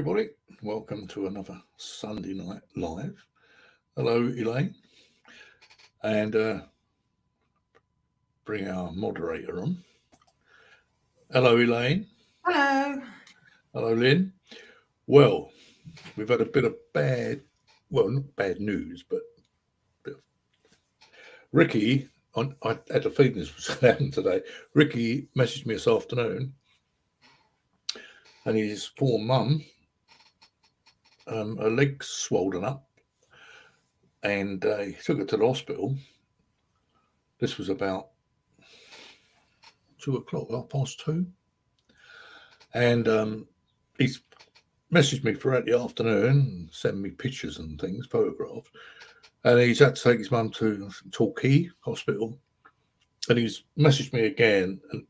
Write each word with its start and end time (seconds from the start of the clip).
everybody. 0.00 0.30
Welcome 0.62 1.06
to 1.08 1.26
another 1.26 1.60
Sunday 1.76 2.32
night 2.32 2.62
live. 2.74 3.22
Hello, 3.94 4.22
Elaine. 4.28 4.74
And 6.02 6.34
uh, 6.34 6.60
bring 8.46 8.66
our 8.66 8.92
moderator 8.92 9.60
on. 9.60 9.84
Hello, 11.30 11.58
Elaine. 11.58 12.06
Hello. 12.46 13.02
Hello, 13.74 13.92
Lynn. 13.92 14.32
Well, 15.06 15.50
we've 16.16 16.30
had 16.30 16.40
a 16.40 16.46
bit 16.46 16.64
of 16.64 16.76
bad, 16.94 17.42
well, 17.90 18.08
not 18.08 18.34
bad 18.36 18.58
news, 18.58 19.04
but 19.06 19.20
Ricky, 21.52 22.08
on, 22.34 22.56
I 22.62 22.78
had 22.90 23.04
a 23.04 23.10
feeling 23.10 23.34
this 23.34 23.54
was 23.54 23.66
going 23.66 23.80
to 23.80 23.86
happen 23.88 24.10
today. 24.10 24.40
Ricky 24.72 25.28
messaged 25.36 25.66
me 25.66 25.74
this 25.74 25.86
afternoon 25.86 26.54
and 28.46 28.56
his 28.56 28.90
poor 28.96 29.18
mum, 29.18 29.62
um, 31.30 31.56
her 31.58 31.70
legs 31.70 32.06
swollen 32.06 32.64
up, 32.64 32.86
and 34.22 34.64
uh, 34.64 34.78
he 34.78 34.92
took 34.92 35.18
her 35.18 35.24
to 35.24 35.36
the 35.36 35.46
hospital. 35.46 35.96
This 37.38 37.56
was 37.56 37.68
about 37.68 38.08
two 39.98 40.16
o'clock, 40.16 40.50
half 40.50 40.68
past 40.68 41.00
two, 41.00 41.26
and 42.74 43.08
um, 43.08 43.46
he's 43.98 44.20
messaged 44.92 45.24
me 45.24 45.34
throughout 45.34 45.64
the 45.64 45.78
afternoon, 45.78 46.68
sent 46.72 46.98
me 46.98 47.10
pictures 47.10 47.58
and 47.58 47.80
things, 47.80 48.06
photographs, 48.06 48.70
and 49.44 49.58
he's 49.60 49.78
had 49.78 49.96
to 49.96 50.02
take 50.02 50.18
his 50.18 50.30
mum 50.30 50.50
to 50.50 50.90
Torquay 51.12 51.70
Hospital, 51.80 52.36
and 53.28 53.38
he's 53.38 53.64
messaged 53.78 54.12
me 54.12 54.26
again, 54.26 54.80
and 54.92 55.06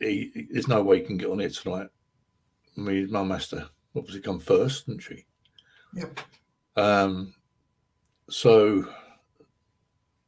he, 0.00 0.46
there's 0.50 0.68
no 0.68 0.82
way 0.82 1.00
he 1.00 1.06
can 1.06 1.18
get 1.18 1.30
on 1.30 1.40
it 1.40 1.54
tonight. 1.54 1.88
I 2.76 2.80
mean, 2.80 3.02
his 3.02 3.10
mum 3.10 3.30
has 3.30 3.48
to 3.48 3.68
obviously 3.96 4.20
come 4.20 4.40
first, 4.40 4.86
didn't 4.86 5.02
she? 5.02 5.24
Yep. 5.94 6.20
Um, 6.76 7.34
so 8.28 8.88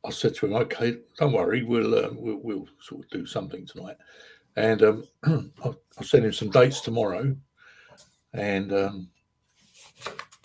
I 0.05 0.11
said 0.11 0.35
to 0.37 0.47
him, 0.47 0.55
"Okay, 0.55 0.99
don't 1.19 1.33
worry, 1.33 1.63
we'll 1.63 1.95
uh, 1.95 2.11
we'll, 2.13 2.41
we'll 2.43 2.69
sort 2.81 3.05
of 3.05 3.11
do 3.11 3.27
something 3.27 3.67
tonight." 3.67 3.97
And 4.57 4.83
um, 4.83 5.05
I'll, 5.65 5.79
I'll 5.99 6.05
send 6.05 6.25
him 6.25 6.33
some 6.33 6.51
dates 6.51 6.81
tomorrow, 6.81 7.37
and 8.33 8.73
um, 8.73 9.09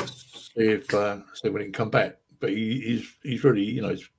see 0.05 0.71
if 0.71 0.93
uh, 0.93 1.19
see 1.33 1.49
when 1.49 1.61
he 1.61 1.67
can 1.67 1.73
come 1.73 1.89
back. 1.91 2.17
But 2.39 2.49
he, 2.49 2.81
he's 2.81 3.17
he's 3.21 3.43
really 3.43 3.63
you 3.63 3.81
know 3.81 3.89
he's 3.89 4.09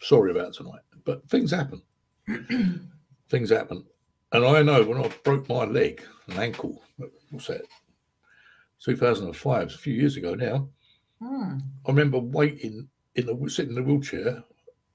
sorry 0.00 0.30
about 0.30 0.52
tonight. 0.52 0.82
But 1.04 1.26
things 1.30 1.50
happen. 1.50 1.82
things 3.30 3.50
happen, 3.50 3.84
and 4.32 4.44
I 4.44 4.62
know 4.62 4.82
when 4.84 5.02
I 5.02 5.10
broke 5.24 5.48
my 5.48 5.64
leg, 5.64 6.02
an 6.28 6.38
ankle, 6.38 6.82
what's 7.30 7.46
that? 7.46 7.62
2005, 8.84 9.62
it's 9.62 9.74
a 9.74 9.78
few 9.78 9.94
years 9.94 10.16
ago 10.16 10.34
now. 10.34 10.68
Hmm. 11.22 11.58
I 11.86 11.90
remember 11.90 12.18
waiting 12.18 12.88
in 13.14 13.26
the 13.26 13.50
sitting 13.50 13.70
in 13.70 13.74
the 13.74 13.82
wheelchair 13.82 14.42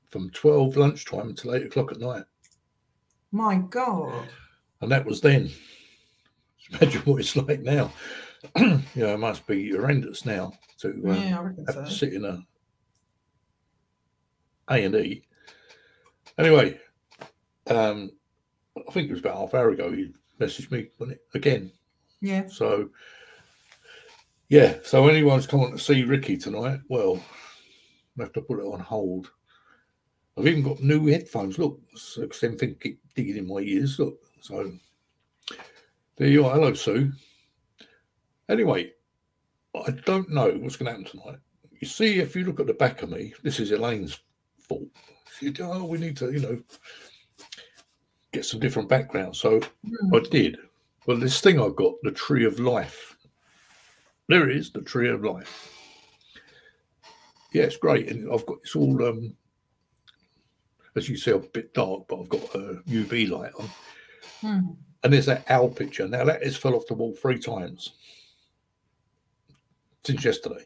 from 0.10 0.30
12 0.32 0.78
lunchtime 0.78 1.30
until 1.30 1.54
eight 1.54 1.66
o'clock 1.66 1.92
at 1.92 2.00
night. 2.00 2.24
My 3.32 3.58
God. 3.58 4.28
And 4.82 4.92
that 4.92 5.06
was 5.06 5.22
then. 5.22 5.50
Imagine 6.72 7.02
what 7.02 7.20
it's 7.20 7.36
like 7.36 7.62
now. 7.62 7.92
you 8.58 8.82
know, 8.96 9.14
it 9.14 9.20
must 9.20 9.46
be 9.46 9.72
horrendous 9.72 10.26
now 10.26 10.54
to 10.80 10.90
um, 10.90 11.16
yeah, 11.16 11.44
have 11.68 11.76
so. 11.76 11.86
to 11.86 11.92
sit 11.92 12.14
in 12.14 12.26
a 12.26 12.46
A 14.70 14.84
and 14.84 14.96
E. 14.96 15.24
Anyway, 16.38 16.80
um, 17.68 18.12
I 18.78 18.92
think 18.92 19.10
it 19.10 19.12
was 19.12 19.20
about 19.20 19.38
half 19.38 19.54
hour 19.54 19.70
ago 19.70 19.92
he 19.92 20.14
messaged 20.40 20.72
me 20.72 20.88
wasn't 21.00 21.18
it, 21.18 21.26
again. 21.34 21.72
Yeah. 22.22 22.48
So 22.48 22.90
yeah, 24.50 24.76
so 24.84 25.08
anyone's 25.08 25.48
coming 25.48 25.72
to 25.72 25.78
see 25.80 26.04
Ricky 26.04 26.38
tonight, 26.38 26.80
well, 26.90 27.22
I 28.18 28.24
have 28.24 28.34
to 28.34 28.42
put 28.42 28.60
it 28.60 28.66
on 28.66 28.80
hold. 28.80 29.32
I've 30.38 30.48
even 30.48 30.64
got 30.64 30.82
new 30.82 31.08
headphones. 31.08 31.58
Look, 31.58 31.80
so 31.96 32.30
same 32.30 32.58
thing 32.58 32.76
keep 32.80 33.00
digging 33.16 33.38
in 33.38 33.48
my 33.48 33.60
ears. 33.60 34.00
Look, 34.00 34.20
so 34.42 34.72
there 36.18 36.28
you 36.28 36.46
are. 36.46 36.54
Hello, 36.54 36.74
Sue. 36.74 37.12
Anyway, 38.50 38.92
I 39.74 39.92
don't 40.06 40.30
know 40.30 40.52
what's 40.52 40.76
going 40.76 40.86
to 40.88 40.92
happen 40.92 41.06
tonight. 41.06 41.40
You 41.80 41.88
see, 41.88 42.20
if 42.20 42.36
you 42.36 42.44
look 42.44 42.60
at 42.60 42.68
the 42.68 42.74
back 42.74 43.02
of 43.02 43.10
me, 43.10 43.34
this 43.44 43.60
is 43.60 43.72
Elaine's 43.72 44.20
fault. 44.60 44.88
She 45.40 45.48
said, 45.48 45.62
"Oh, 45.62 45.86
we 45.86 45.98
need 45.98 46.18
to, 46.18 46.32
you 46.32 46.40
know, 46.40 46.62
get 48.32 48.46
some 48.46 48.60
different 48.60 48.90
background." 48.90 49.36
So 49.36 49.60
Hmm. 49.86 50.16
I 50.16 50.20
did. 50.20 50.58
Well, 51.06 51.18
this 51.18 51.42
thing 51.42 51.60
I've 51.60 51.76
got, 51.76 51.94
the 52.04 52.12
Tree 52.12 52.46
of 52.46 52.60
Life. 52.60 53.15
There 54.28 54.50
is, 54.50 54.72
the 54.72 54.82
Tree 54.82 55.10
of 55.10 55.24
Life. 55.24 55.72
Yeah, 57.54 57.64
it's 57.64 57.78
great, 57.78 58.10
and 58.10 58.32
I've 58.32 58.46
got 58.46 58.58
it's 58.64 58.76
all 58.76 59.06
um, 59.06 59.36
as 60.96 61.08
you 61.08 61.18
see, 61.18 61.32
a 61.32 61.38
bit 61.38 61.74
dark, 61.74 62.08
but 62.08 62.20
I've 62.20 62.30
got 62.30 62.44
a 62.56 62.82
UV 62.88 63.30
light 63.30 63.52
on, 63.60 63.70
Hmm. 64.42 64.60
and 65.04 65.14
there's 65.14 65.26
that 65.28 65.50
owl 65.50 65.70
picture. 65.70 66.08
Now 66.08 66.26
that 66.26 66.44
has 66.44 66.58
fell 66.58 66.76
off 66.76 66.88
the 66.88 66.94
wall 66.96 67.14
three 67.14 67.40
times 67.40 67.94
since 70.04 70.24
yesterday. 70.26 70.66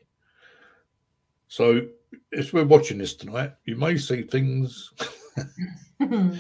So, 1.48 1.88
if 2.32 2.54
we're 2.54 2.64
watching 2.66 2.98
this 2.98 3.16
tonight, 3.16 3.54
you 3.66 3.76
may 3.76 3.98
see 3.98 4.24
things. 4.24 4.92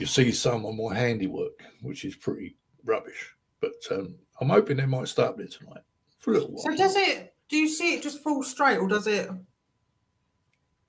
You 0.00 0.06
see 0.06 0.32
some 0.32 0.64
of 0.64 0.76
my 0.76 0.94
handiwork, 0.94 1.62
which 1.82 2.06
is 2.06 2.16
pretty 2.16 2.56
rubbish. 2.86 3.34
But 3.60 3.74
um, 3.90 4.14
I'm 4.40 4.48
hoping 4.48 4.76
they 4.76 4.86
might 4.86 5.08
start 5.08 5.36
there 5.36 5.46
tonight 5.46 5.82
for 6.18 6.32
a 6.32 6.34
little 6.34 6.50
while. 6.50 6.64
so 6.64 6.76
does 6.76 6.96
it? 6.96 7.34
Do 7.48 7.56
you 7.56 7.68
see 7.68 7.94
it 7.94 8.02
just 8.02 8.22
fall 8.22 8.42
straight, 8.42 8.78
or 8.78 8.88
does 8.88 9.06
it? 9.06 9.28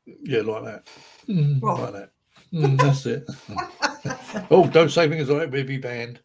Yeah, 0.06 0.42
like 0.42 0.64
that. 0.64 0.88
Mm, 1.28 1.62
like 1.62 1.94
that. 1.94 2.12
Mm, 2.54 2.78
that's 2.80 3.06
it. 3.06 3.26
oh, 4.52 4.68
don't 4.68 4.90
say 4.90 5.10
things 5.10 5.30
like 5.30 5.40
that. 5.40 5.52
We'll 5.52 5.66
be 5.66 5.78
banned. 5.78 6.20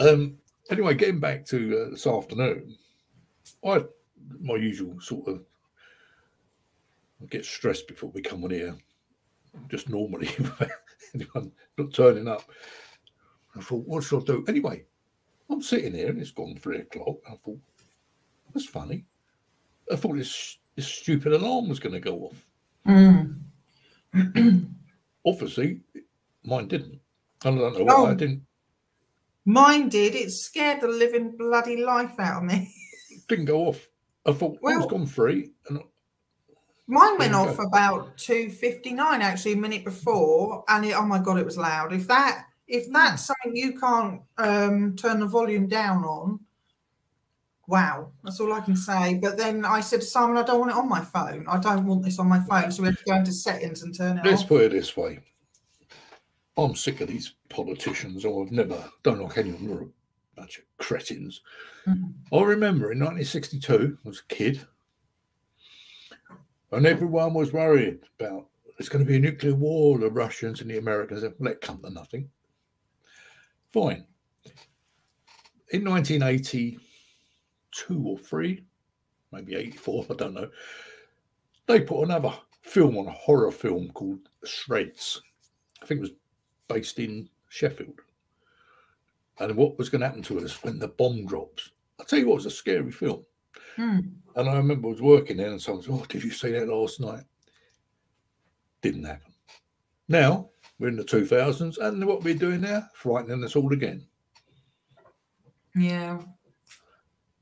um. 0.00 0.38
Anyway, 0.70 0.94
getting 0.94 1.20
back 1.20 1.44
to 1.46 1.86
uh, 1.86 1.90
this 1.90 2.06
afternoon, 2.06 2.76
I 3.64 3.84
my 4.40 4.56
usual 4.56 4.98
sort 5.00 5.28
of 5.28 5.44
I 7.22 7.26
get 7.26 7.44
stressed 7.44 7.88
before 7.88 8.10
we 8.10 8.22
come 8.22 8.44
on 8.44 8.50
here. 8.50 8.76
Just 9.68 9.88
normally, 9.88 10.28
anyone 11.14 11.52
not 11.78 11.92
turning 11.92 12.28
up. 12.28 12.42
I 13.56 13.60
thought, 13.60 13.86
what 13.86 14.02
should 14.02 14.22
I 14.22 14.24
do? 14.24 14.44
Anyway, 14.48 14.84
I'm 15.50 15.62
sitting 15.62 15.94
here 15.94 16.08
and 16.08 16.20
it's 16.20 16.30
gone 16.30 16.56
three 16.56 16.78
o'clock. 16.78 17.16
I 17.30 17.34
thought, 17.44 17.58
that's 18.52 18.66
funny. 18.66 19.04
I 19.90 19.96
thought 19.96 20.16
this 20.16 20.58
this 20.76 20.88
stupid 20.88 21.32
alarm 21.32 21.68
was 21.68 21.78
going 21.78 21.92
to 21.92 22.00
go 22.00 22.30
off. 22.30 22.46
Hmm. 22.86 23.32
Obviously, 25.26 25.80
mine 26.44 26.68
didn't. 26.68 27.00
I 27.44 27.50
don't 27.50 27.58
know 27.58 27.84
why 27.84 27.92
I 27.92 28.10
Oh. 28.10 28.14
didn't 28.14 28.42
Mine 29.46 29.90
did. 29.90 30.14
It 30.14 30.30
scared 30.30 30.80
the 30.80 30.88
living 30.88 31.36
bloody 31.36 31.76
life 31.76 32.18
out 32.18 32.42
of 32.42 32.48
me. 32.48 32.72
didn't 33.28 33.44
go 33.44 33.66
off. 33.68 33.86
I 34.26 34.32
thought 34.32 34.58
oh, 34.62 34.68
it's 34.68 34.78
Well- 34.78 34.88
gone 34.88 35.06
free, 35.06 35.50
and 35.68 35.80
Mine 36.86 37.18
went 37.18 37.34
off 37.34 37.56
go. 37.58 37.64
about 37.64 38.16
two 38.16 38.48
fifty 38.50 38.92
nine, 38.92 39.20
actually, 39.22 39.52
a 39.52 39.56
minute 39.56 39.84
before, 39.84 40.64
and 40.68 40.84
it, 40.86 40.92
oh 40.94 41.04
my 41.04 41.18
god, 41.18 41.38
it 41.38 41.44
was 41.44 41.58
loud. 41.58 41.92
If 41.92 42.06
that 42.08 42.46
if 42.66 42.90
that's 42.90 43.26
something 43.26 43.54
you 43.56 43.78
can't 43.78 44.22
um, 44.38 44.96
turn 44.96 45.20
the 45.20 45.26
volume 45.26 45.66
down 45.66 46.04
on, 46.04 46.40
wow, 47.66 48.10
that's 48.22 48.40
all 48.40 48.52
I 48.52 48.60
can 48.60 48.76
say. 48.76 49.14
But 49.14 49.36
then 49.36 49.64
I 49.64 49.80
said 49.80 50.00
to 50.00 50.06
Simon, 50.06 50.36
I 50.36 50.42
don't 50.42 50.60
want 50.60 50.70
it 50.72 50.76
on 50.76 50.88
my 50.88 51.00
phone. 51.00 51.46
I 51.48 51.58
don't 51.58 51.86
want 51.86 52.04
this 52.04 52.18
on 52.18 52.28
my 52.28 52.40
phone, 52.40 52.70
so 52.70 52.82
we 52.82 52.88
have 52.88 52.98
to 52.98 53.04
go 53.04 53.16
into 53.16 53.32
settings 53.32 53.82
and 53.82 53.94
turn 53.94 54.18
it 54.18 54.20
out. 54.20 54.26
let's 54.26 54.42
off. 54.42 54.48
put 54.48 54.62
it 54.62 54.72
this 54.72 54.96
way: 54.96 55.20
I'm 56.56 56.74
sick 56.74 57.00
of 57.00 57.08
these 57.08 57.34
politicians. 57.48 58.24
Or 58.24 58.44
I've 58.44 58.52
never 58.52 58.82
don't 59.02 59.20
like 59.20 59.38
any 59.38 59.50
of 59.50 59.58
them. 59.58 59.68
They're 59.68 59.82
a 59.82 59.86
bunch 60.36 60.58
of 60.58 60.64
cretins. 60.78 61.42
Mhm. 61.86 62.12
I 62.32 62.42
remember 62.42 62.92
in 62.92 62.98
1962, 62.98 63.98
I 64.04 64.08
was 64.08 64.20
a 64.20 64.34
kid, 64.34 64.66
and 66.72 66.86
everyone 66.86 67.34
was 67.34 67.52
worried 67.52 68.00
about 68.18 68.48
there's 68.78 68.88
going 68.88 69.04
to 69.04 69.08
be 69.08 69.16
a 69.16 69.20
nuclear 69.20 69.54
war, 69.54 69.98
the 69.98 70.10
Russians 70.10 70.60
and 70.60 70.70
the 70.70 70.78
Americans. 70.78 71.22
Let 71.38 71.52
it 71.52 71.60
come 71.60 71.80
to 71.82 71.90
nothing. 71.90 72.28
Fine. 73.74 74.06
In 75.70 75.84
1982 75.84 76.78
or 78.06 78.16
three, 78.16 78.64
maybe 79.32 79.56
84, 79.56 80.06
I 80.10 80.14
don't 80.14 80.34
know, 80.34 80.48
they 81.66 81.80
put 81.80 82.04
another 82.04 82.32
film 82.62 82.96
on, 82.96 83.08
a 83.08 83.10
horror 83.10 83.50
film 83.50 83.90
called 83.90 84.28
Threads. 84.46 85.20
I 85.82 85.86
think 85.86 85.98
it 85.98 86.02
was 86.02 86.12
based 86.68 87.00
in 87.00 87.28
Sheffield. 87.48 87.98
And 89.40 89.56
what 89.56 89.76
was 89.76 89.88
going 89.88 90.02
to 90.02 90.06
happen 90.06 90.22
to 90.22 90.38
us 90.38 90.62
when 90.62 90.78
the 90.78 90.86
bomb 90.86 91.26
drops? 91.26 91.72
I'll 91.98 92.06
tell 92.06 92.20
you 92.20 92.28
what, 92.28 92.34
it 92.34 92.36
was 92.36 92.46
a 92.46 92.50
scary 92.52 92.92
film. 92.92 93.24
Hmm. 93.74 93.98
And 94.36 94.48
I 94.48 94.56
remember 94.56 94.86
I 94.86 94.92
was 94.92 95.02
working 95.02 95.38
there 95.38 95.50
and 95.50 95.60
someone 95.60 95.82
said, 95.82 95.94
Oh, 95.94 96.06
did 96.08 96.22
you 96.22 96.30
see 96.30 96.52
that 96.52 96.68
last 96.68 97.00
night? 97.00 97.24
Didn't 98.82 99.02
happen. 99.02 99.32
Now 100.06 100.50
we're 100.78 100.88
in 100.88 100.96
the 100.96 101.04
2000s, 101.04 101.78
and 101.78 102.04
what 102.04 102.22
we're 102.22 102.34
doing 102.34 102.62
now, 102.62 102.84
frightening 102.94 103.44
us 103.44 103.56
all 103.56 103.72
again. 103.72 104.06
Yeah. 105.74 106.20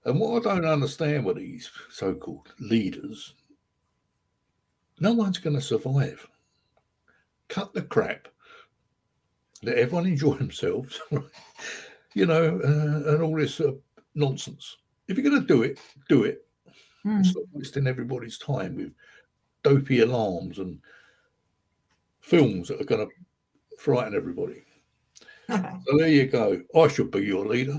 And 0.04 0.18
what 0.18 0.46
I 0.46 0.56
don't 0.56 0.64
understand 0.64 1.24
with 1.24 1.36
these 1.36 1.70
so 1.90 2.14
called 2.14 2.52
leaders, 2.58 3.34
no 5.00 5.12
one's 5.12 5.38
going 5.38 5.56
to 5.56 5.62
survive. 5.62 6.26
Cut 7.48 7.72
the 7.72 7.82
crap. 7.82 8.28
Let 9.62 9.78
everyone 9.78 10.06
enjoy 10.06 10.34
themselves, 10.34 11.00
you 12.14 12.26
know, 12.26 12.60
uh, 12.64 13.12
and 13.12 13.22
all 13.22 13.36
this 13.36 13.60
uh, 13.60 13.72
nonsense. 14.14 14.76
If 15.06 15.16
you're 15.16 15.28
going 15.28 15.40
to 15.40 15.46
do 15.46 15.62
it, 15.62 15.78
do 16.08 16.24
it. 16.24 16.44
Mm. 17.06 17.24
Stop 17.24 17.44
wasting 17.52 17.86
everybody's 17.86 18.38
time 18.38 18.76
with 18.76 18.92
dopey 19.62 20.00
alarms 20.00 20.58
and 20.58 20.80
films 22.22 22.68
that 22.68 22.80
are 22.80 22.84
going 22.84 23.06
to 23.06 23.12
frighten 23.78 24.14
everybody. 24.14 24.62
So 25.50 25.98
there 25.98 26.08
you 26.08 26.26
go. 26.26 26.62
I 26.74 26.88
should 26.88 27.10
be 27.10 27.20
your 27.20 27.44
leader. 27.46 27.78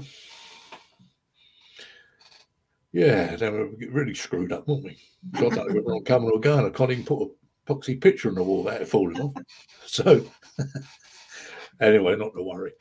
Yeah, 2.91 3.35
then 3.35 3.53
we'll 3.53 3.71
get 3.71 3.91
really 3.91 4.13
screwed 4.13 4.51
up, 4.51 4.67
won't 4.67 4.83
we? 4.83 4.97
So 5.39 5.47
I 5.47 5.55
don't 5.55 5.69
know 5.69 5.81
whether 5.81 5.95
I'm 5.97 6.03
coming 6.03 6.29
or 6.29 6.39
going. 6.39 6.65
I 6.65 6.69
can't 6.69 6.91
even 6.91 7.03
put 7.03 7.23
a 7.23 7.73
poxy 7.73 7.99
picture 7.99 8.29
on 8.29 8.35
the 8.35 8.43
wall 8.43 8.63
without 8.63 8.81
it 8.81 8.87
falling 8.87 9.19
off. 9.19 9.33
So 9.85 10.25
anyway, 11.81 12.15
not 12.15 12.33
to 12.35 12.41
worry. 12.41 12.71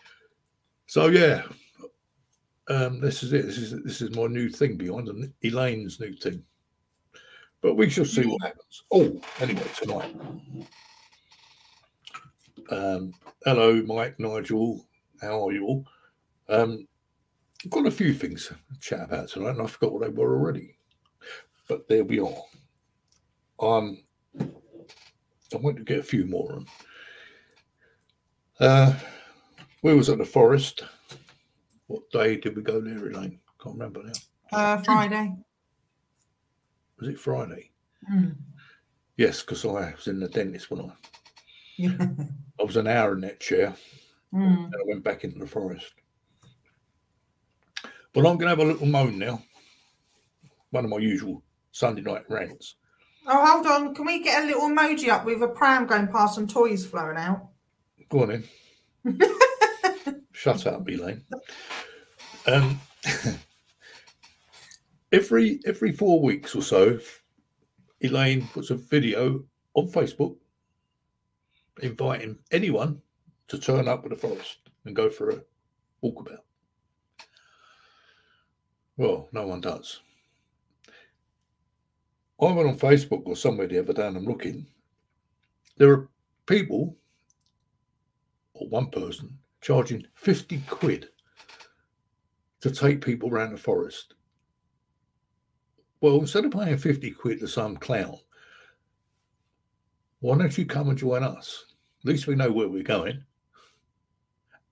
So 0.86 1.08
yeah, 1.08 1.42
um, 2.68 3.00
this 3.00 3.22
is 3.22 3.32
it. 3.32 3.46
This 3.46 3.58
is 3.58 3.82
this 3.82 4.00
is 4.00 4.14
my 4.16 4.26
new 4.26 4.48
thing 4.48 4.76
behind 4.76 5.08
and 5.08 5.32
Elaine's 5.42 6.00
new 6.00 6.14
thing. 6.14 6.42
But 7.60 7.74
we 7.74 7.90
shall 7.90 8.04
see 8.04 8.26
what 8.26 8.42
happens. 8.42 8.84
Oh, 8.90 9.20
anyway, 9.40 9.66
tonight. 9.76 10.14
Um, 12.72 13.12
hello, 13.44 13.82
Mike, 13.82 14.18
Nigel. 14.18 14.86
How 15.20 15.46
are 15.46 15.52
you 15.52 15.66
all? 15.66 15.86
Um, 16.48 16.88
I've 17.62 17.70
got 17.70 17.84
a 17.86 17.90
few 17.90 18.14
things 18.14 18.46
to 18.46 18.56
chat 18.80 19.04
about 19.04 19.28
tonight, 19.28 19.50
and 19.50 19.60
I 19.62 19.66
forgot 19.66 19.92
what 19.92 20.00
they 20.00 20.08
were 20.08 20.34
already. 20.34 20.78
But 21.68 21.86
there 21.86 22.02
we 22.02 22.18
are. 22.18 22.42
Um, 23.60 24.02
I 24.40 25.56
want 25.58 25.76
to 25.76 25.84
get 25.84 25.98
a 25.98 26.02
few 26.02 26.24
more 26.24 26.54
on. 26.54 26.66
Uh, 28.58 28.98
we 29.82 29.94
was 29.94 30.08
at 30.08 30.16
the 30.16 30.24
forest. 30.24 30.82
What 31.88 32.10
day 32.10 32.38
did 32.38 32.56
we 32.56 32.62
go 32.62 32.80
there, 32.80 33.06
Elaine? 33.06 33.38
Can't 33.62 33.76
remember 33.76 34.02
now. 34.02 34.12
Uh, 34.50 34.78
Friday. 34.78 35.34
Was 36.98 37.08
it 37.10 37.20
Friday? 37.20 37.70
Mm. 38.10 38.34
Yes, 39.18 39.42
because 39.42 39.62
I 39.66 39.92
was 39.94 40.06
in 40.06 40.20
the 40.20 40.28
dentist 40.28 40.70
when 40.70 40.80
I. 40.80 40.90
I 41.80 42.62
was 42.64 42.76
an 42.76 42.86
hour 42.86 43.14
in 43.14 43.20
that 43.22 43.40
chair 43.40 43.74
Mm. 44.34 44.64
and 44.64 44.74
I 44.74 44.78
went 44.86 45.04
back 45.04 45.24
into 45.24 45.38
the 45.38 45.46
forest. 45.46 45.92
But 48.14 48.20
I'm 48.20 48.38
going 48.38 48.40
to 48.40 48.48
have 48.48 48.60
a 48.60 48.64
little 48.64 48.86
moan 48.86 49.18
now. 49.18 49.42
One 50.70 50.84
of 50.84 50.90
my 50.90 50.96
usual 50.98 51.42
Sunday 51.70 52.00
night 52.00 52.24
rants. 52.30 52.76
Oh, 53.26 53.44
hold 53.44 53.66
on. 53.66 53.94
Can 53.94 54.06
we 54.06 54.22
get 54.22 54.42
a 54.42 54.46
little 54.46 54.70
emoji 54.70 55.10
up 55.10 55.26
with 55.26 55.42
a 55.42 55.48
pram 55.48 55.86
going 55.86 56.08
past 56.08 56.38
and 56.38 56.48
toys 56.48 56.86
flowing 56.86 57.18
out? 57.18 57.46
Go 58.08 58.22
on 58.22 58.42
in. 59.04 59.04
Shut 60.32 60.66
up, 60.66 60.88
Elaine. 60.88 61.22
Um, 62.46 62.80
every 65.12 65.60
every 65.66 65.92
four 65.92 66.22
weeks 66.22 66.56
or 66.56 66.62
so, 66.62 66.98
Elaine 68.00 68.46
puts 68.48 68.70
a 68.70 68.76
video 68.76 69.44
on 69.74 69.88
Facebook 69.88 70.36
inviting 71.80 72.38
anyone 72.50 73.00
to 73.48 73.58
turn 73.58 73.88
up 73.88 74.04
at 74.04 74.10
the 74.10 74.16
forest 74.16 74.58
and 74.84 74.96
go 74.96 75.08
for 75.08 75.30
a 75.30 75.42
walkabout. 76.02 76.38
Well, 78.96 79.28
no 79.32 79.46
one 79.46 79.60
does. 79.60 80.00
I 82.40 82.52
went 82.52 82.68
on 82.68 82.78
Facebook 82.78 83.22
or 83.24 83.36
somewhere 83.36 83.68
the 83.68 83.78
other 83.78 83.92
day 83.92 84.06
and 84.06 84.16
I'm 84.16 84.24
looking. 84.24 84.66
There 85.76 85.92
are 85.92 86.08
people, 86.46 86.96
or 88.54 88.68
one 88.68 88.90
person, 88.90 89.38
charging 89.60 90.04
50 90.14 90.62
quid 90.68 91.08
to 92.60 92.70
take 92.70 93.04
people 93.04 93.30
around 93.30 93.52
the 93.52 93.58
forest. 93.58 94.14
Well, 96.00 96.18
instead 96.18 96.44
of 96.44 96.50
paying 96.50 96.78
50 96.78 97.12
quid 97.12 97.40
to 97.40 97.48
some 97.48 97.76
clown, 97.76 98.18
why 100.22 100.38
don't 100.38 100.56
you 100.56 100.64
come 100.64 100.88
and 100.88 100.96
join 100.96 101.22
us? 101.24 101.64
At 102.04 102.08
least 102.08 102.26
we 102.28 102.34
know 102.36 102.50
where 102.50 102.68
we're 102.68 102.82
going 102.84 103.22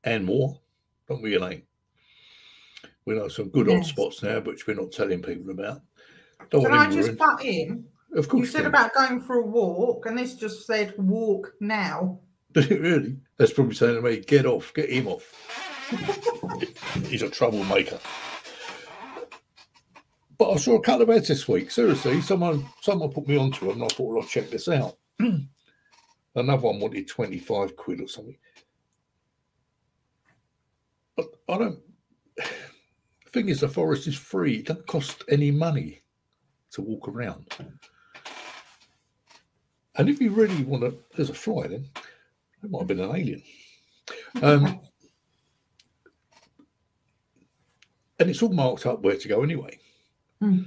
and 0.05 0.25
more, 0.25 0.61
don't 1.09 1.23
we, 1.23 1.35
Elaine? 1.35 1.63
We 3.05 3.15
know 3.17 3.29
some 3.29 3.51
good 3.51 3.67
Yes. 3.67 3.87
hot 3.87 3.87
spots 3.87 4.23
now, 4.23 4.41
which 4.41 4.67
we're 4.67 4.75
not 4.75 4.93
telling 4.93 5.21
people 5.23 5.51
about. 5.51 5.83
Don't 6.51 6.63
Can 6.63 6.73
I 6.73 6.89
just 6.91 7.17
butt 7.17 7.45
in? 7.45 7.85
Of 8.15 8.29
course, 8.29 8.41
You 8.41 8.47
said 8.47 8.63
can. 8.63 8.67
about 8.69 8.95
going 8.95 9.21
for 9.21 9.37
a 9.37 9.47
walk, 9.47 10.07
and 10.07 10.17
this 10.17 10.35
just 10.37 10.67
said 10.67 10.95
walk 10.97 11.53
now. 11.61 12.21
Did 12.53 12.71
it 12.73 12.81
really? 12.81 13.17
That's 13.37 13.53
probably 13.53 13.75
saying 13.75 13.97
to 13.97 14.03
me, 14.03 14.21
get 14.21 14.47
off, 14.47 14.73
get 14.73 14.89
him 14.91 15.09
off. 15.09 15.35
He's 17.09 17.23
a 17.23 17.29
troublemaker. 17.31 17.99
But 20.39 20.53
I 20.53 20.57
saw 20.57 20.77
a 20.77 20.81
couple 20.81 21.03
of 21.03 21.11
ads 21.11 21.29
this 21.29 21.47
week. 21.49 21.71
Seriously, 21.71 22.21
someone 22.21 22.67
someone 22.81 23.11
put 23.11 23.29
me 23.29 23.37
onto 23.37 23.67
them 23.67 23.83
and 23.83 23.85
I 23.85 23.89
thought, 23.89 24.09
well, 24.15 24.23
I'll 24.23 24.29
check 24.29 24.49
this 24.51 24.69
out. 24.69 24.97
Another 26.35 26.63
one 26.63 26.81
wanted 26.81 27.09
25 27.09 27.77
quid 27.77 28.01
or 28.01 28.09
something. 28.09 28.37
But 31.17 31.27
I 31.49 31.59
don't 31.59 31.79
the 32.37 33.31
thing 33.33 33.49
is 33.49 33.61
the 33.61 33.69
forest 33.69 34.07
is 34.07 34.17
free. 34.17 34.57
It 34.57 34.67
doesn't 34.67 34.87
cost 34.87 35.25
any 35.29 35.51
money 35.51 36.03
to 36.73 36.83
walk 36.83 37.09
around. 37.09 37.47
And 39.97 40.09
if 40.09 40.21
you 40.21 40.31
really 40.31 40.63
want 40.63 40.83
to, 40.85 40.97
there's 41.15 41.31
a 41.31 41.35
fly 41.35 41.67
then. 41.67 41.89
It 42.63 42.71
might 42.71 42.81
have 42.81 42.89
been 42.89 43.01
an 43.01 43.15
alien. 43.15 43.43
Um, 44.43 44.81
and 48.19 48.31
it's 48.31 48.43
all 48.43 48.53
marked 48.53 48.87
up 48.87 49.03
where 49.03 49.17
to 49.17 49.29
go 49.29 49.43
anyway. 49.43 49.79
Hmm. 50.41 50.63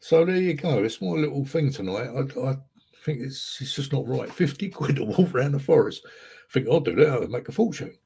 So 0.00 0.24
there 0.24 0.36
you 0.36 0.54
go. 0.54 0.84
It's 0.84 1.00
my 1.00 1.08
little 1.08 1.44
thing 1.44 1.72
tonight. 1.72 2.08
I, 2.08 2.40
I 2.40 2.56
think 3.04 3.20
it's 3.20 3.60
it's 3.60 3.74
just 3.74 3.92
not 3.92 4.08
right. 4.08 4.32
50 4.32 4.70
quid 4.70 4.96
to 4.96 5.04
walk 5.04 5.34
around 5.34 5.52
the 5.52 5.60
forest. 5.60 6.06
I 6.06 6.52
think 6.52 6.68
I'll 6.68 6.80
do 6.80 6.94
that. 6.96 7.08
I'll 7.08 7.28
make 7.28 7.48
a 7.48 7.52
fortune. 7.52 7.96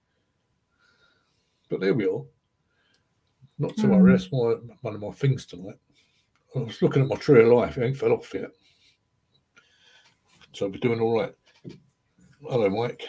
But 1.69 1.81
there 1.81 1.95
we 1.95 2.07
are. 2.07 2.23
Not 3.59 3.77
to 3.77 3.89
worry. 3.89 4.01
Hmm. 4.01 4.11
That's 4.11 4.33
my, 4.33 4.55
one 4.83 4.95
of 4.95 5.01
my 5.01 5.11
things 5.11 5.47
tonight. 5.47 5.79
I 6.57 6.61
was 6.61 6.81
looking 6.81 7.03
at 7.03 7.09
my 7.09 7.17
tree 7.17 7.43
of 7.43 7.49
life. 7.49 7.77
It 7.77 7.85
ain't 7.85 7.97
fell 7.97 8.13
off 8.13 8.33
yet. 8.33 8.51
So 10.53 10.67
I'll 10.67 10.73
be 10.73 10.79
doing 10.79 11.01
all 11.01 11.21
right. 11.21 11.35
Hello, 12.43 12.71
Mike. 12.71 13.03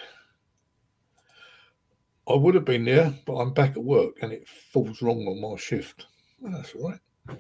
I 2.28 2.36
would 2.36 2.54
have 2.56 2.66
been 2.66 2.86
there, 2.86 3.14
but 3.26 3.38
I'm 3.38 3.54
back 3.54 3.72
at 3.72 3.84
work 3.84 4.18
and 4.22 4.32
it 4.32 4.48
falls 4.48 5.02
wrong 5.02 5.26
on 5.26 5.42
my 5.42 5.58
shift. 5.58 6.06
Well, 6.40 6.52
that's 6.52 6.74
all 6.76 6.90
right. 6.90 7.38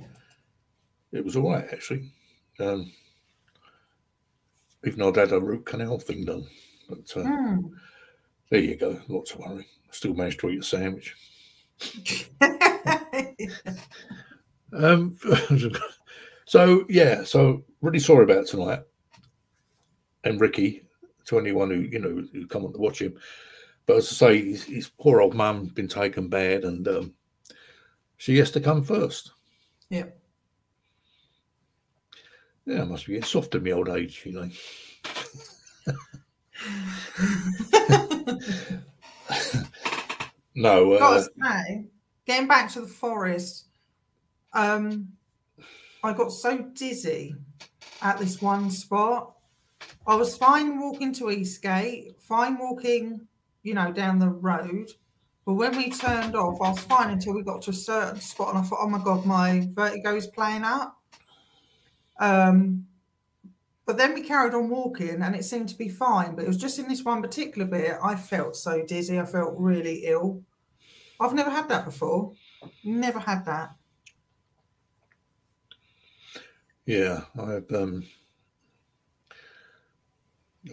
It 1.11 1.23
was 1.23 1.35
all 1.35 1.51
right, 1.51 1.65
actually. 1.71 2.11
Um, 2.59 2.91
even 4.85 4.99
though 4.99 5.09
I'd 5.09 5.17
had 5.17 5.31
a 5.31 5.39
root 5.39 5.65
canal 5.65 5.99
thing 5.99 6.25
done. 6.25 6.47
But 6.87 6.99
uh, 7.15 7.23
Mm. 7.23 7.71
there 8.49 8.59
you 8.59 8.75
go. 8.75 8.99
Not 9.07 9.25
to 9.27 9.37
worry. 9.37 9.67
Still 9.91 10.13
managed 10.13 10.39
to 10.41 10.49
eat 10.49 10.59
a 10.61 10.63
sandwich. 10.63 11.15
Um, 14.71 15.17
so 16.45 16.85
yeah, 16.89 17.23
so 17.23 17.63
really 17.81 17.99
sorry 17.99 18.23
about 18.23 18.45
tonight, 18.45 18.81
and 20.23 20.39
Ricky 20.39 20.83
to 21.25 21.39
anyone 21.39 21.69
who 21.71 21.79
you 21.79 21.99
know 21.99 22.23
who 22.31 22.47
come 22.47 22.65
on 22.65 22.73
to 22.73 22.79
watch 22.79 23.01
him. 23.01 23.15
But 23.85 23.97
as 23.97 24.11
I 24.11 24.13
say, 24.13 24.45
his, 24.45 24.63
his 24.63 24.89
poor 24.99 25.21
old 25.21 25.33
mum 25.33 25.65
been 25.67 25.87
taken 25.87 26.27
bad, 26.27 26.65
and 26.65 26.87
um, 26.87 27.13
she 28.17 28.37
has 28.37 28.51
to 28.51 28.61
come 28.61 28.83
first. 28.83 29.31
Yep. 29.89 30.18
Yeah, 32.65 32.81
I 32.81 32.85
must 32.85 33.07
be 33.07 33.13
getting 33.13 33.27
soft 33.27 33.55
in 33.55 33.63
my 33.63 33.71
old 33.71 33.89
age, 33.89 34.23
you 34.25 34.33
know. 34.33 34.49
no, 40.55 40.93
uh, 40.93 41.23
say, 41.41 41.85
getting 42.25 42.47
back 42.47 42.71
to 42.73 42.81
the 42.81 42.87
forest, 42.87 43.67
um, 44.53 45.09
I 46.03 46.13
got 46.13 46.31
so 46.31 46.59
dizzy 46.73 47.35
at 48.01 48.19
this 48.19 48.41
one 48.41 48.71
spot. 48.71 49.33
I 50.05 50.15
was 50.15 50.37
fine 50.37 50.79
walking 50.79 51.13
to 51.15 51.31
Eastgate, 51.31 52.21
fine 52.21 52.57
walking, 52.57 53.27
you 53.63 53.73
know, 53.73 53.91
down 53.91 54.19
the 54.19 54.29
road. 54.29 54.89
But 55.45 55.53
when 55.53 55.75
we 55.75 55.89
turned 55.89 56.35
off, 56.35 56.61
I 56.61 56.69
was 56.69 56.79
fine 56.81 57.09
until 57.09 57.33
we 57.33 57.43
got 57.43 57.61
to 57.63 57.71
a 57.71 57.73
certain 57.73 58.21
spot, 58.21 58.49
and 58.49 58.59
I 58.59 58.61
thought, 58.61 58.79
"Oh 58.81 58.89
my 58.89 59.03
god, 59.03 59.25
my 59.25 59.67
vertigo 59.73 60.15
is 60.15 60.27
playing 60.27 60.63
up." 60.63 60.98
Um, 62.19 62.85
but 63.85 63.97
then 63.97 64.13
we 64.13 64.21
carried 64.21 64.53
on 64.53 64.69
walking, 64.69 65.21
and 65.23 65.35
it 65.35 65.45
seemed 65.45 65.69
to 65.69 65.77
be 65.77 65.89
fine. 65.89 66.35
But 66.35 66.45
it 66.45 66.47
was 66.47 66.57
just 66.57 66.77
in 66.77 66.87
this 66.87 67.03
one 67.03 67.23
particular 67.23 67.65
bit, 67.65 67.97
I 68.03 68.15
felt 68.15 68.55
so 68.55 68.85
dizzy. 68.85 69.19
I 69.19 69.25
felt 69.25 69.55
really 69.57 70.03
ill. 70.05 70.43
I've 71.19 71.33
never 71.33 71.49
had 71.49 71.69
that 71.69 71.85
before. 71.85 72.33
Never 72.83 73.19
had 73.19 73.45
that. 73.45 73.73
Yeah, 76.85 77.21
I've 77.39 77.71
um, 77.71 78.03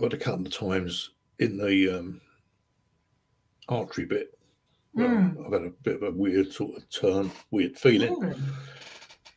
had 0.01 0.13
a 0.13 0.19
couple 0.19 0.47
of 0.47 0.53
times 0.53 1.11
in 1.39 1.57
the 1.57 1.99
um, 1.99 2.21
artery 3.69 4.05
bit. 4.05 4.39
Mm. 4.97 5.47
I've 5.47 5.53
had 5.53 5.63
a 5.63 5.75
bit 5.83 5.97
of 5.97 6.03
a 6.03 6.11
weird 6.11 6.53
sort 6.53 6.77
of 6.77 6.89
turn, 6.91 7.31
weird 7.51 7.79
feeling. 7.79 8.19
Really? 8.19 8.37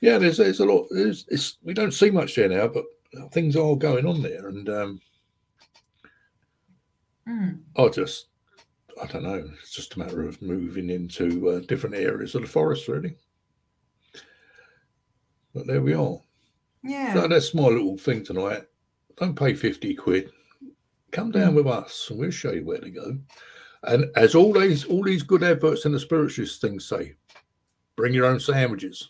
Yeah, 0.01 0.17
there's 0.17 0.37
there's 0.37 0.59
a 0.59 0.65
lot. 0.65 0.87
There's, 0.89 1.25
it's, 1.27 1.57
we 1.63 1.73
don't 1.73 1.93
see 1.93 2.09
much 2.09 2.35
there 2.35 2.49
now, 2.49 2.67
but 2.67 2.85
things 3.31 3.55
are 3.55 3.75
going 3.75 4.05
on 4.05 4.21
there, 4.21 4.47
and 4.47 4.69
um, 4.69 5.01
Mm. 7.29 7.59
I 7.77 7.87
just 7.89 8.27
I 9.01 9.05
don't 9.05 9.23
know. 9.23 9.49
It's 9.61 9.71
just 9.71 9.95
a 9.95 9.99
matter 9.99 10.27
of 10.27 10.41
moving 10.41 10.89
into 10.89 11.49
uh, 11.49 11.59
different 11.61 11.95
areas 11.95 12.35
of 12.35 12.41
the 12.41 12.47
forest, 12.47 12.87
really. 12.87 13.15
But 15.53 15.67
there 15.67 15.81
we 15.81 15.93
are. 15.93 16.19
Yeah. 16.83 17.13
So 17.13 17.27
that's 17.27 17.53
my 17.53 17.67
little 17.67 17.97
thing 17.97 18.23
tonight. 18.23 18.63
Don't 19.17 19.37
pay 19.37 19.53
50 19.53 19.95
quid. 19.95 20.31
Come 21.11 21.31
down 21.31 21.55
with 21.55 21.67
us 21.67 22.07
and 22.09 22.19
we'll 22.19 22.31
show 22.31 22.51
you 22.51 22.65
where 22.65 22.79
to 22.79 22.89
go. 22.89 23.17
And 23.83 24.05
as 24.15 24.35
all 24.35 24.53
these 24.53 24.83
all 24.85 25.03
these 25.03 25.23
good 25.23 25.43
adverts 25.43 25.85
in 25.85 25.91
the 25.91 25.99
spiritualist 25.99 26.61
things 26.61 26.85
say, 26.85 27.15
bring 27.95 28.13
your 28.13 28.25
own 28.25 28.39
sandwiches. 28.39 29.09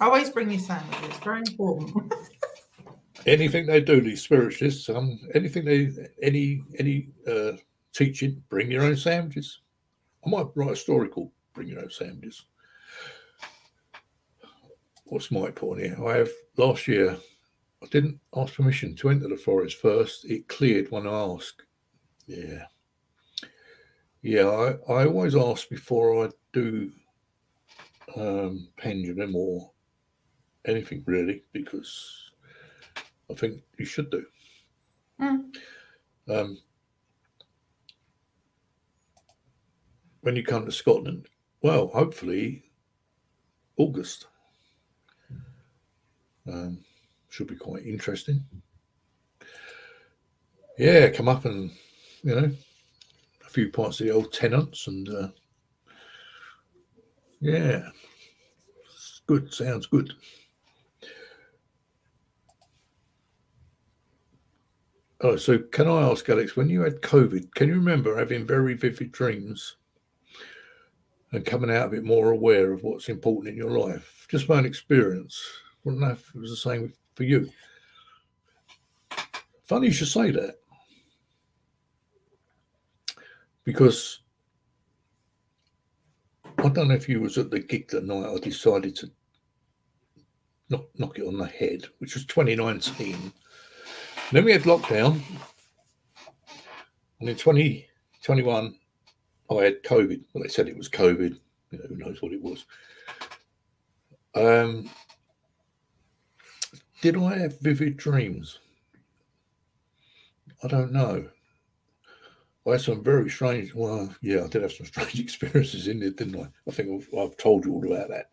Always 0.00 0.30
bring 0.30 0.50
your 0.50 0.60
sandwiches. 0.60 1.18
Very 1.18 1.40
important. 1.40 2.12
Anything 3.26 3.66
they 3.66 3.80
do, 3.80 4.00
these 4.00 4.22
spiritualists, 4.22 4.88
um, 4.88 5.18
anything 5.34 5.64
they 5.64 5.90
any 6.22 6.62
any 6.78 7.08
uh 7.26 7.52
teaching, 7.92 8.40
bring 8.48 8.70
your 8.70 8.84
own 8.84 8.96
sandwiches. 8.96 9.62
I 10.24 10.30
might 10.30 10.46
write 10.54 10.72
a 10.72 10.76
story 10.76 11.08
called 11.08 11.32
Bring 11.52 11.68
Your 11.68 11.80
Own 11.80 11.90
Sandwiches. 11.90 12.44
What's 15.06 15.32
my 15.32 15.50
point 15.50 15.80
here? 15.80 16.06
I 16.06 16.18
have 16.18 16.30
last 16.56 16.86
year 16.86 17.16
I 17.82 17.86
didn't 17.86 18.20
ask 18.36 18.54
permission 18.54 18.96
to 18.96 19.10
enter 19.10 19.28
the 19.28 19.36
forest 19.36 19.78
first. 19.80 20.24
It 20.24 20.48
cleared 20.48 20.90
when 20.90 21.06
I 21.06 21.12
asked. 21.12 21.62
Yeah. 22.26 22.64
Yeah, 24.22 24.48
I, 24.48 24.92
I 24.92 25.06
always 25.06 25.36
ask 25.36 25.68
before 25.68 26.26
I 26.26 26.30
do 26.52 26.90
um, 28.16 28.68
pendulum 28.76 29.36
or 29.36 29.70
anything 30.66 31.02
really, 31.06 31.42
because 31.52 32.30
I 33.30 33.34
think 33.34 33.62
you 33.78 33.84
should 33.84 34.10
do. 34.10 34.24
Mm. 35.20 35.44
Um, 36.28 36.58
when 40.20 40.36
you 40.36 40.42
come 40.42 40.64
to 40.66 40.72
Scotland, 40.72 41.28
well, 41.62 41.88
hopefully 41.88 42.64
August. 43.76 44.26
Um, 46.50 46.78
should 47.28 47.48
be 47.48 47.56
quite 47.56 47.84
interesting. 47.84 48.44
Yeah, 50.78 51.08
come 51.08 51.28
up 51.28 51.44
and 51.44 51.70
you 52.22 52.34
know 52.34 52.50
a 53.44 53.48
few 53.48 53.70
parts 53.70 54.00
of 54.00 54.06
the 54.06 54.12
old 54.12 54.32
tenants 54.32 54.86
and 54.86 55.08
uh, 55.08 55.28
yeah, 57.40 57.88
it's 58.84 59.22
good. 59.26 59.52
Sounds 59.52 59.86
good. 59.86 60.12
Oh, 65.22 65.36
so 65.36 65.58
can 65.58 65.88
I 65.88 66.02
ask 66.02 66.28
Alex, 66.28 66.56
when 66.56 66.68
you 66.68 66.82
had 66.82 67.00
COVID, 67.00 67.54
can 67.54 67.68
you 67.68 67.76
remember 67.76 68.16
having 68.16 68.46
very 68.46 68.74
vivid 68.74 69.12
dreams 69.12 69.76
and 71.32 71.44
coming 71.44 71.70
out 71.70 71.86
of 71.86 71.94
it 71.94 72.04
more 72.04 72.32
aware 72.32 72.72
of 72.72 72.82
what's 72.82 73.08
important 73.08 73.48
in 73.48 73.56
your 73.56 73.78
life? 73.78 74.26
Just 74.30 74.48
my 74.48 74.56
own 74.56 74.66
experience. 74.66 75.42
Don't 75.84 76.00
know 76.00 76.10
if 76.10 76.34
it 76.34 76.40
was 76.40 76.50
the 76.50 76.56
same 76.56 76.92
for 77.14 77.24
you. 77.24 77.48
Funny 79.64 79.86
you 79.86 79.92
should 79.92 80.08
say 80.08 80.30
that. 80.30 80.56
Because 83.64 84.20
I 86.58 86.68
don't 86.68 86.88
know 86.88 86.94
if 86.94 87.08
you 87.08 87.22
was 87.22 87.38
at 87.38 87.50
the 87.50 87.60
gig 87.60 87.88
that 87.88 88.04
night 88.04 88.32
I 88.32 88.38
decided 88.38 88.94
to 88.96 89.10
knock, 90.68 90.86
knock 90.98 91.18
it 91.18 91.26
on 91.26 91.38
the 91.38 91.46
head, 91.46 91.86
which 91.98 92.14
was 92.14 92.26
2019. 92.26 93.32
Then 94.32 94.44
we 94.44 94.52
had 94.52 94.62
lockdown. 94.62 95.20
And 97.20 97.28
in 97.28 97.36
2021, 97.36 98.78
I 99.50 99.54
had 99.54 99.82
COVID. 99.84 100.22
Well, 100.32 100.42
they 100.42 100.48
said 100.48 100.68
it 100.68 100.76
was 100.76 100.88
COVID. 100.88 101.38
You 101.70 101.78
know, 101.78 101.84
who 101.88 101.96
knows 101.96 102.20
what 102.20 102.32
it 102.32 102.42
was. 102.42 102.64
Um, 104.34 104.90
did 107.00 107.16
I 107.16 107.38
have 107.38 107.60
vivid 107.60 107.96
dreams? 107.96 108.58
I 110.62 110.68
don't 110.68 110.92
know. 110.92 111.28
I 112.66 112.70
had 112.72 112.80
some 112.80 113.04
very 113.04 113.30
strange. 113.30 113.74
Well, 113.74 114.12
yeah, 114.22 114.44
I 114.44 114.48
did 114.48 114.62
have 114.62 114.72
some 114.72 114.86
strange 114.86 115.20
experiences 115.20 115.86
in 115.86 116.00
there, 116.00 116.10
didn't 116.10 116.40
I? 116.40 116.48
I 116.68 116.72
think 116.72 116.90
I've, 116.90 117.18
I've 117.18 117.36
told 117.36 117.64
you 117.64 117.74
all 117.74 117.92
about 117.92 118.08
that. 118.08 118.30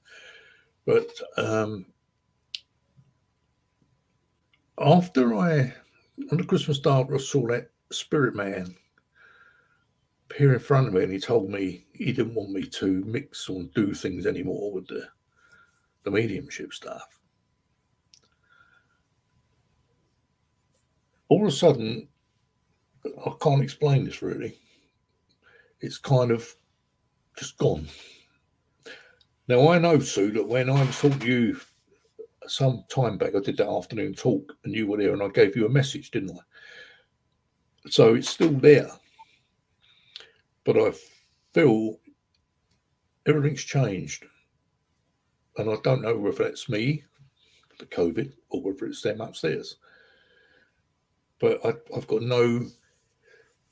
But 0.86 1.08
um, 1.38 1.86
after 4.80 5.36
I, 5.36 5.74
on 6.32 6.38
the 6.38 6.44
Christmas 6.44 6.80
day, 6.80 6.90
I 6.90 7.18
saw 7.18 7.48
that 7.48 7.70
spirit 7.92 8.36
man 8.36 8.76
appear 10.30 10.54
in 10.54 10.60
front 10.60 10.88
of 10.88 10.94
me, 10.94 11.04
and 11.04 11.12
he 11.12 11.20
told 11.20 11.50
me 11.50 11.86
he 11.94 12.12
didn't 12.12 12.36
want 12.36 12.52
me 12.52 12.64
to 12.64 13.04
mix 13.06 13.50
or 13.50 13.64
do 13.76 13.94
things 13.94 14.26
anymore 14.26 14.72
with 14.72 14.88
the 14.88 15.08
the 16.04 16.12
mediumship 16.12 16.74
stuff. 16.74 17.22
All 21.30 21.42
of 21.42 21.48
a 21.48 21.52
sudden, 21.52 22.10
I 23.06 23.32
can't 23.42 23.64
explain 23.64 24.04
this 24.04 24.22
really. 24.22 24.58
It's 25.80 25.98
kind 25.98 26.32
of 26.32 26.54
just 27.38 27.58
gone. 27.58 27.88
Now 29.48 29.70
I 29.70 29.80
know, 29.80 30.00
Sue, 30.00 30.32
that 30.32 30.48
when 30.48 30.70
I 30.70 30.84
was 30.84 31.00
talking 31.00 31.20
to 31.20 31.28
you 31.28 31.60
some 32.48 32.84
time 32.90 33.18
back, 33.18 33.36
I 33.36 33.40
did 33.40 33.58
that 33.58 33.70
afternoon 33.70 34.14
talk, 34.14 34.54
and 34.64 34.74
you 34.74 34.88
were 34.88 34.98
there, 34.98 35.14
and 35.14 35.24
I 35.24 35.30
gave 35.30 35.56
you 35.56 35.66
a 35.66 35.70
message, 35.70 36.12
didn't 36.12 36.32
I? 36.32 37.90
So 37.90 38.16
it's 38.16 38.30
still 38.30 38.54
there, 38.54 38.90
but 40.64 40.78
I 40.78 40.94
feel 41.54 42.00
everything's 43.26 43.64
changed, 43.64 44.26
and 45.58 45.70
I 45.70 45.76
don't 45.84 46.02
know 46.02 46.18
whether 46.18 46.44
that's 46.44 46.70
me, 46.70 47.04
the 47.80 47.86
COVID, 47.86 48.34
or 48.50 48.62
whether 48.62 48.86
it's 48.86 49.02
them 49.02 49.22
upstairs. 49.22 49.78
But 51.40 51.66
I, 51.66 51.74
I've 51.96 52.08
got 52.08 52.22
no 52.22 52.66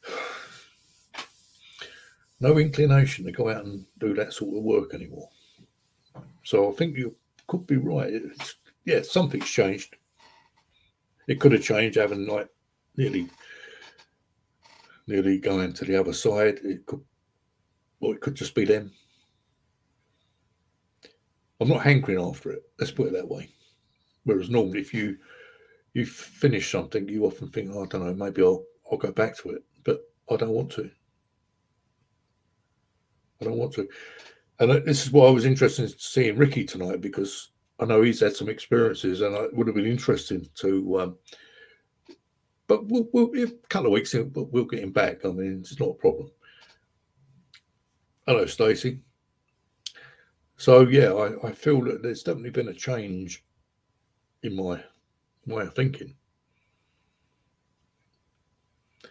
no 2.39 2.57
inclination 2.57 3.25
to 3.25 3.31
go 3.31 3.49
out 3.49 3.65
and 3.65 3.85
do 3.99 4.13
that 4.15 4.33
sort 4.33 4.57
of 4.57 4.63
work 4.63 4.93
anymore. 4.93 5.29
So 6.43 6.71
I 6.71 6.75
think 6.75 6.97
you 6.97 7.15
could 7.47 7.67
be 7.67 7.77
right. 7.77 8.11
It's, 8.11 8.55
yeah, 8.85 9.01
something's 9.01 9.49
changed. 9.49 9.95
It 11.27 11.39
could 11.39 11.51
have 11.51 11.63
changed 11.63 11.97
having 11.97 12.25
like 12.27 12.49
nearly 12.97 13.29
nearly 15.07 15.39
going 15.39 15.73
to 15.73 15.85
the 15.85 15.99
other 15.99 16.13
side. 16.13 16.59
It 16.63 16.85
could 16.85 17.01
or 17.99 18.15
it 18.15 18.21
could 18.21 18.35
just 18.35 18.55
be 18.55 18.65
them. 18.65 18.91
I'm 21.59 21.69
not 21.69 21.83
hankering 21.83 22.19
after 22.19 22.51
it. 22.51 22.63
Let's 22.79 22.91
put 22.91 23.07
it 23.07 23.13
that 23.13 23.29
way. 23.29 23.49
Whereas 24.23 24.49
normally, 24.49 24.79
if 24.79 24.93
you 24.93 25.17
you 25.93 26.05
finish 26.05 26.71
something, 26.71 27.07
you 27.07 27.25
often 27.25 27.49
think, 27.49 27.69
oh, 27.71 27.83
I 27.83 27.87
don't 27.87 28.05
know, 28.05 28.13
maybe 28.13 28.41
I'll 28.41 28.65
I'll 28.91 28.97
go 28.97 29.11
back 29.11 29.37
to 29.37 29.51
it, 29.51 29.63
but 29.83 30.01
I 30.29 30.37
don't 30.37 30.49
want 30.49 30.71
to. 30.73 30.89
I 33.39 33.45
don't 33.45 33.57
want 33.57 33.73
to. 33.73 33.87
And 34.59 34.71
uh, 34.71 34.79
this 34.79 35.05
is 35.05 35.11
why 35.11 35.25
I 35.25 35.31
was 35.31 35.45
interested 35.45 35.83
in 35.83 35.97
seeing 35.97 36.37
Ricky 36.37 36.63
tonight 36.63 37.01
because 37.01 37.51
I 37.81 37.85
know 37.85 38.03
he's 38.03 38.19
had 38.19 38.35
some 38.35 38.47
experiences, 38.47 39.21
and 39.21 39.35
it 39.35 39.53
would 39.55 39.67
have 39.67 39.75
been 39.75 39.87
interesting 39.87 40.47
to. 40.55 40.99
Um, 41.01 41.17
but 42.67 42.85
we'll, 42.85 43.09
we'll 43.11 43.29
a 43.35 43.47
couple 43.67 43.87
of 43.87 43.93
weeks, 43.93 44.13
in, 44.13 44.29
but 44.29 44.51
we'll 44.51 44.65
get 44.65 44.83
him 44.83 44.91
back. 44.91 45.25
I 45.25 45.29
mean, 45.29 45.59
it's 45.59 45.79
not 45.79 45.89
a 45.89 45.93
problem. 45.95 46.29
Hello, 48.27 48.45
Stacey. 48.45 48.99
So 50.57 50.81
yeah, 50.81 51.11
I, 51.11 51.47
I 51.47 51.51
feel 51.53 51.83
that 51.85 52.03
there's 52.03 52.21
definitely 52.21 52.51
been 52.51 52.67
a 52.67 52.73
change 52.73 53.43
in 54.43 54.55
my 54.55 54.83
way 55.47 55.63
of 55.63 55.73
thinking. 55.73 56.15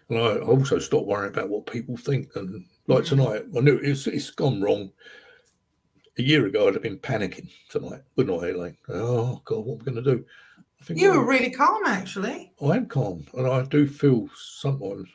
And 0.08 0.18
I 0.18 0.38
also 0.38 0.78
stopped 0.78 1.06
worrying 1.06 1.32
about 1.32 1.48
what 1.48 1.66
people 1.66 1.96
think. 1.96 2.36
And 2.36 2.64
like 2.86 3.04
tonight, 3.04 3.46
I 3.56 3.60
knew 3.60 3.78
it's, 3.82 4.06
it's 4.06 4.30
gone 4.30 4.62
wrong. 4.62 4.92
A 6.20 6.22
year 6.22 6.44
ago, 6.44 6.68
I'd 6.68 6.74
have 6.74 6.82
been 6.82 6.98
panicking 6.98 7.50
tonight, 7.70 8.02
wouldn't 8.14 8.42
I, 8.42 8.48
Elaine? 8.48 8.76
Oh, 8.90 9.40
God, 9.46 9.64
what 9.64 9.76
am 9.76 9.80
I 9.80 9.84
going 9.84 10.04
to 10.04 10.16
do? 10.16 10.24
I 10.58 10.84
think, 10.84 11.00
You 11.00 11.12
were 11.12 11.26
really 11.26 11.48
calm, 11.48 11.86
actually. 11.86 12.52
I 12.60 12.76
am 12.76 12.88
calm. 12.88 13.24
And 13.32 13.46
I 13.46 13.62
do 13.62 13.86
feel 13.86 14.28
sometimes, 14.36 15.08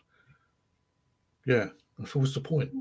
yeah, 1.46 1.68
I 2.02 2.06
feel 2.06 2.24
what's 2.24 2.34
the 2.34 2.42
point? 2.42 2.72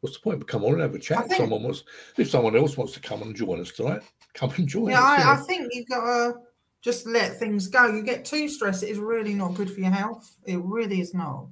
What's 0.00 0.18
the 0.18 0.22
point? 0.22 0.46
Come 0.46 0.64
on 0.64 0.74
and 0.74 0.82
have 0.82 0.94
a 0.94 0.98
chat. 0.98 1.28
Think- 1.28 1.38
someone 1.38 1.62
wants, 1.62 1.84
if 2.18 2.28
someone 2.28 2.54
else 2.54 2.76
wants 2.76 2.92
to 2.92 3.00
come 3.00 3.22
and 3.22 3.34
join 3.34 3.58
us 3.58 3.70
tonight, 3.72 4.02
come 4.34 4.52
and 4.58 4.68
join 4.68 4.90
Yeah, 4.90 5.00
us. 5.02 5.18
I, 5.18 5.32
I 5.32 5.36
think 5.36 5.66
you've 5.72 5.88
got 5.88 6.04
to 6.04 6.34
just 6.82 7.06
let 7.06 7.38
things 7.38 7.68
go. 7.68 7.86
You 7.86 8.02
get 8.02 8.26
too 8.26 8.50
stressed, 8.50 8.82
it 8.82 8.90
is 8.90 8.98
really 8.98 9.32
not 9.32 9.54
good 9.54 9.70
for 9.70 9.80
your 9.80 9.92
health. 9.92 10.36
It 10.44 10.60
really 10.62 11.00
is 11.00 11.14
not. 11.14 11.46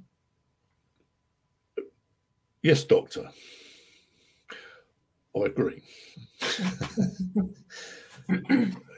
Yes, 2.61 2.83
doctor. 2.83 3.31
I 5.35 5.39
agree. 5.45 5.81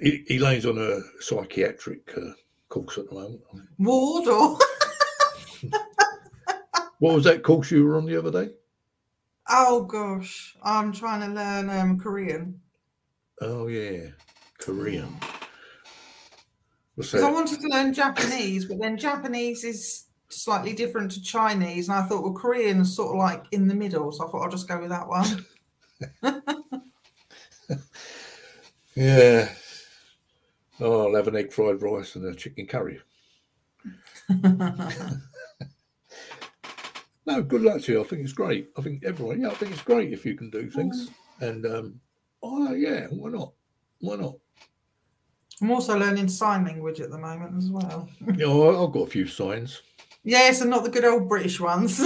he, 0.01 0.25
Elaine's 0.29 0.65
on 0.65 0.77
a 0.77 1.01
psychiatric 1.21 2.11
uh, 2.17 2.31
course 2.69 2.97
at 2.97 3.09
the 3.09 3.15
moment. 3.15 3.41
Ward 3.77 4.27
or 4.27 4.57
What 7.00 7.15
was 7.15 7.23
that 7.23 7.43
course 7.43 7.71
you 7.71 7.85
were 7.85 7.97
on 7.97 8.05
the 8.05 8.17
other 8.17 8.31
day? 8.31 8.53
oh 9.50 9.83
gosh, 9.83 10.55
I'm 10.63 10.93
trying 10.93 11.21
to 11.21 11.27
learn 11.27 11.69
um, 11.69 12.00
Korean 12.00 12.61
Oh 13.41 13.65
yeah, 13.65 14.09
Korean. 14.59 15.17
Because 16.95 17.23
I 17.23 17.31
wanted 17.31 17.59
to 17.61 17.67
learn 17.69 17.93
Japanese, 17.93 18.65
but 18.65 18.77
then 18.79 18.97
Japanese 18.97 19.63
is 19.63 20.05
slightly 20.29 20.73
different 20.73 21.11
to 21.11 21.21
Chinese, 21.23 21.89
and 21.89 21.97
I 21.97 22.03
thought 22.03 22.21
well 22.21 22.33
Korean's 22.33 22.95
sort 22.95 23.15
of 23.15 23.17
like 23.17 23.45
in 23.51 23.67
the 23.67 23.73
middle, 23.73 24.11
so 24.11 24.27
I 24.27 24.31
thought 24.31 24.43
I'll 24.43 24.51
just 24.51 24.67
go 24.67 24.79
with 24.79 24.89
that 24.89 25.07
one. 25.07 25.45
Yeah. 28.93 29.50
Oh, 30.81 31.08
I'll 31.08 31.15
have 31.15 31.29
an 31.29 31.38
egg 31.38 31.53
fried 31.53 31.81
rice 31.81 32.15
and 32.15 32.25
a 32.25 32.36
chicken 32.36 32.67
curry. 32.67 33.00
No, 37.25 37.41
good 37.43 37.62
luck 37.62 37.81
to 37.84 37.91
you. 37.91 38.01
I 38.01 38.03
think 38.03 38.24
it's 38.24 38.33
great. 38.33 38.70
I 38.77 38.81
think 38.81 39.03
everyone, 39.05 39.42
yeah, 39.42 39.50
I 39.50 39.53
think 39.53 39.72
it's 39.72 39.83
great 39.83 40.11
if 40.11 40.25
you 40.25 40.33
can 40.33 40.50
do 40.50 40.70
things. 40.70 41.11
And 41.40 41.66
um, 41.66 42.00
oh 42.42 42.74
yeah, 42.74 43.07
why 43.07 43.29
not? 43.29 43.53
Why 44.00 44.16
not? 44.16 44.35
I'm 45.61 45.72
also 45.72 45.98
learning 45.98 46.29
sign 46.29 46.66
language 46.66 47.00
at 47.00 47.11
the 47.11 47.20
moment 47.20 47.55
as 47.57 47.70
well. 47.70 48.09
You 48.22 48.48
know, 48.48 48.85
I've 48.85 48.92
got 48.92 49.07
a 49.07 49.11
few 49.11 49.27
signs. 49.27 49.83
Yes, 50.24 50.61
and 50.61 50.70
not 50.72 50.83
the 50.83 50.90
good 50.90 51.05
old 51.05 51.29
British 51.29 51.59
ones. 51.59 52.01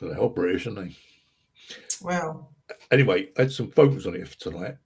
They're 0.00 0.18
all 0.18 0.28
British, 0.28 0.66
aren't 0.66 0.78
they? 0.78 0.96
well, 2.00 2.52
Anyway, 2.90 3.28
I 3.36 3.42
had 3.42 3.52
some 3.52 3.70
photos 3.70 4.06
on 4.06 4.14
it 4.14 4.28
for 4.28 4.38
tonight. 4.38 4.76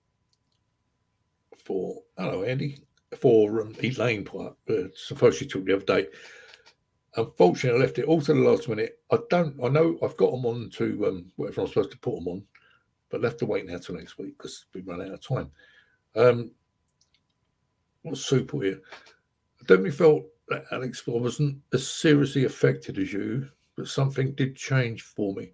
For 1.65 2.03
hello, 2.17 2.43
Andy. 2.43 2.83
For 3.19 3.61
um, 3.61 3.75
Elaine 3.83 4.25
part, 4.25 4.55
uh, 4.71 4.89
some 4.95 5.19
photos 5.19 5.37
she 5.39 5.47
took 5.47 5.65
the 5.67 5.77
other 5.77 5.85
day. 5.85 6.07
Unfortunately, 7.17 7.79
I 7.79 7.85
left 7.85 7.99
it 7.99 8.07
all 8.07 8.23
to 8.23 8.33
the 8.33 8.41
last 8.41 8.69
minute. 8.69 8.99
I 9.11 9.19
don't. 9.29 9.55
I 9.63 9.69
know 9.69 9.99
I've 10.03 10.17
got 10.17 10.31
them 10.31 10.47
on 10.47 10.71
to 10.75 11.07
um, 11.07 11.33
whatever 11.37 11.61
I'm 11.61 11.67
supposed 11.69 11.91
to 11.91 11.99
put 11.99 12.15
them 12.15 12.29
on, 12.29 12.43
but 13.11 13.21
left 13.21 13.39
to 13.41 13.47
wait 13.47 13.67
now 13.67 13.77
till 13.79 13.97
next 13.97 14.17
week 14.17 14.39
because 14.39 14.65
we 14.75 14.81
run 14.81 15.03
out 15.03 15.13
of 15.13 15.21
time. 15.21 15.51
Um, 16.17 16.53
what's 18.03 18.25
super 18.25 18.63
here? 18.63 18.81
I 19.61 19.65
definitely 19.65 19.91
felt 19.91 20.25
that 20.49 20.65
Alex 20.73 21.03
I 21.07 21.11
wasn't 21.11 21.59
as 21.75 21.87
seriously 21.87 22.45
affected 22.45 22.99
as 22.99 23.13
you, 23.13 23.49
but 23.77 23.89
something 23.89 24.33
did 24.35 24.57
change 24.57 25.03
for 25.03 25.35
me. 25.35 25.53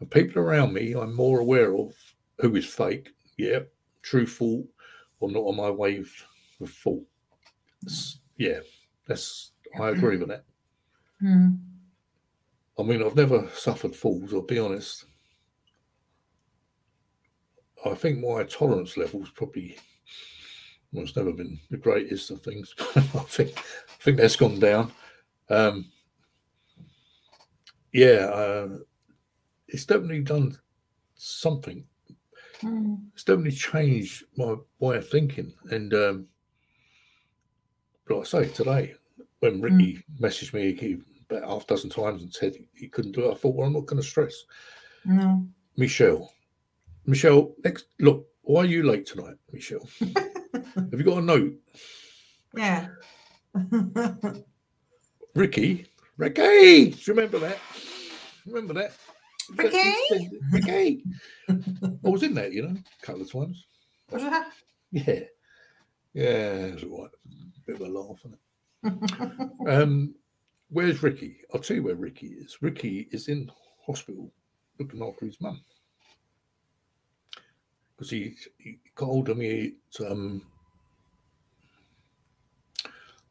And 0.00 0.10
people 0.10 0.42
around 0.42 0.72
me, 0.72 0.94
I'm 0.94 1.14
more 1.14 1.40
aware 1.40 1.74
of 1.76 1.94
who 2.38 2.54
is 2.56 2.66
fake, 2.66 3.10
yeah, 3.38 3.60
truthful, 4.02 4.66
or 5.20 5.30
not 5.30 5.40
on 5.40 5.56
my 5.56 5.70
wave 5.70 6.12
of 6.60 6.70
fault. 6.70 7.04
It's- 7.82 8.18
yeah, 8.36 8.60
that's 9.06 9.52
I 9.80 9.88
agree 9.88 10.18
with 10.18 10.28
that. 10.28 10.44
hmm. 11.20 11.50
I 12.78 12.82
mean, 12.82 13.02
I've 13.02 13.16
never 13.16 13.48
suffered 13.54 13.96
falls, 13.96 14.34
I'll 14.34 14.42
be 14.42 14.58
honest. 14.58 15.06
I 17.84 17.94
think 17.94 18.18
my 18.18 18.42
tolerance 18.44 18.96
level's 18.96 19.30
probably 19.30 19.78
well, 20.92 21.04
it's 21.04 21.16
never 21.16 21.32
been 21.32 21.58
the 21.70 21.76
greatest 21.76 22.30
of 22.30 22.42
things. 22.42 22.74
I 22.96 23.00
think 23.00 23.52
I 23.58 24.02
think 24.02 24.16
that's 24.18 24.36
gone 24.36 24.58
down. 24.58 24.92
Um, 25.48 25.90
yeah, 27.96 28.26
uh, 28.26 28.68
it's 29.68 29.86
definitely 29.86 30.20
done 30.20 30.58
something. 31.14 31.82
Hmm. 32.60 32.96
It's 33.14 33.24
definitely 33.24 33.52
changed 33.52 34.24
my 34.36 34.56
way 34.78 34.98
of 34.98 35.08
thinking. 35.08 35.54
And 35.70 35.94
um, 35.94 36.26
like 38.10 38.20
I 38.20 38.24
say 38.24 38.48
today, 38.48 38.94
when 39.40 39.62
Ricky 39.62 40.04
messaged 40.20 40.52
me 40.52 40.74
he, 40.74 40.98
about 41.30 41.48
half 41.48 41.64
a 41.64 41.66
dozen 41.66 41.88
times 41.88 42.22
and 42.22 42.32
said 42.32 42.54
he 42.74 42.86
couldn't 42.88 43.12
do 43.12 43.28
it, 43.28 43.32
I 43.32 43.34
thought, 43.34 43.54
well, 43.54 43.66
I'm 43.66 43.72
not 43.72 43.86
going 43.86 44.02
to 44.02 44.06
stress. 44.06 44.44
No. 45.06 45.46
Michelle, 45.78 46.30
Michelle, 47.06 47.54
next 47.64 47.86
look, 47.98 48.26
why 48.42 48.62
are 48.62 48.66
you 48.66 48.82
late 48.82 49.06
tonight, 49.06 49.36
Michelle? 49.52 49.88
Have 50.52 50.92
you 50.92 51.02
got 51.02 51.18
a 51.18 51.22
note? 51.22 51.54
Yeah. 52.54 52.88
Ricky, 55.34 55.86
Ricky, 56.18 56.96
remember 57.06 57.38
that? 57.40 57.58
Remember 58.46 58.72
that? 58.74 58.92
Ricky? 59.54 60.30
Ricky. 60.50 61.04
I 61.48 62.08
was 62.08 62.22
in 62.22 62.34
that, 62.34 62.52
you 62.52 62.62
know, 62.62 62.74
a 62.74 63.06
couple 63.06 63.22
of 63.22 63.30
times. 63.30 63.66
Was 64.10 64.22
that? 64.22 64.50
Yeah. 64.90 65.20
Yeah, 66.14 66.54
it 66.54 66.74
was 66.74 66.84
all 66.84 67.02
right. 67.02 67.10
Bit 67.66 67.80
of 67.80 67.80
a 67.82 67.88
laugh, 67.88 68.20
is 68.24 69.68
Um, 69.68 70.14
where's 70.70 71.02
Ricky? 71.02 71.40
I'll 71.52 71.60
tell 71.60 71.76
you 71.76 71.82
where 71.82 71.94
Ricky 71.94 72.28
is. 72.28 72.56
Ricky 72.62 73.08
is 73.10 73.28
in 73.28 73.50
hospital 73.84 74.32
looking 74.78 75.02
after 75.02 75.26
his 75.26 75.40
mum. 75.40 75.60
Because 77.96 78.10
he, 78.10 78.36
he 78.58 78.78
called 78.94 79.36
me 79.36 79.72
at, 80.00 80.10
um, 80.10 80.42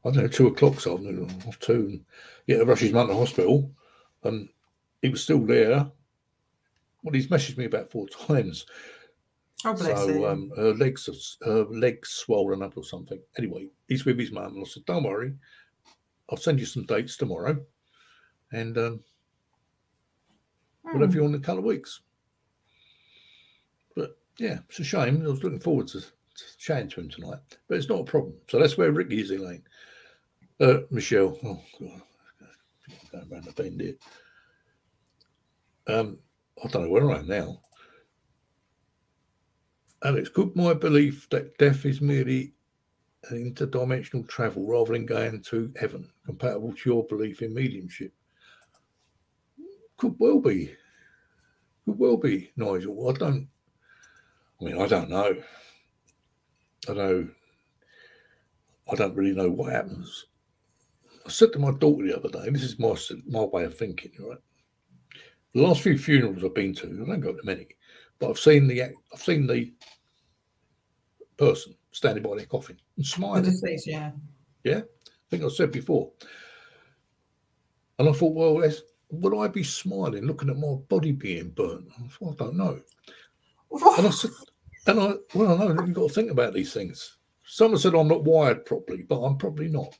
I 0.05 0.11
don't 0.11 0.23
know, 0.23 0.27
two 0.27 0.47
o'clock 0.47 0.79
something, 0.79 1.17
or 1.19 1.43
half 1.45 1.59
two, 1.59 1.99
and 2.47 2.59
to 2.59 2.65
rush 2.65 2.81
his 2.81 2.93
mum 2.93 3.07
to 3.07 3.15
hospital. 3.15 3.71
And 4.23 4.49
he 5.01 5.09
was 5.09 5.23
still 5.23 5.39
there. 5.45 5.89
Well, 7.03 7.13
he's 7.13 7.27
messaged 7.27 7.57
me 7.57 7.65
about 7.65 7.91
four 7.91 8.07
times. 8.27 8.65
Oh, 9.65 9.73
bless 9.73 10.05
him. 10.05 10.19
So 10.19 10.27
um, 10.27 10.51
her 10.55 10.73
legs, 10.73 11.37
her 11.43 11.63
legs 11.65 12.09
swollen 12.09 12.61
up 12.61 12.77
or 12.77 12.83
something. 12.83 13.19
Anyway, 13.37 13.67
he's 13.87 14.05
with 14.05 14.19
his 14.19 14.31
mum, 14.31 14.55
and 14.55 14.65
I 14.65 14.69
said, 14.69 14.85
"Don't 14.85 15.03
worry, 15.03 15.33
I'll 16.29 16.37
send 16.37 16.59
you 16.59 16.65
some 16.67 16.85
dates 16.85 17.17
tomorrow, 17.17 17.57
and 18.51 18.77
um, 18.77 18.99
whatever 20.83 21.11
Hmm. 21.11 21.15
you 21.17 21.21
want 21.23 21.35
in 21.35 21.41
a 21.41 21.43
couple 21.43 21.59
of 21.59 21.65
weeks." 21.65 22.01
But 23.95 24.17
yeah, 24.37 24.59
it's 24.69 24.79
a 24.79 24.83
shame. 24.83 25.23
I 25.23 25.29
was 25.29 25.43
looking 25.43 25.59
forward 25.59 25.87
to, 25.89 26.01
to 26.01 26.57
chatting 26.59 26.89
to 26.89 26.99
him 27.01 27.09
tonight, 27.09 27.39
but 27.67 27.77
it's 27.77 27.89
not 27.89 28.01
a 28.01 28.03
problem. 28.03 28.35
So 28.49 28.59
that's 28.59 28.77
where 28.77 28.91
Ricky 28.91 29.19
is, 29.21 29.31
Elaine. 29.31 29.63
Uh, 30.59 30.79
Michelle. 30.89 31.37
Oh 31.43 31.61
God, 31.79 32.01
going 33.11 33.31
around 33.31 33.45
the 33.45 33.51
bend 33.51 33.81
here. 33.81 33.95
Um, 35.87 36.17
I 36.63 36.67
don't 36.69 36.83
know 36.83 36.89
where 36.89 37.11
I 37.11 37.19
am 37.19 37.27
now. 37.27 37.59
Alex, 40.03 40.29
could 40.29 40.55
my 40.55 40.73
belief 40.73 41.27
that 41.29 41.57
death 41.57 41.85
is 41.85 41.99
merely 41.99 42.53
an 43.29 43.53
interdimensional 43.53 44.27
travel 44.29 44.65
rather 44.65 44.93
than 44.93 45.05
going 45.05 45.41
to 45.41 45.73
heaven 45.79 46.09
compatible 46.25 46.73
to 46.73 46.89
your 46.89 47.03
belief 47.07 47.41
in 47.41 47.53
mediumship? 47.53 48.13
Could 49.97 50.15
well 50.19 50.39
be. 50.39 50.73
Could 51.83 51.99
well 51.99 52.17
be, 52.17 52.51
Nigel. 52.55 53.09
I 53.09 53.13
don't. 53.13 53.47
I 54.61 54.63
mean, 54.63 54.81
I 54.81 54.87
don't 54.87 55.09
know. 55.09 55.35
I 56.87 56.93
know. 56.93 57.27
I 58.89 58.95
don't 58.95 59.15
really 59.15 59.35
know 59.35 59.49
what 59.49 59.73
happens. 59.73 60.27
I 61.25 61.29
said 61.29 61.53
to 61.53 61.59
my 61.59 61.71
daughter 61.71 62.05
the 62.05 62.17
other 62.17 62.29
day, 62.29 62.47
and 62.47 62.55
this 62.55 62.63
is 62.63 62.79
my 62.79 62.95
my 63.27 63.43
way 63.43 63.63
of 63.63 63.77
thinking, 63.77 64.11
right? 64.19 64.37
The 65.53 65.61
last 65.61 65.81
few 65.81 65.97
funerals 65.97 66.43
I've 66.43 66.53
been 66.53 66.75
to, 66.75 66.87
I 66.87 67.07
don't 67.07 67.19
go 67.19 67.33
to 67.33 67.45
many, 67.45 67.67
but 68.19 68.29
I've 68.29 68.39
seen 68.39 68.67
the 68.67 68.81
I've 68.81 69.21
seen 69.21 69.47
the 69.47 69.73
person 71.37 71.75
standing 71.91 72.23
by 72.23 72.35
their 72.37 72.45
coffin 72.45 72.77
and 72.97 73.05
smiling. 73.05 73.43
deceased, 73.43 73.87
yeah. 73.87 74.11
I 74.65 74.81
think 75.29 75.43
I 75.43 75.47
said 75.49 75.71
before. 75.71 76.11
And 77.97 78.09
I 78.09 78.11
thought, 78.11 78.35
well, 78.35 78.61
would 79.09 79.37
I 79.37 79.47
be 79.47 79.63
smiling 79.63 80.25
looking 80.25 80.49
at 80.49 80.57
my 80.57 80.75
body 80.89 81.13
being 81.13 81.49
burnt? 81.51 81.87
I 81.97 82.07
thought, 82.07 82.41
I 82.41 82.45
don't 82.45 82.57
know. 82.57 82.79
And 83.97 84.07
I 84.07 84.09
said, 84.09 84.31
and 84.87 84.99
I, 84.99 85.13
well, 85.33 85.61
I 85.61 85.67
know 85.67 85.85
you've 85.85 85.93
got 85.93 86.09
to 86.09 86.13
think 86.13 86.31
about 86.31 86.53
these 86.53 86.73
things. 86.73 87.17
Someone 87.43 87.79
said 87.79 87.95
I'm 87.95 88.07
not 88.07 88.23
wired 88.23 88.65
properly, 88.65 89.03
but 89.03 89.21
I'm 89.21 89.37
probably 89.37 89.67
not. 89.67 89.97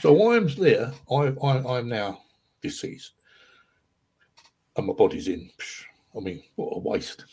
So 0.00 0.32
I'm 0.32 0.48
there. 0.54 0.92
I, 1.10 1.34
I, 1.42 1.78
I'm 1.78 1.88
now 1.88 2.22
deceased, 2.60 3.12
and 4.76 4.86
my 4.86 4.92
body's 4.92 5.28
in. 5.28 5.50
psh, 5.58 5.84
I 6.16 6.20
mean, 6.20 6.42
what 6.56 6.76
a 6.76 6.78
waste! 6.78 7.24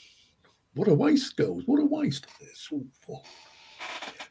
What 0.76 0.88
a 0.88 0.94
waste, 0.94 1.36
girls! 1.38 1.64
What 1.66 1.82
a 1.82 1.86
waste! 1.86 2.28
It's 2.42 2.70
awful. 2.72 3.26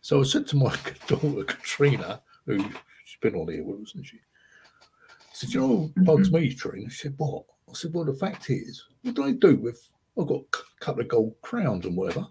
So 0.00 0.20
I 0.20 0.22
said 0.24 0.46
to 0.48 0.56
my 0.56 0.74
daughter 1.06 1.44
Katrina, 1.44 2.22
who 2.46 2.58
she's 3.04 3.20
been 3.20 3.34
on 3.34 3.52
here, 3.52 3.64
wasn't 3.64 4.06
she? 4.06 4.18
I 4.18 5.32
said, 5.32 5.50
you 5.50 5.60
know 5.60 5.66
what 5.66 5.90
mm-hmm. 5.90 6.04
bugs 6.04 6.32
me, 6.32 6.54
Trina? 6.54 6.90
She 6.90 7.02
said, 7.02 7.14
what? 7.16 7.44
I 7.68 7.74
said, 7.74 7.92
well, 7.92 8.04
the 8.04 8.14
fact 8.14 8.50
is, 8.50 8.84
what 9.02 9.14
do 9.14 9.24
I 9.24 9.32
do 9.32 9.56
with, 9.56 9.86
I've 10.18 10.26
got 10.26 10.40
a 10.40 10.80
couple 10.80 11.02
of 11.02 11.08
gold 11.08 11.34
crowns 11.42 11.84
and 11.84 11.96
whatever, 11.96 12.26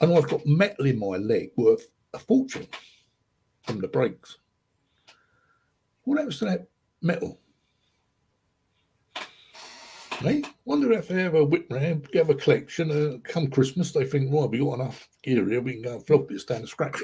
and 0.00 0.12
I've 0.12 0.28
got 0.28 0.46
metal 0.46 0.86
in 0.86 0.98
my 0.98 1.16
leg 1.16 1.50
worth 1.56 1.86
a 2.14 2.18
fortune 2.18 2.66
from 3.62 3.80
the 3.80 3.88
breaks. 6.10 6.10
What 6.10 6.18
happens 6.18 6.38
to 6.38 6.44
that 6.46 6.68
metal? 7.02 7.38
Hey, 10.18 10.42
wonder 10.66 10.92
if 10.92 11.08
they 11.08 11.22
ever 11.22 11.44
whip 11.44 11.66
round, 11.70 12.06
have 12.12 12.28
a 12.28 12.34
collection, 12.34 12.90
uh, 12.90 13.16
come 13.24 13.48
Christmas, 13.48 13.92
they 13.92 14.04
think, 14.04 14.30
right, 14.30 14.50
we 14.50 14.58
got 14.58 14.74
enough 14.74 15.08
gear 15.22 15.48
here, 15.48 15.62
we 15.62 15.72
can 15.72 15.82
go 15.82 15.94
and 15.94 16.06
flop 16.06 16.28
this 16.28 16.44
down 16.44 16.60
the 16.60 16.66
scratch. 16.66 17.00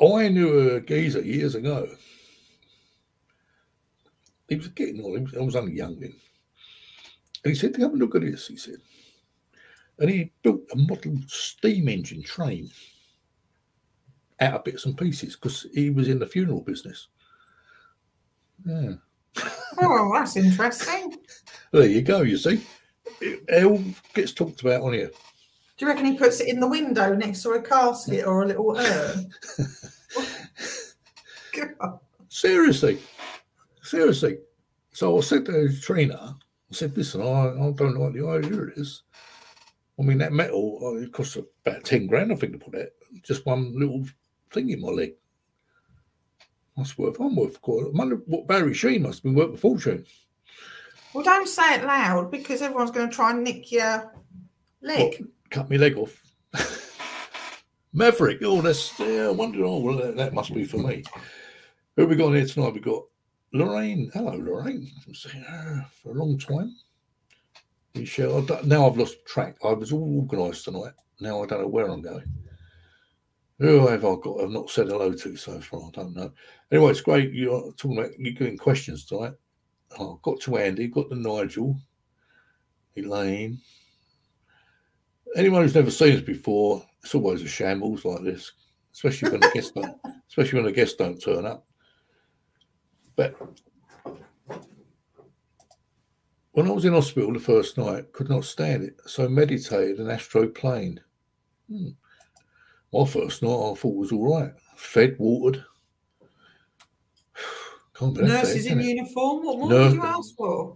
I 0.00 0.28
knew 0.28 0.70
a 0.70 0.80
geezer 0.80 1.22
years 1.22 1.54
ago. 1.54 1.88
He 4.48 4.56
was 4.56 4.66
getting 4.68 5.00
on, 5.04 5.18
he 5.18 5.22
was, 5.22 5.34
I 5.36 5.42
was 5.42 5.54
only 5.54 5.76
young 5.76 6.00
then. 6.00 6.12
And 7.44 7.52
he 7.52 7.54
said, 7.54 7.76
Have 7.76 7.92
a 7.92 7.96
look 7.96 8.16
at 8.16 8.22
this, 8.22 8.48
he 8.48 8.56
said. 8.56 8.78
And 10.00 10.10
he 10.10 10.32
built 10.42 10.62
a 10.72 10.76
model 10.76 11.16
steam 11.28 11.88
engine 11.88 12.24
train 12.24 12.68
out 14.44 14.54
of 14.54 14.64
bits 14.64 14.86
and 14.86 14.96
pieces 14.96 15.34
because 15.36 15.66
he 15.74 15.90
was 15.90 16.08
in 16.08 16.18
the 16.18 16.26
funeral 16.26 16.60
business. 16.60 17.08
Yeah. 18.64 18.94
oh, 19.80 20.12
that's 20.14 20.36
interesting. 20.36 21.16
There 21.72 21.86
you 21.86 22.02
go, 22.02 22.22
you 22.22 22.36
see. 22.36 22.64
It 23.20 23.64
all 23.64 23.82
gets 24.14 24.32
talked 24.32 24.60
about 24.60 24.82
on 24.82 24.92
here. 24.92 25.10
Do 25.76 25.84
you 25.84 25.88
reckon 25.88 26.06
he 26.06 26.16
puts 26.16 26.40
it 26.40 26.48
in 26.48 26.60
the 26.60 26.68
window 26.68 27.14
next 27.14 27.42
to 27.42 27.50
a 27.50 27.62
casket 27.62 28.24
or 28.26 28.42
a 28.42 28.46
little 28.46 28.76
urn? 28.78 29.30
Seriously. 32.28 32.98
Seriously. 33.82 34.38
So 34.92 35.18
I 35.18 35.20
said 35.20 35.46
to 35.46 35.52
the 35.52 35.80
Trina, 35.80 36.36
I 36.70 36.74
said, 36.74 36.96
listen, 36.96 37.22
I, 37.22 37.24
I 37.24 37.72
don't 37.72 37.96
like 37.96 38.12
the 38.12 38.26
idea 38.26 38.60
of 38.60 38.74
this. 38.76 39.02
I 39.98 40.02
mean, 40.02 40.18
that 40.18 40.32
metal, 40.32 40.80
uh, 40.82 41.02
it 41.02 41.12
costs 41.12 41.36
about 41.36 41.84
10 41.84 42.06
grand, 42.06 42.32
I 42.32 42.36
think, 42.36 42.52
to 42.52 42.58
put 42.58 42.74
it. 42.74 42.94
Just 43.22 43.46
one 43.46 43.78
little 43.78 44.04
thing 44.54 44.80
molly. 44.80 45.14
That's 46.76 46.96
worth, 46.98 47.20
I'm 47.20 47.36
worth 47.36 47.60
quite. 47.60 47.84
I 47.86 47.90
wonder 47.92 48.16
what 48.26 48.48
Barry 48.48 48.72
Sheene 48.72 49.02
must 49.02 49.18
have 49.18 49.22
been 49.24 49.34
worth 49.34 49.54
a 49.54 49.56
fortune. 49.56 50.04
Well, 51.12 51.24
don't 51.24 51.48
say 51.48 51.76
it 51.76 51.84
loud 51.84 52.30
because 52.30 52.62
everyone's 52.62 52.90
going 52.90 53.08
to 53.08 53.14
try 53.14 53.30
and 53.30 53.44
nick 53.44 53.70
your 53.70 54.12
leg. 54.82 55.20
What, 55.20 55.30
cut 55.50 55.70
my 55.70 55.76
leg 55.76 55.96
off. 55.96 56.20
Maverick. 57.92 58.38
Oh, 58.42 58.60
that's, 58.60 58.98
yeah, 58.98 59.28
I 59.28 59.30
wonder, 59.30 59.64
oh, 59.64 59.78
well, 59.78 59.96
that, 59.98 60.16
that 60.16 60.34
must 60.34 60.52
be 60.52 60.64
for 60.64 60.78
me. 60.78 61.04
Who 61.94 62.02
have 62.02 62.10
we 62.10 62.16
got 62.16 62.32
here 62.32 62.44
tonight? 62.44 62.74
We've 62.74 62.82
got 62.82 63.04
Lorraine. 63.52 64.10
Hello, 64.12 64.32
Lorraine. 64.32 64.90
I've 65.08 65.16
seen 65.16 65.42
her 65.42 65.86
for 66.02 66.10
a 66.10 66.18
long 66.18 66.36
time. 66.38 66.74
Michelle, 67.94 68.44
now 68.64 68.88
I've 68.88 68.98
lost 68.98 69.24
track. 69.24 69.56
I 69.64 69.72
was 69.72 69.92
all 69.92 70.26
organised 70.28 70.64
tonight. 70.64 70.94
Now 71.20 71.44
I 71.44 71.46
don't 71.46 71.60
know 71.60 71.68
where 71.68 71.86
I'm 71.86 72.02
going. 72.02 72.24
Who 73.58 73.86
have 73.86 74.04
I 74.04 74.14
got? 74.16 74.40
I've 74.40 74.50
not 74.50 74.70
said 74.70 74.88
hello 74.88 75.12
to 75.12 75.36
so 75.36 75.60
far. 75.60 75.82
I 75.86 75.90
don't 75.92 76.16
know. 76.16 76.32
Anyway, 76.72 76.90
it's 76.90 77.00
great. 77.00 77.32
You're 77.32 77.72
talking 77.76 77.98
about 77.98 78.18
you're 78.18 78.34
getting 78.34 78.58
questions 78.58 79.04
tonight. 79.04 79.34
I 79.92 79.96
oh, 80.00 80.18
got 80.22 80.40
to 80.40 80.56
Andy, 80.56 80.88
got 80.88 81.08
to 81.10 81.14
Nigel, 81.14 81.78
Elaine. 82.96 83.60
Anyone 85.36 85.62
who's 85.62 85.74
never 85.74 85.90
seen 85.90 86.16
us 86.16 86.22
before, 86.22 86.84
it's 87.02 87.14
always 87.14 87.42
a 87.42 87.48
shambles 87.48 88.04
like 88.04 88.24
this, 88.24 88.52
especially 88.92 89.30
when 89.30 89.40
the 89.40 89.50
guests 89.54 89.70
don't, 89.70 89.96
especially 90.28 90.56
when 90.56 90.66
the 90.66 90.72
guests 90.72 90.96
don't 90.96 91.20
turn 91.20 91.46
up. 91.46 91.64
But 93.14 93.36
when 96.52 96.66
I 96.66 96.70
was 96.70 96.84
in 96.84 96.92
hospital 96.92 97.32
the 97.32 97.38
first 97.38 97.78
night, 97.78 98.12
could 98.12 98.28
not 98.28 98.44
stand 98.44 98.82
it, 98.82 98.96
so 99.06 99.28
meditated 99.28 100.00
and 100.00 100.08
astroplaned. 100.08 100.98
Hmm. 101.70 101.90
My 102.94 103.04
first 103.04 103.42
night 103.42 103.50
I 103.50 103.74
thought 103.74 103.96
was 103.96 104.12
all 104.12 104.38
right. 104.40 104.52
Fed, 104.76 105.16
watered. 105.18 105.64
Can't 107.94 108.14
believe 108.14 108.30
that, 108.30 108.44
Nurses 108.44 108.66
in 108.66 108.78
it? 108.80 108.86
uniform. 108.86 109.44
What 109.44 109.58
more 109.58 109.68
No. 109.68 109.84
did 109.88 109.94
you 109.94 110.02
ask 110.04 110.36
for? 110.36 110.74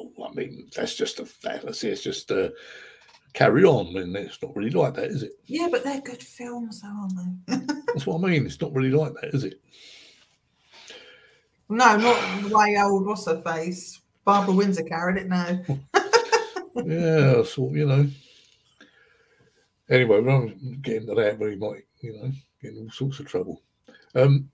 Oh, 0.00 0.24
I 0.30 0.34
mean, 0.34 0.68
that's 0.76 0.94
just 0.94 1.18
a 1.18 1.26
fallacy. 1.26 1.88
It's 1.88 2.02
just 2.02 2.30
a 2.30 2.52
carry 3.32 3.64
on, 3.64 3.96
and 3.96 4.14
it's 4.16 4.40
not 4.40 4.54
really 4.54 4.70
like 4.70 4.94
that, 4.94 5.06
is 5.06 5.24
it? 5.24 5.32
Yeah, 5.46 5.66
but 5.68 5.82
they're 5.82 6.00
good 6.00 6.22
films, 6.22 6.80
though, 6.80 6.88
aren't 6.88 7.46
they? 7.48 7.56
That's 7.88 8.06
what 8.06 8.22
I 8.22 8.28
mean. 8.28 8.46
It's 8.46 8.60
not 8.60 8.72
really 8.74 8.90
like 8.90 9.14
that, 9.14 9.34
is 9.34 9.44
it? 9.44 9.60
no, 11.68 11.96
not 11.96 12.42
the 12.42 12.56
way 12.56 12.76
old 12.80 13.04
what's 13.06 13.26
her 13.26 13.40
face. 13.42 14.00
Barbara 14.24 14.54
Windsor 14.54 14.84
carried 14.84 15.16
it 15.16 15.28
now. 15.28 15.60
yeah, 16.84 17.42
so 17.42 17.70
you 17.74 17.86
know. 17.86 18.06
Anyway, 19.90 20.20
we 20.20 20.26
don't 20.26 20.82
get 20.82 20.96
into 20.96 21.14
that, 21.14 21.38
but 21.38 21.50
he 21.50 21.56
might, 21.56 21.84
you 22.00 22.12
know, 22.12 22.30
get 22.60 22.72
in 22.74 22.84
all 22.84 22.90
sorts 22.90 23.20
of 23.20 23.26
trouble. 23.26 23.62
Um, 24.14 24.50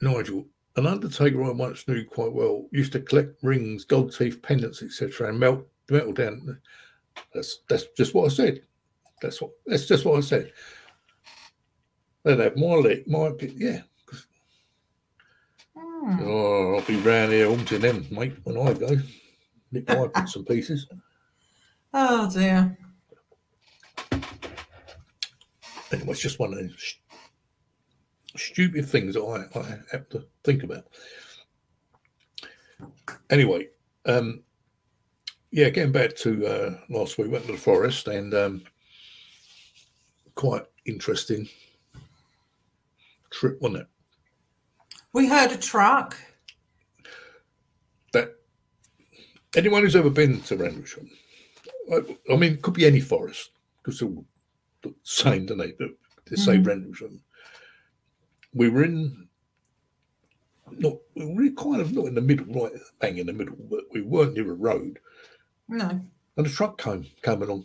Nigel, 0.00 0.46
an 0.76 0.86
undertaker 0.86 1.44
I 1.44 1.50
once 1.50 1.86
knew 1.88 2.04
quite 2.04 2.32
well 2.32 2.66
used 2.70 2.92
to 2.92 3.00
collect 3.00 3.42
rings, 3.42 3.84
gold 3.84 4.16
teeth, 4.16 4.40
pendants, 4.42 4.82
etc., 4.82 5.28
and 5.28 5.38
melt 5.38 5.66
the 5.86 5.94
metal 5.94 6.12
down. 6.12 6.58
That's 7.34 7.60
that's 7.68 7.86
just 7.96 8.14
what 8.14 8.26
I 8.26 8.34
said. 8.34 8.62
That's 9.20 9.42
what 9.42 9.50
that's 9.66 9.86
just 9.86 10.04
what 10.04 10.18
I 10.18 10.20
said. 10.20 10.52
They'd 12.24 12.38
have 12.38 12.56
my 12.56 12.74
leg, 12.74 13.08
my 13.08 13.32
yeah. 13.40 13.82
Hmm. 15.76 16.20
Oh, 16.22 16.76
I'll 16.76 16.82
be 16.82 16.96
round 16.96 17.32
here 17.32 17.48
haunting 17.48 17.80
them, 17.80 18.06
mate, 18.10 18.36
when 18.44 18.56
I 18.56 18.72
go. 18.72 18.96
Nick 19.72 19.88
my 19.88 20.06
bits 20.06 20.36
and 20.36 20.46
pieces. 20.46 20.86
Oh 21.92 22.30
dear. 22.30 22.76
Anyway, 25.90 26.10
it's 26.10 26.20
just 26.20 26.38
one 26.38 26.52
of 26.52 26.58
those 26.58 26.74
st- 26.78 27.02
stupid 28.36 28.86
things 28.86 29.14
that 29.14 29.22
I, 29.22 29.58
I 29.58 29.78
have 29.90 30.08
to 30.10 30.24
think 30.44 30.62
about. 30.62 30.84
Anyway, 33.30 33.68
um, 34.06 34.42
yeah, 35.50 35.70
getting 35.70 35.92
back 35.92 36.14
to 36.16 36.46
uh, 36.46 36.78
last 36.90 37.16
week, 37.16 37.30
went 37.30 37.46
to 37.46 37.52
the 37.52 37.58
forest 37.58 38.06
and 38.08 38.34
um, 38.34 38.62
quite 40.34 40.64
interesting 40.84 41.48
trip, 43.30 43.58
wasn't 43.60 43.82
it? 43.82 43.86
We 45.12 45.26
heard 45.26 45.52
a 45.52 45.56
truck. 45.56 46.16
That 48.12 48.36
anyone 49.56 49.82
who's 49.82 49.96
ever 49.96 50.10
been 50.10 50.40
to 50.42 50.56
Rendlesham, 50.56 51.10
I, 51.92 52.16
I 52.32 52.36
mean, 52.36 52.54
it 52.54 52.62
could 52.62 52.74
be 52.74 52.86
any 52.86 53.00
forest 53.00 53.50
because 53.82 53.98
they're 54.00 54.08
all 54.08 54.24
the 54.82 54.94
same, 55.02 55.46
don't 55.46 55.58
they? 55.58 55.74
Say 56.36 56.56
Mhm. 56.58 56.66
Rendlesham. 56.66 57.22
We 58.54 58.68
were 58.68 58.84
in, 58.84 59.28
not 60.72 60.94
we 61.14 61.24
were 61.50 61.62
kind 61.62 61.80
of 61.80 61.92
not 61.92 62.06
in 62.06 62.14
the 62.14 62.20
middle, 62.20 62.46
right 62.46 62.72
bang 63.00 63.18
in 63.18 63.26
the 63.26 63.32
middle, 63.32 63.56
but 63.70 63.84
we 63.92 64.02
weren't 64.02 64.34
near 64.34 64.50
a 64.50 64.54
road. 64.54 64.98
No. 65.68 66.00
And 66.36 66.46
a 66.46 66.50
truck 66.50 66.78
came 66.80 67.06
came 67.22 67.42
along, 67.42 67.64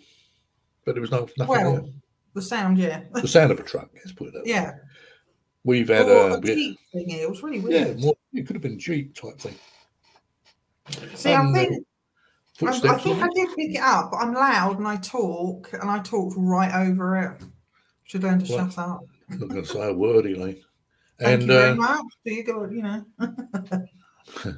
but 0.86 0.96
there 0.96 1.02
was 1.02 1.12
no 1.12 1.28
nothing 1.38 1.48
Well, 1.48 1.74
there. 1.74 1.92
The 2.34 2.42
sound, 2.42 2.78
yeah. 2.78 3.04
The 3.14 3.28
sound 3.28 3.52
of 3.52 3.60
a 3.60 3.64
truck. 3.64 3.90
Let's 3.94 4.12
put 4.12 4.30
it 4.30 4.34
that 4.34 4.44
way. 4.44 4.50
Yeah. 4.50 4.72
We've 5.66 5.88
had 5.88 6.08
a 6.10 6.34
a 6.36 6.42
Jeep 6.42 6.80
thing. 6.92 7.10
It 7.12 7.30
was 7.30 7.44
really 7.44 7.60
yeah, 7.60 7.86
weird. 7.86 8.00
more, 8.02 8.16
it 8.34 8.48
could 8.48 8.56
have 8.56 8.64
been 8.64 8.80
Jeep 8.80 9.14
type 9.16 9.40
thing. 9.40 9.56
See, 11.16 11.32
Um, 11.32 11.50
I 11.50 11.54
think 11.54 11.88
I. 12.68 12.94
I 12.94 12.98
think 12.98 13.22
I 13.22 13.28
did 13.34 13.50
pick 13.56 13.76
it 13.76 13.82
up, 13.82 14.12
but 14.12 14.18
I'm 14.18 14.34
loud 14.34 14.78
and 14.78 14.88
I 14.88 14.98
talk, 14.98 15.72
and 15.74 15.90
I 15.90 16.00
talked 16.00 16.36
right 16.38 16.88
over 16.88 17.18
it. 17.20 17.44
Should 18.04 18.24
learn 18.24 18.44
to 18.44 18.54
Well, 18.54 18.70
shut 18.70 18.78
up. 18.78 19.02
I'm 19.30 19.40
not 19.40 19.50
going 19.50 19.64
to 19.64 19.68
say 19.68 19.90
a 19.90 19.94
word, 19.94 20.26
Elaine. 20.26 20.62
Thank 21.20 21.34
and 21.34 21.42
you 21.44 21.48
very 21.48 21.72
uh, 21.72 21.76
much. 21.76 22.06
Do 22.26 22.34
you 22.34 22.44
go? 22.44 22.66
You 22.70 22.82
know. 22.82 23.06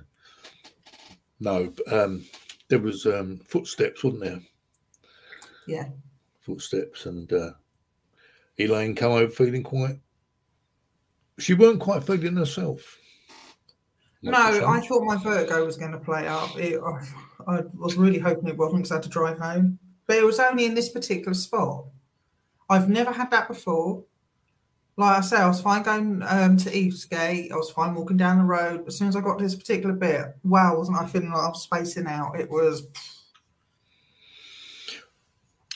no, 1.39 1.73
um, 1.91 2.25
there 2.69 2.79
was 2.79 3.05
um, 3.05 3.39
footsteps, 3.45 4.03
wasn't 4.03 4.23
there? 4.23 4.39
Yeah. 5.67 5.89
Footsteps, 6.41 7.05
and 7.05 7.31
uh, 7.31 7.51
Elaine 8.57 8.95
come 8.95 9.11
over 9.11 9.31
feeling 9.31 9.63
quite. 9.63 9.99
She 11.39 11.53
weren't 11.53 11.81
quite 11.81 12.03
feeling 12.03 12.37
herself. 12.37 12.97
No, 14.21 14.33
I 14.33 14.79
thought 14.79 15.03
my 15.03 15.17
vertigo 15.17 15.65
was 15.65 15.77
going 15.77 15.91
to 15.91 15.99
play 15.99 16.27
up. 16.27 16.57
It, 16.57 16.79
I, 16.81 17.07
I 17.47 17.61
was 17.75 17.95
really 17.95 18.19
hoping 18.19 18.47
it 18.47 18.57
wasn't 18.57 18.83
because 18.83 18.91
I 18.91 18.95
had 18.95 19.03
to 19.03 19.09
drive 19.09 19.37
home. 19.37 19.79
But 20.07 20.17
it 20.17 20.25
was 20.25 20.39
only 20.39 20.65
in 20.65 20.75
this 20.75 20.89
particular 20.89 21.33
spot. 21.33 21.85
I've 22.69 22.89
never 22.89 23.11
had 23.11 23.31
that 23.31 23.47
before. 23.47 24.03
Like 24.97 25.17
I 25.17 25.21
say, 25.21 25.37
I 25.37 25.47
was 25.47 25.61
fine 25.61 25.83
going 25.83 26.23
um, 26.27 26.57
to 26.57 26.75
Eastgate. 26.75 27.51
I 27.51 27.55
was 27.55 27.69
fine 27.71 27.95
walking 27.95 28.17
down 28.17 28.37
the 28.37 28.45
road. 28.45 28.87
As 28.87 28.97
soon 28.97 29.09
as 29.09 29.15
I 29.15 29.21
got 29.21 29.37
to 29.37 29.43
this 29.43 29.55
particular 29.55 29.93
bit, 29.93 30.35
wow, 30.43 30.77
wasn't 30.77 30.97
I 30.97 31.05
feeling 31.05 31.31
like 31.31 31.43
I 31.43 31.49
was 31.49 31.63
spacing 31.63 32.07
out? 32.07 32.39
It 32.39 32.49
was, 32.49 32.83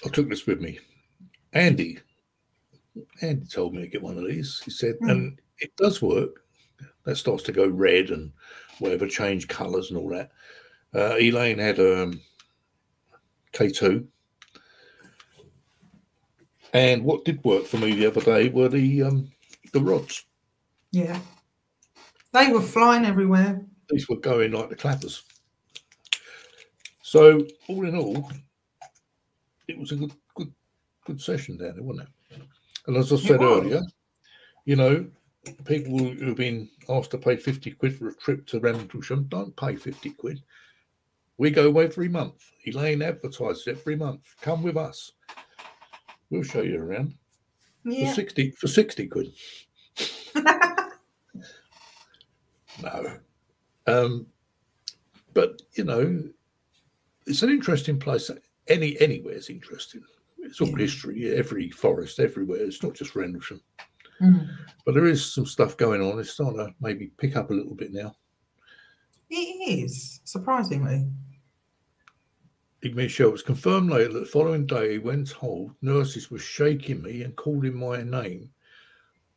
I 0.05 0.09
took 0.09 0.29
this 0.29 0.45
with 0.45 0.61
me. 0.61 0.79
Andy 1.53 1.99
Andy 3.21 3.45
told 3.45 3.73
me 3.73 3.81
to 3.81 3.87
get 3.87 4.01
one 4.01 4.17
of 4.17 4.25
these. 4.25 4.61
He 4.63 4.71
said, 4.71 4.95
Mm. 5.01 5.11
and 5.11 5.41
it 5.59 5.75
does 5.77 6.01
work. 6.01 6.43
That 7.05 7.15
starts 7.17 7.43
to 7.43 7.51
go 7.51 7.67
red 7.67 8.09
and 8.09 8.31
whatever, 8.79 9.07
change 9.07 9.47
colours 9.47 9.89
and 9.89 9.97
all 9.97 10.09
that. 10.09 10.31
Uh, 10.93 11.15
Elaine 11.19 11.59
had 11.59 11.79
um, 11.79 12.21
K2. 13.53 14.05
And 16.73 17.03
what 17.03 17.25
did 17.25 17.43
work 17.43 17.65
for 17.65 17.77
me 17.77 17.93
the 17.95 18.07
other 18.07 18.21
day 18.21 18.49
were 18.49 18.69
the 18.69 19.03
um, 19.03 19.31
the 19.73 19.81
rods. 19.81 20.25
Yeah. 20.91 21.19
They 22.31 22.51
were 22.51 22.61
flying 22.61 23.05
everywhere. 23.05 23.65
These 23.89 24.07
were 24.07 24.17
going 24.17 24.51
like 24.51 24.69
the 24.69 24.75
clappers. 24.75 25.23
So 27.01 27.43
all 27.67 27.87
in 27.87 27.95
all, 27.95 28.29
it 29.67 29.77
was 29.79 29.91
a 29.91 29.95
good 29.95 30.13
good 30.35 30.53
good 31.05 31.21
session 31.21 31.57
down 31.57 31.73
there, 31.75 31.83
wasn't 31.83 32.07
it? 32.07 32.41
And 32.85 32.97
as 32.97 33.11
I 33.11 33.15
said 33.17 33.41
earlier, 33.41 33.81
you 34.65 34.75
know, 34.75 35.07
people 35.65 35.97
who 35.97 36.25
have 36.27 36.35
been 36.35 36.69
asked 36.87 37.11
to 37.11 37.17
pay 37.17 37.35
50 37.35 37.71
quid 37.71 37.97
for 37.97 38.09
a 38.09 38.15
trip 38.15 38.45
to 38.47 38.59
Rendlesham 38.59 39.25
don't 39.29 39.55
pay 39.55 39.75
50 39.75 40.11
quid. 40.11 40.43
We 41.39 41.49
go 41.51 41.79
every 41.79 42.09
month. 42.09 42.51
Elaine 42.65 43.01
advertises 43.01 43.65
every 43.65 43.95
month. 43.95 44.35
Come 44.41 44.61
with 44.61 44.75
us. 44.75 45.13
We'll 46.29 46.43
show 46.43 46.61
you 46.61 46.83
around 46.83 47.15
Yeah. 47.85 48.09
for 48.09 48.15
60 48.15 48.51
for 48.51 48.67
60 48.67 49.07
quid. 49.07 49.33
No. 52.81 53.17
Um, 53.87 54.27
but 55.33 55.61
you 55.73 55.83
know, 55.83 56.23
it's 57.27 57.43
an 57.43 57.49
interesting 57.49 57.99
place. 57.99 58.31
Any 58.67 58.97
anywhere 59.01 59.33
is 59.33 59.49
interesting. 59.49 60.01
It's 60.37 60.61
all 60.61 60.69
Yeah. 60.69 60.77
history. 60.77 61.35
Every 61.35 61.71
forest, 61.71 62.21
everywhere. 62.21 62.59
It's 62.59 62.81
not 62.81 62.93
just 62.93 63.15
Rendlesham. 63.15 63.61
Mm. 64.21 64.47
But 64.85 64.93
there 64.93 65.07
is 65.07 65.33
some 65.33 65.45
stuff 65.45 65.75
going 65.75 66.01
on. 66.01 66.19
It's 66.19 66.29
starting 66.31 66.57
to 66.59 66.73
maybe 66.79 67.07
pick 67.17 67.35
up 67.35 67.49
a 67.49 67.53
little 67.53 67.75
bit 67.75 67.91
now. 67.91 68.15
It 69.29 69.83
is, 69.83 70.21
surprisingly. 70.23 71.05
Michelle 72.83 73.31
was 73.31 73.41
confirmed 73.41 73.89
later 73.89 74.13
that 74.13 74.19
the 74.21 74.25
following 74.25 74.65
day, 74.65 74.97
when 74.97 75.25
told, 75.25 75.71
nurses 75.81 76.31
were 76.31 76.39
shaking 76.39 77.01
me 77.01 77.23
and 77.23 77.35
calling 77.35 77.77
my 77.77 78.01
name. 78.01 78.49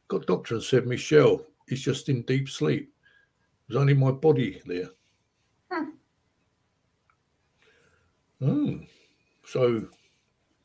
Got 0.09 0.27
doctor 0.27 0.55
and 0.55 0.63
said, 0.63 0.87
Michelle 0.87 1.45
is 1.69 1.83
just 1.83 2.09
in 2.09 2.23
deep 2.23 2.49
sleep. 2.49 2.93
It 3.69 3.69
was 3.69 3.77
only 3.77 3.95
my 3.95 4.13
body 4.13 4.63
there. 4.67 4.91
Hmm. 5.71 5.85
Oh, 8.45 8.81
so 9.45 9.89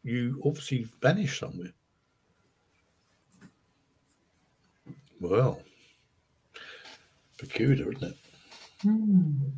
you 0.04 0.42
obviously 0.46 0.88
vanished 1.02 1.40
somewhere. 1.40 1.74
Well, 5.20 5.62
peculiar, 7.38 7.92
isn't 7.92 8.04
it? 8.04 8.18
Mm. 8.84 9.52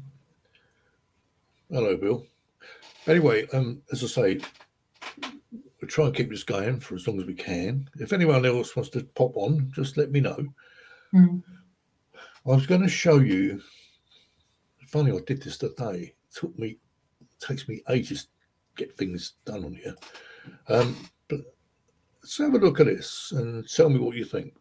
Hello, 1.70 1.98
Bill. 1.98 2.26
Anyway, 3.10 3.48
um, 3.54 3.82
as 3.92 4.04
I 4.04 4.08
say, 4.08 4.40
we'll 5.82 5.90
try 5.90 6.06
and 6.06 6.16
keep 6.16 6.30
this 6.30 6.44
going 6.44 6.80
for 6.80 6.94
as 6.94 7.08
long 7.08 7.20
as 7.20 7.26
we 7.26 7.34
can. 7.34 7.90
If 7.96 8.14
anyone 8.14 8.46
else 8.46 8.76
wants 8.76 8.92
to 8.92 9.04
pop 9.16 9.36
on, 9.36 9.72
just 9.74 9.98
let 9.98 10.12
me 10.12 10.20
know. 10.20 10.38
Mm. 11.16 11.42
I 12.16 12.50
was 12.50 12.68
going 12.68 12.84
to 12.84 12.88
show 12.88 13.18
you. 13.18 13.62
Funny, 14.90 15.12
I 15.12 15.20
did 15.26 15.42
this 15.42 15.58
today. 15.58 16.14
It 16.14 16.36
took 16.36 16.58
me, 16.60 16.78
takes 17.40 17.68
me 17.68 17.82
ages 17.90 18.26
to 18.26 18.30
get 18.76 18.96
things 18.96 19.34
done 19.44 19.66
on 19.66 19.74
here. 19.74 19.96
Um, 20.68 20.96
but 21.28 21.40
let's 22.22 22.38
have 22.38 22.54
a 22.54 22.60
look 22.60 22.80
at 22.80 22.86
this 22.86 23.32
and 23.36 23.68
tell 23.68 23.90
me 23.90 23.98
what 23.98 24.16
you 24.16 24.24
think. 24.24 24.54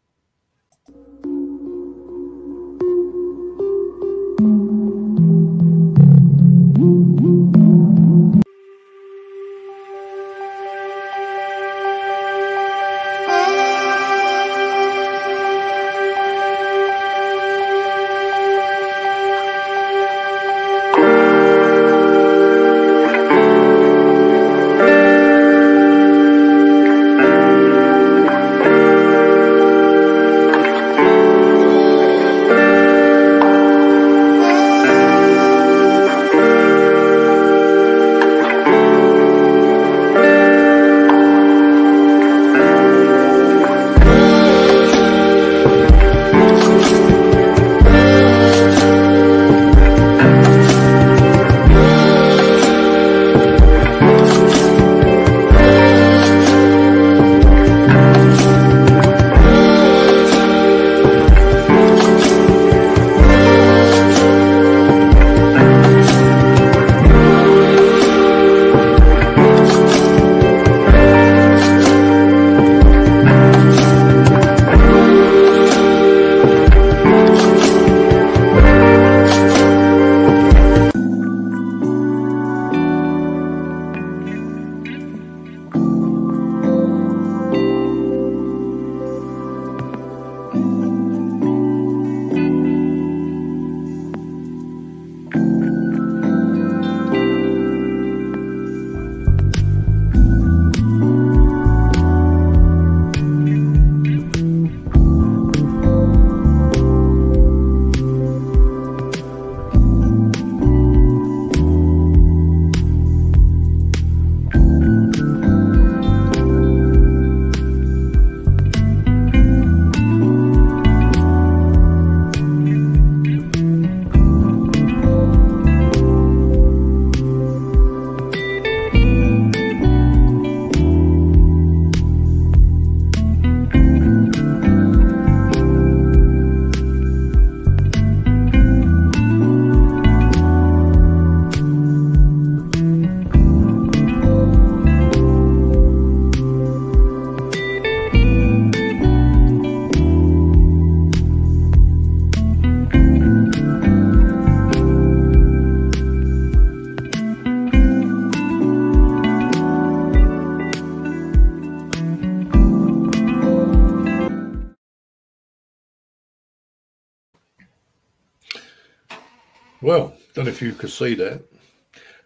If 170.59 170.62
you 170.62 170.73
could 170.73 170.90
see 170.90 171.14
that. 171.14 171.44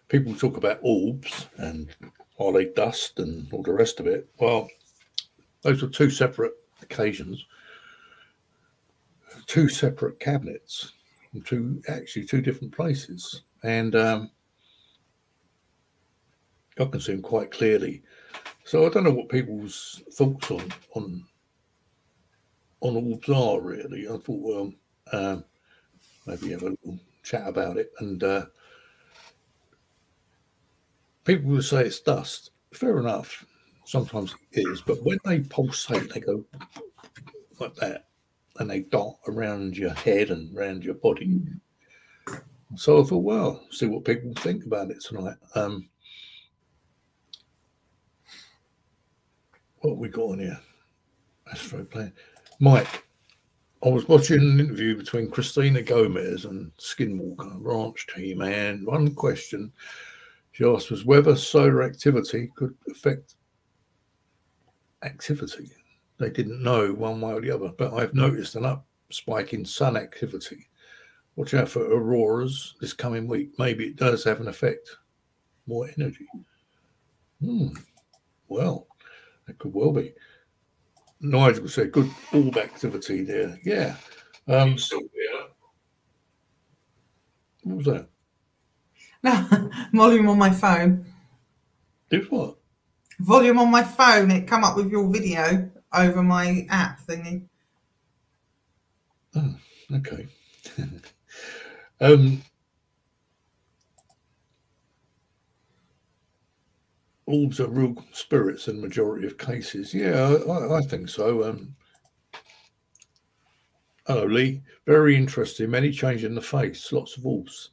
People 0.07 0.33
talk 0.33 0.57
about 0.57 0.79
orbs 0.81 1.45
and 1.57 1.87
are 2.39 2.63
dust 2.63 3.19
and 3.19 3.47
all 3.53 3.61
the 3.61 3.71
rest 3.71 3.99
of 3.99 4.07
it. 4.07 4.27
Well, 4.39 4.67
those 5.61 5.83
were 5.83 5.87
two 5.87 6.09
separate 6.09 6.53
occasions, 6.81 7.45
two 9.45 9.69
separate 9.69 10.19
cabinets, 10.19 10.93
two 11.45 11.79
actually 11.87 12.25
two 12.25 12.41
different 12.41 12.75
places, 12.75 13.43
and 13.61 13.95
um, 13.95 14.31
I 16.79 16.85
can 16.85 16.99
see 16.99 17.11
them 17.11 17.21
quite 17.21 17.51
clearly. 17.51 18.01
So 18.63 18.87
I 18.87 18.89
don't 18.89 19.03
know 19.03 19.11
what 19.11 19.29
people's 19.29 20.01
thoughts 20.13 20.49
on 20.49 20.73
on 20.95 21.23
on 22.81 22.95
orbs 22.95 23.29
are 23.29 23.61
really. 23.61 24.07
I 24.07 24.17
thought, 24.17 24.25
well, 24.27 24.73
um, 25.11 25.45
maybe 26.25 26.49
have 26.49 26.63
a 26.63 26.69
little 26.69 26.99
chat 27.23 27.47
about 27.47 27.77
it. 27.77 27.91
And 27.99 28.23
uh, 28.23 28.45
people 31.23 31.49
will 31.49 31.61
say 31.63 31.85
it's 31.85 31.99
dust. 31.99 32.51
Fair 32.73 32.99
enough. 32.99 33.45
Sometimes 33.85 34.33
it 34.51 34.61
is, 34.69 34.81
but 34.81 35.03
when 35.03 35.17
they 35.25 35.41
pulsate, 35.41 36.13
they 36.13 36.21
go 36.21 36.45
like 37.59 37.75
that, 37.75 38.05
and 38.57 38.69
they 38.69 38.79
dot 38.79 39.15
around 39.27 39.77
your 39.77 39.91
head 39.91 40.29
and 40.29 40.57
around 40.57 40.85
your 40.85 40.95
body. 40.95 41.41
So 42.75 43.01
I 43.01 43.03
thought, 43.03 43.23
well, 43.23 43.61
see 43.71 43.87
what 43.87 44.05
people 44.05 44.33
think 44.35 44.65
about 44.65 44.89
it 44.89 45.01
tonight. 45.01 45.35
Um, 45.55 45.89
what 49.79 49.97
we 49.97 50.07
got 50.07 50.31
on 50.31 50.39
here? 50.39 50.59
Astro 51.51 51.83
plan. 51.83 52.13
Mike, 52.59 53.05
I 53.83 53.89
was 53.89 54.07
watching 54.07 54.39
an 54.39 54.59
interview 54.61 54.95
between 54.95 55.29
Christina 55.29 55.81
Gomez 55.81 56.45
and 56.45 56.71
Skinwalker 56.77 57.57
Ranch 57.59 58.07
team, 58.15 58.41
and 58.41 58.87
one 58.87 59.13
question 59.13 59.73
she 60.53 60.63
asked 60.63 60.89
was 60.89 61.03
whether 61.03 61.35
solar 61.35 61.83
activity 61.83 62.49
could 62.55 62.73
affect 62.89 63.35
activity. 65.03 65.69
They 66.17 66.29
didn't 66.29 66.63
know 66.63 66.93
one 66.93 67.19
way 67.19 67.33
or 67.33 67.41
the 67.41 67.51
other, 67.51 67.73
but 67.77 67.93
I've 67.93 68.13
noticed 68.13 68.55
an 68.55 68.63
up 68.63 68.85
spike 69.09 69.51
in 69.51 69.65
sun 69.65 69.97
activity. 69.97 70.69
Watch 71.35 71.53
out 71.53 71.67
for 71.67 71.83
auroras 71.83 72.75
this 72.79 72.93
coming 72.93 73.27
week. 73.27 73.49
Maybe 73.57 73.87
it 73.87 73.97
does 73.97 74.23
have 74.23 74.39
an 74.39 74.47
effect. 74.47 74.89
More 75.67 75.89
energy. 75.97 76.27
Hmm. 77.43 77.69
Well, 78.47 78.87
it 79.49 79.57
could 79.57 79.73
well 79.73 79.91
be. 79.91 80.13
Nigel 81.23 81.69
said, 81.69 81.91
good 81.91 82.09
orb 82.33 82.57
activity 82.57 83.23
there. 83.23 83.57
Yeah. 83.63 83.95
Um, 84.47 84.75
what 87.63 87.77
was 87.77 87.85
that? 87.85 88.07
No, 89.23 89.69
volume 89.93 90.27
on 90.27 90.37
my 90.37 90.49
phone. 90.49 91.05
Did 92.09 92.29
what? 92.29 92.57
Volume 93.19 93.59
on 93.59 93.71
my 93.71 93.83
phone. 93.83 94.31
It 94.31 94.47
come 94.47 94.65
up 94.65 94.75
with 94.75 94.91
your 94.91 95.09
video 95.09 95.71
over 95.93 96.21
my 96.21 96.67
app 96.69 96.99
thingy. 97.07 97.47
Oh, 99.35 99.55
okay. 99.95 100.27
um, 102.01 102.41
orbs 107.25 107.59
are 107.59 107.67
real 107.67 107.95
spirits 108.11 108.67
in 108.67 108.77
the 108.77 108.81
majority 108.81 109.25
of 109.27 109.37
cases. 109.37 109.93
Yeah, 109.93 110.37
I, 110.47 110.77
I 110.77 110.81
think 110.81 111.09
so. 111.09 111.49
Um, 111.49 111.75
hello, 114.07 114.25
Lee. 114.25 114.61
Very 114.85 115.15
interesting. 115.15 115.69
Many 115.69 115.91
change 115.91 116.23
in 116.23 116.35
the 116.35 116.41
face. 116.41 116.91
Lots 116.91 117.17
of 117.17 117.25
orbs. 117.25 117.71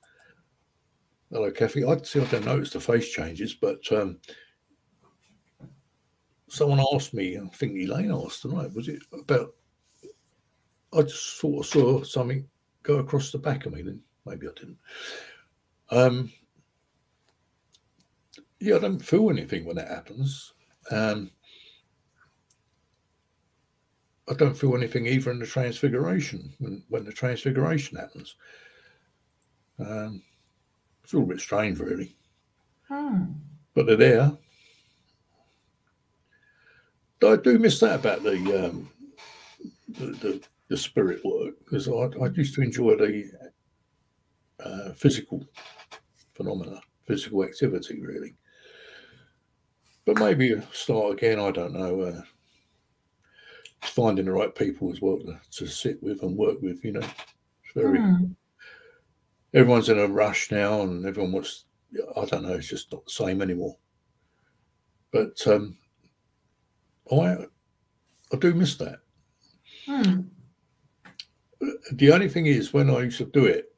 Hello, 1.31 1.51
Kathy. 1.51 1.85
I 1.85 1.97
see. 2.03 2.21
I 2.21 2.25
don't 2.25 2.45
notice 2.45 2.71
the 2.71 2.81
face 2.81 3.11
changes, 3.11 3.55
but 3.55 3.81
um, 3.93 4.19
someone 6.49 6.85
asked 6.93 7.15
me. 7.15 7.39
I 7.39 7.47
think 7.55 7.77
Elaine 7.77 8.13
asked 8.13 8.43
tonight. 8.43 8.75
Was 8.75 8.89
it 8.89 9.03
about? 9.13 9.55
I 10.93 11.03
just 11.03 11.39
sort 11.39 11.65
of 11.65 11.71
saw 11.71 12.03
something 12.03 12.49
go 12.83 12.97
across 12.97 13.31
the 13.31 13.39
back 13.39 13.67
of 13.67 13.73
me. 13.73 13.83
Then 13.83 14.01
maybe 14.27 14.49
I 14.49 14.51
didn't. 14.59 14.79
Um, 15.91 16.33
yeah, 18.61 18.77
I 18.77 18.79
don't 18.79 19.05
feel 19.05 19.31
anything 19.31 19.64
when 19.64 19.77
that 19.77 19.88
happens. 19.88 20.53
Um, 20.90 21.31
I 24.29 24.35
don't 24.35 24.57
feel 24.57 24.77
anything 24.77 25.07
either 25.07 25.31
in 25.31 25.38
the 25.38 25.46
transfiguration 25.46 26.53
when, 26.59 26.85
when 26.88 27.05
the 27.05 27.12
transfiguration 27.12 27.96
happens. 27.96 28.37
Um, 29.79 30.23
it's 31.03 31.14
all 31.14 31.23
a 31.23 31.27
bit 31.27 31.40
strange, 31.40 31.79
really. 31.81 32.16
Hmm. 32.87 33.25
But 33.75 33.87
they're 33.87 33.96
there. 33.96 34.33
I 37.27 37.37
do 37.37 37.59
miss 37.59 37.81
that 37.81 38.01
about 38.01 38.23
the 38.23 38.66
um, 38.66 38.90
the, 39.88 40.07
the, 40.07 40.42
the, 40.68 40.77
spirit 40.77 41.20
work 41.23 41.55
because 41.59 41.87
I, 41.87 42.09
I, 42.23 42.29
used 42.29 42.55
to 42.55 42.62
enjoy 42.62 42.96
the 42.96 43.31
uh, 44.64 44.92
physical 44.94 45.44
phenomena, 46.35 46.81
physical 47.07 47.44
activity, 47.44 48.01
really 48.01 48.35
but 50.12 50.18
maybe 50.18 50.61
start 50.73 51.12
again. 51.12 51.38
I 51.38 51.53
don't 51.53 51.73
know. 51.73 52.01
Uh, 52.01 52.23
finding 53.83 54.25
the 54.25 54.33
right 54.33 54.53
people 54.55 54.90
as 54.90 55.01
well 55.01 55.18
to, 55.18 55.38
to, 55.53 55.66
sit 55.66 56.03
with 56.03 56.23
and 56.23 56.37
work 56.37 56.61
with. 56.61 56.85
You 56.85 56.92
know, 56.92 57.01
it's 57.01 57.75
very. 57.75 57.99
Mm. 57.99 58.35
Everyone's 59.55 59.88
in 59.88 59.99
a 59.99 60.07
rush 60.09 60.51
now, 60.51 60.83
and 60.83 61.07
everyone 61.07 61.33
wants. 61.33 61.66
I 62.16 62.25
don't 62.25 62.42
know. 62.42 62.55
It's 62.55 62.68
just 62.68 62.92
not 62.92 63.05
the 63.05 63.11
same 63.11 63.40
anymore. 63.40 63.77
But 65.12 65.40
um, 65.46 65.77
I, 67.12 67.46
I 68.33 68.37
do 68.38 68.55
miss 68.55 68.77
that. 68.77 68.99
Mm. 69.88 70.27
The 71.92 72.12
only 72.12 72.29
thing 72.29 72.46
is, 72.46 72.73
when 72.73 72.90
I 72.90 73.03
used 73.03 73.18
to 73.18 73.27
do 73.27 73.46
it, 73.46 73.70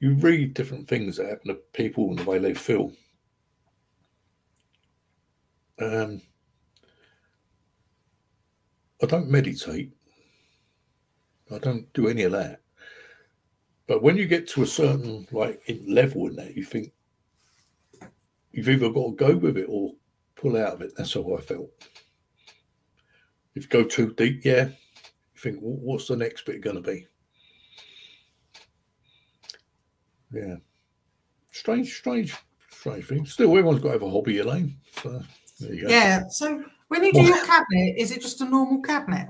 you 0.00 0.14
read 0.14 0.54
different 0.54 0.88
things 0.88 1.16
that 1.16 1.28
happen 1.28 1.48
to 1.48 1.54
people 1.72 2.08
and 2.08 2.18
the 2.18 2.24
way 2.24 2.38
they 2.38 2.54
feel. 2.54 2.90
Um, 5.78 6.22
I 9.02 9.06
don't 9.06 9.30
meditate. 9.30 9.92
I 11.52 11.58
don't 11.58 11.90
do 11.92 12.08
any 12.08 12.22
of 12.22 12.32
that. 12.32 12.60
But 13.86 14.02
when 14.02 14.16
you 14.16 14.26
get 14.26 14.48
to 14.48 14.62
a 14.62 14.66
certain 14.66 15.26
like 15.32 15.62
level 15.86 16.28
in 16.28 16.36
that, 16.36 16.56
you 16.56 16.64
think 16.64 16.92
you've 18.52 18.68
either 18.68 18.90
got 18.90 19.10
to 19.10 19.16
go 19.16 19.36
with 19.36 19.56
it 19.56 19.66
or 19.68 19.92
pull 20.36 20.56
out 20.56 20.74
of 20.74 20.82
it. 20.82 20.92
That's 20.96 21.14
how 21.14 21.36
I 21.36 21.40
felt. 21.40 21.70
If 23.54 23.64
you 23.64 23.68
go 23.68 23.84
too 23.84 24.14
deep, 24.14 24.44
yeah, 24.44 24.66
you 24.68 25.40
think, 25.40 25.58
well, 25.60 25.76
what's 25.76 26.06
the 26.06 26.16
next 26.16 26.46
bit 26.46 26.60
going 26.60 26.76
to 26.76 26.82
be? 26.82 27.06
Yeah. 30.32 30.56
Strange, 31.52 31.92
strange, 31.92 32.34
strange 32.70 33.06
thing. 33.06 33.26
Still, 33.26 33.50
everyone's 33.50 33.80
got 33.80 33.88
to 33.88 33.92
have 33.94 34.02
a 34.02 34.10
hobby, 34.10 34.38
Elaine. 34.38 34.76
So 35.02 35.22
there 35.58 35.74
you 35.74 35.82
go. 35.82 35.88
Yeah. 35.88 36.24
So 36.28 36.64
when 36.88 37.04
you 37.04 37.12
do 37.12 37.22
your 37.22 37.44
cabinet, 37.44 37.94
is 37.98 38.10
it 38.12 38.22
just 38.22 38.40
a 38.40 38.44
normal 38.44 38.82
cabinet? 38.82 39.28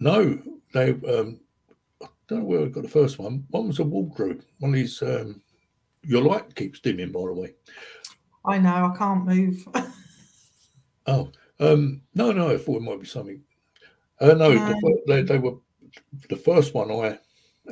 No, 0.00 0.40
they. 0.72 0.90
Um, 0.90 1.40
I 2.02 2.06
don't 2.28 2.40
know 2.40 2.44
where 2.44 2.62
I 2.62 2.68
got 2.68 2.82
the 2.82 2.88
first 2.88 3.18
one. 3.18 3.44
One 3.50 3.68
was 3.68 3.78
a 3.78 3.84
wardrobe. 3.84 4.42
One 4.58 4.70
of 4.70 4.74
these. 4.74 5.02
Um, 5.02 5.40
your 6.02 6.22
light 6.22 6.54
keeps 6.54 6.80
dimming, 6.80 7.12
by 7.12 7.20
the 7.20 7.32
way. 7.32 7.54
I 8.44 8.58
know. 8.58 8.92
I 8.92 8.96
can't 8.96 9.26
move. 9.26 9.66
oh, 11.06 11.30
um, 11.60 12.02
no, 12.14 12.32
no. 12.32 12.50
I 12.50 12.56
thought 12.56 12.76
it 12.76 12.82
might 12.82 13.00
be 13.00 13.06
something. 13.06 13.42
Uh, 14.20 14.34
no, 14.34 14.52
no. 14.52 14.68
The, 14.68 15.02
they, 15.06 15.22
they 15.22 15.38
were 15.38 15.56
the 16.28 16.36
first 16.36 16.74
one. 16.74 16.90
I 16.90 17.18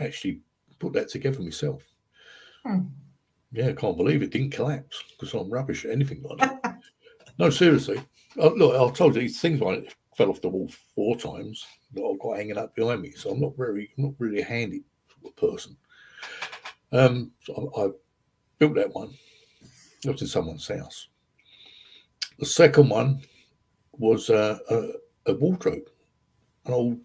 actually 0.01 0.41
put 0.79 0.93
that 0.95 1.09
together 1.09 1.41
myself. 1.41 1.83
Hmm. 2.67 2.87
Yeah, 3.53 3.69
I 3.69 3.73
can't 3.73 3.97
believe 3.97 4.23
it 4.23 4.33
didn't 4.33 4.51
collapse 4.51 5.03
because 5.13 5.33
I'm 5.33 5.51
rubbish 5.51 5.85
at 5.85 5.93
anything 5.93 6.23
like 6.23 6.39
that. 6.39 6.81
no, 7.39 7.49
seriously. 7.49 8.03
Uh, 8.39 8.51
look, 8.51 8.75
I 8.75 8.95
told 8.95 9.15
you 9.15 9.23
these 9.23 9.41
things 9.41 9.61
like 9.61 9.97
fell 10.17 10.31
off 10.31 10.41
the 10.41 10.49
wall 10.49 10.71
four 10.95 11.17
times 11.17 11.65
that 11.95 12.03
I've 12.03 12.19
got 12.19 12.37
hanging 12.37 12.59
up 12.59 12.75
behind 12.75 13.03
me. 13.03 13.13
So 13.13 13.31
I'm 13.31 13.41
not 13.41 13.57
very, 13.57 13.91
I'm 13.97 14.05
not 14.05 14.15
really 14.19 14.41
a 14.41 14.45
handy 14.45 14.83
person. 15.37 15.77
Um, 16.93 17.31
so 17.43 17.71
I, 17.77 17.85
I 17.85 17.89
built 18.59 18.75
that 18.75 18.93
one. 18.93 19.15
It 20.05 20.11
was 20.11 20.23
in 20.23 20.29
someone's 20.29 20.69
house. 20.69 21.09
The 22.39 22.47
second 22.47 22.89
one 22.89 23.23
was 23.93 24.29
uh, 24.29 24.59
a, 24.71 25.31
a, 25.31 25.35
wardrobe, 25.35 25.89
an 26.67 26.75
old 26.75 26.99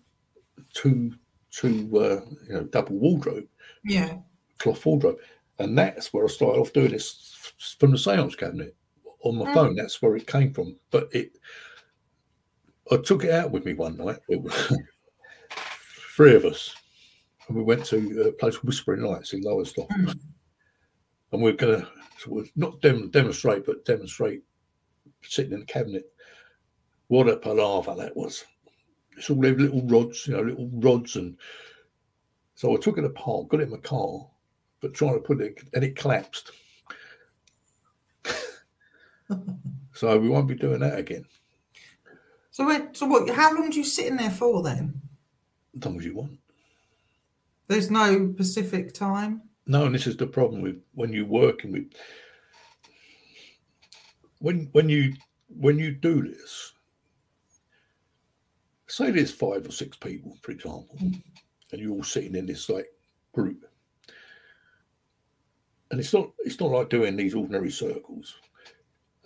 two 0.74 1.14
two 1.52 1.90
uh, 1.96 2.22
you 2.48 2.54
know 2.54 2.64
double 2.64 2.96
wardrobe. 2.96 3.46
Yeah. 3.84 4.18
Cloth 4.58 4.86
wardrobe. 4.86 5.18
And 5.62 5.78
that's 5.78 6.12
where 6.12 6.26
I 6.26 6.28
started 6.28 6.60
off 6.60 6.74
doing 6.74 6.92
this 6.92 7.54
from 7.78 7.92
the 7.92 7.98
seance 7.98 8.36
cabinet 8.36 8.76
on 9.24 9.38
my 9.38 9.46
mm. 9.46 9.54
phone. 9.54 9.76
That's 9.76 10.02
where 10.02 10.16
it 10.16 10.28
came 10.28 10.54
from. 10.54 10.76
But 10.90 11.10
it, 11.14 11.38
I 12.92 12.98
took 12.98 13.24
it 13.24 13.32
out 13.32 13.52
with 13.52 13.66
me 13.66 13.74
one 13.74 13.98
night. 13.98 14.20
It 14.28 14.42
was 14.42 14.54
three 16.16 16.36
of 16.36 16.46
us. 16.46 16.76
And 17.48 17.58
we 17.58 17.64
went 17.64 17.86
to 17.86 18.28
a 18.28 18.32
place 18.32 18.56
called 18.56 18.68
Whispering 18.68 19.02
Lights 19.02 19.34
in 19.34 19.42
Lowestoft. 19.42 19.92
Mm. 19.92 20.20
And 21.32 21.42
we're 21.42 21.54
going 21.54 21.82
to 21.82 21.88
sort 22.18 22.46
of 22.46 22.52
not 22.56 22.82
dem- 22.82 23.10
demonstrate, 23.10 23.66
but 23.66 23.86
demonstrate 23.86 24.42
sitting 25.22 25.54
in 25.54 25.62
the 25.62 25.66
cabinet. 25.66 26.12
What 27.08 27.30
a 27.30 27.38
palaver 27.38 27.96
that 27.96 28.16
was. 28.16 28.44
It's 29.18 29.30
all 29.30 29.38
little 29.38 29.86
rods, 29.88 30.28
you 30.28 30.36
know, 30.36 30.42
little 30.42 30.70
rods. 30.74 31.16
And 31.16 31.38
so 32.56 32.76
I 32.76 32.80
took 32.80 32.98
it 32.98 33.06
apart, 33.06 33.50
got 33.50 33.60
it 33.60 33.64
in 33.64 33.72
my 33.72 33.78
car, 33.78 34.28
but 34.82 34.94
trying 34.94 35.14
to 35.14 35.20
put 35.20 35.42
it, 35.42 35.62
and 35.74 35.84
it 35.84 35.96
collapsed. 35.96 36.52
so 39.94 40.18
we 40.18 40.30
won't 40.30 40.48
be 40.48 40.56
doing 40.56 40.80
that 40.80 40.98
again. 40.98 41.26
So, 42.52 42.68
wait, 42.68 42.98
so 42.98 43.06
what? 43.06 43.30
How 43.30 43.54
long 43.54 43.70
do 43.70 43.78
you 43.78 43.86
sit 43.86 44.08
in 44.08 44.18
there 44.18 44.32
for 44.32 44.62
then? 44.62 45.02
As 45.78 45.86
long 45.86 45.98
as 45.98 46.06
you 46.06 46.16
want. 46.16 46.38
There's 47.68 47.90
no 47.90 48.34
Pacific 48.36 48.94
time. 48.94 49.44
No, 49.66 49.86
and 49.86 49.96
this 49.96 50.08
is 50.08 50.18
the 50.18 50.28
problem 50.28 50.62
with 50.62 50.82
when 50.94 51.14
you're 51.14 51.26
working 51.26 51.72
with 51.72 51.94
when 54.40 54.68
when 54.74 54.90
you 54.90 55.14
when 55.48 55.80
you 55.80 55.92
do 55.92 56.24
this. 56.24 56.74
Say 58.88 59.12
there's 59.12 59.32
five 59.32 59.66
or 59.66 59.72
six 59.72 59.96
people, 59.96 60.38
for 60.42 60.52
example, 60.52 60.98
mm. 61.02 61.22
and 61.72 61.82
you're 61.82 61.92
all 61.92 62.04
sitting 62.04 62.36
in 62.36 62.46
this 62.46 62.68
like 62.68 62.88
group, 63.34 63.66
and 65.92 66.00
it's 66.00 66.14
not 66.14 66.32
it's 66.40 66.60
not 66.60 66.72
like 66.72 66.90
doing 66.90 67.16
these 67.16 67.36
ordinary 67.36 67.72
circles. 67.72 68.36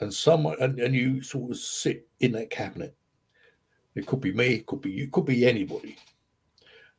And 0.01 0.13
someone 0.13 0.57
and, 0.59 0.77
and 0.79 0.93
you 0.93 1.21
sort 1.21 1.51
of 1.51 1.57
sit 1.57 2.07
in 2.19 2.33
that 2.33 2.49
cabinet. 2.49 2.95
It 3.95 4.05
could 4.05 4.19
be 4.19 4.33
me, 4.33 4.55
it 4.55 4.65
could 4.65 4.81
be 4.81 4.91
you, 4.91 5.05
it 5.05 5.11
could 5.13 5.25
be 5.25 5.47
anybody 5.47 5.95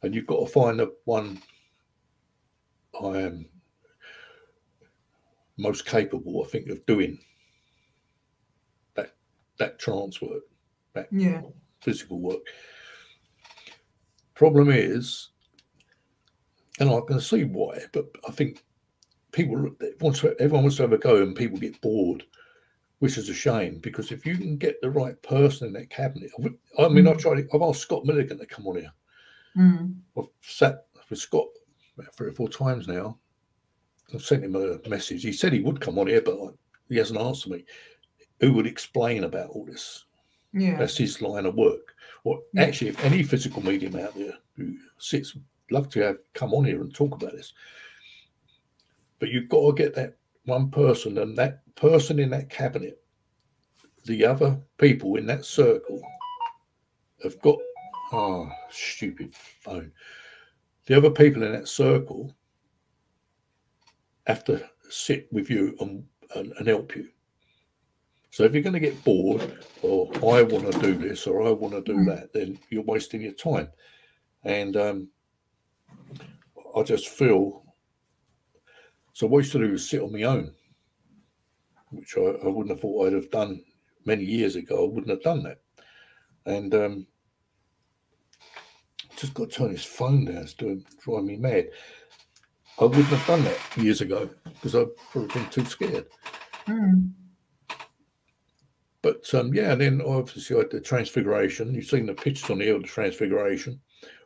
and 0.02 0.14
you've 0.14 0.26
got 0.26 0.40
to 0.40 0.46
find 0.46 0.78
the 0.78 0.94
one 1.04 1.40
I 3.02 3.18
am 3.18 3.48
most 5.58 5.86
capable, 5.86 6.44
I 6.44 6.48
think, 6.48 6.68
of 6.68 6.84
doing 6.86 7.18
that 8.94 9.16
that 9.58 9.78
trance 9.78 10.20
work, 10.20 10.42
that 10.94 11.08
Yeah. 11.10 11.42
physical 11.80 12.20
work. 12.20 12.42
Problem 14.34 14.70
is, 14.70 15.30
and 16.78 16.90
I 16.90 17.00
can 17.06 17.20
see 17.20 17.44
why, 17.44 17.80
but 17.92 18.06
I 18.28 18.32
think 18.32 18.62
people 19.36 19.70
wants 20.00 20.20
to, 20.20 20.34
everyone 20.40 20.64
wants 20.64 20.76
to 20.78 20.82
have 20.82 20.94
a 20.94 20.98
go, 20.98 21.22
and 21.22 21.36
people 21.36 21.58
get 21.58 21.78
bored, 21.82 22.24
which 23.00 23.18
is 23.18 23.28
a 23.28 23.34
shame 23.34 23.78
because 23.80 24.10
if 24.10 24.24
you 24.24 24.36
can 24.38 24.56
get 24.56 24.80
the 24.80 24.90
right 24.90 25.20
person 25.22 25.66
in 25.66 25.74
that 25.74 25.90
cabinet, 25.90 26.30
I 26.78 26.88
mean, 26.88 27.06
I've 27.06 27.18
Mm. 27.18 27.20
tried. 27.20 27.46
I've 27.52 27.62
asked 27.62 27.82
Scott 27.82 28.06
Milligan 28.06 28.38
to 28.38 28.46
come 28.46 28.66
on 28.66 28.76
here. 28.76 28.92
Mm. 29.56 29.94
I've 30.16 30.24
sat 30.40 30.86
with 31.10 31.18
Scott 31.18 31.48
about 31.98 32.14
three 32.16 32.28
or 32.28 32.32
four 32.32 32.48
times 32.48 32.88
now. 32.88 33.18
I've 34.14 34.22
sent 34.22 34.44
him 34.44 34.56
a 34.56 34.78
message. 34.88 35.22
He 35.22 35.32
said 35.32 35.52
he 35.52 35.60
would 35.60 35.80
come 35.80 35.98
on 35.98 36.06
here, 36.06 36.22
but 36.22 36.40
I- 36.42 36.54
he 36.88 36.96
hasn't 36.96 37.20
answered 37.20 37.52
me. 37.52 37.64
Who 38.40 38.54
would 38.54 38.66
explain 38.66 39.24
about 39.24 39.50
all 39.50 39.66
this? 39.66 40.04
Yeah. 40.52 40.78
That's 40.78 40.96
his 40.96 41.20
line 41.20 41.44
of 41.44 41.54
work. 41.56 41.94
Well, 42.24 42.42
Yeah. 42.54 42.62
actually, 42.62 42.88
if 42.88 43.04
any 43.04 43.22
physical 43.22 43.62
medium 43.62 43.96
out 43.96 44.14
there 44.14 44.38
who 44.54 44.78
sits, 44.98 45.34
would 45.34 45.44
love 45.70 45.88
to 45.90 46.00
have 46.00 46.18
come 46.32 46.54
on 46.54 46.64
here 46.64 46.80
and 46.80 46.94
talk 46.94 47.14
about 47.14 47.32
this. 47.32 47.52
But 49.18 49.30
you've 49.30 49.48
got 49.48 49.66
to 49.66 49.82
get 49.82 49.94
that 49.94 50.16
one 50.44 50.70
person, 50.70 51.18
and 51.18 51.36
that 51.36 51.62
person 51.74 52.18
in 52.18 52.30
that 52.30 52.50
cabinet, 52.50 53.02
the 54.04 54.24
other 54.24 54.58
people 54.78 55.16
in 55.16 55.26
that 55.26 55.44
circle 55.44 56.00
have 57.22 57.40
got 57.40 57.58
oh 58.12 58.48
stupid 58.70 59.32
phone. 59.34 59.90
The 60.86 60.96
other 60.96 61.10
people 61.10 61.42
in 61.42 61.52
that 61.52 61.66
circle 61.66 62.32
have 64.26 64.44
to 64.44 64.64
sit 64.88 65.28
with 65.32 65.50
you 65.50 65.76
and, 65.80 66.04
and, 66.34 66.52
and 66.52 66.68
help 66.68 66.94
you. 66.94 67.08
So 68.30 68.44
if 68.44 68.52
you're 68.52 68.62
going 68.62 68.74
to 68.74 68.80
get 68.80 69.02
bored, 69.02 69.64
or 69.82 70.12
I 70.16 70.42
want 70.42 70.70
to 70.70 70.78
do 70.80 70.94
this, 70.94 71.26
or 71.26 71.46
I 71.46 71.50
want 71.50 71.72
to 71.74 71.80
do 71.80 71.98
Mm. 71.98 72.06
that, 72.06 72.32
then 72.32 72.58
you're 72.70 72.82
wasting 72.82 73.22
your 73.22 73.32
time. 73.32 73.68
And 74.44 74.76
um, 74.76 75.08
I 76.76 76.82
just 76.82 77.08
feel 77.08 77.64
so. 79.16 79.26
What 79.26 79.38
I 79.38 79.40
used 79.40 79.52
to 79.52 79.58
do 79.58 79.72
was 79.72 79.88
sit 79.88 80.02
on 80.02 80.12
my 80.12 80.22
own, 80.24 80.52
which 81.90 82.16
I, 82.16 82.20
I 82.20 82.48
wouldn't 82.48 82.70
have 82.70 82.80
thought 82.80 83.06
I'd 83.06 83.12
have 83.14 83.30
done 83.30 83.62
many 84.04 84.24
years 84.24 84.56
ago. 84.56 84.84
I 84.84 84.88
wouldn't 84.88 85.10
have 85.10 85.22
done 85.22 85.42
that. 85.44 85.60
And 86.44 86.74
um, 86.74 87.06
just 89.16 89.34
got 89.34 89.50
to 89.50 89.56
turn 89.56 89.70
his 89.70 89.84
phone 89.84 90.26
down. 90.26 90.36
It's 90.36 90.54
doing 90.54 90.84
driving 91.02 91.26
me 91.26 91.36
mad. 91.36 91.68
I 92.78 92.84
wouldn't 92.84 93.06
have 93.06 93.26
done 93.26 93.44
that 93.44 93.58
years 93.76 94.02
ago 94.02 94.28
because 94.44 94.74
I've 94.74 94.94
probably 94.96 95.28
been 95.32 95.50
too 95.50 95.64
scared. 95.64 96.06
Mm. 96.66 97.12
But 99.00 99.32
um, 99.34 99.54
yeah, 99.54 99.72
and 99.72 99.80
then 99.80 100.02
obviously 100.02 100.56
I 100.56 100.58
had 100.60 100.70
the 100.70 100.80
transfiguration. 100.80 101.74
You've 101.74 101.86
seen 101.86 102.06
the 102.06 102.14
pictures 102.14 102.50
on 102.50 102.58
the 102.58 102.64
hill, 102.64 102.80
the 102.80 102.86
transfiguration. 102.86 103.80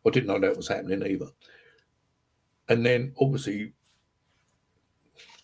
I 0.06 0.10
didn't 0.10 0.26
know 0.26 0.40
that 0.40 0.56
was 0.56 0.68
happening 0.68 1.06
either. 1.06 1.28
And 2.68 2.84
then 2.84 3.12
obviously 3.20 3.74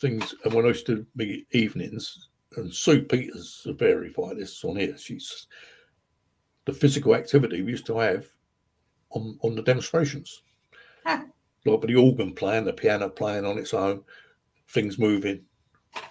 things, 0.00 0.34
and 0.44 0.52
when 0.52 0.64
I 0.64 0.68
used 0.68 0.86
to 0.86 1.06
be 1.16 1.46
evenings, 1.52 2.28
and 2.56 2.72
Sue 2.72 3.02
Peters 3.02 3.60
to 3.64 3.74
verify 3.74 4.34
this 4.34 4.64
on 4.64 4.76
here, 4.76 4.96
she's 4.96 5.46
the 6.64 6.72
physical 6.72 7.14
activity 7.14 7.62
we 7.62 7.72
used 7.72 7.86
to 7.86 7.98
have 7.98 8.26
on, 9.10 9.38
on 9.42 9.54
the 9.54 9.62
demonstrations. 9.62 10.42
Huh. 11.04 11.24
Like 11.64 11.80
with 11.80 11.88
the 11.88 11.96
organ 11.96 12.32
playing, 12.32 12.64
the 12.64 12.72
piano 12.72 13.08
playing 13.08 13.44
on 13.44 13.58
its 13.58 13.74
own, 13.74 14.02
things 14.68 14.98
moving. 14.98 15.42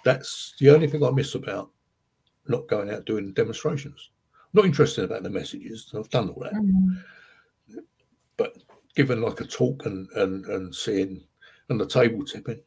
That's 0.04 0.54
the 0.58 0.70
only 0.70 0.86
thing 0.86 1.04
I 1.04 1.10
miss 1.10 1.34
about 1.34 1.70
not 2.48 2.68
going 2.68 2.90
out 2.90 3.06
doing 3.06 3.32
demonstrations. 3.32 4.10
Not 4.52 4.64
interested 4.64 5.04
about 5.04 5.22
the 5.22 5.30
messages. 5.30 5.92
I've 5.94 6.10
done 6.10 6.30
all 6.30 6.42
that. 6.42 6.54
Mm. 6.54 7.02
But 8.36 8.56
given 8.94 9.20
like 9.20 9.40
a 9.40 9.44
talk 9.44 9.86
and 9.86 10.08
and 10.12 10.44
and 10.46 10.74
seeing 10.74 11.24
and 11.68 11.80
the 11.80 11.86
table 11.86 12.24
tipping, 12.24 12.60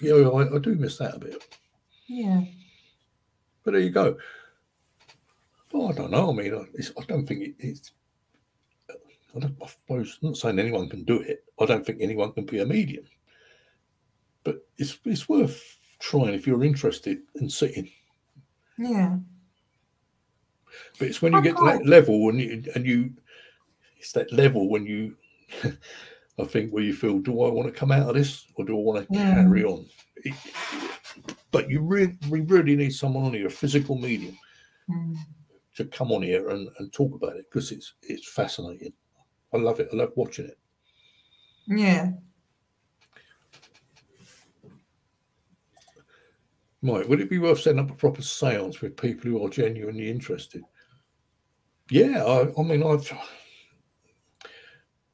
yeah, 0.00 0.14
I, 0.14 0.54
I 0.54 0.58
do 0.58 0.74
miss 0.74 0.98
that 0.98 1.16
a 1.16 1.18
bit. 1.18 1.58
Yeah. 2.06 2.42
But 3.64 3.72
there 3.72 3.80
you 3.80 3.90
go. 3.90 4.16
Well, 5.72 5.90
I 5.90 5.92
don't 5.92 6.10
know. 6.10 6.30
I 6.30 6.32
mean, 6.32 6.54
I, 6.54 6.64
it's, 6.74 6.90
I 6.98 7.04
don't 7.04 7.26
think 7.26 7.42
it, 7.42 7.54
it's. 7.58 7.92
I, 9.36 9.38
don't, 9.38 9.56
I 9.62 9.66
suppose 9.66 10.18
I'm 10.22 10.30
not 10.30 10.36
saying 10.36 10.58
anyone 10.58 10.88
can 10.88 11.04
do 11.04 11.20
it. 11.20 11.44
I 11.60 11.66
don't 11.66 11.86
think 11.86 11.98
anyone 12.00 12.32
can 12.32 12.46
be 12.46 12.60
a 12.60 12.66
medium. 12.66 13.04
But 14.42 14.66
it's 14.78 14.98
it's 15.04 15.28
worth 15.28 15.78
trying 16.00 16.34
if 16.34 16.46
you're 16.46 16.64
interested 16.64 17.20
in 17.36 17.48
sitting. 17.48 17.90
Yeah. 18.78 19.18
But 20.98 21.08
it's 21.08 21.22
when 21.22 21.32
you 21.32 21.42
get 21.42 21.56
to 21.56 21.64
that 21.66 21.86
level 21.86 22.28
and 22.28 22.40
you, 22.40 22.64
and 22.74 22.86
you, 22.86 23.12
it's 23.98 24.12
that 24.12 24.32
level 24.32 24.68
when 24.68 24.86
you, 24.86 25.16
I 26.40 26.44
think, 26.44 26.72
where 26.72 26.82
you 26.82 26.94
feel, 26.94 27.18
do 27.18 27.42
I 27.42 27.48
want 27.50 27.72
to 27.72 27.78
come 27.78 27.92
out 27.92 28.08
of 28.08 28.14
this 28.14 28.46
or 28.56 28.64
do 28.64 28.76
I 28.78 28.82
want 28.82 29.06
to 29.08 29.14
Yeah. 29.14 29.34
carry 29.34 29.64
on? 29.64 29.86
It- 30.16 30.34
but 31.50 31.68
you 31.68 31.80
really, 31.80 32.16
we 32.28 32.40
really 32.42 32.76
need 32.76 32.90
someone 32.94 33.24
on 33.24 33.32
here, 33.34 33.46
a 33.46 33.50
physical 33.50 33.96
medium, 33.98 34.38
Mm. 34.88 35.16
to 35.76 35.84
come 35.86 36.12
on 36.12 36.22
here 36.22 36.50
and, 36.50 36.68
and 36.78 36.92
talk 36.92 37.14
about 37.14 37.36
it 37.36 37.46
because 37.50 37.70
it's 37.72 37.94
it's 38.02 38.28
fascinating. 38.28 38.92
I 39.52 39.56
love 39.58 39.80
it. 39.80 39.88
I 39.92 39.96
love 39.96 40.12
watching 40.16 40.46
it. 40.46 40.58
Yeah. 41.68 42.12
Mike, 46.82 47.08
would 47.08 47.20
it 47.20 47.28
be 47.30 47.38
worth 47.38 47.60
setting 47.60 47.78
up 47.80 47.90
a 47.90 47.94
proper 47.94 48.22
seance 48.22 48.80
with 48.80 48.96
people 48.96 49.30
who 49.30 49.44
are 49.44 49.50
genuinely 49.50 50.08
interested? 50.10 50.62
Yeah, 51.90 52.24
I, 52.24 52.48
I 52.58 52.62
mean, 52.62 52.82
I've, 52.82 53.12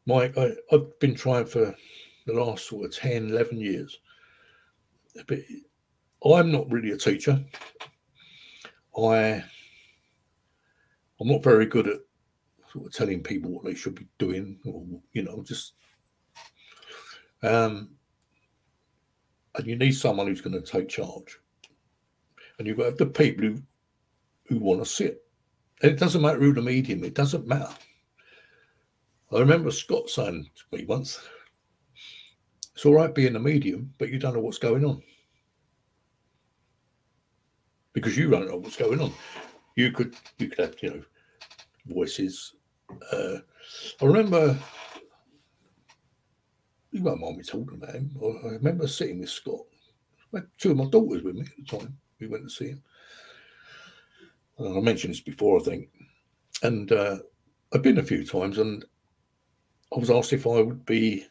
Mike, 0.07 0.37
I, 0.39 0.53
I've 0.73 0.99
been 1.01 1.15
trying 1.15 1.47
for 1.47 1.75
the 2.27 2.33
last 2.33 2.69
sort 2.69 2.87
of 2.87 2.95
10, 2.95 3.31
11 3.31 3.59
years. 3.59 3.99
But 5.27 5.39
I'm 6.25 6.53
not 6.53 6.71
really 6.71 6.91
a 6.91 6.97
teacher. 6.97 7.45
I, 8.97 9.45
I'm 11.21 11.29
not 11.29 11.43
very 11.43 11.67
good 11.67 11.89
at 11.89 12.01
sort 12.73 12.87
of 12.87 12.93
telling 12.93 13.23
people 13.23 13.51
what 13.51 13.65
they 13.65 13.75
should 13.75 13.95
be 13.95 14.07
doing, 14.19 14.59
or 14.65 14.85
you 15.13 15.23
know, 15.23 15.43
just. 15.43 15.75
Um, 17.43 17.91
and 19.55 19.67
you 19.67 19.77
need 19.77 19.93
someone 19.93 20.27
who's 20.27 20.41
going 20.41 20.61
to 20.61 20.61
take 20.61 20.89
charge 20.89 21.39
and 22.59 22.67
you've 22.67 22.77
got 22.77 22.87
have 22.87 22.99
the 22.99 23.07
people 23.07 23.45
who, 23.45 23.63
who 24.49 24.59
want 24.59 24.81
to 24.81 24.87
sit. 24.87 25.23
And 25.83 25.93
it 25.93 25.99
doesn't 25.99 26.23
matter 26.23 26.39
who 26.39 26.53
the 26.53 26.63
medium, 26.63 27.05
it 27.05 27.15
doesn't 27.15 27.47
matter. 27.47 27.75
I 29.33 29.41
remember 29.41 29.71
Scott 29.71 30.09
saying 30.09 30.49
to 30.55 30.77
me 30.77 30.85
once, 30.85 31.21
it's 32.75 32.85
all 32.85 32.95
right 32.95 33.15
being 33.15 33.37
a 33.37 33.41
medium, 33.41 33.93
but 33.99 34.11
you 34.11 34.19
don't 34.19 34.35
know 34.35 34.41
what's 34.41 34.59
going 34.59 34.85
on. 34.85 35.03
Because 37.93 38.17
you 38.17 38.31
don't 38.31 38.49
know 38.49 38.59
what's 38.59 38.77
going 38.77 39.01
on. 39.01 39.13
You 39.75 39.91
could 39.91 40.15
you 40.39 40.49
could 40.49 40.59
have, 40.59 40.75
you 40.83 40.91
know, 40.91 41.03
voices. 41.87 42.55
Uh, 43.13 43.39
I 44.01 44.05
remember 44.05 44.57
you 46.93 47.03
won't 47.03 47.21
mind 47.21 47.39
me 47.39 47.43
talking 47.43 47.79
about 47.83 47.95
him. 47.95 48.11
I 48.23 48.49
remember 48.49 48.87
sitting 48.87 49.21
with 49.21 49.31
Scott. 49.31 49.61
Two 50.59 50.73
of 50.73 50.77
my 50.77 50.85
daughters 50.87 51.23
with 51.23 51.35
me 51.35 51.43
at 51.43 51.57
the 51.57 51.79
time 51.79 51.97
we 52.21 52.27
went 52.27 52.45
to 52.45 52.51
see 52.51 52.69
him. 52.69 52.83
I 54.59 54.81
mentioned 54.81 55.13
this 55.13 55.21
before, 55.21 55.61
I 55.61 55.65
think, 55.65 55.89
and 56.63 56.91
uh, 56.93 57.19
I've 57.75 57.83
been 57.83 57.99
a 57.99 58.03
few 58.03 58.25
times, 58.25 58.59
and 58.59 58.85
I 59.95 59.99
was 59.99 60.11
asked 60.11 60.33
if 60.33 60.47
I 60.47 60.61
would 60.61 60.85
be 60.85 61.27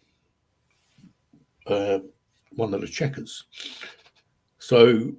uh, 1.67 1.99
one 2.51 2.73
of 2.73 2.81
the 2.81 2.87
checkers. 2.87 3.45
So 4.59 5.11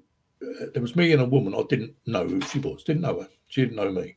uh, 0.43 0.66
there 0.72 0.82
was 0.82 0.97
me 0.97 1.12
and 1.12 1.22
a 1.22 1.26
woman. 1.26 1.55
I 1.55 1.62
didn't 1.68 1.95
know 2.07 2.26
who 2.26 2.41
she 2.41 2.59
was. 2.59 2.82
Didn't 2.82 3.03
know 3.03 3.20
her. 3.20 3.28
She 3.49 3.62
didn't 3.62 3.76
know 3.76 3.93
me. 3.93 4.16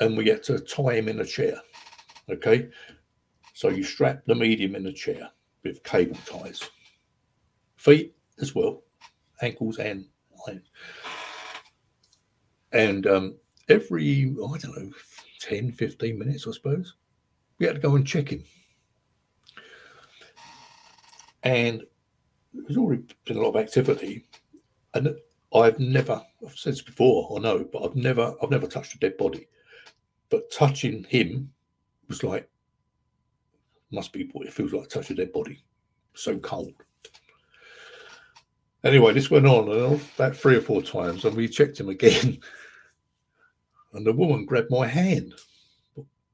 And 0.00 0.16
we 0.16 0.28
had 0.28 0.42
to 0.44 0.58
tie 0.58 0.94
him 0.94 1.08
in 1.08 1.20
a 1.20 1.24
chair. 1.24 1.60
Okay. 2.30 2.68
So 3.54 3.68
you 3.68 3.84
strap 3.84 4.24
the 4.26 4.34
medium 4.34 4.74
in 4.74 4.86
a 4.86 4.92
chair 4.92 5.30
with 5.62 5.82
cable 5.84 6.16
ties, 6.26 6.62
feet 7.76 8.14
as 8.40 8.54
well, 8.54 8.82
ankles 9.40 9.78
and. 9.78 10.06
And 12.72 13.06
um, 13.06 13.36
every, 13.68 14.24
I 14.24 14.58
don't 14.58 14.76
know, 14.76 14.90
10, 15.40 15.70
15 15.70 16.18
minutes, 16.18 16.48
I 16.48 16.50
suppose, 16.50 16.94
we 17.62 17.68
had 17.68 17.76
to 17.76 17.80
go 17.80 17.94
and 17.94 18.04
check 18.04 18.28
him. 18.28 18.42
And 21.44 21.84
there's 22.52 22.76
already 22.76 23.04
been 23.24 23.36
a 23.36 23.40
lot 23.40 23.50
of 23.50 23.56
activity. 23.56 24.26
And 24.94 25.14
I've 25.54 25.78
never, 25.78 26.20
I've 26.44 26.58
said 26.58 26.72
this 26.72 26.82
before, 26.82 27.36
I 27.36 27.40
know, 27.40 27.64
but 27.72 27.84
I've 27.84 27.94
never, 27.94 28.34
I've 28.42 28.50
never 28.50 28.66
touched 28.66 28.96
a 28.96 28.98
dead 28.98 29.16
body. 29.16 29.46
But 30.28 30.50
touching 30.50 31.04
him 31.04 31.52
was 32.08 32.24
like, 32.24 32.50
must 33.92 34.12
be 34.12 34.28
what 34.32 34.48
it 34.48 34.52
feels 34.52 34.72
like 34.72 34.88
to 34.88 34.98
touch 34.98 35.10
a 35.10 35.14
dead 35.14 35.32
body. 35.32 35.62
So 36.14 36.38
cold. 36.38 36.74
Anyway, 38.82 39.12
this 39.12 39.30
went 39.30 39.46
on 39.46 39.68
uh, 39.68 39.98
about 40.16 40.34
three 40.34 40.56
or 40.56 40.60
four 40.60 40.82
times, 40.82 41.24
and 41.24 41.36
we 41.36 41.46
checked 41.46 41.78
him 41.78 41.88
again. 41.88 42.40
And 43.94 44.06
the 44.06 44.12
woman 44.14 44.46
grabbed 44.46 44.70
my 44.70 44.86
hand 44.86 45.34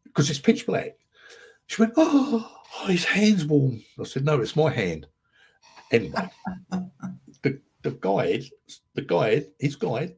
because 0.05 0.31
it's 0.31 0.39
pitch 0.39 0.65
black. 0.65 0.97
She 1.69 1.83
went, 1.83 1.93
oh, 1.97 2.51
oh, 2.81 2.87
his 2.87 3.05
hand's 3.05 3.45
warm. 3.45 3.83
I 4.01 4.05
said, 4.05 4.25
No, 4.25 4.41
it's 4.41 4.57
my 4.57 4.71
hand. 4.71 5.07
Anyway, 5.93 6.31
the, 7.43 7.61
the 7.83 7.91
guide, 8.01 8.45
the 8.95 9.03
guide, 9.03 9.47
his 9.59 9.77
guide 9.77 10.17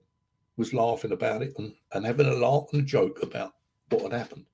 was 0.56 0.72
laughing 0.72 1.12
about 1.12 1.42
it 1.42 1.52
and, 1.58 1.74
and 1.92 2.06
having 2.06 2.26
a 2.26 2.34
laugh 2.34 2.68
and 2.72 2.82
a 2.82 2.84
joke 2.84 3.22
about 3.22 3.54
what 3.88 4.02
had 4.02 4.12
happened. 4.12 4.46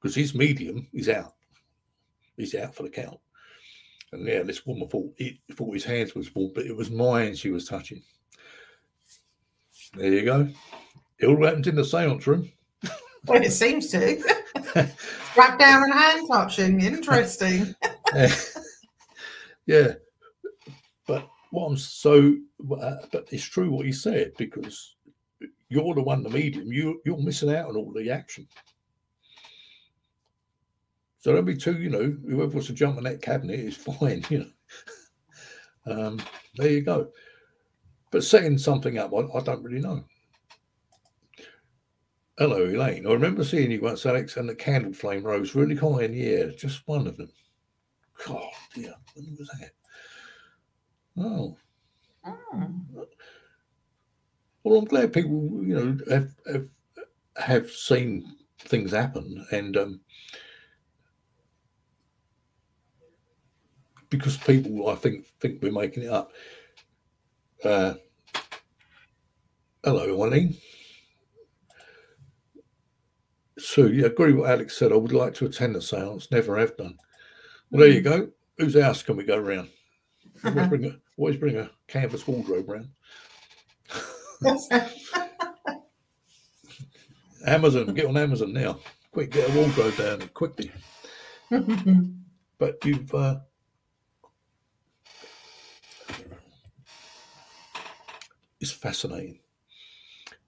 Because 0.00 0.16
his 0.16 0.34
medium 0.34 0.86
is 0.92 1.08
out. 1.08 1.34
He's 2.36 2.54
out 2.56 2.74
for 2.74 2.82
the 2.82 2.90
count. 2.90 3.18
And 4.12 4.26
yeah, 4.26 4.42
this 4.42 4.66
woman 4.66 4.88
thought, 4.88 5.12
he, 5.16 5.40
thought 5.52 5.74
his 5.74 5.84
hands 5.84 6.14
was 6.14 6.34
warm, 6.34 6.52
but 6.54 6.66
it 6.66 6.76
was 6.76 6.90
mine 6.90 7.34
she 7.34 7.50
was 7.50 7.68
touching. 7.68 8.02
There 9.94 10.12
you 10.12 10.24
go. 10.24 10.48
It 11.20 11.26
all 11.26 11.44
happens 11.44 11.68
in 11.68 11.76
the 11.76 11.84
seance 11.84 12.26
room. 12.26 12.50
Well, 13.26 13.42
it 13.42 13.52
seems 13.52 13.88
to. 13.88 14.22
Wrap 15.36 15.58
down 15.58 15.82
and 15.82 15.92
hand 15.92 16.28
touching. 16.30 16.80
Interesting. 16.80 17.74
yeah. 19.66 19.94
But 21.06 21.28
what 21.50 21.66
I'm 21.66 21.76
so, 21.76 22.36
uh, 22.80 22.96
but 23.10 23.28
it's 23.30 23.44
true 23.44 23.70
what 23.70 23.86
he 23.86 23.92
said 23.92 24.32
because 24.38 24.94
you're 25.68 25.94
the 25.94 26.02
one, 26.02 26.22
the 26.22 26.30
medium, 26.30 26.72
you, 26.72 27.00
you're 27.04 27.18
missing 27.18 27.54
out 27.54 27.68
on 27.68 27.76
all 27.76 27.92
the 27.92 28.10
action. 28.10 28.46
So 31.18 31.32
don't 31.32 31.46
be 31.46 31.56
too, 31.56 31.80
you 31.80 31.88
know, 31.88 32.14
whoever 32.28 32.50
wants 32.52 32.66
to 32.66 32.74
jump 32.74 32.98
on 32.98 33.04
that 33.04 33.22
cabinet 33.22 33.58
is 33.58 33.76
fine, 33.76 34.24
you 34.30 34.40
know. 34.40 34.50
Um, 35.86 36.22
there 36.56 36.70
you 36.70 36.82
go. 36.82 37.08
But 38.10 38.24
setting 38.24 38.58
something 38.58 38.98
up, 38.98 39.12
I, 39.12 39.38
I 39.38 39.42
don't 39.42 39.62
really 39.62 39.80
know. 39.80 40.04
Hello, 42.36 42.64
Elaine. 42.64 43.06
I 43.06 43.12
remember 43.12 43.44
seeing 43.44 43.70
you 43.70 43.80
once, 43.80 44.04
Alex, 44.04 44.36
and 44.36 44.48
the 44.48 44.56
candle 44.56 44.92
flame 44.92 45.22
rose 45.22 45.54
really 45.54 45.76
high 45.76 46.02
in 46.02 46.12
the 46.12 46.26
air. 46.26 46.50
Just 46.50 46.82
one 46.86 47.06
of 47.06 47.16
them. 47.16 47.30
God, 48.26 48.50
dear. 48.74 48.92
When 49.14 49.36
was 49.38 49.48
that? 49.60 49.70
Oh. 51.16 51.56
oh. 52.26 53.06
Well, 54.64 54.78
I'm 54.80 54.84
glad 54.84 55.12
people, 55.12 55.60
you 55.62 55.76
know, 55.76 55.98
have 56.10 56.34
have, 56.50 56.68
have 57.36 57.70
seen 57.70 58.24
things 58.58 58.90
happen, 58.90 59.46
and 59.52 59.76
um, 59.76 60.00
because 64.08 64.38
people, 64.38 64.88
I 64.88 64.96
think, 64.96 65.26
think 65.38 65.62
we're 65.62 65.70
making 65.70 66.04
it 66.04 66.10
up. 66.10 66.32
Uh, 67.62 67.94
hello, 69.84 70.24
Eileen. 70.24 70.56
So, 73.58 73.86
yeah, 73.86 74.06
agree 74.06 74.32
with 74.32 74.42
what 74.42 74.50
Alex 74.50 74.76
said. 74.76 74.92
I 74.92 74.96
would 74.96 75.12
like 75.12 75.34
to 75.34 75.46
attend 75.46 75.76
the 75.76 75.82
seance, 75.82 76.30
never 76.30 76.58
have 76.58 76.76
done. 76.76 76.98
Well, 77.70 77.80
there 77.80 77.90
you 77.90 78.00
mm. 78.00 78.04
go. 78.04 78.28
Whose 78.58 78.80
house 78.80 79.02
can 79.02 79.16
we 79.16 79.24
go 79.24 79.36
around? 79.36 79.68
Always 80.44 80.68
bring 80.68 80.84
a, 80.84 80.96
always 81.16 81.36
bring 81.36 81.56
a 81.56 81.70
canvas 81.86 82.26
wardrobe 82.26 82.68
round. 82.68 82.88
Amazon, 87.46 87.94
get 87.94 88.06
on 88.06 88.16
Amazon 88.16 88.52
now. 88.52 88.78
Quick, 89.12 89.30
get 89.32 89.48
a 89.48 89.52
wardrobe 89.52 89.96
down 89.96 90.28
quickly. 90.34 90.72
but 92.58 92.84
you've 92.84 93.14
uh, 93.14 93.36
it's 98.60 98.72
fascinating. 98.72 99.38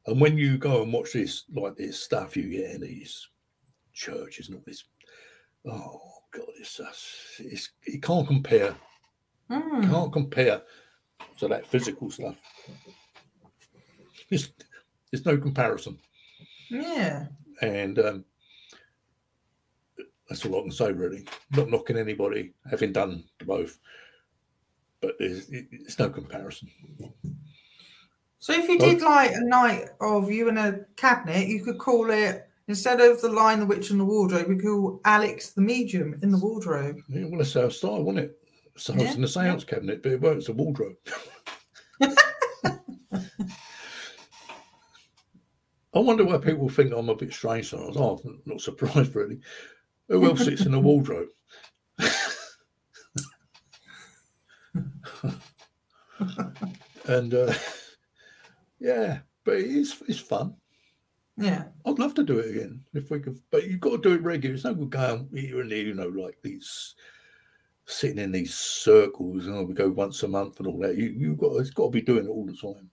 And 0.06 0.20
when 0.20 0.38
you 0.38 0.56
go 0.56 0.82
and 0.82 0.92
watch 0.92 1.12
this, 1.12 1.44
like 1.54 1.76
this 1.76 2.00
stuff 2.02 2.36
you 2.36 2.48
get 2.50 2.76
in 2.76 2.80
these 2.82 3.28
churches 3.92 4.48
and 4.48 4.56
all 4.56 4.64
this, 4.66 4.84
oh 5.66 6.00
god, 6.32 6.46
it's 6.60 6.80
it's 7.38 7.70
it 7.84 8.02
can't 8.02 8.26
compare. 8.26 8.74
Mm. 9.50 9.90
Can't 9.90 10.12
compare 10.12 10.62
to 11.38 11.48
that 11.48 11.66
physical 11.66 12.10
stuff. 12.10 12.36
It's 14.30 14.50
there's 15.10 15.26
no 15.26 15.38
comparison. 15.38 15.98
Yeah. 16.70 17.26
And 17.62 17.98
um, 17.98 18.24
that's 20.28 20.44
all 20.44 20.58
I 20.58 20.62
can 20.62 20.72
say, 20.72 20.92
really. 20.92 21.26
Not 21.52 21.70
knocking 21.70 21.96
anybody 21.96 22.52
having 22.68 22.92
done 22.92 23.24
both, 23.44 23.78
but 25.00 25.16
there's, 25.18 25.48
it's 25.50 25.98
no 25.98 26.10
comparison. 26.10 26.68
So 28.38 28.52
if 28.52 28.68
you 28.68 28.78
did 28.78 29.00
like 29.00 29.32
a 29.32 29.40
night 29.40 29.86
of 30.00 30.30
you 30.30 30.48
in 30.48 30.58
a 30.58 30.80
cabinet, 30.96 31.48
you 31.48 31.64
could 31.64 31.78
call 31.78 32.10
it 32.10 32.48
instead 32.68 33.00
of 33.00 33.20
the 33.20 33.28
Lion, 33.28 33.60
the 33.60 33.66
Witch, 33.66 33.90
and 33.90 34.00
the 34.00 34.04
Wardrobe, 34.04 34.48
we 34.48 34.58
call 34.58 35.00
Alex 35.04 35.50
the 35.50 35.62
Medium 35.62 36.18
in 36.22 36.30
the 36.30 36.38
wardrobe. 36.38 36.98
Yeah, 37.08 37.24
well, 37.24 37.38
that's 37.38 37.54
how 37.54 37.66
I 37.66 37.68
started, 37.68 38.02
wasn't 38.02 38.26
it? 38.26 38.38
So 38.76 38.92
I 38.92 38.98
was 38.98 39.14
in 39.14 39.22
the 39.22 39.28
seance 39.28 39.64
yeah. 39.64 39.74
cabinet, 39.74 40.02
but 40.02 40.12
it 40.12 40.20
works 40.20 40.48
a 40.48 40.52
wardrobe. 40.52 40.96
I 45.94 46.00
wonder 46.00 46.24
why 46.24 46.36
people 46.36 46.68
think 46.68 46.92
I'm 46.92 47.08
a 47.08 47.14
bit 47.14 47.32
strange 47.32 47.70
sometimes. 47.70 47.96
Oh, 47.96 48.20
I'm 48.22 48.42
not 48.44 48.60
surprised 48.60 49.14
really. 49.14 49.40
Who 50.08 50.26
else 50.26 50.44
sits 50.44 50.66
in 50.66 50.72
the 50.72 50.78
wardrobe? 50.78 51.28
and 57.06 57.32
uh, 57.32 57.54
yeah, 58.78 59.18
but 59.44 59.56
it's 59.56 60.02
it's 60.08 60.18
fun. 60.18 60.54
Yeah, 61.38 61.64
I'd 61.84 61.98
love 61.98 62.14
to 62.14 62.22
do 62.22 62.38
it 62.38 62.50
again 62.50 62.82
if 62.94 63.10
we 63.10 63.20
could. 63.20 63.38
But 63.50 63.68
you've 63.68 63.80
got 63.80 63.90
to 63.90 63.98
do 63.98 64.14
it 64.14 64.22
regularly. 64.22 64.56
It's 64.56 64.64
no 64.64 64.74
good 64.74 64.90
going 64.90 65.28
here 65.32 65.60
and 65.60 65.70
there, 65.70 65.78
you 65.78 65.94
know, 65.94 66.08
like 66.08 66.38
these 66.42 66.94
sitting 67.84 68.18
in 68.18 68.32
these 68.32 68.54
circles. 68.54 69.46
And 69.46 69.68
we 69.68 69.74
go 69.74 69.88
once 69.88 70.22
a 70.22 70.28
month 70.28 70.58
and 70.58 70.66
all 70.66 70.78
that. 70.80 70.96
You 70.96 71.14
you've 71.16 71.38
got 71.38 71.56
it's 71.56 71.70
got 71.70 71.84
to 71.84 71.90
be 71.90 72.00
doing 72.00 72.26
it 72.26 72.30
all 72.30 72.46
the 72.46 72.56
time. 72.56 72.90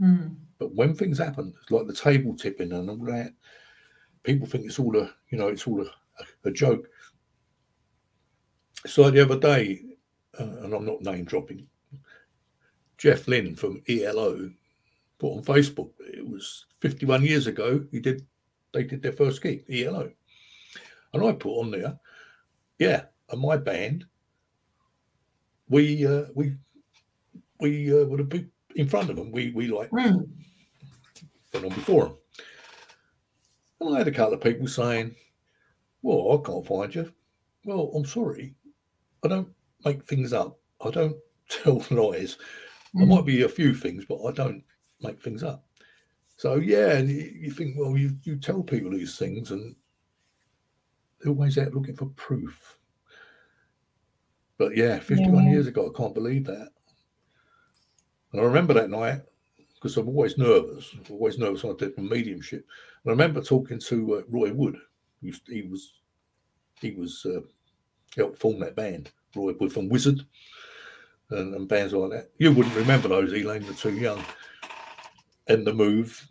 Mm. 0.00 0.36
But 0.58 0.74
when 0.74 0.94
things 0.94 1.18
happen, 1.18 1.54
it's 1.62 1.70
like 1.70 1.86
the 1.86 1.94
table 1.94 2.36
tipping 2.36 2.72
and 2.72 2.90
all 2.90 3.04
that. 3.06 3.32
People 4.22 4.46
think 4.46 4.66
it's 4.66 4.78
all 4.78 4.96
a 4.96 5.10
you 5.30 5.38
know 5.38 5.48
it's 5.48 5.66
all 5.66 5.80
a, 5.82 5.90
a, 6.44 6.50
joke. 6.50 6.86
So 8.86 9.10
the 9.10 9.22
other 9.22 9.38
day, 9.38 9.80
uh, 10.38 10.44
and 10.62 10.74
I'm 10.74 10.84
not 10.84 11.00
name 11.00 11.24
dropping, 11.24 11.66
Jeff 12.98 13.26
Lynne 13.26 13.56
from 13.56 13.82
ELO 13.88 14.50
put 15.24 15.38
on 15.38 15.44
Facebook. 15.44 15.90
It 16.00 16.26
was 16.26 16.66
51 16.80 17.24
years 17.24 17.46
ago. 17.46 17.84
He 17.90 18.00
did. 18.00 18.26
They 18.72 18.84
did 18.84 19.02
their 19.02 19.12
first 19.12 19.40
gig, 19.40 19.64
ELO, 19.70 20.10
and 21.12 21.24
I 21.24 21.32
put 21.32 21.60
on 21.60 21.70
there, 21.70 21.96
yeah, 22.78 23.04
and 23.30 23.40
my 23.40 23.56
band. 23.56 24.04
We 25.68 26.04
uh, 26.06 26.24
we 26.34 26.56
we 27.60 27.92
uh, 27.92 28.04
would 28.06 28.18
have 28.18 28.28
been 28.28 28.50
in 28.74 28.88
front 28.88 29.10
of 29.10 29.16
them. 29.16 29.30
We 29.30 29.52
we 29.52 29.68
like 29.68 29.90
mm. 29.90 30.26
went 31.52 31.64
on 31.64 31.68
before 31.68 32.06
them. 32.06 32.16
And 33.80 33.94
I 33.94 33.98
had 33.98 34.08
a 34.08 34.12
couple 34.12 34.34
of 34.34 34.40
people 34.40 34.66
saying, 34.66 35.14
"Well, 36.02 36.32
I 36.32 36.46
can't 36.46 36.66
find 36.66 36.94
you." 36.94 37.12
Well, 37.64 37.92
I'm 37.94 38.04
sorry, 38.04 38.56
I 39.24 39.28
don't 39.28 39.48
make 39.84 40.04
things 40.04 40.32
up. 40.32 40.58
I 40.84 40.90
don't 40.90 41.16
tell 41.48 41.76
lies. 41.90 42.36
Mm. 42.36 42.98
There 42.98 43.06
might 43.06 43.24
be 43.24 43.42
a 43.42 43.48
few 43.48 43.72
things, 43.72 44.04
but 44.04 44.22
I 44.24 44.32
don't 44.32 44.64
make 45.02 45.20
things 45.22 45.42
up. 45.42 45.64
So 46.36 46.56
yeah, 46.56 46.98
you, 46.98 47.32
you 47.36 47.50
think, 47.50 47.76
well, 47.78 47.96
you 47.96 48.16
you 48.24 48.36
tell 48.36 48.62
people 48.62 48.90
these 48.90 49.16
things, 49.16 49.50
and 49.50 49.74
they're 51.20 51.32
always 51.32 51.58
out 51.58 51.74
looking 51.74 51.96
for 51.96 52.06
proof. 52.16 52.78
But 54.58 54.76
yeah, 54.76 54.98
51 54.98 55.44
Yeah. 55.44 55.50
years 55.52 55.66
ago, 55.66 55.90
I 55.92 55.96
can't 55.96 56.14
believe 56.14 56.44
that. 56.46 56.68
And 58.32 58.40
I 58.40 58.44
remember 58.44 58.74
that 58.74 58.90
night 58.90 59.22
because 59.74 59.96
I'm 59.96 60.08
always 60.08 60.38
nervous, 60.38 60.94
always 61.10 61.38
nervous 61.38 61.62
when 61.62 61.74
I 61.74 61.76
did 61.76 61.96
my 61.96 62.04
mediumship. 62.04 62.66
And 63.04 63.10
I 63.10 63.12
remember 63.12 63.40
talking 63.42 63.78
to 63.80 64.16
uh, 64.16 64.22
Roy 64.28 64.52
Wood. 64.52 64.76
He 65.20 65.28
was 65.30 65.40
he 65.48 65.62
was, 65.62 65.92
he 66.80 66.90
was 66.92 67.26
uh, 67.26 67.40
helped 68.16 68.38
form 68.38 68.58
that 68.60 68.76
band. 68.76 69.10
Roy 69.36 69.52
Wood 69.58 69.72
from 69.72 69.88
Wizzard 69.88 70.20
and, 71.30 71.54
and 71.54 71.68
bands 71.68 71.92
like 71.92 72.10
that. 72.10 72.30
You 72.38 72.52
wouldn't 72.52 72.76
remember 72.76 73.08
those, 73.08 73.32
Elaine, 73.32 73.62
you're 73.64 73.74
too 73.74 73.94
young. 73.94 74.22
And 75.46 75.66
the 75.66 75.74
move. 75.74 76.28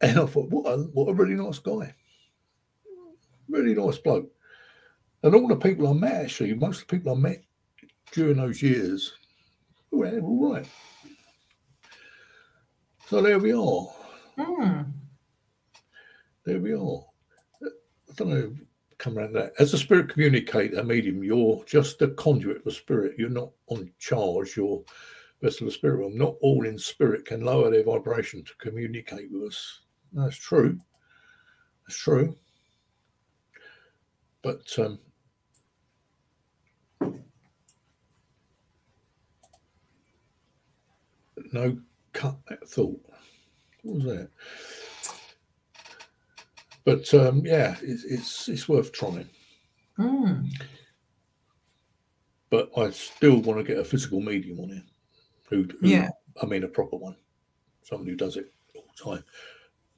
And 0.00 0.18
I 0.18 0.26
thought, 0.26 0.50
what 0.50 0.66
a, 0.66 0.78
what 0.94 1.10
a 1.10 1.14
really 1.14 1.34
nice 1.34 1.58
guy. 1.58 1.94
Really 3.48 3.74
nice 3.74 3.98
bloke. 3.98 4.30
And 5.22 5.34
all 5.34 5.48
the 5.48 5.56
people 5.56 5.88
I 5.88 5.92
met, 5.92 6.24
actually, 6.24 6.54
most 6.54 6.82
of 6.82 6.88
the 6.88 6.96
people 6.96 7.12
I 7.12 7.18
met 7.18 7.42
during 8.12 8.38
those 8.38 8.62
years, 8.62 9.12
well, 9.90 10.10
they're 10.10 10.22
all 10.22 10.54
right. 10.54 10.68
So 13.06 13.20
there 13.20 13.38
we 13.38 13.52
are. 13.52 13.86
Hmm. 14.38 14.82
There 16.44 16.60
we 16.60 16.72
are. 16.72 17.04
I 17.62 18.12
don't 18.16 18.30
know, 18.30 18.54
come 18.98 19.18
around 19.18 19.34
that. 19.34 19.52
As 19.58 19.74
a 19.74 19.78
spirit 19.78 20.08
communicator, 20.08 20.82
medium, 20.82 21.22
you're 21.22 21.62
just 21.64 22.00
a 22.02 22.08
conduit 22.08 22.58
of 22.58 22.64
the 22.64 22.70
spirit. 22.70 23.16
You're 23.18 23.28
not 23.28 23.50
on 23.66 23.90
charge. 23.98 24.56
You're 24.56 24.82
vessel 25.42 25.66
of 25.66 25.72
the 25.72 25.78
spirit 25.78 25.98
realm. 25.98 26.16
Not 26.16 26.36
all 26.40 26.66
in 26.66 26.78
spirit 26.78 27.24
can 27.24 27.42
lower 27.42 27.70
their 27.70 27.84
vibration 27.84 28.44
to 28.44 28.52
communicate 28.58 29.30
with 29.30 29.44
us. 29.44 29.80
That's 30.12 30.36
true. 30.36 30.78
That's 31.86 31.98
true. 31.98 32.36
But 34.42 34.78
um, 34.78 34.98
no 41.52 41.78
cut 42.12 42.36
that 42.48 42.68
thought. 42.68 43.00
What 43.82 43.96
was 43.96 44.04
that? 44.04 44.30
But 46.84 47.12
um, 47.14 47.42
yeah, 47.44 47.76
it's, 47.82 48.04
it's 48.04 48.48
it's 48.48 48.68
worth 48.68 48.92
trying. 48.92 49.28
Hmm. 49.96 50.46
But 52.50 52.70
I 52.76 52.90
still 52.90 53.40
want 53.42 53.58
to 53.58 53.64
get 53.64 53.78
a 53.78 53.84
physical 53.84 54.20
medium 54.20 54.58
on 54.60 54.70
it. 54.70 54.82
Who, 55.50 55.68
who 55.80 55.88
Yeah. 55.88 56.08
I 56.42 56.46
mean 56.46 56.64
a 56.64 56.68
proper 56.68 56.96
one, 56.96 57.16
someone 57.82 58.08
who 58.08 58.16
does 58.16 58.36
it 58.36 58.52
all 58.74 58.84
the 58.96 59.12
time. 59.12 59.24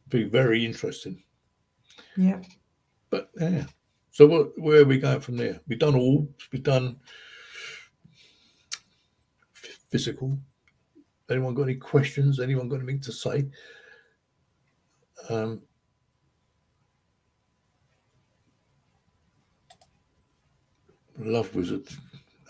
Be 0.08 0.24
very 0.24 0.64
interesting. 0.64 1.22
Yeah. 2.16 2.40
But 3.10 3.30
yeah. 3.38 3.64
So 4.10 4.26
what, 4.26 4.58
where 4.58 4.82
are 4.82 4.86
we 4.86 4.98
going 4.98 5.20
from 5.20 5.36
there? 5.36 5.60
We've 5.68 5.78
done 5.78 5.94
all. 5.94 6.28
We've 6.50 6.62
done 6.62 6.96
physical. 9.90 10.38
Anyone 11.30 11.54
got 11.54 11.64
any 11.64 11.76
questions? 11.76 12.40
Anyone 12.40 12.68
got 12.68 12.76
anything 12.76 13.00
to 13.00 13.12
say? 13.12 13.46
Um, 15.30 15.62
Love 21.18 21.54
Wizard. 21.54 21.86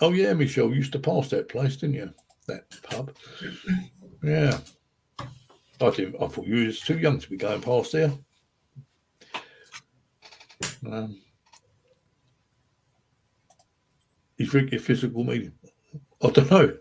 Oh 0.01 0.13
yeah, 0.13 0.33
Michelle 0.33 0.71
you 0.71 0.77
used 0.77 0.93
to 0.93 0.99
pass 0.99 1.29
that 1.29 1.49
place, 1.49 1.77
didn't 1.77 1.97
you? 1.97 2.13
That 2.49 2.65
pub. 2.83 3.15
Yeah. 4.23 4.59
I 5.81 5.91
didn't. 5.91 6.17
I 6.21 6.27
thought 6.27 6.47
you 6.47 6.67
was 6.67 6.81
too 6.81 6.99
young 6.99 7.19
to 7.19 7.31
be 7.31 7.37
going 7.37 7.61
past 7.61 7.93
there. 7.93 8.13
Um, 10.87 11.21
you 14.37 14.47
drink 14.47 14.73
your 14.73 14.81
physical 14.81 15.25
medium. 15.25 15.55
I 16.23 16.31
don't 16.31 16.51
know. 16.51 16.77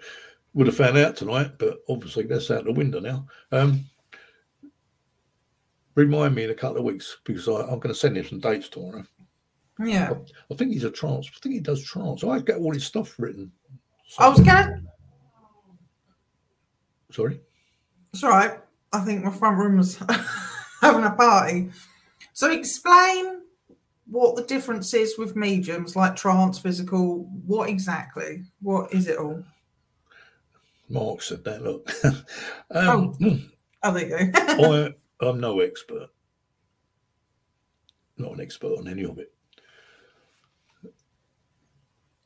Would 0.53 0.67
have 0.67 0.75
found 0.75 0.97
out 0.97 1.15
tonight, 1.15 1.51
but 1.57 1.79
obviously 1.87 2.23
that's 2.23 2.51
out 2.51 2.65
the 2.65 2.73
window 2.73 2.99
now. 2.99 3.25
Um, 3.51 3.85
remind 5.95 6.35
me 6.35 6.43
in 6.43 6.49
a 6.49 6.55
couple 6.55 6.77
of 6.77 6.83
weeks 6.83 7.17
because 7.23 7.47
I, 7.47 7.61
I'm 7.61 7.79
going 7.79 7.93
to 7.93 7.95
send 7.95 8.17
him 8.17 8.25
some 8.25 8.39
dates 8.39 8.69
tomorrow. 8.69 9.03
Yeah. 9.79 10.13
I 10.51 10.55
think 10.55 10.73
he's 10.73 10.83
a 10.83 10.91
trance. 10.91 11.29
I 11.33 11.39
think 11.41 11.55
he 11.55 11.61
does 11.61 11.83
trance. 11.83 12.23
I 12.23 12.39
get 12.39 12.57
all 12.57 12.73
his 12.73 12.85
stuff 12.85 13.15
written. 13.17 13.51
I 14.19 14.27
was 14.27 14.41
going. 14.41 14.87
Sorry. 17.11 17.39
It's 18.13 18.23
all 18.23 18.31
right. 18.31 18.59
I 18.93 19.01
think 19.01 19.23
my 19.23 19.31
front 19.31 19.57
room 19.57 19.77
was 19.77 19.97
having 20.81 21.03
a 21.03 21.11
party. 21.11 21.69
So 22.33 22.51
explain 22.51 23.41
what 24.07 24.35
the 24.35 24.43
difference 24.43 24.93
is 24.93 25.17
with 25.17 25.35
mediums, 25.35 25.95
like 25.95 26.15
trance, 26.15 26.59
physical. 26.59 27.29
What 27.45 27.69
exactly? 27.69 28.43
What 28.61 28.93
is 28.93 29.07
it 29.07 29.17
all? 29.17 29.43
Mark 30.89 31.21
said 31.21 31.43
that. 31.45 31.61
Look, 31.63 31.89
um, 32.71 33.15
Oh, 33.83 33.93
there 33.93 34.25
you 34.25 34.31
go. 34.31 34.93
I, 35.21 35.25
I'm 35.25 35.39
no 35.39 35.59
expert. 35.59 36.09
Not 38.17 38.33
an 38.33 38.41
expert 38.41 38.77
on 38.77 38.87
any 38.87 39.03
of 39.03 39.17
it. 39.17 39.33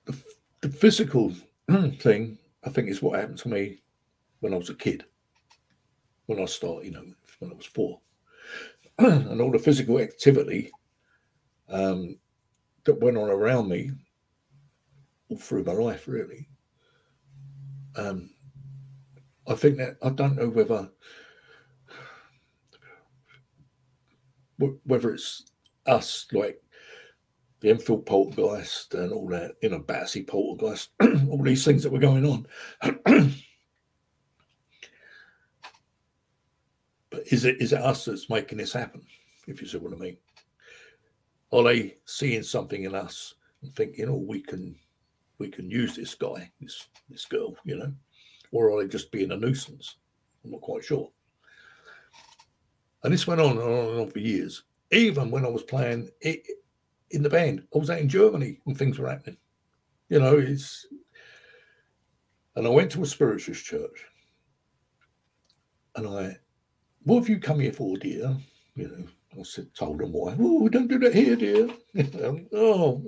The, 0.06 0.18
the 0.62 0.70
physical 0.70 1.32
thing, 2.00 2.38
I 2.64 2.70
think, 2.70 2.90
is 2.90 3.02
what 3.02 3.20
happened 3.20 3.38
to 3.40 3.50
me 3.50 3.82
when 4.40 4.54
I 4.54 4.58
was 4.58 4.70
a 4.70 4.76
kid. 4.76 5.06
When 6.28 6.42
I 6.42 6.46
started, 6.46 6.86
you 6.86 6.92
know, 6.92 7.06
when 7.40 7.52
I 7.52 7.56
was 7.56 7.66
four, 7.66 8.00
and 9.00 9.42
all 9.42 9.52
the 9.52 9.60
physical 9.60 10.00
activity 10.00 10.72
um, 11.70 12.18
that 12.86 13.02
went 13.02 13.18
on 13.18 13.30
around 13.30 13.70
me 13.70 13.92
all 15.30 15.38
through 15.38 15.64
my 15.64 15.74
life, 15.74 16.08
really. 16.08 16.48
Um, 17.96 18.32
I 19.48 19.54
think 19.56 19.78
that 19.78 19.98
I 20.02 20.10
don't 20.10 20.36
know 20.36 20.50
whether 20.50 20.90
whether 24.58 25.14
it's 25.14 25.44
us 25.86 26.28
like 26.32 26.62
the 27.60 27.70
Enfield 27.70 28.06
poltergeist 28.06 28.94
and 28.94 29.12
all 29.12 29.28
that, 29.30 29.56
you 29.62 29.70
know, 29.70 29.80
Battersea 29.80 30.24
poltergeist, 30.24 30.92
all 31.30 31.44
these 31.44 31.66
things 31.66 31.84
that 31.84 31.92
were 31.92 32.00
going 32.00 32.26
on. 32.26 33.34
is 37.32 37.46
it 37.46 37.62
is 37.62 37.74
it 37.74 37.82
us 37.82 38.06
that's 38.06 38.30
making 38.30 38.58
this 38.58 38.74
happen? 38.74 39.02
If 39.48 39.62
you 39.62 39.68
see 39.68 39.78
what 39.78 39.94
I 39.94 39.98
mean, 39.98 40.18
are 41.52 41.64
they 41.64 41.98
seeing 42.06 42.44
something 42.44 42.84
in 42.84 42.96
us 42.96 43.36
and 43.62 43.74
thinking, 43.76 44.10
oh, 44.10 44.16
we 44.16 44.42
can 44.42 44.76
we 45.38 45.50
can 45.50 45.70
use 45.70 45.96
this 45.96 46.16
guy, 46.16 46.52
this 46.62 46.88
this 47.10 47.26
girl, 47.26 47.56
you 47.64 47.78
know, 47.78 47.94
or 48.52 48.72
are 48.72 48.82
they 48.82 48.90
just 48.90 49.12
being 49.12 49.32
a 49.32 49.38
nuisance? 49.38 49.98
I'm 50.44 50.52
not 50.52 50.62
quite 50.62 50.84
sure. 50.84 51.10
And 53.04 53.14
this 53.14 53.28
went 53.28 53.42
on 53.42 53.52
and 53.52 53.62
on 53.62 53.90
and 53.90 54.00
on 54.02 54.10
for 54.10 54.20
years. 54.20 54.64
Even 54.92 55.32
when 55.32 55.46
I 55.46 55.50
was 55.50 55.64
playing 55.64 56.10
it 56.22 56.46
in 57.12 57.24
the 57.24 57.30
band, 57.30 57.64
I 57.74 57.78
was 57.78 57.90
out 57.90 58.00
in 58.00 58.10
Germany 58.10 58.60
and 58.66 58.78
things 58.78 58.98
were 58.98 59.10
happening. 59.10 59.38
You 60.10 60.20
know, 60.20 60.38
it's 60.38 60.88
and 62.56 62.66
I 62.66 62.70
went 62.70 62.92
to 62.92 63.04
a 63.04 63.06
spiritualist 63.06 63.66
church 63.66 64.06
and 65.96 66.08
I, 66.08 66.38
what 67.06 67.20
have 67.20 67.30
you 67.30 67.40
come 67.40 67.60
here 67.60 67.72
for, 67.72 67.98
dear? 67.98 68.36
You 68.76 68.88
know, 68.90 69.40
I 69.40 69.44
said, 69.44 69.74
told 69.74 70.00
them 70.00 70.12
why. 70.12 70.36
Oh, 70.40 70.62
we 70.62 70.70
don't 70.70 70.88
do 70.88 71.00
that 71.00 71.14
here, 71.14 71.36
dear. 71.36 71.70
oh, 72.54 73.04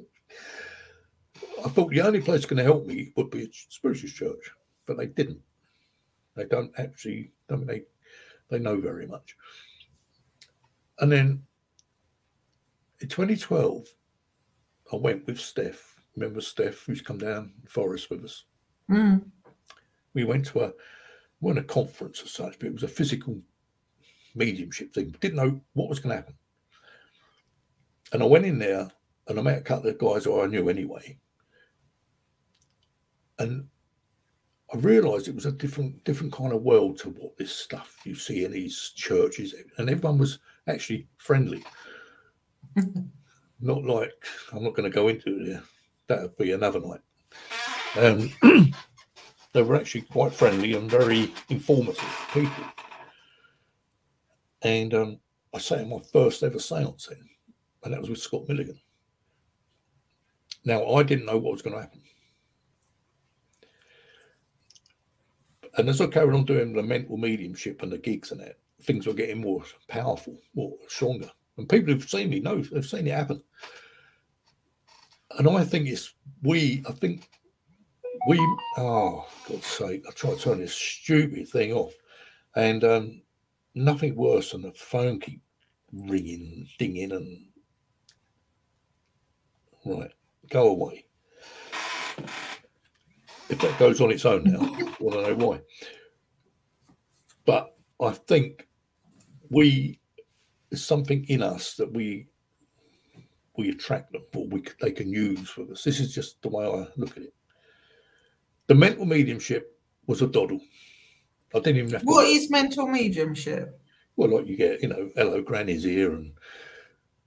I 1.66 1.70
thought 1.70 1.90
the 1.90 2.02
only 2.02 2.22
place 2.22 2.46
going 2.46 2.58
to 2.58 2.64
help 2.64 2.86
me 2.86 3.12
would 3.16 3.32
be 3.32 3.44
a 3.44 3.48
spiritualist 3.52 4.16
church, 4.16 4.52
but 4.86 4.98
they 4.98 5.08
didn't. 5.08 5.42
They 6.36 6.46
don't 6.46 6.72
actually. 6.78 7.32
I 7.50 7.56
mean, 7.56 7.66
they 7.66 7.84
they 8.50 8.60
know 8.60 8.80
very 8.80 9.08
much. 9.08 9.36
And 11.00 11.12
then 11.12 11.44
in 13.02 13.08
2012, 13.08 13.86
I 14.94 14.96
went 14.96 15.26
with 15.26 15.40
Steph. 15.40 15.96
Remember 16.16 16.42
Steph, 16.42 16.86
who's 16.86 17.02
come 17.02 17.18
down 17.18 17.54
the 17.64 17.70
forest 17.70 18.10
with 18.10 18.24
us. 18.24 18.46
Mm. 18.90 19.24
We 20.14 20.24
went 20.24 20.46
to 20.48 20.66
a 20.66 20.74
weren't 21.42 21.60
a 21.60 21.64
conference 21.64 22.22
as 22.24 22.32
such, 22.32 22.60
but 22.60 22.68
it 22.68 22.74
was 22.74 22.84
a 22.84 22.88
physical 22.88 23.40
mediumship 24.38 24.94
thing. 24.94 25.16
Didn't 25.20 25.38
know 25.38 25.60
what 25.74 25.90
was 25.90 26.00
going 26.00 26.12
to 26.12 26.18
happen. 26.18 26.36
And 28.14 28.24
I 28.24 28.26
went 28.26 28.46
in 28.46 28.60
there 28.60 28.90
and 29.28 29.40
I 29.40 29.42
met 29.42 29.58
a 29.58 29.62
couple 29.62 29.90
of 29.90 29.98
guys 29.98 30.24
who 30.24 30.42
I 30.42 30.48
knew 30.48 30.70
anyway. 30.70 31.18
And 33.40 33.68
I 34.74 34.78
realised 34.78 35.28
it 35.28 35.36
was 35.36 35.46
a 35.46 35.52
different 35.52 36.04
different 36.04 36.34
kind 36.34 36.52
of 36.52 36.64
world 36.64 36.98
to 37.00 37.10
what 37.10 37.38
this 37.38 37.56
stuff 37.56 37.98
you 38.04 38.16
see 38.16 38.44
in 38.44 38.52
these 38.52 38.92
churches, 38.96 39.56
and 39.78 39.90
everyone 39.90 40.18
was 40.18 40.40
actually 40.68 41.08
friendly. 41.18 41.64
not 43.62 43.84
like 43.84 44.26
I'm 44.52 44.64
not 44.64 44.76
going 44.76 44.90
to 44.90 44.96
go 44.96 45.08
into 45.08 45.40
it 45.40 45.46
here. 45.46 45.64
That 46.08 46.22
would 46.22 46.38
be 46.38 46.52
another 46.52 46.82
night. 46.82 47.00
Um, 47.96 48.32
they 49.54 49.62
were 49.62 49.76
actually 49.76 50.02
quite 50.02 50.34
friendly 50.34 50.74
and 50.74 50.90
very 50.90 51.32
informative 51.50 52.28
people. 52.34 52.64
And 54.64 54.94
um, 54.94 55.20
I 55.54 55.76
in 55.76 55.90
my 55.90 56.00
first 56.12 56.44
ever 56.44 56.60
seance 56.60 57.08
then, 57.08 57.28
and 57.84 57.94
that 57.94 58.02
was 58.02 58.10
with 58.10 58.20
Scott 58.20 58.48
Milligan. 58.48 58.80
Now, 60.66 60.86
I 60.96 61.04
didn't 61.04 61.26
know 61.26 61.38
what 61.38 61.54
was 61.54 61.62
going 61.62 61.76
to 61.76 61.82
happen. 61.82 62.02
And 65.78 65.90
as 65.90 66.02
I 66.02 66.08
carried 66.08 66.36
on 66.36 66.46
doing 66.46 66.74
the 66.74 66.82
mental 66.82 67.18
mediumship 67.18 67.84
and 67.84 67.92
the 67.92 68.00
gigs 68.00 68.32
and 68.32 68.42
that, 68.42 68.58
things 68.82 69.06
were 69.06 69.14
getting 69.14 69.42
more 69.42 69.64
powerful, 69.88 70.38
more 70.56 70.74
stronger. 70.88 71.30
And 71.58 71.70
people 71.70 71.94
who've 71.94 72.10
seen 72.10 72.30
me 72.30 72.40
know 72.40 72.62
they've 72.62 72.86
seen 72.86 73.08
it 73.08 73.14
happen. 73.14 73.42
And 75.38 75.48
I 75.48 75.64
think 75.64 75.88
it's 75.88 76.14
we, 76.42 76.84
I 76.88 76.94
think 76.94 77.30
we, 78.28 78.40
oh, 78.78 79.28
God's 79.48 79.66
sake, 79.66 80.04
I 80.08 80.12
try 80.12 80.32
to 80.32 80.38
turn 80.38 80.60
this 80.60 80.74
stupid 80.74 81.48
thing 81.48 81.74
off. 81.74 81.94
And 82.56 82.84
um, 82.84 83.22
nothing 83.78 84.16
worse 84.16 84.52
than 84.52 84.64
the 84.64 84.72
phone 84.74 85.20
keep 85.20 85.42
ringing, 85.92 86.68
dinging, 86.78 87.12
and 87.12 87.48
right, 89.86 90.12
go 90.50 90.70
away. 90.70 91.06
If 93.50 93.60
that 93.62 93.80
goes 93.80 94.02
on 94.02 94.12
its 94.12 94.26
own 94.26 94.44
now, 94.44 94.60
I 94.60 94.96
want 95.00 95.16
to 95.16 95.22
know 95.22 95.36
why. 95.36 95.62
But 97.46 97.76
I 98.02 98.12
think 98.12 98.68
we 99.50 100.00
there's 100.70 100.84
something 100.84 101.24
in 101.30 101.42
us 101.42 101.76
that 101.76 101.92
we 101.94 102.28
we 103.58 103.70
attract 103.70 104.12
them 104.12 104.24
or 104.36 104.48
we 104.48 104.64
they 104.82 104.92
can 104.92 105.10
use 105.10 105.50
for 105.50 105.64
us. 105.72 105.84
This 105.84 106.00
is 106.00 106.14
just 106.14 106.42
the 106.42 106.50
way 106.50 106.66
I 106.66 106.88
look 106.98 107.12
at 107.12 107.24
it. 107.24 107.34
The 108.68 108.76
mental 108.76 109.06
mediumship 109.06 109.80
was 110.08 110.22
a 110.22 110.28
doddle. 110.28 110.60
I 111.56 111.60
didn't 111.60 111.78
even 111.78 111.92
have 111.92 112.02
to. 112.02 112.08
What 112.08 112.28
is 112.28 112.50
mental 112.50 112.88
mediumship? 112.88 113.80
Well, 114.16 114.36
like 114.36 114.48
you 114.48 114.58
get, 114.58 114.82
you 114.82 114.90
know, 114.90 115.10
hello, 115.16 115.42
granny's 115.42 115.84
here 115.84 116.14
and 116.14 116.34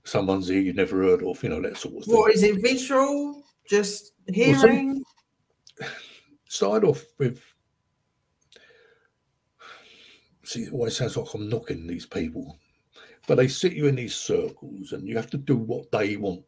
someone's 0.03 0.47
here 0.47 0.59
you've 0.59 0.75
never 0.75 1.01
heard 1.01 1.23
of, 1.23 1.41
you 1.43 1.49
know, 1.49 1.61
that 1.61 1.77
sort 1.77 1.95
of 1.95 2.03
thing. 2.05 2.15
What 2.15 2.33
is 2.33 2.43
it? 2.43 2.61
Visual? 2.61 3.43
Just 3.67 4.13
hearing? 4.27 5.03
Well, 5.79 5.89
start 6.45 6.83
off 6.83 7.03
with. 7.17 7.41
See, 10.43 10.63
it 10.63 10.73
always 10.73 10.97
sounds 10.97 11.15
like 11.15 11.33
I'm 11.33 11.47
knocking 11.49 11.87
these 11.87 12.05
people, 12.05 12.57
but 13.25 13.35
they 13.35 13.47
sit 13.47 13.73
you 13.73 13.87
in 13.87 13.95
these 13.95 14.15
circles 14.15 14.91
and 14.91 15.07
you 15.07 15.15
have 15.15 15.29
to 15.31 15.37
do 15.37 15.55
what 15.55 15.89
they 15.91 16.17
want. 16.17 16.43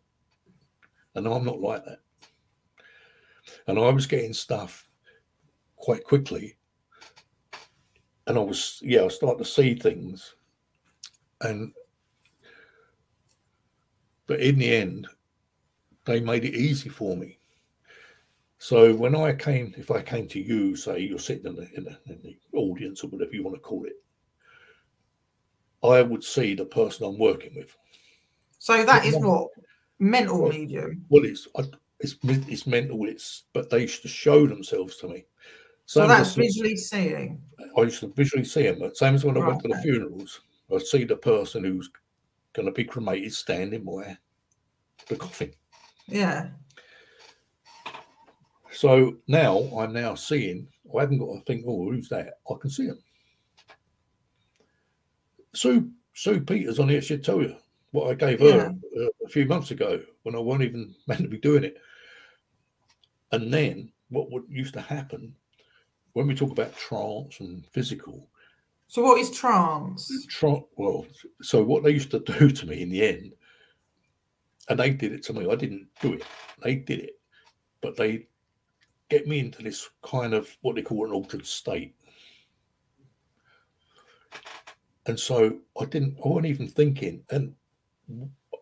And 1.15 1.27
I'm 1.27 1.45
not 1.45 1.61
like 1.61 1.85
that. 1.85 1.99
And 3.67 3.79
I 3.79 3.89
was 3.89 4.05
getting 4.05 4.33
stuff 4.33 4.89
quite 5.77 6.03
quickly 6.03 6.57
and 8.27 8.37
I 8.37 8.41
was 8.41 8.79
yeah, 8.83 9.03
I 9.03 9.07
started 9.09 9.43
to 9.43 9.49
see 9.49 9.75
things, 9.75 10.35
and 11.41 11.73
but 14.27 14.39
in 14.39 14.57
the 14.57 14.73
end, 14.73 15.07
they 16.05 16.19
made 16.19 16.45
it 16.45 16.55
easy 16.55 16.89
for 16.89 17.15
me. 17.15 17.39
So 18.57 18.93
when 18.95 19.13
I 19.13 19.33
came, 19.33 19.73
if 19.77 19.91
I 19.91 20.01
came 20.01 20.27
to 20.29 20.39
you, 20.39 20.77
say 20.77 20.99
you're 20.99 21.19
sitting 21.19 21.47
in 21.47 21.55
the, 21.55 21.67
in 21.75 21.83
the, 21.83 21.97
in 22.05 22.21
the 22.23 22.37
audience 22.57 23.03
or 23.03 23.07
whatever 23.07 23.33
you 23.33 23.43
want 23.43 23.57
to 23.57 23.61
call 23.61 23.83
it, 23.83 24.01
I 25.85 26.01
would 26.01 26.23
see 26.23 26.55
the 26.55 26.63
person 26.63 27.05
I'm 27.05 27.17
working 27.17 27.55
with. 27.55 27.75
So 28.59 28.85
that 28.85 29.05
is 29.05 29.15
what 29.17 29.49
mental 29.99 30.47
medium. 30.47 31.03
Well, 31.09 31.25
it's 31.25 31.47
it's 31.99 32.15
it's 32.23 32.65
mental. 32.65 33.05
It's 33.05 33.43
but 33.51 33.69
they 33.69 33.81
used 33.81 34.01
to 34.03 34.07
show 34.07 34.47
themselves 34.47 34.95
to 34.97 35.09
me. 35.09 35.25
So 35.85 36.07
that's 36.07 36.35
visually 36.35 36.77
seeing. 36.77 37.41
I 37.77 37.81
used 37.81 37.99
to 37.99 38.13
visually 38.15 38.45
see 38.45 38.63
them. 38.63 38.79
But 38.79 38.97
same 38.97 39.15
as 39.15 39.25
when 39.25 39.37
I 39.37 39.45
went 39.45 39.61
to 39.61 39.67
the 39.67 39.81
funerals, 39.81 40.41
I 40.73 40.77
see 40.77 41.03
the 41.03 41.17
person 41.17 41.63
who's 41.63 41.89
going 42.53 42.65
to 42.65 42.71
be 42.71 42.83
cremated 42.83 43.33
standing 43.33 43.83
by 43.83 44.17
the 45.07 45.15
coffin. 45.15 45.51
Yeah. 46.07 46.49
So 48.71 49.17
now 49.27 49.59
I'm 49.77 49.93
now 49.93 50.15
seeing. 50.15 50.67
I 50.95 51.01
haven't 51.01 51.19
got 51.19 51.33
to 51.33 51.41
think, 51.45 51.65
oh, 51.67 51.91
who's 51.91 52.09
that? 52.09 52.35
I 52.49 52.53
can 52.59 52.69
see 52.69 52.85
him. 52.85 52.99
Sue 55.53 55.91
Sue 56.15 56.41
Peters 56.41 56.79
on 56.79 56.89
here 56.89 57.01
should 57.01 57.23
tell 57.23 57.41
you 57.41 57.55
what 57.91 58.09
I 58.09 58.13
gave 58.13 58.41
yeah. 58.41 58.51
her 58.51 58.75
uh, 58.99 59.07
a 59.25 59.29
few 59.29 59.45
months 59.45 59.71
ago 59.71 60.01
when 60.23 60.35
I 60.35 60.39
wasn't 60.39 60.65
even 60.65 60.95
meant 61.07 61.21
to 61.21 61.27
be 61.27 61.39
doing 61.39 61.63
it. 61.63 61.77
And 63.31 63.53
then 63.53 63.91
what 64.09 64.31
would 64.31 64.43
used 64.47 64.73
to 64.75 64.81
happen 64.81 65.35
when 66.13 66.27
we 66.27 66.35
talk 66.35 66.51
about 66.51 66.75
trance 66.75 67.39
and 67.39 67.65
physical. 67.67 68.27
So, 68.87 69.01
what 69.01 69.19
is 69.19 69.31
trance? 69.31 70.25
Trance. 70.27 70.63
Well, 70.75 71.05
so 71.41 71.63
what 71.63 71.83
they 71.83 71.91
used 71.91 72.11
to 72.11 72.19
do 72.19 72.49
to 72.51 72.65
me 72.65 72.81
in 72.81 72.89
the 72.89 73.05
end, 73.05 73.33
and 74.69 74.79
they 74.79 74.91
did 74.91 75.11
it 75.11 75.23
to 75.23 75.33
me. 75.33 75.49
I 75.49 75.55
didn't 75.55 75.87
do 76.01 76.13
it. 76.13 76.23
They 76.61 76.75
did 76.75 76.99
it, 76.99 77.19
but 77.81 77.97
they 77.97 78.27
get 79.09 79.27
me 79.27 79.39
into 79.39 79.61
this 79.61 79.89
kind 80.03 80.33
of 80.33 80.55
what 80.61 80.75
they 80.75 80.81
call 80.81 81.05
an 81.05 81.11
altered 81.11 81.45
state. 81.45 81.95
And 85.05 85.19
so 85.19 85.57
I 85.79 85.85
didn't. 85.85 86.17
I 86.23 86.27
wasn't 86.27 86.47
even 86.47 86.67
thinking, 86.67 87.23
and 87.31 87.53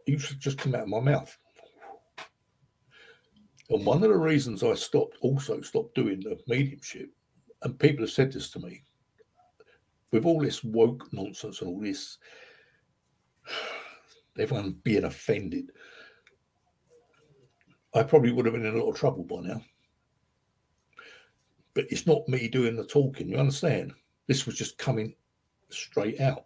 you 0.07 0.17
should 0.17 0.39
just 0.39 0.57
come 0.57 0.75
out 0.75 0.83
of 0.83 0.87
my 0.87 0.99
mouth. 0.99 1.37
And 3.69 3.85
one 3.85 4.03
of 4.03 4.09
the 4.09 4.17
reasons 4.17 4.63
I 4.63 4.73
stopped, 4.73 5.17
also 5.21 5.61
stopped 5.61 5.95
doing 5.95 6.19
the 6.19 6.37
mediumship, 6.47 7.09
and 7.63 7.79
people 7.79 8.03
have 8.03 8.11
said 8.11 8.31
this 8.31 8.49
to 8.51 8.59
me 8.59 8.83
with 10.11 10.25
all 10.25 10.41
this 10.41 10.63
woke 10.63 11.07
nonsense 11.11 11.61
and 11.61 11.69
all 11.69 11.79
this, 11.79 12.17
everyone 14.39 14.77
being 14.83 15.05
offended, 15.05 15.71
I 17.93 18.03
probably 18.03 18.31
would 18.31 18.45
have 18.45 18.53
been 18.53 18.65
in 18.65 18.75
a 18.75 18.83
lot 18.83 18.91
of 18.91 18.97
trouble 18.97 19.23
by 19.23 19.41
now. 19.41 19.61
But 21.73 21.85
it's 21.89 22.05
not 22.07 22.27
me 22.27 22.47
doing 22.47 22.75
the 22.75 22.85
talking, 22.85 23.29
you 23.29 23.37
understand? 23.37 23.93
This 24.27 24.45
was 24.45 24.55
just 24.55 24.77
coming 24.77 25.15
straight 25.69 26.19
out. 26.19 26.45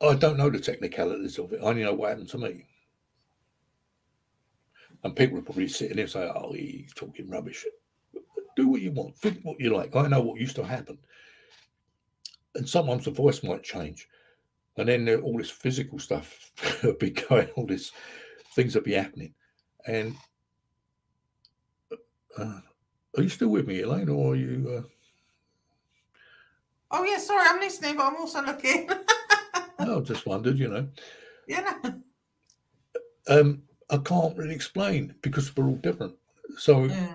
I 0.00 0.14
don't 0.14 0.36
know 0.36 0.50
the 0.50 0.60
technicalities 0.60 1.38
of 1.38 1.52
it. 1.52 1.60
I 1.60 1.66
only 1.66 1.82
know 1.82 1.94
what 1.94 2.10
happened 2.10 2.28
to 2.30 2.38
me. 2.38 2.66
And 5.02 5.16
people 5.16 5.38
are 5.38 5.42
probably 5.42 5.68
sitting 5.68 5.96
there 5.96 6.06
saying, 6.06 6.32
oh, 6.34 6.52
he's 6.52 6.92
talking 6.94 7.28
rubbish 7.28 7.64
do 8.58 8.68
what 8.68 8.82
you 8.82 8.90
want, 8.90 9.16
think 9.16 9.38
what 9.44 9.60
you 9.60 9.74
like. 9.74 9.94
I 9.94 10.08
know 10.08 10.20
what 10.20 10.40
used 10.40 10.56
to 10.56 10.64
happen. 10.64 10.98
And 12.56 12.68
sometimes 12.68 13.04
the 13.04 13.12
voice 13.12 13.44
might 13.44 13.62
change. 13.62 14.08
And 14.76 14.88
then 14.88 15.08
all 15.20 15.38
this 15.38 15.50
physical 15.50 16.00
stuff 16.00 16.50
will 16.82 16.94
be 16.94 17.10
going, 17.10 17.48
all 17.50 17.66
these 17.66 17.92
things 18.54 18.74
will 18.74 18.82
be 18.82 18.94
happening. 18.94 19.32
And 19.86 20.16
uh, 22.36 22.60
are 23.16 23.22
you 23.22 23.28
still 23.28 23.48
with 23.48 23.68
me, 23.68 23.82
Elaine, 23.82 24.08
or 24.08 24.32
are 24.32 24.36
you? 24.36 24.78
Uh... 24.78 24.88
Oh 26.90 27.04
yeah, 27.04 27.18
sorry, 27.18 27.46
I'm 27.48 27.60
listening, 27.60 27.96
but 27.96 28.06
I'm 28.06 28.16
also 28.16 28.42
looking. 28.42 28.90
I 29.78 30.00
just 30.00 30.26
wondered, 30.26 30.58
you 30.58 30.68
know. 30.68 30.88
Yeah. 31.46 31.74
Um, 33.28 33.62
I 33.88 33.98
can't 33.98 34.36
really 34.36 34.54
explain 34.54 35.14
because 35.22 35.56
we're 35.56 35.66
all 35.66 35.76
different. 35.76 36.14
So 36.56 36.84
yeah 36.84 37.14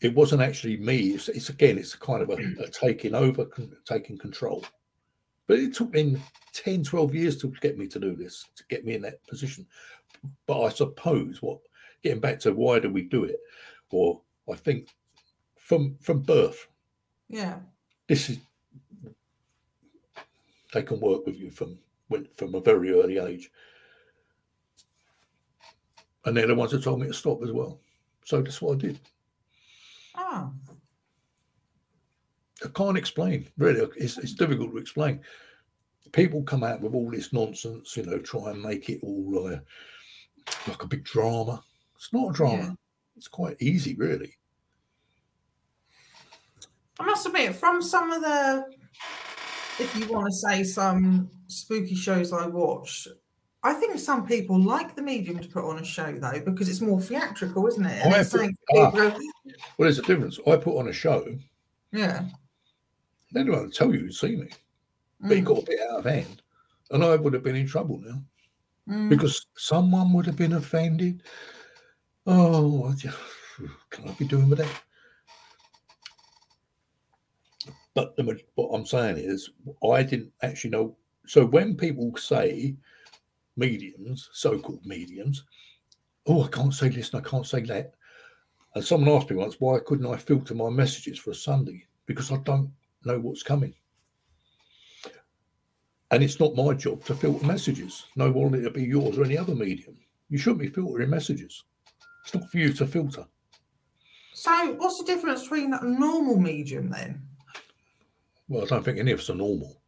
it 0.00 0.14
wasn't 0.14 0.42
actually 0.42 0.76
me. 0.76 0.98
It's, 1.10 1.28
it's 1.28 1.48
again, 1.48 1.78
it's 1.78 1.94
kind 1.94 2.22
of 2.22 2.30
a, 2.30 2.36
a, 2.62 2.68
taking 2.68 3.14
over, 3.14 3.46
taking 3.84 4.18
control. 4.18 4.64
But 5.46 5.58
it 5.58 5.74
took 5.74 5.92
me 5.92 6.16
10, 6.52 6.84
12 6.84 7.14
years 7.14 7.36
to 7.38 7.48
get 7.60 7.78
me 7.78 7.86
to 7.88 7.98
do 7.98 8.14
this, 8.14 8.46
to 8.56 8.64
get 8.68 8.84
me 8.84 8.94
in 8.94 9.02
that 9.02 9.24
position. 9.26 9.66
But 10.46 10.62
I 10.62 10.68
suppose 10.70 11.40
what 11.40 11.60
getting 12.02 12.20
back 12.20 12.40
to 12.40 12.52
why 12.52 12.78
do 12.78 12.90
we 12.90 13.02
do 13.02 13.24
it, 13.24 13.36
or 13.90 14.20
I 14.50 14.56
think 14.56 14.88
from 15.56 15.96
from 16.00 16.20
birth. 16.20 16.66
Yeah. 17.28 17.58
This 18.08 18.30
is 18.30 18.38
they 20.72 20.82
can 20.82 21.00
work 21.00 21.26
with 21.26 21.36
you 21.36 21.50
from 21.50 21.78
when 22.08 22.26
from 22.36 22.54
a 22.54 22.60
very 22.60 22.92
early 22.92 23.18
age. 23.18 23.50
And 26.24 26.36
they're 26.36 26.48
the 26.48 26.54
ones 26.54 26.72
that 26.72 26.82
told 26.82 27.00
me 27.00 27.06
to 27.06 27.14
stop 27.14 27.42
as 27.42 27.52
well. 27.52 27.78
So 28.24 28.42
that's 28.42 28.60
what 28.60 28.74
I 28.74 28.78
did. 28.78 29.00
Oh. 30.16 30.52
I 32.64 32.68
can't 32.74 32.96
explain. 32.96 33.48
Really, 33.58 33.86
it's, 33.96 34.18
it's 34.18 34.34
difficult 34.34 34.72
to 34.72 34.78
explain. 34.78 35.20
People 36.12 36.42
come 36.42 36.64
out 36.64 36.80
with 36.80 36.94
all 36.94 37.10
this 37.10 37.32
nonsense, 37.32 37.96
you 37.96 38.04
know, 38.04 38.18
try 38.18 38.50
and 38.50 38.62
make 38.62 38.88
it 38.88 39.00
all 39.02 39.48
uh, 39.48 39.58
like 40.66 40.82
a 40.82 40.86
big 40.86 41.04
drama. 41.04 41.62
It's 41.96 42.12
not 42.12 42.30
a 42.30 42.32
drama. 42.32 42.62
Yeah. 42.62 42.72
It's 43.16 43.28
quite 43.28 43.56
easy, 43.60 43.94
really. 43.94 44.36
I 46.98 47.04
must 47.04 47.26
admit, 47.26 47.54
from 47.54 47.82
some 47.82 48.12
of 48.12 48.22
the, 48.22 48.64
if 49.78 49.94
you 49.96 50.06
want 50.06 50.26
to 50.26 50.32
say 50.32 50.64
some 50.64 51.30
spooky 51.48 51.94
shows 51.94 52.32
I 52.32 52.46
watched, 52.46 53.08
I 53.62 53.74
think 53.74 53.98
some 53.98 54.26
people 54.26 54.58
like 54.58 54.94
the 54.94 55.02
medium 55.02 55.38
to 55.40 55.48
put 55.48 55.64
on 55.64 55.78
a 55.78 55.84
show 55.84 56.12
though 56.12 56.40
because 56.44 56.68
it's 56.68 56.80
more 56.80 57.00
theatrical, 57.00 57.66
isn't 57.66 57.84
it? 57.84 58.06
put, 58.70 58.78
ah, 58.78 59.18
well, 59.76 59.86
there's 59.86 59.98
a 59.98 60.02
difference. 60.02 60.38
I 60.46 60.56
put 60.56 60.78
on 60.78 60.88
a 60.88 60.92
show, 60.92 61.26
Yeah. 61.92 62.24
They 63.32 63.42
don't 63.42 63.52
want 63.52 63.72
to 63.72 63.78
tell 63.78 63.92
you 63.94 64.00
you 64.02 64.12
see 64.12 64.36
me, 64.36 64.48
but 65.20 65.32
it 65.32 65.44
Mm, 65.44 65.46
got 65.46 65.62
a 65.62 65.66
bit 65.66 65.80
out 65.80 65.98
of 65.98 66.04
hand, 66.04 66.42
and 66.90 67.04
I 67.04 67.16
would 67.16 67.32
have 67.34 67.42
been 67.42 67.56
in 67.56 67.66
trouble 67.66 67.98
now 67.98 68.22
mm. 68.88 69.08
because 69.08 69.46
someone 69.56 70.12
would 70.12 70.26
have 70.26 70.36
been 70.36 70.54
offended. 70.54 71.22
Oh, 72.26 72.66
what 72.66 72.98
can 73.90 74.08
I 74.08 74.12
be 74.12 74.26
doing 74.26 74.48
with 74.48 74.58
that? 74.58 74.82
But 77.94 78.14
the, 78.16 78.38
what 78.54 78.68
I'm 78.68 78.86
saying 78.86 79.16
is, 79.16 79.50
I 79.90 80.02
didn't 80.02 80.32
actually 80.42 80.70
know. 80.70 80.96
So 81.26 81.44
when 81.46 81.76
people 81.76 82.14
say 82.16 82.76
mediums, 83.56 84.28
so-called 84.32 84.84
mediums, 84.84 85.44
oh, 86.26 86.44
I 86.44 86.48
can't 86.48 86.74
say 86.74 86.90
this 86.90 87.12
and 87.12 87.24
I 87.24 87.28
can't 87.28 87.46
say 87.46 87.60
that. 87.62 87.94
And 88.76 88.84
someone 88.84 89.16
asked 89.16 89.30
me 89.30 89.36
once, 89.36 89.56
why 89.58 89.78
couldn't 89.78 90.04
I 90.04 90.18
filter 90.18 90.54
my 90.54 90.68
messages 90.68 91.18
for 91.18 91.30
a 91.30 91.34
Sunday? 91.34 91.86
Because 92.04 92.30
I 92.30 92.36
don't 92.44 92.70
know 93.06 93.18
what's 93.18 93.42
coming. 93.42 93.72
And 96.10 96.22
it's 96.22 96.38
not 96.38 96.54
my 96.54 96.74
job 96.74 97.02
to 97.06 97.14
filter 97.14 97.46
messages. 97.46 98.04
No 98.16 98.30
than 98.30 98.54
it'll 98.56 98.72
be 98.72 98.84
yours 98.84 99.16
or 99.16 99.24
any 99.24 99.38
other 99.38 99.54
medium. 99.54 99.96
You 100.28 100.36
shouldn't 100.36 100.60
be 100.60 100.68
filtering 100.68 101.08
messages. 101.08 101.64
It's 102.22 102.34
not 102.34 102.50
for 102.50 102.58
you 102.58 102.74
to 102.74 102.86
filter. 102.86 103.24
So, 104.34 104.74
what's 104.74 104.98
the 104.98 105.06
difference 105.06 105.44
between 105.44 105.72
a 105.72 105.82
normal 105.82 106.38
medium 106.38 106.90
then? 106.90 107.22
Well, 108.46 108.64
I 108.64 108.66
don't 108.66 108.84
think 108.84 108.98
any 108.98 109.12
of 109.12 109.20
us 109.20 109.30
are 109.30 109.36
normal. 109.36 109.80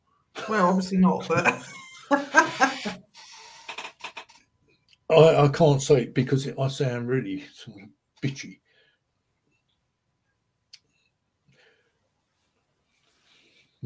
Well, 0.49 0.67
obviously 0.67 0.97
not, 0.97 1.29
but 1.29 1.47
I, 5.11 5.45
I 5.45 5.49
can't 5.53 5.83
say 5.83 6.05
it 6.05 6.15
because 6.15 6.47
it, 6.47 6.59
I 6.59 6.69
sound 6.69 7.07
really 7.07 7.45
sort 7.53 7.83
of 7.83 7.89
bitchy. 8.23 8.61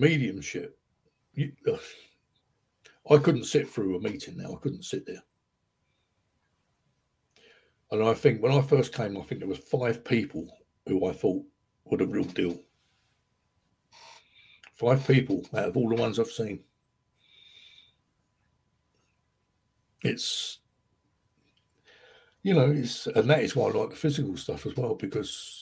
Mediumship. 0.03 0.76
You. 1.34 1.53
I 3.09 3.18
couldn't 3.18 3.44
sit 3.44 3.70
through 3.70 3.96
a 3.96 4.00
meeting 4.00 4.36
now. 4.36 4.53
I 4.53 4.61
couldn't 4.61 4.84
sit 4.84 5.07
there. 5.07 5.22
And 7.92 8.03
I 8.03 8.12
think 8.12 8.42
when 8.42 8.53
I 8.53 8.62
first 8.62 8.92
came, 8.92 9.16
I 9.16 9.22
think 9.22 9.40
there 9.40 9.48
was 9.48 9.59
five 9.59 10.05
people 10.05 10.44
who 10.88 11.07
I 11.07 11.12
thought 11.12 11.44
were 11.84 11.98
the 11.98 12.07
real 12.07 12.24
deal. 12.24 12.59
Five 14.74 15.07
people 15.07 15.46
out 15.55 15.68
of 15.68 15.76
all 15.76 15.88
the 15.88 15.94
ones 15.94 16.18
I've 16.18 16.26
seen. 16.26 16.64
It's 20.03 20.59
you 22.42 22.55
know, 22.55 22.72
it's 22.72 23.07
and 23.07 23.30
that 23.30 23.44
is 23.44 23.55
why 23.55 23.68
I 23.68 23.72
like 23.72 23.90
the 23.90 23.96
physical 23.96 24.36
stuff 24.36 24.66
as 24.66 24.76
well 24.76 24.96
because 24.96 25.61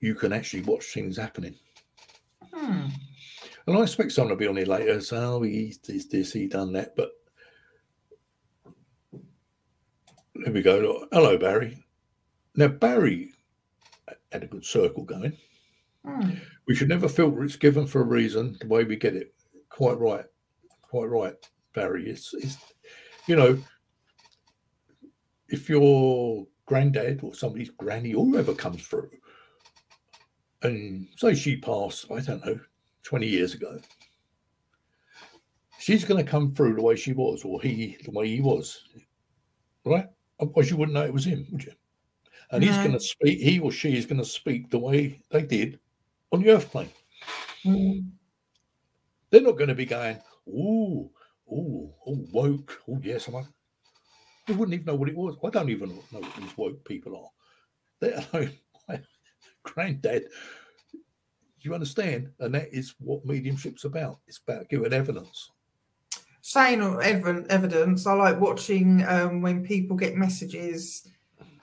you 0.00 0.14
can 0.14 0.32
actually 0.32 0.62
watch 0.62 0.92
things 0.92 1.16
happening. 1.16 1.54
Hmm. 2.52 2.88
And 3.66 3.76
I 3.76 3.82
expect 3.82 4.12
someone 4.12 4.30
to 4.30 4.36
be 4.36 4.46
on 4.46 4.56
here 4.56 4.66
later 4.66 4.92
and 4.92 5.02
say, 5.02 5.16
"Oh, 5.16 5.42
he 5.42 5.74
did 5.82 6.10
this, 6.10 6.32
he 6.32 6.46
done 6.46 6.72
that," 6.72 6.94
but 6.96 7.10
there 10.34 10.52
we 10.52 10.62
go. 10.62 10.78
Look, 10.78 11.08
hello, 11.12 11.36
Barry. 11.36 11.84
Now 12.54 12.68
Barry 12.68 13.32
had 14.30 14.44
a 14.44 14.46
good 14.46 14.64
circle 14.64 15.04
going. 15.04 15.36
Hmm. 16.04 16.30
We 16.66 16.74
should 16.74 16.88
never 16.88 17.08
filter. 17.08 17.42
It's 17.44 17.56
given 17.56 17.86
for 17.86 18.00
a 18.00 18.04
reason. 18.04 18.56
The 18.60 18.68
way 18.68 18.84
we 18.84 18.96
get 18.96 19.16
it, 19.16 19.34
quite 19.68 19.98
right, 19.98 20.24
quite 20.82 21.06
right, 21.06 21.34
Barry. 21.74 22.08
It's, 22.08 22.32
it's 22.34 22.56
you 23.26 23.36
know, 23.36 23.58
if 25.48 25.68
your 25.68 26.46
granddad 26.66 27.20
or 27.22 27.34
somebody's 27.34 27.70
granny 27.70 28.14
or 28.14 28.24
whoever 28.24 28.54
comes 28.54 28.86
through, 28.86 29.10
and 30.66 31.08
say 31.16 31.34
she 31.34 31.56
passed, 31.56 32.10
I 32.10 32.20
don't 32.20 32.44
know, 32.44 32.60
twenty 33.02 33.26
years 33.26 33.54
ago, 33.54 33.80
she's 35.78 36.04
going 36.04 36.24
to 36.24 36.30
come 36.30 36.54
through 36.54 36.74
the 36.74 36.82
way 36.82 36.96
she 36.96 37.12
was, 37.12 37.44
or 37.44 37.60
he 37.60 37.96
the 38.04 38.10
way 38.10 38.28
he 38.28 38.40
was, 38.40 38.84
right? 39.84 40.06
Otherwise, 40.38 40.70
you 40.70 40.76
wouldn't 40.76 40.94
know 40.94 41.04
it 41.04 41.12
was 41.12 41.24
him, 41.24 41.46
would 41.50 41.64
you? 41.64 41.72
And 42.50 42.62
he's 42.62 42.76
going 42.76 42.92
to 42.92 43.00
speak. 43.00 43.40
He 43.40 43.58
or 43.58 43.72
she 43.72 43.96
is 43.96 44.06
going 44.06 44.20
to 44.20 44.24
speak 44.24 44.70
the 44.70 44.78
way 44.78 45.20
they 45.30 45.42
did 45.42 45.80
on 46.30 46.42
the 46.42 46.50
earth 46.50 46.70
plane. 46.70 46.90
Hmm. 47.64 48.00
They're 49.30 49.40
not 49.40 49.56
going 49.56 49.68
to 49.68 49.74
be 49.74 49.86
going, 49.86 50.18
ooh, 50.46 51.10
ooh, 51.52 51.92
oh, 52.06 52.26
woke. 52.32 52.80
Oh, 52.88 53.00
yes, 53.02 53.26
I'm. 53.26 53.34
a-" 53.34 53.48
They 54.46 54.54
wouldn't 54.54 54.74
even 54.74 54.86
know 54.86 54.94
what 54.94 55.08
it 55.08 55.16
was. 55.16 55.34
I 55.44 55.50
don't 55.50 55.70
even 55.70 55.88
know 55.88 56.20
what 56.20 56.36
these 56.36 56.56
woke 56.56 56.84
people 56.84 57.16
are. 57.16 57.30
They're 57.98 58.24
like 58.32 58.60
my 58.65 58.65
granddad. 59.66 60.24
You 61.60 61.74
understand? 61.74 62.30
And 62.38 62.54
that 62.54 62.72
is 62.72 62.94
what 62.98 63.26
mediumship's 63.26 63.84
about. 63.84 64.20
It's 64.26 64.38
about 64.38 64.68
giving 64.68 64.92
evidence. 64.92 65.50
saying 66.40 66.80
ev- 67.02 67.46
evidence, 67.50 68.06
I 68.06 68.12
like 68.12 68.40
watching 68.40 69.04
um, 69.06 69.42
when 69.42 69.64
people 69.64 69.96
get 69.96 70.16
messages 70.16 71.08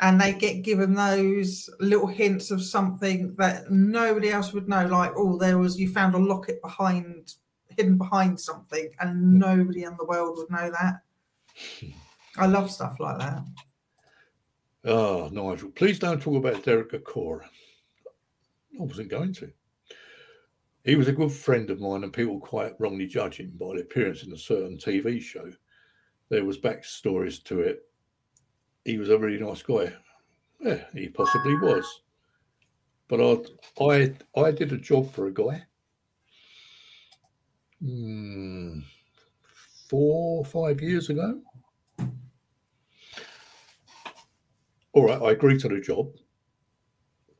and 0.01 0.19
they 0.19 0.33
get 0.33 0.63
given 0.63 0.93
those 0.93 1.69
little 1.79 2.07
hints 2.07 2.51
of 2.51 2.61
something 2.61 3.33
that 3.37 3.71
nobody 3.71 4.29
else 4.29 4.51
would 4.51 4.67
know. 4.67 4.85
Like, 4.85 5.13
oh, 5.15 5.37
there 5.37 5.57
was 5.57 5.79
you 5.79 5.89
found 5.93 6.15
a 6.15 6.17
locket 6.17 6.61
behind, 6.61 7.35
hidden 7.77 7.97
behind 7.97 8.37
something, 8.37 8.89
and 8.99 9.39
nobody 9.39 9.83
in 9.83 9.95
the 9.97 10.05
world 10.05 10.37
would 10.37 10.51
know 10.51 10.69
that. 10.69 10.95
I 12.37 12.47
love 12.47 12.69
stuff 12.69 12.99
like 12.99 13.19
that. 13.19 13.43
Oh, 14.83 15.29
Nigel, 15.31 15.69
please 15.69 15.99
don't 15.99 16.21
talk 16.21 16.35
about 16.35 16.63
Derek 16.65 16.91
Acorah. 16.91 17.45
I 18.79 18.83
wasn't 18.83 19.09
going 19.09 19.33
to. 19.35 19.51
He 20.83 20.95
was 20.95 21.07
a 21.07 21.13
good 21.13 21.31
friend 21.31 21.69
of 21.69 21.79
mine, 21.79 22.03
and 22.03 22.11
people 22.11 22.39
quite 22.39 22.73
wrongly 22.79 23.07
judge 23.07 23.37
him 23.37 23.53
by 23.59 23.75
the 23.75 23.81
appearance 23.81 24.23
in 24.23 24.33
a 24.33 24.37
certain 24.37 24.77
TV 24.77 25.21
show. 25.21 25.49
There 26.29 26.43
was 26.43 26.57
backstories 26.57 27.43
to 27.45 27.61
it. 27.61 27.83
He 28.83 28.97
was 28.97 29.09
a 29.09 29.17
really 29.17 29.39
nice 29.39 29.61
guy. 29.61 29.93
Yeah, 30.59 30.83
he 30.93 31.07
possibly 31.07 31.55
was. 31.55 32.01
But 33.07 33.21
I, 33.21 33.83
I, 33.83 34.13
I 34.35 34.51
did 34.51 34.73
a 34.73 34.77
job 34.77 35.11
for 35.11 35.27
a 35.27 35.33
guy. 35.33 35.63
Hmm, 37.81 38.79
four, 39.89 40.39
or 40.39 40.45
five 40.45 40.81
years 40.81 41.09
ago. 41.09 41.41
All 44.93 45.05
right, 45.05 45.21
I 45.21 45.31
agreed 45.31 45.59
to 45.61 45.69
the 45.69 45.81
job, 45.81 46.13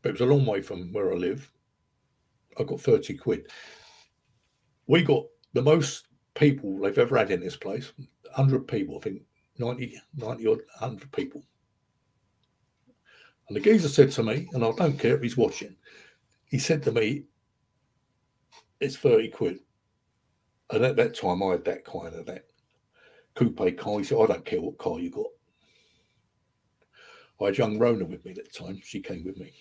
but 0.03 0.09
it 0.09 0.19
was 0.19 0.21
a 0.21 0.25
long 0.25 0.45
way 0.45 0.61
from 0.61 0.91
where 0.91 1.11
I 1.11 1.15
live. 1.15 1.49
I 2.59 2.63
got 2.63 2.79
30 2.79 3.15
quid. 3.15 3.47
We 4.85 5.01
got 5.01 5.25
the 5.53 5.61
most 5.61 6.07
people 6.35 6.77
they've 6.77 6.97
ever 6.97 7.17
had 7.17 7.31
in 7.31 7.39
this 7.39 7.55
place 7.55 7.93
100 8.35 8.67
people, 8.67 8.97
I 8.97 8.99
think 8.99 9.21
90, 9.57 9.97
90 10.17 10.47
odd 10.47 10.61
100 10.79 11.11
people. 11.13 11.41
And 13.47 13.55
the 13.55 13.61
geezer 13.61 13.87
said 13.87 14.11
to 14.11 14.23
me, 14.23 14.49
and 14.53 14.63
I 14.63 14.71
don't 14.73 14.99
care 14.99 15.15
if 15.15 15.21
he's 15.21 15.37
watching, 15.37 15.75
he 16.45 16.59
said 16.59 16.83
to 16.83 16.91
me, 16.91 17.23
it's 18.79 18.97
30 18.97 19.29
quid. 19.29 19.59
And 20.69 20.83
at 20.83 20.97
that 20.97 21.15
time, 21.15 21.41
I 21.43 21.51
had 21.51 21.65
that 21.65 21.85
kind 21.85 22.13
of 22.13 22.25
that 22.25 22.45
coupe 23.35 23.77
car. 23.77 23.99
He 23.99 24.03
said, 24.03 24.17
I 24.21 24.25
don't 24.25 24.45
care 24.45 24.61
what 24.61 24.77
car 24.77 24.99
you 24.99 25.11
got. 25.11 25.27
I 27.41 27.45
had 27.47 27.57
young 27.57 27.79
Rona 27.79 28.05
with 28.05 28.25
me 28.25 28.31
at 28.31 28.51
the 28.51 28.65
time. 28.65 28.79
She 28.83 29.01
came 29.01 29.23
with 29.23 29.37
me. 29.37 29.53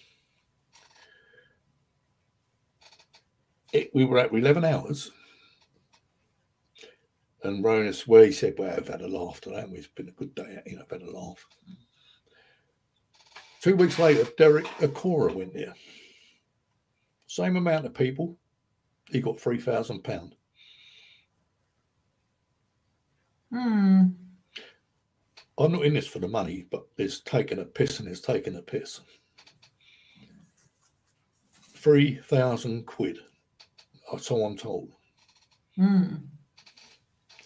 It, 3.73 3.91
we 3.95 4.05
were 4.05 4.19
at 4.19 4.33
11 4.33 4.65
hours. 4.65 5.11
And 7.43 7.65
Rona's 7.65 8.07
where 8.07 8.27
he 8.27 8.33
said, 8.33 8.55
Well, 8.59 8.75
I've 8.77 8.89
had 8.89 9.01
a 9.03 9.09
laugh 9.09 9.41
today. 9.41 9.61
and 9.61 9.75
It's 9.77 9.89
been 9.89 10.09
a 10.09 10.13
good 10.13 10.35
day. 10.35 10.59
You 10.67 10.77
know, 10.77 10.83
I've 10.83 10.91
had 11.01 11.09
a 11.09 11.11
laugh. 11.11 11.45
Two 13.61 13.77
weeks 13.77 13.99
later, 13.99 14.29
Derek 14.39 14.67
Acorah 14.79 15.35
went 15.35 15.55
there. 15.55 15.75
Same 17.27 17.57
amount 17.57 17.87
of 17.87 17.95
people. 17.95 18.37
He 19.11 19.21
got 19.21 19.37
£3,000. 19.37 20.33
Hmm. 23.53 24.03
I'm 25.59 25.73
not 25.73 25.85
in 25.85 25.95
this 25.95 26.07
for 26.07 26.19
the 26.19 26.29
money, 26.29 26.67
but 26.71 26.85
there's 26.97 27.21
taking 27.21 27.59
a 27.59 27.65
piss 27.65 27.99
and 27.99 28.09
there's 28.09 28.21
taking 28.21 28.57
a 28.57 28.63
piss. 28.63 29.01
Three 31.77 32.17
thousand 32.17 32.87
quid, 32.87 33.19
uh, 34.13 34.19
so 34.19 34.45
I'm 34.45 34.57
told. 34.57 34.91
Hmm. 35.77 36.17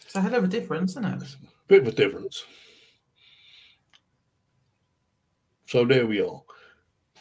It's 0.04 0.14
a 0.16 0.20
hell 0.20 0.34
of 0.34 0.44
a 0.44 0.48
difference, 0.48 0.92
isn't 0.92 1.04
it? 1.22 1.36
Bit 1.68 1.82
of 1.82 1.88
a 1.88 1.92
difference. 1.92 2.44
So 5.66 5.84
there 5.84 6.06
we 6.06 6.20
are. 6.20 6.42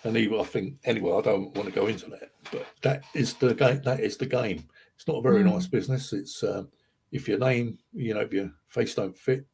And 0.03 0.15
he, 0.15 0.29
I 0.37 0.43
think, 0.43 0.75
anyway, 0.85 1.13
I 1.17 1.21
don't 1.21 1.55
want 1.55 1.67
to 1.67 1.73
go 1.73 1.87
into 1.87 2.09
that, 2.11 2.31
but 2.51 2.65
that 2.83 3.03
is 3.15 3.33
the 3.33 3.55
game. 3.55 3.81
That 3.83 3.99
is 4.01 4.17
the 4.17 4.27
game. 4.27 4.63
It's 4.95 5.07
not 5.07 5.17
a 5.17 5.21
very 5.21 5.43
Mm. 5.43 5.53
nice 5.53 5.65
business. 5.67 6.13
It's 6.13 6.43
um, 6.43 6.69
if 7.11 7.27
your 7.27 7.39
name, 7.39 7.79
you 7.91 8.13
know, 8.13 8.21
if 8.21 8.31
your 8.31 8.51
face 8.67 8.93
don't 8.93 9.17
fit. 9.17 9.45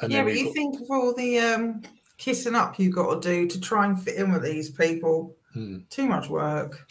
And 0.00 0.12
yeah, 0.12 0.22
but 0.22 0.34
you've 0.36 0.46
got- 0.46 0.54
think 0.54 0.80
of 0.80 0.90
all 0.90 1.14
the 1.14 1.38
um, 1.40 1.82
kissing 2.16 2.54
up 2.54 2.78
you've 2.78 2.94
got 2.94 3.20
to 3.22 3.28
do 3.28 3.48
to 3.48 3.60
try 3.60 3.86
and 3.86 4.00
fit 4.00 4.16
in 4.16 4.32
with 4.32 4.42
these 4.42 4.70
people. 4.70 5.36
Hmm. 5.54 5.78
Too 5.88 6.06
much 6.06 6.28
work. 6.28 6.86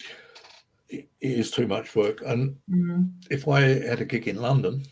It 0.89 1.09
is 1.21 1.51
too 1.51 1.67
much 1.67 1.95
work. 1.95 2.21
And 2.25 2.57
Mm. 2.69 3.11
if 3.29 3.47
I 3.47 3.61
had 3.61 3.99
a 4.01 4.05
gig 4.05 4.27
in 4.27 4.37
London 4.41 4.83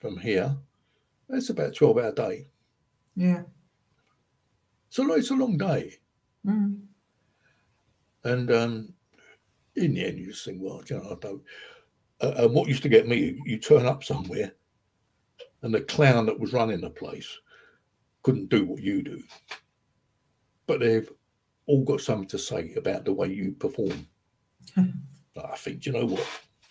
from 0.00 0.16
here, 0.16 0.56
it's 1.28 1.50
about 1.50 1.74
12 1.74 1.98
hour 1.98 2.12
day. 2.12 2.48
Yeah. 3.14 3.42
So 4.88 5.12
it's 5.14 5.30
a 5.30 5.34
long 5.34 5.58
day. 5.58 5.94
Mm. 6.46 6.80
And 8.24 8.50
um, 8.50 8.94
in 9.76 9.94
the 9.94 10.04
end, 10.06 10.18
you 10.18 10.26
just 10.28 10.44
think, 10.44 10.58
well, 10.60 10.82
you 10.88 10.96
know, 10.96 11.10
I 11.10 11.14
don't. 11.20 11.42
Uh, 12.20 12.32
and 12.44 12.54
what 12.54 12.68
used 12.68 12.82
to 12.84 12.88
get 12.88 13.06
me, 13.08 13.38
you 13.44 13.58
turn 13.58 13.86
up 13.86 14.02
somewhere, 14.04 14.54
and 15.62 15.74
the 15.74 15.82
clown 15.82 16.26
that 16.26 16.38
was 16.38 16.52
running 16.52 16.80
the 16.80 16.90
place 16.90 17.28
couldn't 18.22 18.48
do 18.48 18.64
what 18.64 18.80
you 18.82 19.02
do, 19.02 19.22
but 20.66 20.80
they've 20.80 21.10
all 21.66 21.84
got 21.84 22.00
something 22.00 22.28
to 22.28 22.38
say 22.38 22.74
about 22.76 23.04
the 23.04 23.12
way 23.12 23.28
you 23.28 23.52
perform. 23.52 24.06
Hmm. 24.74 24.90
I 25.36 25.56
think, 25.56 25.80
do 25.80 25.90
you 25.90 25.98
know 25.98 26.06
what? 26.06 26.26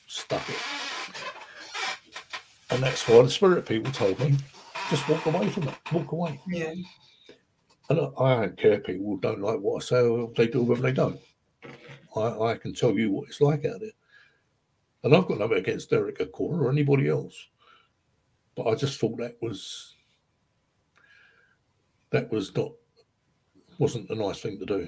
Stuff 0.08 0.50
it. 0.50 2.74
And 2.74 2.84
that's 2.84 3.08
why 3.08 3.22
the 3.22 3.30
spirit 3.30 3.66
people 3.66 3.92
told 3.92 4.20
me, 4.20 4.38
just 4.90 5.08
walk 5.08 5.26
away 5.26 5.50
from 5.50 5.68
it. 5.68 5.76
Walk 5.92 6.12
away. 6.12 6.40
Yeah. 6.48 6.74
And 7.90 8.00
I, 8.00 8.24
I 8.24 8.42
don't 8.42 8.58
care 8.58 8.74
if 8.74 8.86
people 8.86 9.18
don't 9.18 9.42
like 9.42 9.60
what 9.60 9.84
I 9.84 9.86
say 9.86 10.02
or 10.02 10.30
if 10.30 10.36
they 10.36 10.48
do 10.48 10.62
or 10.62 10.64
whether 10.64 10.82
they 10.82 10.94
don't. 10.94 11.20
I, 12.16 12.40
I 12.40 12.58
can 12.58 12.74
tell 12.74 12.98
you 12.98 13.12
what 13.12 13.28
it's 13.28 13.42
like 13.42 13.66
out 13.66 13.80
there. 13.80 13.92
And 15.04 15.16
I've 15.16 15.28
got 15.28 15.40
nothing 15.40 15.58
against 15.58 15.90
Derek 15.90 16.20
Acorah 16.20 16.62
or 16.62 16.72
anybody 16.72 17.10
else. 17.10 17.36
But 18.56 18.68
I 18.68 18.76
just 18.76 19.00
thought 19.00 19.18
that 19.18 19.38
was 19.42 19.96
that 22.12 22.32
was 22.32 22.56
not 22.56 22.72
wasn't 23.80 24.10
a 24.10 24.16
nice 24.16 24.42
thing 24.42 24.60
to 24.60 24.66
do. 24.66 24.88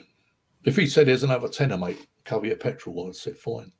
If 0.63 0.75
he 0.75 0.87
said 0.87 1.07
there's 1.07 1.23
another 1.23 1.47
tenner, 1.47 1.77
mate, 1.77 2.07
cover 2.23 2.47
your 2.47 2.57
petrol, 2.57 3.07
I'd 3.07 3.15
say 3.15 3.33
fine. 3.33 3.71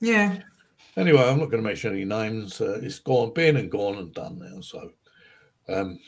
Yeah. 0.00 0.38
Anyway, 0.96 1.22
I'm 1.22 1.38
not 1.38 1.50
going 1.50 1.62
to 1.62 1.68
mention 1.68 1.92
any 1.92 2.04
names. 2.04 2.60
Uh, 2.60 2.80
it's 2.82 2.98
gone, 2.98 3.32
been 3.34 3.56
and 3.56 3.70
gone 3.70 3.98
and 3.98 4.12
done 4.14 4.38
now. 4.38 4.60
So, 4.60 4.90
um, 5.68 5.98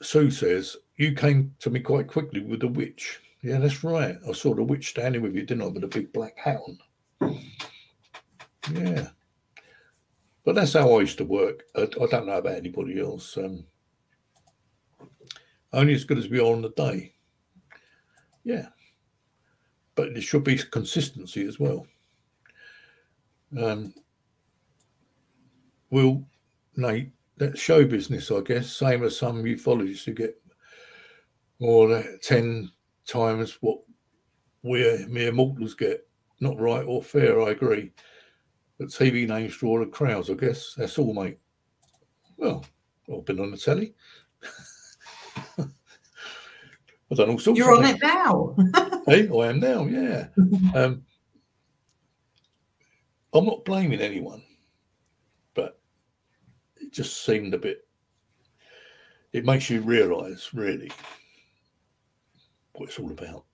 Sue 0.00 0.30
says 0.30 0.76
you 0.96 1.12
came 1.12 1.54
to 1.60 1.70
me 1.70 1.80
quite 1.80 2.08
quickly 2.08 2.40
with 2.40 2.60
the 2.60 2.68
witch. 2.68 3.20
Yeah, 3.42 3.58
that's 3.58 3.84
right. 3.84 4.16
I 4.28 4.32
saw 4.32 4.54
the 4.54 4.62
witch 4.62 4.90
standing 4.90 5.22
with 5.22 5.34
you, 5.34 5.42
didn't 5.42 5.62
I, 5.62 5.66
with 5.66 5.84
a 5.84 5.88
big 5.88 6.12
black 6.12 6.38
hat 6.38 6.60
on? 7.20 7.38
Yeah, 8.72 9.08
but 10.44 10.54
that's 10.54 10.72
how 10.72 10.96
I 10.96 11.00
used 11.00 11.18
to 11.18 11.24
work. 11.24 11.64
I, 11.76 11.86
don't 11.86 12.26
know 12.26 12.38
about 12.38 12.56
anybody 12.56 13.00
else. 13.00 13.36
Um, 13.36 13.64
only 15.72 15.94
as 15.94 16.04
good 16.04 16.18
as 16.18 16.28
we 16.28 16.38
are 16.40 16.52
on 16.52 16.62
the 16.62 16.70
day. 16.70 17.14
Yeah 18.44 18.66
but 19.94 20.12
there 20.12 20.22
should 20.22 20.44
be 20.44 20.56
consistency 20.56 21.46
as 21.46 21.58
well. 21.58 21.86
Um, 23.58 23.92
well, 25.90 26.24
Nate, 26.76 27.12
that's 27.36 27.60
show 27.60 27.84
business, 27.84 28.30
I 28.30 28.40
guess, 28.40 28.70
same 28.70 29.04
as 29.04 29.18
some 29.18 29.44
ufologists 29.44 30.04
who 30.04 30.12
get 30.12 30.40
more 31.60 31.88
than 31.88 32.18
10 32.22 32.70
times 33.06 33.58
what 33.60 33.80
we 34.62 35.04
mere 35.08 35.32
mortals 35.32 35.74
get. 35.74 36.06
Not 36.40 36.58
right 36.58 36.84
or 36.84 37.02
fair, 37.02 37.40
I 37.42 37.50
agree. 37.50 37.92
But 38.78 38.88
TV 38.88 39.28
names 39.28 39.56
draw 39.56 39.78
the 39.78 39.86
crowds, 39.86 40.30
I 40.30 40.34
guess. 40.34 40.74
That's 40.76 40.98
all, 40.98 41.14
mate. 41.14 41.38
Well, 42.36 42.64
I've 43.12 43.24
been 43.24 43.40
on 43.40 43.50
the 43.50 43.56
telly. 43.56 43.94
I've 45.58 47.18
done 47.18 47.30
all 47.30 47.38
sorts 47.38 47.58
You're 47.58 47.76
on 47.76 47.82
things. 47.82 47.98
it 48.02 48.06
now. 48.06 48.56
Hey, 49.06 49.28
I 49.32 49.48
am 49.48 49.60
now, 49.60 49.84
yeah. 49.84 50.28
Um, 50.74 51.02
I'm 53.34 53.44
not 53.46 53.64
blaming 53.64 54.00
anyone, 54.00 54.42
but 55.54 55.78
it 56.80 56.92
just 56.92 57.24
seemed 57.24 57.54
a 57.54 57.58
bit. 57.58 57.86
It 59.32 59.44
makes 59.44 59.70
you 59.70 59.80
realise, 59.82 60.52
really, 60.52 60.90
what 62.72 62.88
it's 62.88 62.98
all 62.98 63.10
about. 63.10 63.44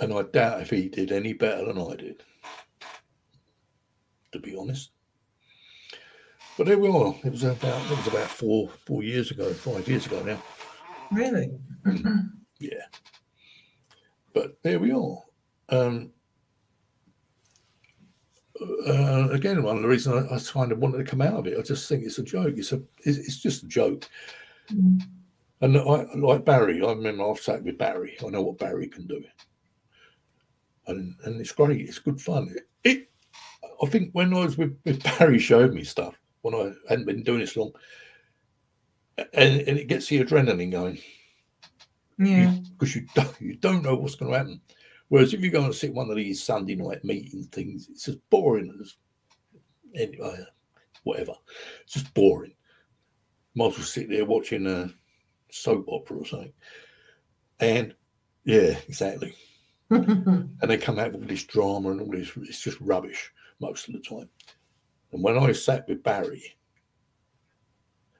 And 0.00 0.14
I 0.14 0.22
doubt 0.22 0.62
if 0.62 0.70
he 0.70 0.88
did 0.88 1.12
any 1.12 1.34
better 1.34 1.66
than 1.66 1.78
I 1.78 1.94
did, 1.94 2.22
to 4.32 4.38
be 4.38 4.56
honest. 4.56 4.90
But 6.56 6.66
there 6.66 6.78
we 6.78 6.88
are. 6.88 7.14
It 7.24 7.32
was 7.32 7.44
about 7.44 7.90
it 7.90 7.96
was 7.96 8.06
about 8.06 8.28
four 8.28 8.68
four 8.86 9.02
years 9.02 9.30
ago, 9.30 9.52
five 9.52 9.86
years 9.88 10.06
ago 10.06 10.22
now. 10.22 10.42
really? 11.10 11.50
Yeah. 12.60 12.84
But 14.34 14.62
there 14.62 14.78
we 14.78 14.92
are. 14.92 15.16
Um, 15.70 16.12
uh, 18.86 19.28
again, 19.30 19.62
one 19.62 19.76
of 19.76 19.82
the 19.82 19.88
reasons 19.88 20.30
I, 20.30 20.34
I 20.34 20.38
kind 20.38 20.70
of 20.70 20.78
wanted 20.78 20.98
to 20.98 21.04
come 21.04 21.22
out 21.22 21.38
of 21.38 21.46
it, 21.46 21.58
I 21.58 21.62
just 21.62 21.88
think 21.88 22.04
it's 22.04 22.18
a 22.18 22.22
joke. 22.22 22.54
It's 22.58 22.72
a, 22.72 22.82
it's, 23.02 23.16
it's 23.16 23.38
just 23.38 23.62
a 23.62 23.66
joke. 23.66 24.06
Mm. 24.70 25.00
And 25.62 25.78
I 25.78 26.06
like 26.16 26.44
Barry. 26.44 26.82
I 26.82 26.90
remember 26.90 27.30
I've 27.30 27.40
sat 27.40 27.62
with 27.62 27.78
Barry. 27.78 28.16
I 28.22 28.28
know 28.28 28.42
what 28.42 28.58
Barry 28.58 28.88
can 28.88 29.06
do, 29.06 29.22
and 30.90 31.14
and 31.24 31.40
it's 31.40 31.52
great. 31.52 31.80
It's 31.80 31.98
good 31.98 32.20
fun. 32.20 32.54
It, 32.54 32.68
it 32.84 33.10
I 33.82 33.86
think 33.86 34.10
when 34.12 34.34
I 34.34 34.44
was 34.44 34.58
with, 34.58 34.76
with 34.84 35.02
Barry, 35.02 35.38
showed 35.38 35.72
me 35.74 35.84
stuff 35.84 36.14
when 36.42 36.54
I 36.54 36.72
hadn't 36.88 37.06
been 37.06 37.22
doing 37.22 37.40
this 37.40 37.56
long, 37.56 37.72
and 39.18 39.60
and 39.62 39.78
it 39.78 39.88
gets 39.88 40.06
the 40.08 40.22
adrenaline 40.22 40.70
going 40.72 40.98
Yeah. 42.18 42.54
because 42.72 42.94
you 42.94 43.06
don't 43.14 43.40
you 43.40 43.56
don't 43.56 43.82
know 43.82 43.94
what's 43.96 44.14
going 44.14 44.32
to 44.32 44.38
happen. 44.38 44.60
Whereas 45.08 45.34
if 45.34 45.40
you 45.40 45.50
go 45.50 45.64
and 45.64 45.74
sit 45.74 45.92
one 45.92 46.08
of 46.10 46.16
these 46.16 46.42
Sunday 46.42 46.76
night 46.76 47.04
meeting 47.04 47.42
things, 47.44 47.88
it's 47.90 48.06
as 48.08 48.16
boring 48.30 48.72
as 48.80 48.94
anyway, 49.96 50.44
whatever. 51.02 51.32
It's 51.82 51.94
just 51.94 52.14
boring. 52.14 52.54
Might 53.56 53.72
as 53.72 53.78
well 53.78 53.86
sit 53.86 54.08
there 54.08 54.24
watching 54.24 54.66
a 54.68 54.88
soap 55.50 55.86
opera 55.88 56.18
or 56.18 56.26
something. 56.26 56.52
And 57.58 57.94
yeah, 58.44 58.78
exactly. 58.88 59.34
And 59.90 60.50
they 60.62 60.78
come 60.78 60.98
out 60.98 61.12
with 61.12 61.22
all 61.22 61.28
this 61.28 61.44
drama 61.44 61.90
and 61.90 62.00
all 62.00 62.10
this. 62.10 62.30
It's 62.36 62.60
just 62.60 62.80
rubbish 62.80 63.32
most 63.60 63.88
of 63.88 63.94
the 63.94 64.00
time. 64.00 64.28
And 65.12 65.22
when 65.22 65.36
I 65.36 65.52
sat 65.52 65.88
with 65.88 66.02
Barry, 66.02 66.42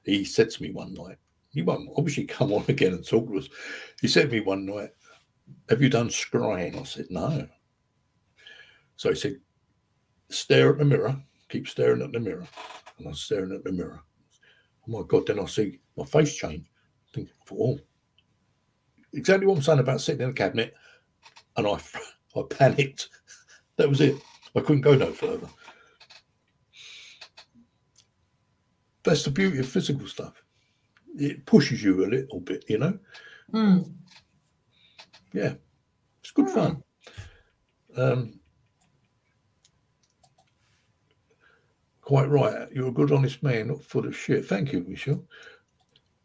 he 0.04 0.24
said 0.24 0.50
to 0.50 0.62
me 0.62 0.72
one 0.72 0.94
night, 0.94 1.18
he 1.52 1.62
won't 1.62 1.90
obviously 1.96 2.24
come 2.24 2.52
on 2.52 2.64
again 2.68 2.92
and 2.92 3.06
talk 3.06 3.28
to 3.28 3.38
us. 3.38 3.48
He 4.00 4.08
said 4.08 4.30
to 4.30 4.36
me 4.36 4.40
one 4.40 4.66
night, 4.66 4.90
Have 5.68 5.82
you 5.82 5.88
done 5.88 6.08
scrying? 6.08 6.78
I 6.78 6.84
said, 6.84 7.06
No. 7.10 7.46
So 8.96 9.10
he 9.10 9.14
said, 9.14 9.40
Stare 10.28 10.70
at 10.70 10.78
the 10.78 10.84
mirror, 10.84 11.20
keep 11.48 11.68
staring 11.68 12.02
at 12.02 12.12
the 12.12 12.20
mirror. 12.20 12.46
And 12.98 13.08
I'm 13.08 13.14
staring 13.14 13.52
at 13.52 13.64
the 13.64 13.72
mirror. 13.72 14.00
Oh 14.88 14.92
my 14.92 15.02
God, 15.06 15.26
then 15.26 15.40
I 15.40 15.46
see 15.46 15.80
my 15.96 16.04
face 16.04 16.34
change. 16.34 16.66
Think, 17.12 17.30
oh, 17.52 17.78
exactly 19.12 19.46
what 19.46 19.56
I'm 19.56 19.62
saying 19.62 19.80
about 19.80 20.00
sitting 20.00 20.22
in 20.22 20.30
a 20.30 20.32
cabinet. 20.32 20.74
And 21.56 21.66
I, 21.66 21.78
I 22.36 22.42
panicked. 22.48 23.08
That 23.76 23.88
was 23.88 24.00
it. 24.00 24.16
I 24.54 24.60
couldn't 24.60 24.82
go 24.82 24.94
no 24.94 25.12
further. 25.12 25.48
That's 29.02 29.24
the 29.24 29.30
beauty 29.30 29.58
of 29.58 29.68
physical 29.68 30.06
stuff. 30.06 30.42
It 31.16 31.46
pushes 31.46 31.82
you 31.82 32.04
a 32.04 32.08
little 32.08 32.40
bit, 32.40 32.64
you 32.68 32.78
know. 32.78 32.98
Mm. 33.52 33.92
Yeah, 35.32 35.54
it's 36.20 36.30
good 36.32 36.48
Hmm. 36.48 36.54
fun. 36.54 36.82
Um, 37.96 38.40
quite 42.02 42.28
right. 42.28 42.68
You're 42.72 42.88
a 42.88 42.92
good, 42.92 43.12
honest 43.12 43.42
man, 43.42 43.68
not 43.68 43.84
full 43.84 44.06
of 44.06 44.16
shit. 44.16 44.44
Thank 44.44 44.72
you, 44.72 44.84
Michelle. 44.86 45.24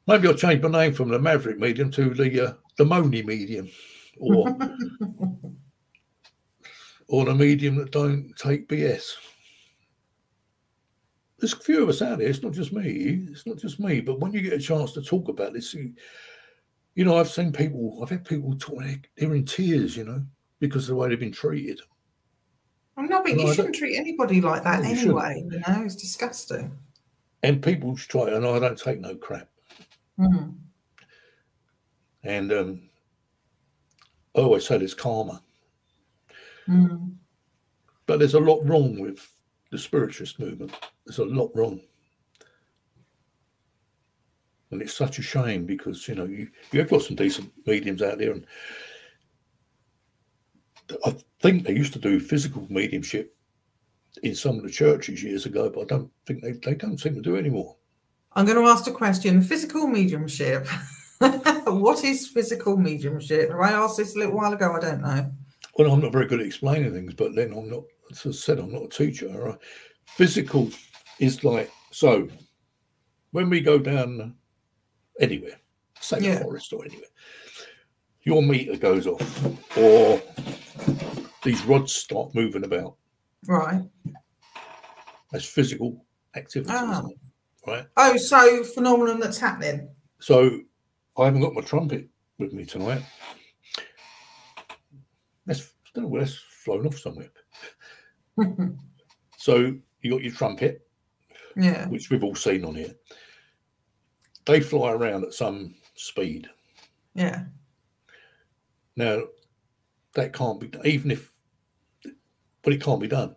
Maybe 0.08 0.28
I'll 0.28 0.36
change 0.36 0.62
my 0.62 0.70
name 0.70 0.94
from 0.94 1.10
the 1.10 1.18
Maverick 1.20 1.58
medium 1.58 1.90
to 1.92 2.14
the 2.14 2.48
uh, 2.50 2.54
the 2.78 2.86
Moni 2.86 3.24
medium, 3.24 3.70
or 4.20 4.58
or 7.08 7.26
the 7.26 7.36
medium 7.36 7.76
that 7.78 7.92
don't 7.92 8.34
take 8.38 8.68
BS. 8.68 9.12
There's 11.40 11.54
a 11.54 11.58
few 11.58 11.84
of 11.84 11.90
us 11.90 12.02
out 12.02 12.20
there. 12.20 12.28
It's 12.28 12.42
not 12.42 12.54
just 12.54 12.72
me. 12.74 13.28
It's 13.30 13.46
not 13.46 13.58
just 13.58 13.80
me. 13.80 14.02
But 14.02 14.20
when 14.20 14.32
you 14.32 14.42
get 14.42 14.54
a 14.54 14.60
chance 14.60 14.94
to 14.94 15.02
talk 15.02 15.28
about 15.28 15.54
this, 15.54 15.74
you, 15.74 15.94
you 16.96 17.04
know, 17.04 17.18
I've 17.18 17.30
seen 17.30 17.52
people. 17.52 18.00
I've 18.02 18.10
had 18.10 18.26
people 18.26 18.56
talk. 18.58 18.82
They're 19.18 19.36
in 19.36 19.46
tears, 19.46 19.98
you 19.98 20.06
know, 20.06 20.24
because 20.60 20.84
of 20.84 20.90
the 20.90 20.96
way 20.96 21.10
they've 21.10 21.20
been 21.20 21.32
treated. 21.32 21.82
Well, 22.96 23.08
no, 23.08 23.22
but 23.22 23.36
No, 23.36 23.44
I 23.44 23.48
you 23.48 23.54
shouldn't 23.54 23.76
treat 23.76 23.98
anybody 23.98 24.40
like 24.40 24.64
that 24.64 24.82
No, 24.82 24.90
you 24.90 24.96
shouldn't. 24.96 25.20
anyway. 25.20 25.46
You 25.52 25.60
know, 25.60 25.84
it's 25.84 25.96
disgusting. 25.96 26.72
And 27.44 27.62
people 27.62 27.96
try, 27.96 28.30
and 28.30 28.46
I 28.46 28.58
don't 28.58 28.80
take 28.80 29.00
no 29.02 29.16
crap. 29.16 29.50
Mm. 30.18 30.56
And 32.24 32.52
um, 32.54 32.82
I 32.95 32.95
always 34.42 34.66
said 34.68 34.82
there's 34.82 34.94
karma, 34.94 35.42
Mm. 36.68 37.16
but 38.08 38.18
there's 38.20 38.34
a 38.34 38.40
lot 38.40 38.66
wrong 38.66 39.00
with 39.00 39.32
the 39.72 39.78
spiritualist 39.78 40.40
movement. 40.40 40.74
there's 41.06 41.20
a 41.20 41.26
lot 41.26 41.52
wrong. 41.56 41.80
And 44.72 44.82
it's 44.82 44.94
such 44.94 45.20
a 45.20 45.22
shame 45.22 45.66
because 45.66 46.08
you 46.08 46.16
know 46.16 46.26
you, 46.26 46.50
you 46.72 46.80
have 46.80 46.90
got 46.90 47.04
some 47.04 47.16
decent 47.16 47.52
mediums 47.66 48.02
out 48.02 48.18
there, 48.18 48.32
and 48.32 48.46
I 51.06 51.16
think 51.42 51.64
they 51.66 51.74
used 51.76 51.94
to 51.94 52.00
do 52.00 52.20
physical 52.20 52.66
mediumship 52.70 53.36
in 54.24 54.34
some 54.36 54.58
of 54.58 54.64
the 54.64 54.70
churches 54.72 55.24
years 55.24 55.46
ago, 55.46 55.70
but 55.70 55.82
I 55.82 55.86
don't 55.86 56.12
think 56.26 56.42
they, 56.42 56.54
they 56.54 56.74
don't 56.76 57.00
seem 57.00 57.16
to 57.16 57.22
do 57.22 57.38
anymore. 57.38 57.76
I'm 58.34 58.46
going 58.46 58.58
to 58.58 58.70
ask 58.70 58.88
a 58.88 58.92
question. 58.92 59.42
Physical 59.42 59.88
mediumship. 59.88 60.68
what 61.80 62.04
is 62.04 62.28
physical 62.28 62.78
mediumship? 62.78 63.52
I 63.52 63.72
asked 63.72 63.98
this 63.98 64.16
a 64.16 64.20
little 64.20 64.36
while 64.36 64.54
ago. 64.54 64.74
I 64.74 64.80
don't 64.80 65.02
know. 65.02 65.32
Well, 65.78 65.92
I'm 65.92 66.02
not 66.02 66.12
very 66.12 66.28
good 66.28 66.40
at 66.40 66.46
explaining 66.46 66.94
things, 66.94 67.14
but 67.14 67.36
then 67.36 67.54
I'm 67.54 67.70
not, 67.70 67.84
as 68.12 68.26
I 68.26 68.32
said, 68.32 68.60
I'm 68.60 68.72
not 68.72 68.84
a 68.84 68.90
teacher. 68.90 69.28
Right? 69.28 69.58
Physical 70.06 70.70
is 71.20 71.44
like, 71.44 71.72
so 71.92 72.28
when 73.32 73.50
we 73.50 73.62
go 73.62 73.78
down 73.78 74.36
anywhere, 75.20 75.60
say 76.00 76.20
yeah. 76.22 76.36
the 76.36 76.42
forest 76.42 76.72
or 76.74 76.86
anywhere, 76.86 77.10
your 78.24 78.42
meter 78.42 78.78
goes 78.78 79.08
off 79.08 79.78
or 79.78 80.22
these 81.44 81.64
rods 81.66 81.94
start 81.94 82.34
moving 82.34 82.64
about. 82.64 82.96
Right. 83.48 83.82
That's 85.32 85.46
physical 85.46 86.06
activity. 86.36 86.72
Ah. 86.74 87.04
Right. 87.68 87.86
Oh, 87.98 88.18
so 88.18 88.64
phenomenon 88.64 89.20
that's 89.20 89.40
happening. 89.40 89.90
So 90.20 90.62
I 91.18 91.26
haven't 91.26 91.42
got 91.42 91.54
my 91.54 91.62
trumpet 91.62 92.08
with 92.38 92.54
me 92.54 92.66
tonight. 92.66 93.04
That's 95.46 95.62
I 95.62 95.90
don't 95.94 96.04
know 96.04 96.10
where 96.10 96.22
that's 96.22 96.36
flown 96.36 96.88
off 96.88 96.98
somewhere. 96.98 97.30
so 99.38 99.76
you 100.02 100.12
got 100.12 100.24
your 100.24 100.34
trumpet, 100.34 100.88
yeah, 101.56 101.88
which 101.88 102.10
we've 102.10 102.24
all 102.24 102.36
seen 102.36 102.66
on 102.66 102.76
here. 102.76 102.94
They 104.46 104.60
fly 104.60 104.92
around 104.92 105.24
at 105.24 105.34
some 105.34 105.76
speed. 105.96 106.50
Yeah. 107.14 107.46
Now, 108.98 109.24
that 110.14 110.34
can't 110.34 110.60
be 110.60 110.68
done, 110.68 110.86
even 110.86 111.12
if, 111.12 111.32
but 112.62 112.74
it 112.74 112.82
can't 112.82 113.02
be 113.02 113.08
done 113.08 113.36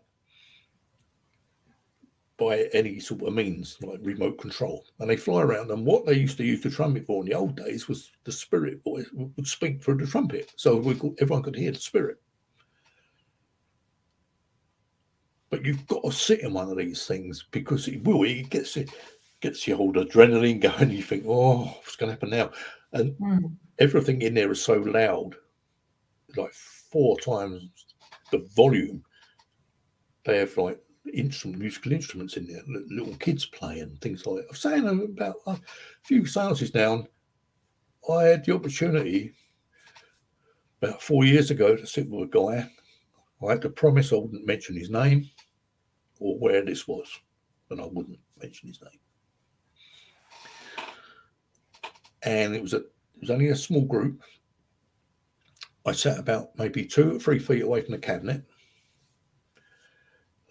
by 2.38 2.68
any 2.72 3.00
sort 3.00 3.22
of 3.22 3.34
means 3.34 3.76
like 3.82 3.98
remote 4.00 4.38
control. 4.38 4.84
And 5.00 5.10
they 5.10 5.16
fly 5.16 5.42
around. 5.42 5.70
And 5.70 5.84
what 5.84 6.06
they 6.06 6.14
used 6.14 6.36
to 6.38 6.44
use 6.44 6.62
the 6.62 6.70
trumpet 6.70 7.04
for 7.04 7.22
in 7.22 7.28
the 7.28 7.34
old 7.34 7.56
days 7.56 7.88
was 7.88 8.12
the 8.24 8.32
spirit 8.32 8.82
voice 8.84 9.06
would 9.12 9.46
speak 9.46 9.82
through 9.82 9.98
the 9.98 10.06
trumpet, 10.06 10.52
so 10.56 10.76
we 10.76 10.94
could, 10.94 11.14
everyone 11.20 11.42
could 11.42 11.56
hear 11.56 11.72
the 11.72 11.78
spirit. 11.78 12.18
But 15.50 15.64
you've 15.64 15.86
got 15.86 16.04
to 16.04 16.12
sit 16.12 16.40
in 16.40 16.52
one 16.52 16.70
of 16.70 16.76
these 16.76 17.06
things 17.06 17.46
because 17.50 17.88
it 17.88 18.04
will. 18.04 18.22
It 18.22 18.50
gets 18.50 18.76
it 18.76 18.90
gets 19.40 19.66
your 19.66 19.78
whole 19.78 19.92
adrenaline 19.94 20.60
going. 20.78 20.90
You 20.90 21.02
think, 21.02 21.24
oh, 21.26 21.64
what's 21.64 21.96
going 21.96 22.08
to 22.08 22.14
happen 22.14 22.30
now? 22.30 22.50
And 22.92 23.12
mm. 23.14 23.52
everything 23.78 24.22
in 24.22 24.34
there 24.34 24.52
is 24.52 24.62
so 24.62 24.74
loud, 24.74 25.34
like 26.36 26.52
four 26.52 27.18
times 27.18 27.86
the 28.30 28.46
volume. 28.54 29.02
They 30.24 30.38
have 30.38 30.56
like 30.56 30.78
instrument, 31.14 31.60
musical 31.60 31.92
instruments 31.92 32.36
in 32.36 32.46
there, 32.46 32.62
little 32.88 33.14
kids 33.16 33.46
playing 33.46 33.98
things 34.00 34.26
like 34.26 34.42
that. 34.42 34.48
I'm 34.48 34.56
saying 34.56 35.16
about 35.16 35.36
a 35.46 35.58
few 36.02 36.26
seances 36.26 36.70
down. 36.70 37.06
I 38.10 38.24
had 38.24 38.44
the 38.44 38.54
opportunity 38.54 39.34
about 40.80 41.02
four 41.02 41.24
years 41.24 41.50
ago 41.50 41.76
to 41.76 41.86
sit 41.86 42.08
with 42.08 42.28
a 42.28 42.30
guy. 42.30 42.70
I 43.46 43.50
had 43.50 43.62
to 43.62 43.70
promise 43.70 44.12
I 44.12 44.16
wouldn't 44.16 44.46
mention 44.46 44.76
his 44.76 44.90
name 44.90 45.28
or 46.20 46.38
where 46.38 46.64
this 46.64 46.88
was, 46.88 47.08
and 47.70 47.80
I 47.80 47.86
wouldn't 47.86 48.18
mention 48.40 48.68
his 48.68 48.80
name. 48.80 49.00
And 52.22 52.54
it 52.54 52.62
was 52.62 52.74
a 52.74 52.78
it 52.78 53.22
was 53.22 53.30
only 53.30 53.48
a 53.48 53.56
small 53.56 53.84
group. 53.84 54.22
I 55.86 55.92
sat 55.92 56.18
about 56.18 56.56
maybe 56.58 56.84
two 56.84 57.16
or 57.16 57.18
three 57.18 57.38
feet 57.38 57.62
away 57.62 57.80
from 57.80 57.92
the 57.92 57.98
cabinet 57.98 58.44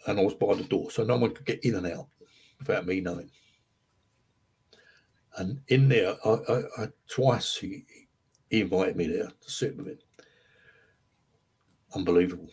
and 0.08 0.20
I 0.20 0.24
was 0.24 0.34
by 0.34 0.56
the 0.56 0.64
door, 0.64 0.90
so 0.90 1.04
no 1.04 1.18
one 1.18 1.34
could 1.34 1.46
get 1.46 1.64
in 1.64 1.76
and 1.76 1.86
out 1.86 2.08
without 2.58 2.88
me 2.88 3.02
knowing. 3.02 3.30
And 5.38 5.62
in 5.68 5.88
there, 5.88 6.16
I, 6.26 6.30
I, 6.30 6.84
I 6.84 6.88
twice 7.08 7.56
he, 7.58 7.86
he 8.50 8.62
invited 8.62 8.96
me 8.96 9.08
there 9.08 9.28
to 9.28 9.52
sit 9.52 9.78
with 9.78 9.88
him. 9.88 10.00
Unbelievable. 11.94 12.50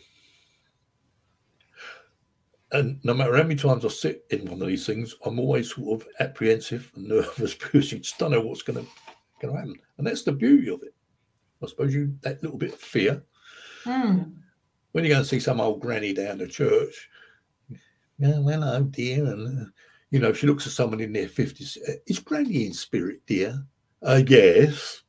And 2.71 2.99
no 3.03 3.13
matter 3.13 3.35
how 3.35 3.43
many 3.43 3.55
times 3.55 3.85
I 3.85 3.87
sit 3.87 4.25
in 4.29 4.49
one 4.49 4.61
of 4.61 4.67
these 4.67 4.85
things, 4.85 5.15
I'm 5.25 5.39
always 5.39 5.73
sort 5.73 6.01
of 6.01 6.07
apprehensive 6.19 6.91
and 6.95 7.07
nervous 7.07 7.53
because 7.55 7.91
you 7.91 7.99
just 7.99 8.19
don't 8.19 8.31
know 8.31 8.41
what's 8.41 8.63
going 8.63 8.83
to 8.83 8.91
going 9.41 9.53
to 9.53 9.59
happen. 9.59 9.79
And 9.97 10.05
that's 10.05 10.23
the 10.23 10.31
beauty 10.31 10.69
of 10.69 10.83
it. 10.83 10.93
I 11.63 11.67
suppose 11.67 11.93
you 11.93 12.15
that 12.21 12.43
little 12.43 12.57
bit 12.57 12.73
of 12.73 12.79
fear. 12.79 13.23
Mm. 13.85 14.33
When 14.91 15.03
you 15.03 15.11
go 15.11 15.17
and 15.17 15.25
see 15.25 15.39
some 15.39 15.61
old 15.61 15.81
granny 15.81 16.13
down 16.13 16.37
the 16.37 16.47
church, 16.47 17.09
yeah, 18.17 18.39
well, 18.39 18.63
oh 18.63 18.83
dear. 18.83 19.25
And, 19.25 19.61
uh, 19.61 19.69
you 20.11 20.19
know, 20.19 20.33
she 20.33 20.47
looks 20.47 20.65
at 20.65 20.73
someone 20.73 21.01
in 21.01 21.13
their 21.13 21.27
50s. 21.27 21.77
Uh, 21.77 21.93
is 22.07 22.19
Granny 22.19 22.65
in 22.65 22.73
spirit, 22.73 23.21
dear? 23.25 23.63
Uh, 24.01 24.21
yes. 24.25 25.03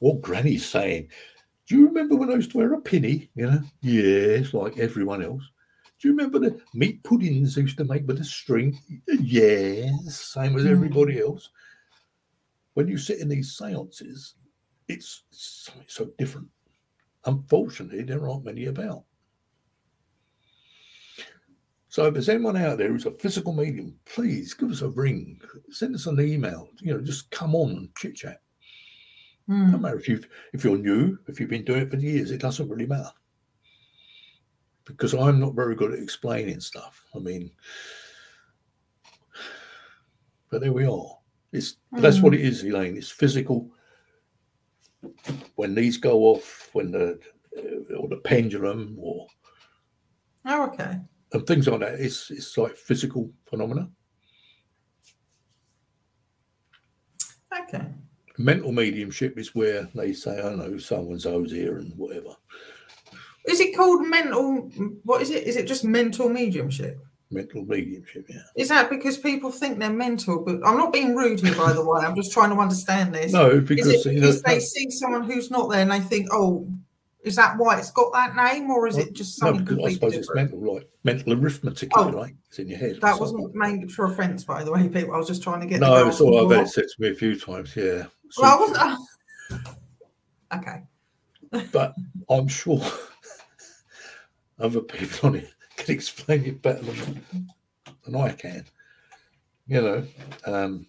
What 0.00 0.20
Granny's 0.20 0.66
saying, 0.66 1.08
do 1.66 1.76
you 1.76 1.86
remember 1.86 2.16
when 2.16 2.30
I 2.30 2.34
used 2.34 2.52
to 2.52 2.58
wear 2.58 2.72
a 2.74 2.80
pinny? 2.80 3.30
You 3.34 3.46
know, 3.46 3.60
yes, 3.82 4.54
like 4.54 4.78
everyone 4.78 5.22
else. 5.22 5.42
Do 5.98 6.08
you 6.08 6.14
remember 6.14 6.38
the 6.38 6.60
meat 6.74 7.02
puddings 7.02 7.56
I 7.56 7.62
used 7.62 7.78
to 7.78 7.84
make 7.84 8.06
with 8.06 8.20
a 8.20 8.24
string? 8.24 8.78
Yes, 9.08 10.16
same 10.16 10.56
as 10.56 10.64
hmm. 10.64 10.70
everybody 10.70 11.20
else. 11.20 11.50
When 12.74 12.86
you 12.88 12.98
sit 12.98 13.20
in 13.20 13.28
these 13.28 13.56
seances, 13.56 14.34
it's 14.88 15.22
something 15.30 15.84
so 15.88 16.10
different. 16.18 16.48
Unfortunately, 17.24 18.02
there 18.02 18.28
aren't 18.28 18.44
many 18.44 18.66
about. 18.66 19.04
So 21.96 22.04
if 22.04 22.12
there's 22.12 22.28
anyone 22.28 22.58
out 22.58 22.76
there 22.76 22.88
who's 22.88 23.06
a 23.06 23.10
physical 23.10 23.54
medium, 23.54 23.94
please 24.04 24.52
give 24.52 24.70
us 24.70 24.82
a 24.82 24.88
ring, 24.90 25.40
send 25.70 25.94
us 25.94 26.04
an 26.04 26.20
email. 26.20 26.68
You 26.82 26.92
know, 26.92 27.00
just 27.00 27.30
come 27.30 27.54
on 27.54 27.70
and 27.70 27.96
chit 27.96 28.16
chat. 28.16 28.42
Mm. 29.48 29.72
No 29.72 29.78
matter 29.78 29.98
if 29.98 30.06
you 30.06 30.22
if 30.52 30.62
you're 30.62 30.76
new, 30.76 31.16
if 31.26 31.40
you've 31.40 31.48
been 31.48 31.64
doing 31.64 31.80
it 31.80 31.90
for 31.90 31.96
years, 31.96 32.30
it 32.30 32.42
doesn't 32.42 32.68
really 32.68 32.84
matter. 32.84 33.12
Because 34.84 35.14
I'm 35.14 35.40
not 35.40 35.54
very 35.54 35.74
good 35.74 35.94
at 35.94 35.98
explaining 35.98 36.60
stuff. 36.60 37.02
I 37.14 37.18
mean, 37.18 37.50
but 40.50 40.60
there 40.60 40.74
we 40.74 40.84
are. 40.84 41.16
It's 41.50 41.76
mm. 41.94 42.02
that's 42.02 42.20
what 42.20 42.34
it 42.34 42.42
is, 42.42 42.62
Elaine. 42.62 42.98
It's 42.98 43.08
physical. 43.08 43.70
When 45.54 45.74
these 45.74 45.96
go 45.96 46.24
off, 46.24 46.68
when 46.74 46.90
the 46.90 47.18
or 47.98 48.06
the 48.06 48.20
pendulum, 48.22 48.98
or 49.00 49.26
oh, 50.44 50.64
okay 50.66 51.00
and 51.36 51.46
things 51.46 51.68
like 51.68 51.80
that. 51.80 52.00
It's 52.00 52.30
it's 52.30 52.56
like 52.56 52.76
physical 52.76 53.30
phenomena. 53.48 53.88
Okay. 57.60 57.86
Mental 58.38 58.72
mediumship 58.72 59.38
is 59.38 59.54
where 59.54 59.88
they 59.94 60.12
say, 60.12 60.40
"I 60.40 60.54
know 60.54 60.78
someone's 60.78 61.22
so's 61.22 61.52
here" 61.52 61.78
and 61.78 61.92
whatever. 61.96 62.34
Is 63.46 63.60
it 63.60 63.76
called 63.76 64.06
mental? 64.06 64.70
What 65.04 65.22
is 65.22 65.30
it? 65.30 65.44
Is 65.44 65.56
it 65.56 65.66
just 65.66 65.84
mental 65.84 66.28
mediumship? 66.28 66.98
Mental 67.30 67.64
mediumship, 67.64 68.24
yeah. 68.28 68.42
Is 68.54 68.68
that 68.68 68.88
because 68.88 69.18
people 69.18 69.50
think 69.50 69.78
they're 69.78 69.90
mental? 69.90 70.44
But 70.44 70.60
I'm 70.64 70.76
not 70.76 70.92
being 70.92 71.16
rude 71.16 71.40
here, 71.40 71.56
by 71.56 71.72
the 71.72 71.84
way. 71.84 72.04
I'm 72.04 72.14
just 72.14 72.32
trying 72.32 72.50
to 72.50 72.56
understand 72.56 73.14
this. 73.14 73.32
No, 73.32 73.60
because, 73.60 74.04
because 74.04 74.42
they 74.42 74.60
see 74.60 74.90
someone 74.90 75.24
who's 75.24 75.50
not 75.50 75.68
there 75.70 75.80
and 75.80 75.90
they 75.90 76.00
think, 76.00 76.28
"Oh, 76.30 76.68
is 77.22 77.34
that 77.36 77.58
why 77.58 77.78
it's 77.78 77.90
got 77.90 78.12
that 78.12 78.36
name, 78.36 78.70
or 78.70 78.86
is 78.86 78.98
it 78.98 79.12
just 79.12 79.36
something 79.36 79.64
no, 79.64 79.66
completely 79.66 79.90
I 79.90 79.94
suppose 79.94 80.12
different? 80.12 80.50
it's 80.50 80.52
mental, 80.52 80.74
like 80.74 80.88
mental 81.02 81.32
arithmetic, 81.32 81.90
oh, 81.96 82.12
right? 82.12 82.34
It's 82.48 82.58
in 82.58 82.68
your 82.68 82.78
head. 82.78 82.98
That 83.00 83.18
wasn't 83.18 83.54
meant 83.54 83.90
for 83.90 84.06
offence, 84.06 84.44
by 84.44 84.62
the 84.62 84.70
way, 84.70 84.88
people. 84.88 85.12
I 85.12 85.18
was 85.18 85.26
just 85.26 85.42
trying 85.42 85.60
to 85.60 85.66
get. 85.66 85.80
No, 85.80 86.06
it's 86.06 86.20
all 86.20 86.44
I've 86.44 86.56
had 86.56 86.66
it 86.66 86.70
said 86.70 86.84
to 86.84 87.02
me 87.02 87.10
a 87.10 87.14
few 87.14 87.38
times. 87.38 87.74
Yeah. 87.74 88.04
Well, 88.38 88.52
I 88.52 88.60
wasn't. 88.60 89.68
okay. 90.54 91.66
but 91.72 91.94
I'm 92.30 92.46
sure 92.48 92.80
other 94.58 94.80
people 94.80 95.30
on 95.30 95.34
it 95.36 95.50
can 95.76 95.94
explain 95.94 96.44
it 96.44 96.62
better 96.62 96.82
than, 96.82 97.24
than 98.04 98.14
I 98.14 98.30
can. 98.30 98.64
You 99.66 99.82
know, 99.82 100.06
um, 100.46 100.86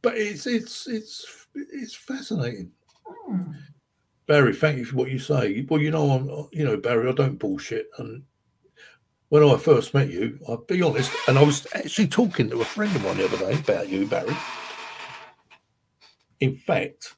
but 0.00 0.16
it's 0.16 0.46
it's 0.46 0.86
it's 0.86 1.46
it's 1.54 1.94
fascinating. 1.94 2.72
Hmm. 3.06 3.52
Barry, 4.28 4.54
thank 4.54 4.76
you 4.76 4.84
for 4.84 4.96
what 4.96 5.10
you 5.10 5.18
say. 5.18 5.66
Well, 5.70 5.80
you 5.80 5.90
know, 5.90 6.10
I'm, 6.10 6.48
you 6.52 6.62
know, 6.62 6.76
Barry, 6.76 7.08
I 7.08 7.12
don't 7.12 7.38
bullshit. 7.38 7.88
And 7.96 8.22
when 9.30 9.42
I 9.42 9.56
first 9.56 9.94
met 9.94 10.10
you, 10.10 10.38
I'll 10.46 10.58
be 10.58 10.82
honest, 10.82 11.10
and 11.26 11.38
I 11.38 11.42
was 11.42 11.66
actually 11.74 12.08
talking 12.08 12.50
to 12.50 12.60
a 12.60 12.64
friend 12.64 12.94
of 12.94 13.02
mine 13.02 13.16
the 13.16 13.24
other 13.24 13.38
day 13.38 13.58
about 13.58 13.88
you, 13.88 14.06
Barry. 14.06 14.36
In 16.40 16.58
fact, 16.58 17.14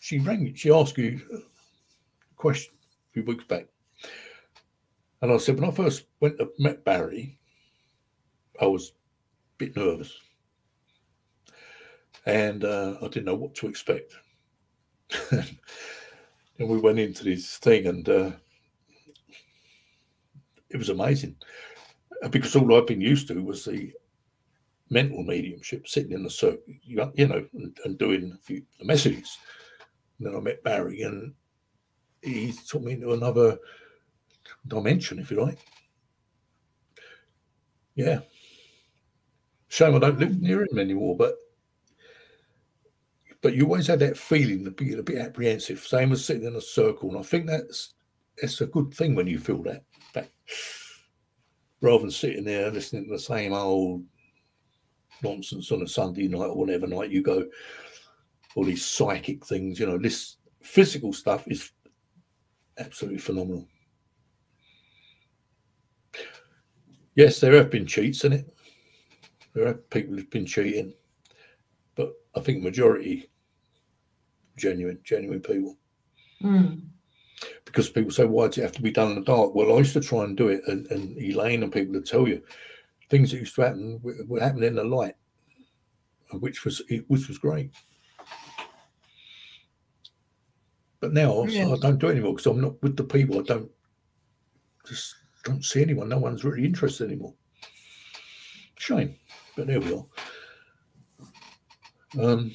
she 0.00 0.18
rang 0.18 0.54
she 0.54 0.70
asked 0.70 0.98
you 0.98 1.18
a 1.32 1.38
question 2.36 2.74
a 2.76 3.12
few 3.14 3.24
weeks 3.24 3.44
back. 3.44 3.66
And 5.22 5.32
I 5.32 5.38
said, 5.38 5.58
when 5.58 5.68
I 5.68 5.72
first 5.72 6.04
went 6.20 6.36
to 6.38 6.50
met 6.58 6.84
Barry, 6.84 7.38
I 8.60 8.66
was 8.66 8.90
a 8.90 8.92
bit 9.56 9.76
nervous, 9.76 10.14
and 12.26 12.64
uh, 12.64 12.96
I 13.00 13.08
didn't 13.08 13.24
know 13.24 13.34
what 13.34 13.54
to 13.56 13.66
expect. 13.66 14.12
and 16.58 16.68
we 16.68 16.78
went 16.78 16.98
into 16.98 17.24
this 17.24 17.58
thing, 17.58 17.86
and 17.86 18.08
uh, 18.08 18.30
it 20.70 20.76
was 20.76 20.88
amazing 20.88 21.36
because 22.30 22.56
all 22.56 22.74
I've 22.74 22.86
been 22.86 23.00
used 23.00 23.28
to 23.28 23.42
was 23.42 23.64
the 23.64 23.92
mental 24.90 25.22
mediumship, 25.22 25.88
sitting 25.88 26.12
in 26.12 26.22
the 26.22 26.30
circle, 26.30 26.74
you 26.82 26.96
know, 26.96 27.12
and, 27.52 27.78
and 27.84 27.98
doing 27.98 28.38
few 28.42 28.62
the 28.78 28.84
messages. 28.84 29.36
And 30.18 30.28
then 30.28 30.36
I 30.36 30.40
met 30.40 30.62
Barry, 30.62 31.02
and 31.02 31.34
he 32.22 32.52
took 32.66 32.82
me 32.82 32.92
into 32.92 33.12
another 33.12 33.58
dimension, 34.66 35.18
if 35.18 35.30
you 35.30 35.42
like. 35.42 35.58
Yeah. 37.94 38.20
Shame 39.68 39.96
I 39.96 39.98
don't 39.98 40.18
live 40.18 40.40
near 40.40 40.62
him 40.62 40.78
anymore, 40.78 41.16
but 41.16 41.34
but 43.44 43.54
you 43.54 43.66
always 43.66 43.86
had 43.86 43.98
that 43.98 44.16
feeling 44.16 44.66
of 44.66 44.74
being 44.74 44.98
a 44.98 45.02
bit 45.02 45.18
apprehensive, 45.18 45.80
same 45.80 46.12
as 46.12 46.24
sitting 46.24 46.46
in 46.46 46.56
a 46.56 46.60
circle. 46.62 47.10
And 47.10 47.18
I 47.18 47.22
think 47.22 47.46
that's 47.46 47.92
it's 48.38 48.62
a 48.62 48.66
good 48.66 48.94
thing 48.94 49.14
when 49.14 49.26
you 49.26 49.38
feel 49.38 49.62
that 49.64 49.84
that 50.14 50.30
rather 51.82 52.00
than 52.00 52.10
sitting 52.10 52.44
there 52.44 52.70
listening 52.70 53.04
to 53.04 53.10
the 53.10 53.18
same 53.18 53.52
old 53.52 54.02
nonsense 55.22 55.70
on 55.70 55.82
a 55.82 55.86
Sunday 55.86 56.26
night 56.26 56.46
or 56.46 56.56
whatever 56.56 56.86
night 56.86 57.10
you 57.10 57.22
go, 57.22 57.46
all 58.54 58.64
these 58.64 58.86
psychic 58.86 59.44
things, 59.44 59.78
you 59.78 59.84
know, 59.84 59.98
this 59.98 60.38
physical 60.62 61.12
stuff 61.12 61.46
is 61.46 61.70
absolutely 62.78 63.18
phenomenal. 63.18 63.68
Yes, 67.14 67.40
there 67.40 67.52
have 67.52 67.68
been 67.68 67.86
cheats 67.86 68.24
in 68.24 68.32
it. 68.32 68.56
There 69.52 69.66
are 69.66 69.74
people 69.74 70.14
who've 70.14 70.30
been 70.30 70.46
cheating, 70.46 70.94
but 71.94 72.14
I 72.34 72.40
think 72.40 72.62
majority 72.62 73.28
genuine, 74.56 74.98
genuine 75.04 75.40
people. 75.40 75.76
Mm. 76.42 76.82
Because 77.64 77.90
people 77.90 78.10
say, 78.10 78.24
why 78.24 78.46
does 78.46 78.58
it 78.58 78.62
have 78.62 78.72
to 78.72 78.82
be 78.82 78.90
done 78.90 79.10
in 79.10 79.16
the 79.16 79.24
dark? 79.24 79.54
Well, 79.54 79.74
I 79.74 79.78
used 79.78 79.92
to 79.94 80.00
try 80.00 80.24
and 80.24 80.36
do 80.36 80.48
it, 80.48 80.62
and, 80.66 80.86
and 80.88 81.18
Elaine 81.18 81.62
and 81.62 81.72
people 81.72 81.94
would 81.94 82.06
tell 82.06 82.28
you 82.28 82.42
things 83.10 83.30
that 83.30 83.38
used 83.38 83.54
to 83.54 83.62
happen 83.62 84.00
would 84.02 84.42
happen 84.42 84.62
in 84.62 84.76
the 84.76 84.84
light, 84.84 85.14
which 86.32 86.64
was 86.64 86.82
which 87.08 87.28
was 87.28 87.38
great. 87.38 87.70
But 91.00 91.12
now 91.12 91.44
yeah. 91.44 91.70
I 91.70 91.76
don't 91.76 91.98
do 91.98 92.08
it 92.08 92.12
anymore 92.12 92.32
because 92.32 92.46
I'm 92.46 92.60
not 92.60 92.82
with 92.82 92.96
the 92.96 93.04
people. 93.04 93.38
I 93.38 93.42
don't 93.42 93.70
just 94.86 95.14
don't 95.44 95.64
see 95.64 95.82
anyone. 95.82 96.08
No 96.08 96.18
one's 96.18 96.44
really 96.44 96.64
interested 96.64 97.10
anymore. 97.10 97.34
Shame, 98.78 99.16
but 99.56 99.66
there 99.66 99.80
we 99.80 99.94
are. 99.94 100.06
Um, 102.20 102.54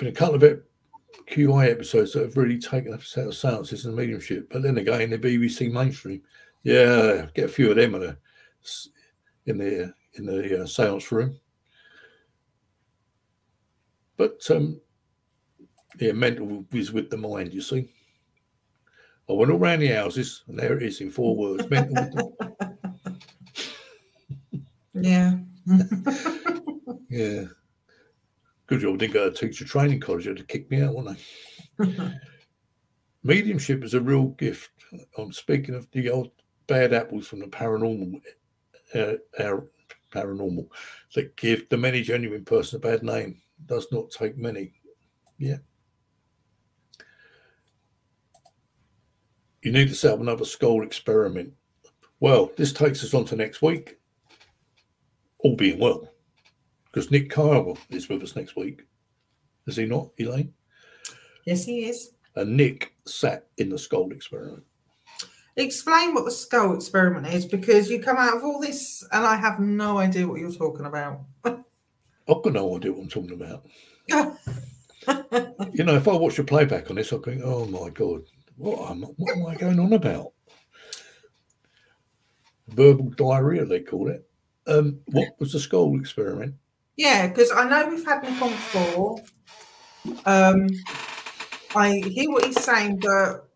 been 0.00 0.08
a 0.08 0.12
couple 0.12 0.34
of 0.34 0.42
it, 0.42 0.64
QI 1.30 1.70
episodes 1.70 2.12
that 2.12 2.22
have 2.22 2.36
really 2.36 2.58
taken 2.58 2.94
up 2.94 3.04
set 3.04 3.26
of 3.26 3.34
seances 3.34 3.84
and 3.84 3.94
mediumship. 3.94 4.50
But 4.50 4.62
then 4.62 4.78
again, 4.78 5.10
the 5.10 5.18
BBC 5.18 5.70
mainstream, 5.70 6.22
yeah, 6.62 7.26
get 7.34 7.44
a 7.44 7.48
few 7.48 7.70
of 7.70 7.76
them 7.76 7.94
in, 7.94 8.02
a, 8.02 8.16
in 9.46 9.58
the 9.58 9.94
in 10.14 10.26
the 10.26 10.62
uh, 10.62 10.66
seance 10.66 11.12
room. 11.12 11.38
But 14.16 14.40
um, 14.50 14.80
yeah, 15.98 16.12
mental 16.12 16.64
is 16.72 16.92
with 16.92 17.10
the 17.10 17.16
mind. 17.16 17.52
You 17.54 17.60
see. 17.60 17.88
I 19.28 19.32
went 19.32 19.52
all 19.52 19.58
around 19.58 19.80
the 19.80 19.86
houses, 19.88 20.42
and 20.48 20.58
there 20.58 20.76
it 20.76 20.82
is 20.82 21.00
in 21.00 21.10
four 21.10 21.36
words. 21.36 21.70
mental. 21.70 22.36
yeah. 24.94 25.36
yeah. 27.08 27.44
Good 28.70 28.80
job 28.80 28.94
I 28.94 28.96
didn't 28.96 29.14
go 29.14 29.28
to 29.28 29.36
teacher 29.36 29.66
training 29.66 30.00
college. 30.00 30.24
They'd 30.24 30.38
have 30.38 30.46
kicked 30.46 30.70
me 30.70 30.80
out, 30.80 30.94
wouldn't 30.94 31.18
they? 31.78 32.12
Mediumship 33.22 33.84
is 33.84 33.92
a 33.94 34.00
real 34.00 34.28
gift. 34.28 34.70
I'm 35.18 35.32
speaking 35.32 35.74
of 35.74 35.90
the 35.90 36.08
old 36.08 36.30
bad 36.66 36.94
apples 36.94 37.26
from 37.26 37.40
the 37.40 37.46
paranormal, 37.46 38.22
uh, 38.94 39.14
our 39.38 39.66
paranormal, 40.10 40.68
that 41.14 41.36
give 41.36 41.68
the 41.68 41.76
many 41.76 42.00
genuine 42.00 42.44
person 42.44 42.76
a 42.76 42.80
bad 42.80 43.02
name. 43.02 43.42
Does 43.66 43.88
not 43.92 44.10
take 44.10 44.38
many. 44.38 44.72
Yeah. 45.36 45.56
you 49.62 49.72
need 49.72 49.88
to 49.88 49.94
set 49.94 50.14
up 50.14 50.20
another 50.20 50.44
skull 50.44 50.82
experiment. 50.82 51.52
Well, 52.18 52.50
this 52.56 52.72
takes 52.72 53.04
us 53.04 53.14
on 53.14 53.24
to 53.26 53.36
next 53.36 53.62
week, 53.62 53.98
all 55.40 55.56
being 55.56 55.78
well, 55.78 56.09
because 56.90 57.10
Nick 57.10 57.30
Kyle 57.30 57.78
is 57.90 58.08
with 58.08 58.22
us 58.22 58.36
next 58.36 58.56
week. 58.56 58.82
Is 59.66 59.76
he 59.76 59.86
not, 59.86 60.10
Elaine? 60.18 60.52
Yes, 61.46 61.64
he 61.64 61.84
is. 61.88 62.10
And 62.34 62.56
Nick 62.56 62.94
sat 63.06 63.46
in 63.58 63.68
the 63.68 63.78
Scole 63.78 64.12
experiment. 64.12 64.64
Explain 65.56 66.14
what 66.14 66.24
the 66.24 66.30
Scole 66.30 66.74
experiment 66.74 67.26
is 67.34 67.44
because 67.44 67.90
you 67.90 68.00
come 68.00 68.16
out 68.16 68.36
of 68.36 68.44
all 68.44 68.60
this 68.60 69.04
and 69.12 69.26
I 69.26 69.36
have 69.36 69.60
no 69.60 69.98
idea 69.98 70.26
what 70.26 70.40
you're 70.40 70.52
talking 70.52 70.86
about. 70.86 71.20
I've 71.44 72.42
got 72.42 72.52
no 72.52 72.76
idea 72.76 72.92
what 72.92 73.02
I'm 73.02 73.08
talking 73.08 73.32
about. 73.32 73.66
you 75.72 75.84
know, 75.84 75.96
if 75.96 76.06
I 76.08 76.12
watch 76.12 76.38
a 76.38 76.44
playback 76.44 76.88
on 76.90 76.96
this, 76.96 77.12
I'll 77.12 77.20
think, 77.20 77.42
oh 77.44 77.66
my 77.66 77.90
God, 77.90 78.22
what 78.56 78.90
am, 78.90 79.02
what 79.02 79.36
am 79.36 79.46
I 79.46 79.54
going 79.56 79.80
on 79.80 79.92
about? 79.92 80.32
Verbal 82.68 83.10
diarrhea, 83.10 83.64
they 83.64 83.80
call 83.80 84.08
it. 84.08 84.24
Um, 84.66 85.00
what 85.06 85.28
was 85.40 85.52
the 85.52 85.58
Scole 85.58 85.98
experiment? 85.98 86.54
Yeah, 87.00 87.28
because 87.28 87.50
I 87.52 87.68
know 87.68 87.88
we've 87.88 88.04
had 88.04 88.22
Nick 88.22 88.42
on 88.42 88.50
before. 88.50 89.22
Um, 90.26 90.68
I 91.74 91.96
hear 91.96 92.30
what 92.30 92.44
he's 92.44 92.62
saying, 92.62 93.00
but 93.00 93.48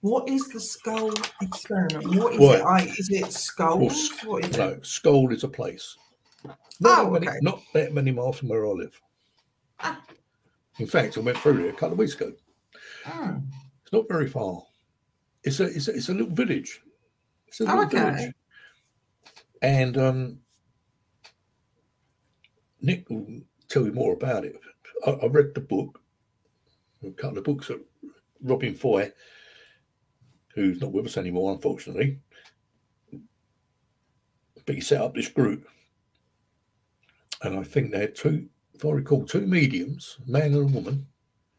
what 0.00 0.28
is 0.28 0.48
the 0.48 0.60
Scole 0.60 1.14
experiment? 1.40 2.14
What 2.16 2.34
is 2.34 2.40
well, 2.40 2.52
it? 2.54 2.62
I, 2.62 2.82
is 2.98 3.08
it 3.10 3.32
skulls? 3.32 4.10
Well, 4.22 4.32
what 4.32 4.44
is 4.44 4.56
no, 4.56 4.68
it? 4.68 4.86
Scole 4.86 5.32
is 5.32 5.44
a 5.44 5.48
place. 5.48 5.96
Not, 6.44 7.06
oh, 7.06 7.12
that 7.18 7.28
okay. 7.28 7.38
not 7.42 7.62
that 7.74 7.92
many 7.92 8.10
miles 8.10 8.38
from 8.38 8.48
where 8.48 8.66
I 8.66 8.70
live. 8.70 9.00
Ah. 9.80 10.02
In 10.78 10.86
fact, 10.86 11.16
I 11.16 11.20
went 11.20 11.38
through 11.38 11.66
it 11.66 11.70
a 11.70 11.72
couple 11.72 11.92
of 11.92 11.98
weeks 11.98 12.14
ago. 12.14 12.32
Ah 13.06 13.36
not 13.92 14.08
very 14.08 14.28
far. 14.28 14.62
It's 15.44 15.60
a 15.60 15.64
it's 15.64 15.88
a, 15.88 15.94
it's 15.94 16.08
a 16.08 16.14
little 16.14 16.34
village. 16.34 16.80
It's 17.46 17.60
a 17.60 17.64
little 17.64 17.80
oh, 17.80 17.84
okay. 17.84 17.98
village. 17.98 18.34
And 19.60 19.98
um, 19.98 20.38
Nick 22.82 23.08
will 23.08 23.26
tell 23.68 23.84
you 23.84 23.92
more 23.92 24.12
about 24.12 24.44
it. 24.44 24.54
I, 25.06 25.10
I, 25.10 25.26
read 25.26 25.54
the 25.54 25.60
book, 25.60 26.00
a 27.06 27.10
couple 27.10 27.38
of 27.38 27.44
books 27.44 27.68
that 27.68 27.80
Robin 28.42 28.74
Foy, 28.74 29.10
who's 30.54 30.80
not 30.80 30.92
with 30.92 31.06
us 31.06 31.16
anymore, 31.16 31.52
unfortunately, 31.52 32.18
but 34.66 34.74
he 34.74 34.80
set 34.80 35.00
up 35.00 35.14
this 35.14 35.28
group. 35.28 35.66
And 37.42 37.58
I 37.58 37.62
think 37.62 37.90
they 37.90 38.00
had 38.00 38.14
two, 38.14 38.48
if 38.74 38.84
I 38.84 38.90
recall, 38.90 39.24
two 39.24 39.46
mediums, 39.46 40.18
a 40.26 40.30
man 40.30 40.54
and 40.54 40.56
a 40.56 40.66
woman. 40.66 41.06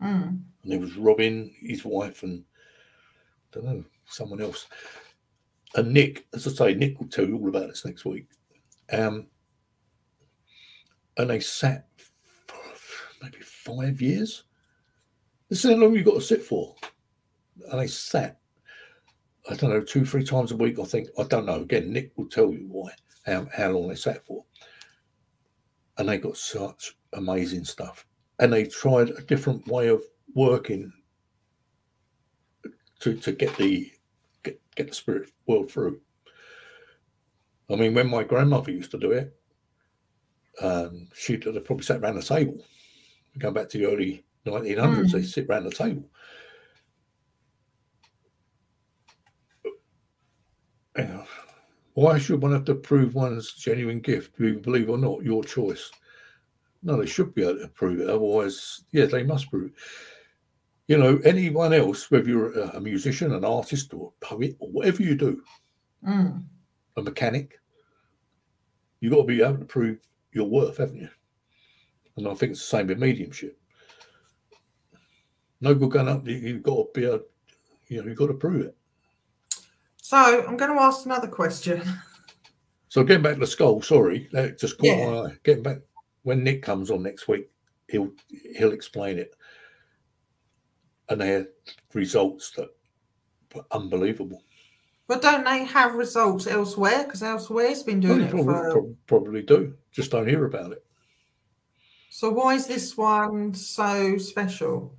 Mm 0.01 0.39
and 0.63 0.71
there 0.71 0.79
was 0.79 0.95
Robin, 0.95 1.53
his 1.61 1.85
wife, 1.85 2.23
and 2.23 2.43
I 3.51 3.55
don't 3.55 3.65
know 3.65 3.83
someone 4.05 4.41
else. 4.41 4.67
And 5.75 5.93
Nick, 5.93 6.25
as 6.33 6.47
I 6.47 6.51
say, 6.51 6.73
Nick 6.73 6.99
will 6.99 7.07
tell 7.07 7.27
you 7.27 7.37
all 7.37 7.49
about 7.49 7.67
this 7.67 7.85
next 7.85 8.05
week. 8.05 8.27
Um, 8.91 9.27
and 11.17 11.29
they 11.29 11.39
sat 11.39 11.87
for 12.47 12.57
maybe 13.21 13.39
five 13.39 14.01
years. 14.01 14.43
This 15.49 15.63
is 15.63 15.71
how 15.71 15.77
long 15.77 15.93
you've 15.93 16.05
got 16.05 16.15
to 16.15 16.21
sit 16.21 16.43
for. 16.43 16.75
And 17.71 17.79
they 17.79 17.87
sat, 17.87 18.39
I 19.49 19.55
don't 19.55 19.69
know, 19.69 19.81
two, 19.81 20.05
three 20.05 20.23
times 20.23 20.51
a 20.51 20.57
week, 20.57 20.79
I 20.79 20.83
think. 20.83 21.09
I 21.19 21.23
don't 21.23 21.45
know. 21.45 21.61
Again, 21.61 21.93
Nick 21.93 22.11
will 22.15 22.27
tell 22.27 22.51
you 22.51 22.65
why, 22.69 22.91
how, 23.25 23.47
how 23.55 23.69
long 23.69 23.87
they 23.87 23.95
sat 23.95 24.25
for. 24.25 24.43
And 25.97 26.09
they 26.09 26.17
got 26.17 26.37
such 26.37 26.97
amazing 27.13 27.65
stuff. 27.65 28.05
And 28.39 28.51
they 28.51 28.65
tried 28.65 29.09
a 29.09 29.21
different 29.21 29.67
way 29.67 29.89
of 29.89 30.01
working 30.33 30.91
to 33.03 33.15
to 33.15 33.33
get 33.33 33.55
the 33.57 33.91
get, 34.43 34.59
get 34.75 34.87
the 34.87 34.95
spirit 34.95 35.29
world 35.45 35.69
through. 35.69 35.99
I 37.69 37.75
mean, 37.75 37.93
when 37.93 38.09
my 38.09 38.23
grandmother 38.23 38.71
used 38.71 38.91
to 38.91 38.97
do 38.97 39.11
it, 39.11 39.35
um, 40.61 41.07
she'd 41.15 41.43
probably 41.65 41.83
sat 41.83 41.99
around 41.99 42.15
the 42.15 42.21
table. 42.21 42.63
Going 43.37 43.53
back 43.53 43.69
to 43.69 43.77
the 43.77 43.85
early 43.85 44.23
1900s, 44.45 44.77
mm. 44.77 45.11
they 45.11 45.23
sit 45.23 45.47
around 45.49 45.63
the 45.63 45.71
table. 45.71 46.09
Why 51.95 52.17
should 52.17 52.41
one 52.41 52.51
have 52.53 52.65
to 52.65 52.75
prove 52.75 53.15
one's 53.15 53.53
genuine 53.53 53.99
gift, 53.99 54.35
believe 54.37 54.89
or 54.89 54.97
not? 54.97 55.23
Your 55.23 55.43
choice. 55.43 55.91
No, 56.81 56.97
they 56.97 57.05
should 57.05 57.33
be 57.33 57.43
able 57.43 57.59
to 57.59 57.67
prove 57.67 57.99
it. 57.99 58.09
Otherwise, 58.09 58.83
yeah, 58.91 59.05
they 59.05 59.23
must 59.23 59.49
prove 59.49 59.67
it 59.67 59.73
you 60.87 60.97
know, 60.97 61.19
anyone 61.23 61.73
else, 61.73 62.11
whether 62.11 62.27
you're 62.27 62.53
a 62.53 62.79
musician, 62.79 63.33
an 63.33 63.45
artist, 63.45 63.93
or 63.93 64.11
a 64.21 64.25
poet, 64.25 64.55
or 64.59 64.69
whatever 64.69 65.01
you 65.03 65.15
do, 65.15 65.43
Mm. 66.05 66.43
a 66.97 67.01
mechanic. 67.01 67.59
You've 68.99 69.13
got 69.13 69.21
to 69.21 69.27
be 69.27 69.41
able 69.41 69.59
to 69.59 69.65
prove 69.65 69.99
your 70.33 70.47
worth, 70.49 70.77
haven't 70.77 70.97
you? 71.01 71.09
And 72.17 72.27
I 72.27 72.33
think 72.33 72.51
it's 72.53 72.61
the 72.61 72.77
same 72.77 72.87
with 72.87 72.99
mediumship. 72.99 73.57
No 75.61 75.73
good 75.73 75.91
going 75.91 76.09
up. 76.09 76.27
you- 76.27 76.35
You've 76.37 76.63
got 76.63 76.93
to 76.93 76.99
be 76.99 77.05
a, 77.05 77.19
you 77.87 78.01
know, 78.01 78.07
you've 78.07 78.17
got 78.17 78.27
to 78.27 78.33
prove 78.33 78.65
it. 78.65 78.75
So 79.97 80.17
I'm 80.17 80.57
going 80.57 80.75
to 80.75 80.81
ask 80.81 81.05
another 81.05 81.27
question. 81.27 81.81
So 82.89 83.03
getting 83.03 83.23
back 83.23 83.35
to 83.35 83.39
the 83.39 83.47
Scole, 83.47 83.81
sorry, 83.81 84.29
that 84.33 84.59
just 84.59 84.77
caught 84.77 84.85
Yeah. 84.85 85.09
my 85.09 85.17
eye. 85.29 85.37
Getting 85.43 85.63
back 85.63 85.77
when 86.23 86.43
Nick 86.43 86.61
comes 86.61 86.91
on 86.91 87.01
next 87.01 87.27
week, 87.27 87.49
he'll 87.87 88.11
he'll 88.55 88.71
explain 88.73 89.17
it, 89.17 89.33
and 91.09 91.19
they 91.19 91.27
had 91.29 91.47
results 91.93 92.51
that 92.51 92.69
were 93.55 93.65
unbelievable. 93.71 94.43
But 95.07 95.21
don't 95.23 95.43
they 95.43 95.63
have 95.65 95.95
results 95.95 96.45
elsewhere? 96.45 97.03
Because 97.05 97.23
elsewhere's 97.23 97.81
been 97.83 97.99
doing 97.99 98.19
they 98.19 98.25
it 98.25 98.29
probably, 98.31 98.53
for. 98.53 98.71
prob- 98.71 98.95
probably 99.07 99.41
do, 99.41 99.73
just 99.93 100.11
don't 100.11 100.27
hear 100.27 100.45
about 100.45 100.71
it. 100.71 100.83
So 102.09 102.29
why 102.29 102.55
is 102.55 102.67
this 102.67 102.97
one 102.97 103.53
so 103.53 104.17
special? 104.17 104.95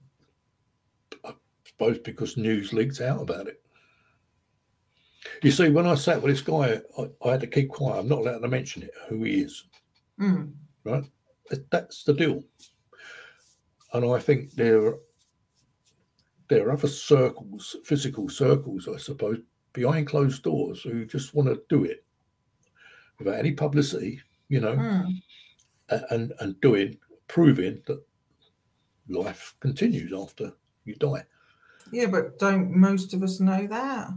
I 1.24 1.34
suppose 1.64 1.98
because 1.98 2.36
news 2.36 2.72
leaks 2.72 3.00
out 3.00 3.20
about 3.20 3.46
it. 3.46 3.60
You 5.42 5.50
see, 5.50 5.68
when 5.68 5.86
I 5.86 5.94
sat 5.94 6.22
with 6.22 6.32
this 6.32 6.42
guy, 6.42 6.80
I, 6.98 7.28
I 7.28 7.32
had 7.32 7.40
to 7.40 7.46
keep 7.46 7.70
quiet. 7.70 8.00
I'm 8.00 8.08
not 8.08 8.20
allowed 8.20 8.40
to 8.40 8.48
mention 8.48 8.82
it, 8.82 8.90
who 9.08 9.22
he 9.24 9.42
is. 9.42 9.64
Mm. 10.20 10.52
right? 10.84 11.04
That's 11.70 12.04
the 12.04 12.14
deal. 12.14 12.42
And 13.92 14.10
I 14.10 14.18
think 14.18 14.52
there, 14.52 14.94
there 16.48 16.68
are 16.68 16.72
other 16.72 16.88
circles, 16.88 17.76
physical 17.84 18.28
circles, 18.28 18.88
I 18.88 18.98
suppose, 18.98 19.38
behind 19.72 20.06
closed 20.06 20.42
doors 20.42 20.82
who 20.82 21.04
just 21.04 21.34
want 21.34 21.48
to 21.48 21.62
do 21.68 21.84
it 21.84 22.04
without 23.18 23.38
any 23.38 23.52
publicity, 23.52 24.20
you 24.48 24.60
know, 24.60 24.76
Mm. 24.76 25.22
and 26.10 26.32
and 26.40 26.60
doing, 26.60 26.98
proving 27.28 27.82
that 27.86 28.02
life 29.08 29.54
continues 29.60 30.12
after 30.12 30.52
you 30.84 30.94
die. 30.96 31.24
Yeah, 31.92 32.06
but 32.06 32.38
don't 32.38 32.72
most 32.74 33.14
of 33.14 33.22
us 33.22 33.40
know 33.40 33.66
that? 33.66 34.10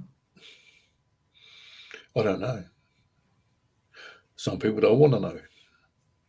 I 2.16 2.24
don't 2.24 2.40
know. 2.40 2.64
Some 4.36 4.60
people 4.60 4.80
don't 4.80 4.99
want 4.99 5.14
to 5.14 5.20
know. 5.20 5.40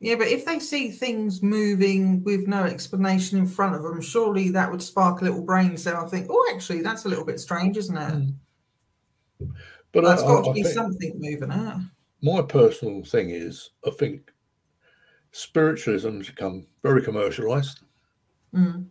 Yeah, 0.00 0.14
but 0.14 0.28
if 0.28 0.44
they 0.44 0.60
see 0.60 0.90
things 0.90 1.42
moving 1.42 2.22
with 2.22 2.46
no 2.46 2.64
explanation 2.64 3.38
in 3.38 3.46
front 3.46 3.74
of 3.74 3.82
them, 3.82 4.00
surely 4.00 4.50
that 4.50 4.70
would 4.70 4.82
spark 4.82 5.20
a 5.20 5.24
little 5.24 5.42
brain 5.42 5.76
cell. 5.76 6.04
I 6.04 6.08
think, 6.08 6.28
oh, 6.30 6.52
actually, 6.54 6.82
that's 6.82 7.04
a 7.04 7.08
little 7.08 7.24
bit 7.24 7.40
strange, 7.40 7.76
isn't 7.76 7.96
it? 7.96 8.34
But 9.92 10.04
I, 10.04 10.10
That's 10.10 10.22
got 10.22 10.40
I, 10.40 10.42
to 10.44 10.50
I 10.50 10.52
be 10.52 10.62
think 10.62 10.74
something 10.74 11.12
moving 11.18 11.50
it. 11.50 11.76
My 12.22 12.42
personal 12.42 13.04
thing 13.04 13.30
is, 13.30 13.70
I 13.86 13.90
think 13.90 14.32
spiritualism 15.32 16.18
has 16.18 16.28
become 16.28 16.66
very 16.82 17.02
commercialized. 17.02 17.80
Mm. 18.54 18.86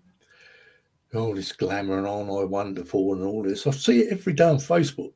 all 1.16 1.34
this 1.34 1.52
glamour 1.52 1.98
and 1.98 2.06
on 2.06 2.30
I 2.30 2.44
wonderful 2.44 3.14
and 3.14 3.24
all 3.24 3.42
this. 3.42 3.66
I 3.66 3.72
see 3.72 4.02
it 4.02 4.12
every 4.12 4.34
day 4.34 4.44
on 4.44 4.58
Facebook. 4.58 5.14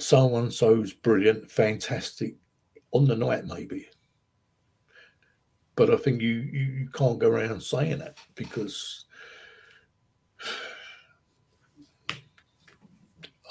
So 0.00 0.36
and 0.36 0.52
so's 0.52 0.92
brilliant, 0.92 1.50
fantastic 1.50 2.36
on 2.92 3.06
the 3.06 3.14
night 3.14 3.44
maybe. 3.44 3.88
But 5.76 5.92
I 5.92 5.96
think 5.96 6.22
you, 6.22 6.30
you 6.30 6.62
you 6.62 6.88
can't 6.94 7.18
go 7.18 7.28
around 7.28 7.62
saying 7.62 7.98
that 7.98 8.16
because 8.36 9.03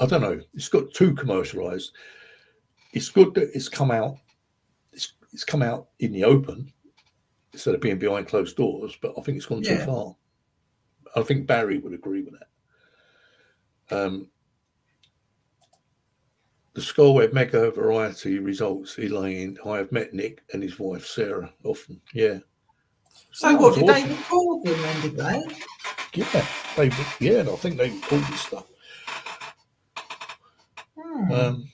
I 0.03 0.05
don't 0.05 0.21
know. 0.21 0.41
It's 0.53 0.67
got 0.69 0.93
too 0.93 1.13
commercialized. 1.15 1.93
It's 2.91 3.09
good 3.09 3.33
that 3.35 3.55
it's 3.55 3.69
come 3.69 3.89
out. 3.89 4.17
It's, 4.91 5.13
it's 5.31 5.45
come 5.45 5.61
out 5.63 5.87
in 5.99 6.11
the 6.11 6.25
open 6.25 6.71
instead 7.53 7.73
of 7.73 7.81
being 7.81 7.97
behind 7.99 8.27
closed 8.27 8.57
doors. 8.57 8.97
But 9.01 9.13
I 9.17 9.21
think 9.21 9.37
it's 9.37 9.45
gone 9.45 9.63
too 9.63 9.75
Yeah. 9.75 9.85
far. 9.85 10.15
I 11.15 11.21
think 11.21 11.47
Barry 11.47 11.77
would 11.77 11.93
agree 11.93 12.21
with 12.23 12.33
that. 13.89 13.97
Um, 13.97 14.29
the 16.73 16.81
Scole 16.81 17.13
Web 17.13 17.33
Mega 17.33 17.71
Variety 17.71 18.39
results, 18.39 18.97
Elaine. 18.97 19.57
I 19.65 19.77
have 19.77 19.91
met 19.91 20.13
Nick 20.13 20.41
and 20.53 20.61
his 20.63 20.79
wife 20.79 21.05
Sarah 21.05 21.53
often. 21.63 22.01
Yeah, 22.13 22.39
So, 23.31 23.49
Oh, 23.49 23.55
what 23.61 23.75
did 23.75 23.87
they 23.87 24.03
awesome. 24.03 24.09
record 24.17 24.63
them 24.65 24.81
then? 24.81 25.01
Did 25.01 25.15
they? 25.15 25.55
yeah, 26.15 26.47
they 26.75 26.91
yeah. 27.19 27.41
I 27.51 27.55
think 27.57 27.77
they 27.77 27.89
recorded 27.91 28.33
stuff. 28.35 28.65
Hmm. 31.13 31.31
Um, 31.31 31.71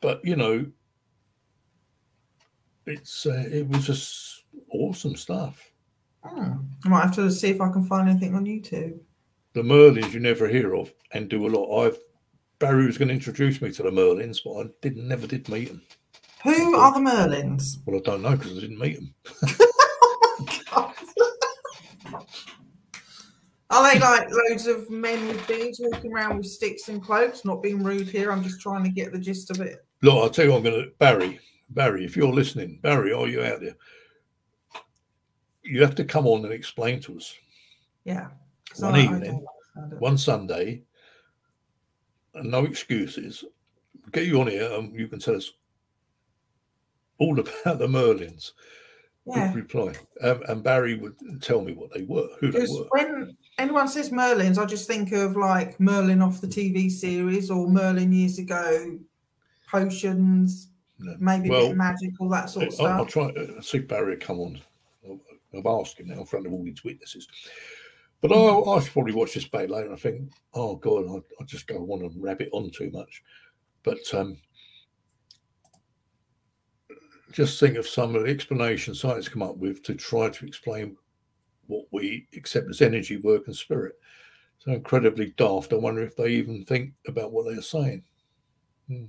but 0.00 0.24
you 0.24 0.36
know, 0.36 0.66
it's 2.86 3.26
uh, 3.26 3.44
it 3.50 3.66
was 3.68 3.86
just 3.86 4.44
awesome 4.72 5.16
stuff. 5.16 5.72
Hmm. 6.24 6.52
I 6.84 6.88
might 6.88 7.02
have 7.02 7.14
to 7.16 7.30
see 7.30 7.48
if 7.48 7.60
I 7.60 7.70
can 7.70 7.84
find 7.84 8.08
anything 8.08 8.34
on 8.34 8.44
YouTube. 8.44 8.98
The 9.54 9.62
Merlins 9.62 10.12
you 10.12 10.20
never 10.20 10.46
hear 10.46 10.74
of 10.74 10.92
and 11.12 11.28
do 11.28 11.46
a 11.46 11.48
lot. 11.48 11.86
I've 11.86 11.98
Barry 12.58 12.86
was 12.86 12.98
going 12.98 13.08
to 13.08 13.14
introduce 13.14 13.62
me 13.62 13.70
to 13.72 13.82
the 13.84 13.90
Merlins, 13.90 14.40
but 14.44 14.60
I 14.60 14.70
didn't 14.82 15.06
never 15.06 15.26
did 15.26 15.48
meet 15.48 15.68
them. 15.68 15.82
Who 16.42 16.76
are 16.76 16.92
the 16.92 17.00
Merlins? 17.00 17.78
Well, 17.86 17.96
I 17.96 18.00
don't 18.00 18.22
know 18.22 18.36
because 18.36 18.56
I 18.56 18.60
didn't 18.60 18.78
meet 18.78 18.96
them. 18.96 19.14
Are 23.70 23.92
they 23.92 24.00
like 24.00 24.28
loads 24.30 24.66
of 24.66 24.88
men 24.88 25.26
with 25.28 25.46
beards 25.46 25.78
walking 25.82 26.12
around 26.12 26.38
with 26.38 26.46
sticks 26.46 26.88
and 26.88 27.02
cloaks? 27.02 27.44
Not 27.44 27.62
being 27.62 27.82
rude 27.82 28.08
here, 28.08 28.32
I'm 28.32 28.42
just 28.42 28.60
trying 28.60 28.82
to 28.84 28.90
get 28.90 29.12
the 29.12 29.18
gist 29.18 29.50
of 29.50 29.60
it. 29.60 29.84
Look, 30.02 30.14
I'll 30.14 30.30
tell 30.30 30.46
you, 30.46 30.52
what 30.52 30.58
I'm 30.58 30.64
going 30.64 30.84
to 30.84 30.90
Barry. 30.98 31.38
Barry, 31.70 32.04
if 32.04 32.16
you're 32.16 32.32
listening, 32.32 32.78
Barry, 32.82 33.12
are 33.12 33.26
you 33.26 33.42
out 33.42 33.60
there? 33.60 33.76
You 35.62 35.82
have 35.82 35.94
to 35.96 36.04
come 36.04 36.26
on 36.26 36.44
and 36.44 36.52
explain 36.54 37.00
to 37.02 37.16
us. 37.18 37.34
Yeah. 38.04 38.28
One 38.78 38.94
I- 38.94 39.00
I 39.00 39.02
evening, 39.02 39.44
don't 39.76 40.00
one 40.00 40.16
Sunday, 40.16 40.82
and 42.34 42.50
no 42.50 42.64
excuses. 42.64 43.44
Get 44.12 44.26
you 44.26 44.40
on 44.40 44.46
here, 44.46 44.72
and 44.72 44.98
you 44.98 45.08
can 45.08 45.18
tell 45.18 45.36
us 45.36 45.52
all 47.18 47.38
about 47.38 47.78
the 47.78 47.86
Merlins. 47.86 48.52
Good 49.28 49.36
Yeah. 49.36 49.54
reply. 49.54 49.92
Um, 50.22 50.42
and 50.48 50.62
Barry 50.62 50.94
would 50.96 51.14
tell 51.42 51.60
me 51.60 51.72
what 51.74 51.92
they 51.92 52.02
were, 52.02 52.28
who 52.40 52.50
they 52.50 52.60
were. 52.60 52.86
when 52.90 53.36
anyone 53.58 53.88
says 53.88 54.10
Merlins, 54.10 54.58
I 54.58 54.64
just 54.64 54.86
think 54.86 55.12
of 55.12 55.36
like 55.36 55.78
Merlin 55.78 56.22
off 56.22 56.40
the 56.40 56.46
TV 56.46 56.90
series 56.90 57.50
or 57.50 57.68
Merlin 57.68 58.12
years 58.12 58.38
ago, 58.38 58.98
potions, 59.70 60.68
No. 60.98 61.14
maybe 61.20 61.48
a 61.48 61.52
Well, 61.52 61.68
bit 61.68 61.76
magical, 61.76 62.28
that 62.30 62.50
sort 62.50 62.68
of 62.68 62.80
I'll, 62.80 62.86
I'll 63.00 63.06
try 63.06 63.26
uh, 63.26 63.60
see 63.60 63.80
Barry 63.80 64.16
come 64.16 64.40
on. 64.40 64.60
I've 65.56 65.66
asked 65.66 65.98
him 65.98 66.08
now 66.08 66.20
in 66.20 66.26
front 66.26 66.46
of 66.46 66.52
all 66.52 66.62
these 66.64 66.84
witnesses. 66.84 67.26
But 68.20 68.32
I'll, 68.32 68.68
I 68.70 68.80
should 68.80 68.92
probably 68.92 69.14
watch 69.14 69.34
this 69.34 69.46
back 69.48 69.68
later 69.70 69.92
I 69.92 69.96
think, 69.96 70.30
oh 70.54 70.76
God, 70.76 71.06
I, 71.08 71.42
I 71.42 71.44
just 71.44 71.66
don't 71.66 71.86
want 71.86 72.02
to 72.02 72.20
rabbit 72.20 72.48
on 72.52 72.70
too 72.70 72.90
much. 72.92 73.22
But 73.82 73.98
um, 74.12 74.38
just 77.32 77.60
think 77.60 77.76
of 77.76 77.86
some 77.86 78.14
of 78.14 78.24
the 78.24 78.30
explanations 78.30 79.00
science 79.00 79.28
come 79.28 79.42
up 79.42 79.56
with 79.56 79.82
to 79.84 79.94
try 79.94 80.28
to 80.30 80.46
explain 80.46 80.96
what 81.66 81.84
we 81.92 82.26
accept 82.34 82.68
as 82.70 82.80
energy, 82.80 83.18
work, 83.18 83.46
and 83.46 83.56
spirit. 83.56 83.94
So 84.58 84.72
incredibly 84.72 85.34
daft. 85.36 85.72
I 85.72 85.76
wonder 85.76 86.02
if 86.02 86.16
they 86.16 86.28
even 86.28 86.64
think 86.64 86.92
about 87.06 87.32
what 87.32 87.44
they're 87.46 87.62
saying. 87.62 88.02
Hmm. 88.88 89.04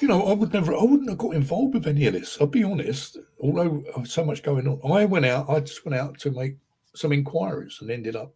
You 0.00 0.08
know, 0.08 0.26
I 0.26 0.32
would 0.32 0.52
never, 0.52 0.74
I 0.74 0.82
wouldn't 0.82 1.08
have 1.08 1.18
got 1.18 1.34
involved 1.34 1.74
with 1.74 1.86
any 1.86 2.06
of 2.06 2.14
this. 2.14 2.38
I'll 2.40 2.46
be 2.46 2.64
honest. 2.64 3.18
Although 3.40 3.84
so 4.04 4.24
much 4.24 4.42
going 4.42 4.66
on, 4.66 4.80
I 4.90 5.04
went 5.04 5.26
out. 5.26 5.48
I 5.48 5.60
just 5.60 5.84
went 5.84 5.98
out 5.98 6.18
to 6.20 6.30
make 6.30 6.56
some 6.94 7.12
inquiries 7.12 7.78
and 7.80 7.90
ended 7.90 8.16
up 8.16 8.34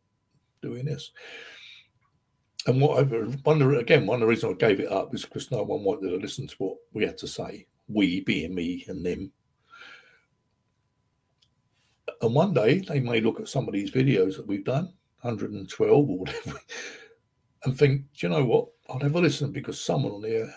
doing 0.62 0.84
this. 0.84 1.10
And 2.68 2.82
what 2.82 2.98
I 2.98 3.02
one 3.02 3.62
again, 3.76 4.04
one 4.04 4.16
of 4.16 4.20
the 4.20 4.26
reasons 4.26 4.52
I 4.52 4.66
gave 4.66 4.78
it 4.78 4.92
up 4.92 5.14
is 5.14 5.24
because 5.24 5.50
no 5.50 5.62
one 5.62 5.82
wanted 5.82 6.10
to 6.10 6.16
listen 6.16 6.46
to 6.46 6.54
what 6.58 6.76
we 6.92 7.02
had 7.02 7.16
to 7.16 7.26
say. 7.26 7.66
We 7.88 8.20
being 8.20 8.54
me 8.54 8.84
and 8.88 9.04
them. 9.04 9.32
And 12.20 12.34
one 12.34 12.52
day 12.52 12.80
they 12.80 13.00
may 13.00 13.22
look 13.22 13.40
at 13.40 13.48
some 13.48 13.66
of 13.68 13.72
these 13.72 13.90
videos 13.90 14.36
that 14.36 14.46
we've 14.46 14.66
done, 14.66 14.92
112 15.22 16.10
or 16.10 16.18
whatever, 16.18 16.60
and 17.64 17.78
think, 17.78 18.02
do 18.12 18.26
you 18.26 18.28
know 18.28 18.44
what? 18.44 18.68
I'll 18.90 18.98
never 18.98 19.22
listen 19.22 19.50
because 19.50 19.80
someone 19.80 20.12
on 20.12 20.20
there 20.20 20.52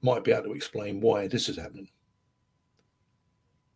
might 0.00 0.22
be 0.22 0.30
able 0.30 0.44
to 0.44 0.52
explain 0.52 1.00
why 1.00 1.26
this 1.26 1.48
is 1.48 1.56
happening. 1.56 1.90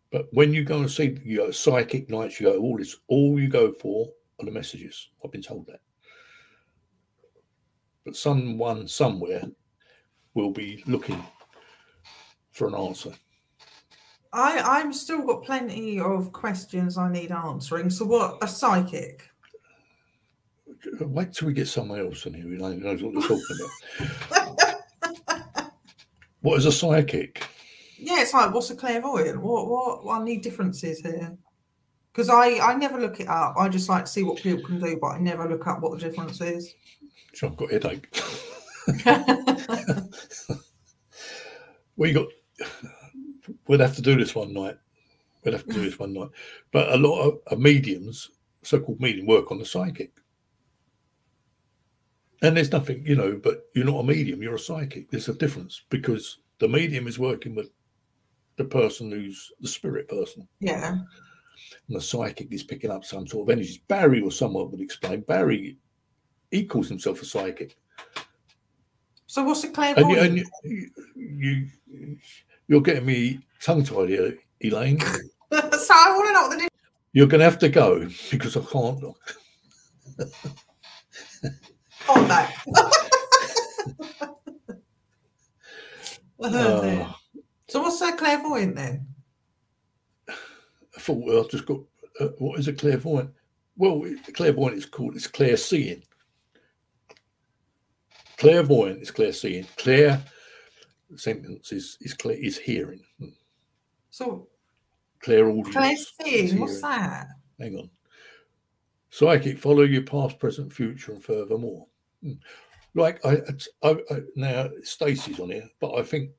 But 0.09 0.27
when 0.31 0.53
you 0.53 0.63
go 0.63 0.77
and 0.79 0.89
see 0.89 1.19
you 1.21 1.37
go 1.39 1.51
psychic 1.51 2.09
nights, 2.09 2.39
you 2.39 2.49
go 2.49 2.59
all 2.59 2.77
this, 2.77 2.95
all 3.09 3.37
you 3.37 3.49
go 3.49 3.73
for 3.73 4.07
are 4.39 4.45
the 4.45 4.51
messages. 4.51 5.09
I've 5.21 5.33
been 5.33 5.41
told 5.41 5.67
that. 5.67 5.81
But 8.07 8.15
someone 8.15 8.87
somewhere 8.87 9.43
will 10.33 10.51
be 10.51 10.81
looking 10.87 11.21
for 12.53 12.69
an 12.69 12.73
answer. 12.73 13.11
I, 14.31 14.59
I'm 14.59 14.93
still 14.93 15.25
got 15.25 15.43
plenty 15.43 15.99
of 15.99 16.31
questions 16.31 16.97
I 16.97 17.11
need 17.11 17.33
answering. 17.33 17.89
So, 17.89 18.05
what 18.05 18.37
a 18.41 18.47
psychic? 18.47 19.29
wait 21.01 21.33
till 21.33 21.49
we 21.49 21.53
get 21.53 21.67
someone 21.67 21.99
else 21.99 22.25
in 22.25 22.33
here 22.33 22.43
who 22.43 22.55
knows 22.55 23.03
what 23.03 23.13
they're 23.13 23.21
talking 23.23 23.69
about. 24.39 25.71
what 26.39 26.59
is 26.59 26.65
a 26.65 26.71
psychic? 26.71 27.45
Yeah, 27.97 28.21
it's 28.21 28.33
like 28.33 28.53
what's 28.53 28.69
a 28.69 28.75
clairvoyant? 28.75 29.41
What 29.41 29.67
what, 29.67 30.05
what 30.05 30.21
I 30.21 30.23
need 30.23 30.43
differences 30.43 31.01
here. 31.01 31.37
Because 32.13 32.29
I, 32.29 32.57
I 32.59 32.73
never 32.75 33.01
look 33.01 33.19
it 33.19 33.27
up. 33.27 33.55
I 33.57 33.67
just 33.67 33.89
like 33.89 34.05
to 34.05 34.11
see 34.11 34.23
what 34.23 34.37
people 34.37 34.63
can 34.63 34.79
do, 34.79 34.97
but 35.01 35.07
I 35.07 35.19
never 35.19 35.49
look 35.49 35.67
up 35.67 35.81
what 35.81 35.99
the 35.99 36.07
difference 36.07 36.39
is. 36.39 36.73
I've 37.43 37.57
got 37.57 37.71
a 37.71 37.73
headache. 37.73 38.09
we 41.97 42.13
got 42.13 42.27
we'd 43.67 43.79
have 43.79 43.95
to 43.95 44.01
do 44.01 44.15
this 44.15 44.35
one 44.35 44.53
night. 44.53 44.77
We'd 45.43 45.53
have 45.53 45.65
to 45.65 45.73
do 45.73 45.81
this 45.81 45.99
one 45.99 46.13
night. 46.13 46.29
But 46.71 46.93
a 46.93 46.97
lot 46.97 47.21
of, 47.21 47.39
of 47.47 47.59
mediums, 47.59 48.31
so-called 48.63 48.99
medium, 48.99 49.27
work 49.27 49.51
on 49.51 49.59
the 49.59 49.65
psychic. 49.65 50.11
And 52.41 52.55
there's 52.55 52.71
nothing, 52.71 53.03
you 53.05 53.15
know, 53.15 53.39
but 53.41 53.65
you're 53.73 53.85
not 53.85 53.99
a 53.99 54.03
medium, 54.03 54.41
you're 54.41 54.55
a 54.55 54.59
psychic. 54.59 55.09
There's 55.09 55.29
a 55.29 55.33
difference 55.33 55.83
because 55.89 56.39
the 56.59 56.67
medium 56.67 57.07
is 57.07 57.17
working 57.17 57.55
with 57.55 57.69
the 58.57 58.65
person 58.65 59.11
who's 59.11 59.51
the 59.59 59.67
spirit 59.67 60.07
person. 60.07 60.47
Yeah. 60.59 60.97
And 61.87 61.95
the 61.95 62.01
psychic 62.01 62.51
is 62.51 62.63
picking 62.63 62.91
up 62.91 63.03
some 63.03 63.27
sort 63.27 63.47
of 63.47 63.53
energies. 63.53 63.79
Barry 63.79 64.21
or 64.21 64.31
someone 64.31 64.69
would 64.69 64.81
explain. 64.81 65.21
Barry, 65.21 65.77
he 66.51 66.65
calls 66.65 66.89
himself 66.89 67.21
a 67.21 67.25
psychic. 67.25 67.77
So 69.27 69.43
what's 69.43 69.63
a 69.63 69.67
And, 69.67 69.75
clairvoyant? 69.75 70.37
you, 70.37 70.45
and 70.63 70.91
you, 71.15 71.67
you, 71.87 72.17
you're 72.67 72.81
getting 72.81 73.05
me 73.05 73.39
tongue-tied 73.61 74.09
here, 74.09 74.37
Elaine. 74.61 74.99
so 74.99 75.09
I 75.51 76.13
want 76.15 76.27
to 76.27 76.33
know 76.33 76.41
what 76.43 76.49
the 76.51 76.55
difference 76.55 76.71
You're 77.13 77.27
going 77.27 77.39
to 77.39 77.45
have 77.45 77.59
to 77.59 77.69
go 77.69 78.07
because 78.31 78.55
I 78.55 78.61
can't. 78.61 79.03
on 82.09 82.27
that. 82.27 82.53
Uh, 86.39 87.11
so 87.67 87.81
what's 87.81 87.99
a 88.01 88.15
clairvoyant 88.15 88.75
then? 88.75 89.07
I 90.29 90.99
thought 90.99 91.25
well, 91.25 91.43
I've 91.43 91.49
just 91.49 91.65
got. 91.65 91.79
Uh, 92.19 92.27
what 92.37 92.59
is 92.59 92.67
a 92.67 92.73
clairvoyant? 92.73 93.31
Well, 93.75 94.03
clairvoyant 94.33 94.77
is 94.77 94.85
called. 94.85 95.15
It's 95.15 95.27
clear 95.27 95.57
seeing. 95.57 96.03
Clairvoyant 98.37 99.01
is 99.01 99.11
clear 99.11 99.33
seeing. 99.33 99.65
Clear 99.77 100.21
sentence 101.15 101.71
is 101.71 101.97
is 102.01 102.13
clear 102.13 102.37
is 102.37 102.57
hearing. 102.57 103.01
So 104.09 104.47
Clairaudience. 105.19 105.75
is 105.75 106.13
seeing, 106.21 106.59
what's 106.59 106.81
that? 106.81 107.27
Hang 107.59 107.75
on. 107.75 107.89
Psychic, 109.09 109.57
follow 109.57 109.81
your 109.83 110.03
past, 110.03 110.37
present, 110.37 110.71
future, 110.71 111.13
and 111.13 111.23
furthermore. 111.23 111.87
Hmm. 112.21 112.33
Like 112.93 113.23
I, 113.25 113.37
I, 113.83 113.97
I 114.11 114.21
now 114.35 114.69
Stacey's 114.83 115.39
on 115.39 115.49
here, 115.49 115.67
but 115.79 115.95
I 115.95 116.03
think 116.03 116.31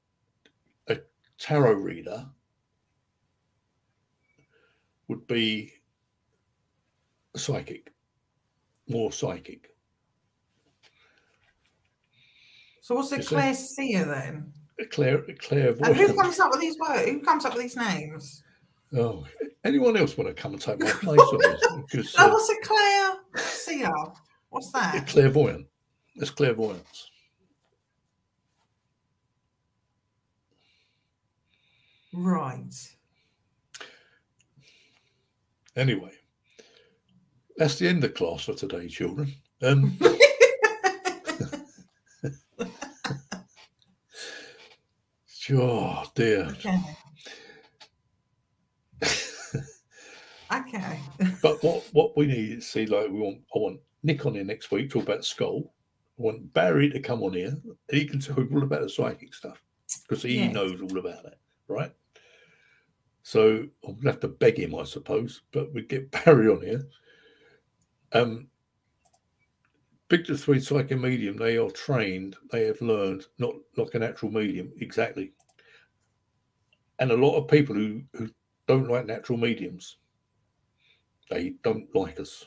a 0.88 0.98
tarot 1.38 1.74
reader 1.74 2.26
would 5.08 5.26
be 5.26 5.72
a 7.34 7.38
psychic, 7.38 7.92
more 8.88 9.12
psychic. 9.12 9.74
So 12.89 12.94
what's 12.94 13.12
a 13.12 13.19
clairseer 13.19 14.06
then? 14.06 14.51
A 14.81 14.86
clair, 14.86 15.19
a 15.19 15.85
And 15.85 15.94
who 15.94 16.15
comes 16.15 16.40
up 16.40 16.51
with 16.52 16.60
these 16.62 16.78
words? 16.78 17.06
Who 17.10 17.20
comes 17.20 17.44
up 17.44 17.52
with 17.52 17.60
these 17.60 17.77
names? 17.77 18.43
Oh, 18.97 19.27
anyone 19.62 19.94
else 19.94 20.16
want 20.16 20.35
to 20.35 20.43
come 20.43 20.55
and 20.55 20.62
take 20.62 20.81
my 20.81 20.89
place 21.02 21.20
on 21.20 21.39
this? 21.39 21.66
Because 21.90 22.15
Oh, 22.19 22.24
uh, 22.24 22.32
what's 22.32 22.48
a 22.48 23.69
clairseer? 23.77 24.15
What's 24.48 24.69
a 24.69 24.73
that? 24.73 25.06
clairvoyant. 25.06 25.66
It's 26.16 26.31
clairvoyance. 26.31 27.10
Right. 32.15 32.73
Anyway, 35.77 36.12
that's 37.59 37.78
the 37.78 37.86
end 37.86 38.02
of 38.02 38.15
class 38.15 38.47
for 38.47 38.55
today, 38.55 38.89
children. 38.89 39.35
Um, 39.60 39.98
oh 45.52 46.05
dear. 46.14 46.48
Okay. 46.51 46.78
okay. 50.55 51.01
But 51.43 51.62
what 51.62 51.85
what 51.93 52.16
we 52.16 52.26
need 52.26 52.59
is 52.59 52.68
see 52.68 52.86
like 52.86 53.09
we 53.09 53.20
want 53.20 53.39
I 53.55 53.59
want 53.59 53.80
Nick 54.02 54.26
on 54.26 54.35
here 54.35 54.44
next 54.44 54.70
week 54.70 54.90
talk 54.90 55.05
about 55.05 55.24
Scole. 55.24 55.72
I 56.18 56.22
want 56.22 56.52
Barry 56.52 56.90
to 56.90 57.01
come 57.01 57.22
on 57.22 57.35
here. 57.35 57.56
He 57.90 58.05
can 58.05 58.20
talk 58.20 58.51
all 58.52 58.62
about 58.62 58.82
the 58.82 58.89
psychic 58.89 59.35
stuff 59.35 59.62
because 60.09 60.22
he 60.22 60.36
Yes. 60.36 60.55
knows 60.55 60.80
all 60.80 60.98
about 60.98 61.24
it, 61.24 61.39
right? 61.68 61.93
So 63.22 63.66
I'll 63.86 63.98
have 64.05 64.20
to 64.20 64.28
beg 64.28 64.59
him, 64.59 64.74
I 64.74 64.85
suppose, 64.85 65.43
but 65.52 65.72
we 65.74 65.82
get 65.82 66.10
Barry 66.24 66.48
on 66.48 66.62
here. 66.62 66.82
Um, 68.12 68.48
Victor 70.10 70.36
Three 70.36 70.60
Psychic 70.60 70.98
Medium, 70.98 71.36
they 71.36 71.59
are 71.59 71.70
trained, 71.70 72.36
they 72.51 72.64
have 72.66 72.80
learned, 72.80 73.26
not 73.39 73.55
like 73.76 73.94
a 73.94 73.98
natural 73.98 74.32
medium, 74.32 74.72
exactly. 74.80 75.32
And 76.98 77.10
a 77.10 77.16
lot 77.16 77.36
of 77.36 77.48
people 77.48 77.74
who, 77.74 78.02
who 78.14 78.30
don't 78.66 78.89
like 78.89 79.06
natural 79.06 79.39
mediums, 79.39 79.98
they 81.30 81.55
don't 81.62 81.94
like 81.94 82.18
us. 82.18 82.47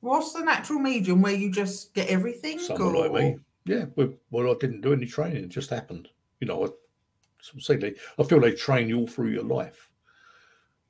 What's 0.00 0.32
the 0.32 0.44
natural 0.44 0.78
medium 0.78 1.22
where 1.22 1.34
you 1.34 1.50
just 1.50 1.94
get 1.94 2.08
everything? 2.08 2.58
Someone 2.58 2.94
like 2.94 3.12
me. 3.12 3.38
Yeah, 3.64 3.86
well, 3.96 4.12
well, 4.30 4.50
I 4.50 4.54
didn't 4.60 4.82
do 4.82 4.92
any 4.92 5.06
training, 5.06 5.44
it 5.44 5.48
just 5.48 5.70
happened. 5.70 6.08
You 6.40 6.46
know, 6.46 6.66
I, 6.66 6.68
say 7.58 7.76
they, 7.76 7.94
I 8.18 8.22
feel 8.22 8.40
they 8.40 8.52
train 8.52 8.88
you 8.88 9.00
all 9.00 9.06
through 9.06 9.30
your 9.30 9.44
life. 9.44 9.90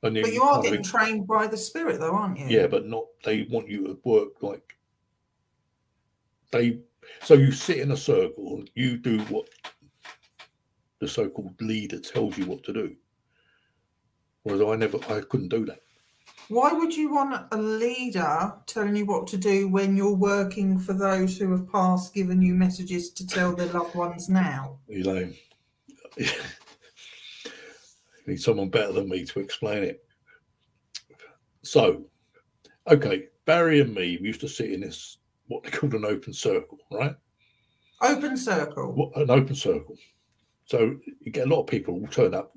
And 0.03 0.15
But 0.15 0.33
you 0.33 0.43
are 0.43 0.63
getting 0.63 0.83
trained 0.83 1.27
by 1.27 1.47
the 1.47 1.57
spirit, 1.57 1.99
though, 1.99 2.13
aren't 2.13 2.39
you? 2.39 2.47
Yeah, 2.49 2.67
but 2.69 2.87
not 2.87 3.05
they 3.25 3.49
want 3.51 3.69
you 3.69 3.85
to 3.87 3.99
work 4.05 4.43
like 4.43 4.78
they 6.51 6.81
so 7.23 7.35
you 7.35 7.53
sit 7.53 7.79
in 7.79 7.93
a 7.93 7.97
circle 7.97 8.57
and 8.59 8.71
you 8.75 8.97
do 8.97 9.21
what 9.25 9.49
the 11.01 11.09
so-called 11.09 11.61
leader 11.61 11.99
tells 11.99 12.37
you 12.37 12.47
what 12.47 12.65
to 12.65 12.73
do. 12.73 12.97
Whereas 14.43 14.63
I 14.63 14.77
never 14.77 14.99
I 15.09 15.21
couldn't 15.21 15.49
do 15.49 15.65
that. 15.67 15.81
Why 16.49 16.73
would 16.73 16.97
you 16.97 17.13
want 17.13 17.47
a 17.53 17.59
leader 17.59 18.55
telling 18.67 18.97
you 18.97 19.05
what 19.05 19.27
to 19.29 19.37
do 19.37 19.69
when 19.69 19.97
you're 19.97 20.15
working 20.15 20.79
for 20.79 20.95
those 20.95 21.37
who 21.37 21.51
have 21.51 21.71
passed, 21.71 22.15
giving 22.15 22.41
you 22.41 22.55
messages 22.55 23.11
to 23.11 23.27
tell 23.27 23.55
their 23.55 23.67
loved 23.67 23.95
ones 23.95 24.31
now? 24.31 24.79
you 24.89 25.03
Elaine. 25.03 25.35
Need 28.27 28.41
someone 28.41 28.71
better 28.71 28.93
than 28.93 29.09
me 29.11 29.25
to 29.27 29.41
explain 29.41 29.83
it. 29.83 30.03
So, 31.63 32.07
okay, 32.87 33.27
Barry 33.45 33.81
and 33.81 33.95
me 33.95 34.19
we 34.21 34.29
used 34.29 34.41
to 34.41 34.49
sit 34.49 34.73
in 34.73 34.81
this 34.81 35.19
what 35.49 35.65
they 35.65 35.71
called 35.71 35.95
an 35.95 36.05
open 36.05 36.33
circle, 36.33 36.79
right? 36.91 37.15
Open 38.03 38.37
circle. 38.37 38.93
What- 38.93 39.17
an 39.17 39.31
open 39.31 39.55
circle. 39.55 39.97
So 40.67 40.99
you 41.21 41.33
get 41.33 41.47
a 41.47 41.51
lot 41.51 41.61
of 41.63 41.67
people 41.67 41.99
will 41.99 42.09
turn 42.09 42.35
up 42.35 42.53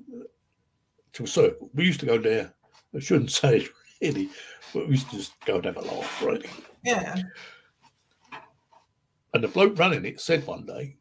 to 1.14 1.24
a 1.24 1.26
circle. 1.26 1.70
We 1.74 1.84
used 1.84 2.00
to 2.00 2.06
go 2.06 2.18
there. 2.18 2.54
I 2.94 3.00
shouldn't 3.00 3.30
say 3.42 3.58
it 3.58 3.70
really, 4.00 4.28
but 4.72 4.86
we 4.86 4.92
used 4.92 5.10
to 5.10 5.16
just 5.16 5.32
go 5.44 5.56
and 5.56 5.64
have 5.64 5.76
a 5.76 5.80
laugh, 5.80 6.22
really. 6.22 6.48
Yeah. 6.84 7.16
And 9.34 9.42
the 9.42 9.48
bloke 9.48 9.78
running 9.78 10.04
it 10.04 10.20
said 10.20 10.46
one 10.46 10.66
day, 10.66 10.96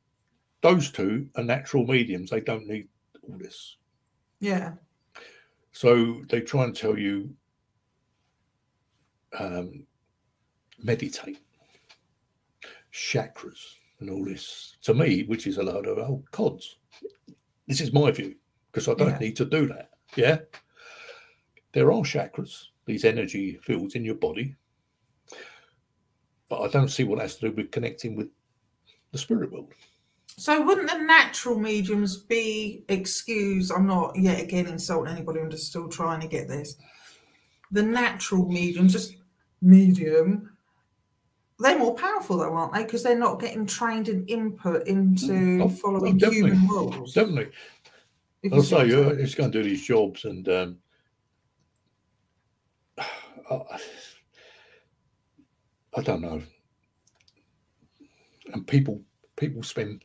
those 0.62 0.90
two 0.90 1.28
are 1.36 1.44
natural 1.44 1.86
mediums. 1.86 2.30
They 2.30 2.40
don't 2.40 2.68
need 2.68 2.88
all 3.24 3.38
this. 3.38 3.76
Yeah. 4.40 4.74
So 5.74 6.24
they 6.30 6.40
try 6.42 6.64
and 6.64 6.76
tell 6.76 6.98
you 6.98 7.36
um, 9.38 9.86
meditate, 10.82 11.40
chakras, 12.94 13.76
and 14.00 14.10
all 14.10 14.24
this. 14.24 14.78
To 14.84 14.94
me, 14.94 15.24
which 15.24 15.48
is 15.48 15.58
a 15.58 15.64
load 15.64 15.88
of 15.88 15.98
oh, 15.98 16.06
old 16.06 16.32
cods. 16.32 16.78
This 17.68 17.82
is 17.82 17.94
my 17.94 18.12
view 18.12 18.36
because 18.72 18.88
I 18.88 18.94
don't 18.94 19.12
Yeah. 19.12 19.20
need 19.20 19.36
to 19.38 19.46
do 19.46 19.68
that. 19.68 19.92
Yeah. 20.16 20.40
There 21.74 21.92
are 21.92 22.02
chakras, 22.02 22.66
these 22.86 23.06
energy 23.06 23.58
fields 23.64 23.96
in 23.96 24.04
your 24.04 24.16
body, 24.16 24.56
but 26.50 26.62
I 26.62 26.68
don't 26.68 26.90
see 26.90 27.06
what 27.06 27.20
has 27.20 27.38
to 27.38 27.50
do 27.50 27.56
with 27.56 27.72
connecting 27.72 28.16
with 28.16 28.28
the 29.12 29.18
spirit 29.18 29.52
world. 29.52 29.74
So 30.38 30.62
wouldn't 30.62 30.90
the 30.90 30.98
natural 30.98 31.58
mediums 31.60 32.18
be 32.18 32.84
excuse? 32.90 33.70
I'm 33.72 33.86
not 33.88 34.18
yet 34.18 34.42
again 34.42 34.68
insulting 34.68 35.14
anybody. 35.14 35.40
I'm 35.40 35.52
just 35.52 35.68
still 35.68 35.88
trying 35.88 36.22
to 36.22 36.28
get 36.28 36.48
this. 36.48 36.76
The 37.72 37.84
natural 37.84 38.48
mediums, 38.50 38.94
just 38.94 39.16
medium, 39.62 40.51
they're 41.62 41.80
more 41.80 41.96
powerful 41.96 42.38
though, 42.38 42.54
aren't 42.54 42.74
they? 42.74 42.84
Because 42.84 43.04
they're 43.04 43.18
not 43.18 43.40
getting 43.40 43.66
trained 43.66 44.10
and 44.10 44.30
input 44.30 44.88
into 44.88 45.28
Mm, 45.28 45.64
oh, 45.64 45.70
following 45.70 46.20
oh, 46.24 46.30
human 46.30 46.68
rules. 46.68 47.14
Definitely. 47.14 47.52
if 48.44 48.54
I'll 48.54 48.64
say 48.64 48.88
you're 48.88 49.14
going 49.16 49.28
to 49.28 49.50
do 49.50 49.64
these 49.64 49.86
jobs, 49.86 50.26
and 50.26 50.48
um, 50.50 50.78
I, 53.00 53.80
I 55.98 56.02
don't 56.02 56.22
know. 56.22 56.42
and 58.54 58.66
people 58.68 59.02
people 59.36 59.64
spend 59.64 60.04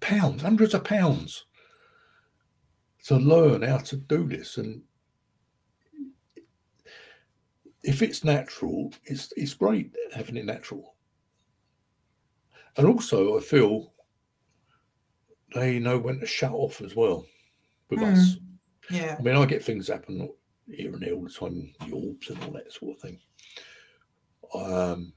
pounds, 0.00 0.42
hundreds 0.42 0.74
of 0.74 0.84
pounds 0.84 1.44
to 3.04 3.16
learn 3.16 3.62
how 3.62 3.78
to 3.78 3.96
do 3.96 4.26
this. 4.28 4.56
And 4.58 4.82
if 7.90 8.02
it's 8.02 8.22
natural, 8.22 8.92
it's 9.04 9.32
it's 9.36 9.54
great 9.54 9.92
having 10.14 10.36
it 10.36 10.46
natural. 10.46 10.94
And 12.76 12.86
also, 12.86 13.36
I 13.36 13.40
feel 13.40 13.92
they 15.54 15.80
know 15.80 15.98
when 15.98 16.20
to 16.20 16.26
shut 16.26 16.52
off 16.52 16.80
as 16.80 16.94
well 16.94 17.26
with 17.88 17.98
mm. 17.98 18.12
us. 18.12 18.36
Yeah. 18.90 19.16
I 19.18 19.22
mean, 19.22 19.34
I 19.34 19.44
get 19.44 19.64
things 19.64 19.88
happen 19.88 20.30
here 20.68 20.92
and 20.92 21.02
there 21.02 21.14
all 21.14 21.24
the 21.24 21.30
time, 21.30 21.72
Yorbs 21.82 22.30
and 22.30 22.44
all 22.44 22.52
that 22.52 22.72
sort 22.72 22.96
of 22.96 23.02
thing. 23.02 23.18
Um, 24.54 25.12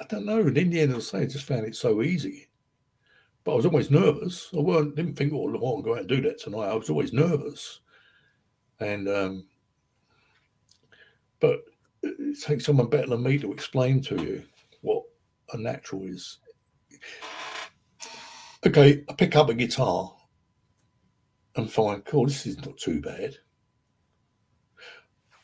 I 0.00 0.04
don't 0.08 0.24
know. 0.24 0.40
And 0.40 0.56
in 0.56 0.70
the 0.70 0.80
end 0.80 0.92
the 0.92 0.98
day, 0.98 1.18
I 1.18 1.26
just 1.26 1.44
found 1.44 1.66
it 1.66 1.76
so 1.76 2.00
easy. 2.00 2.48
But 3.44 3.52
I 3.52 3.56
was 3.56 3.66
always 3.66 3.90
nervous. 3.90 4.48
I 4.56 4.60
weren't, 4.60 4.96
didn't 4.96 5.16
think, 5.16 5.34
oh, 5.34 5.46
I 5.48 5.58
will 5.58 5.82
go 5.82 5.92
out 5.92 6.00
and 6.00 6.08
do 6.08 6.22
that 6.22 6.40
tonight. 6.40 6.70
I 6.70 6.74
was 6.74 6.88
always 6.88 7.12
nervous. 7.12 7.80
And, 8.80 9.08
um, 9.08 9.46
but 11.40 11.60
it 12.02 12.40
takes 12.42 12.64
someone 12.64 12.88
better 12.88 13.08
than 13.08 13.22
me 13.22 13.38
to 13.38 13.52
explain 13.52 14.00
to 14.02 14.16
you 14.16 14.44
what 14.82 15.02
a 15.52 15.58
natural 15.58 16.04
is. 16.04 16.38
Okay, 18.66 19.04
I 19.08 19.12
pick 19.14 19.36
up 19.36 19.48
a 19.48 19.54
guitar 19.54 20.14
and 21.56 21.70
find, 21.70 22.04
cool, 22.04 22.26
this 22.26 22.46
is 22.46 22.64
not 22.64 22.76
too 22.76 23.00
bad. 23.00 23.36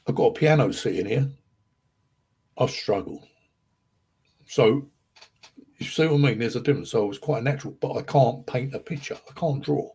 I've 0.06 0.14
got 0.14 0.26
a 0.26 0.32
piano 0.32 0.70
sitting 0.72 1.06
here. 1.06 1.30
I've 2.58 2.70
struggled. 2.70 3.26
So 4.46 4.88
you 5.78 5.86
see 5.86 6.06
what 6.06 6.14
I 6.14 6.18
mean? 6.18 6.38
There's 6.38 6.56
a 6.56 6.60
difference. 6.60 6.90
So 6.90 7.08
it's 7.08 7.18
quite 7.18 7.40
a 7.40 7.44
natural, 7.44 7.76
but 7.80 7.96
I 7.96 8.02
can't 8.02 8.46
paint 8.46 8.74
a 8.74 8.78
picture. 8.78 9.16
I 9.28 9.38
can't 9.38 9.62
draw. 9.62 9.90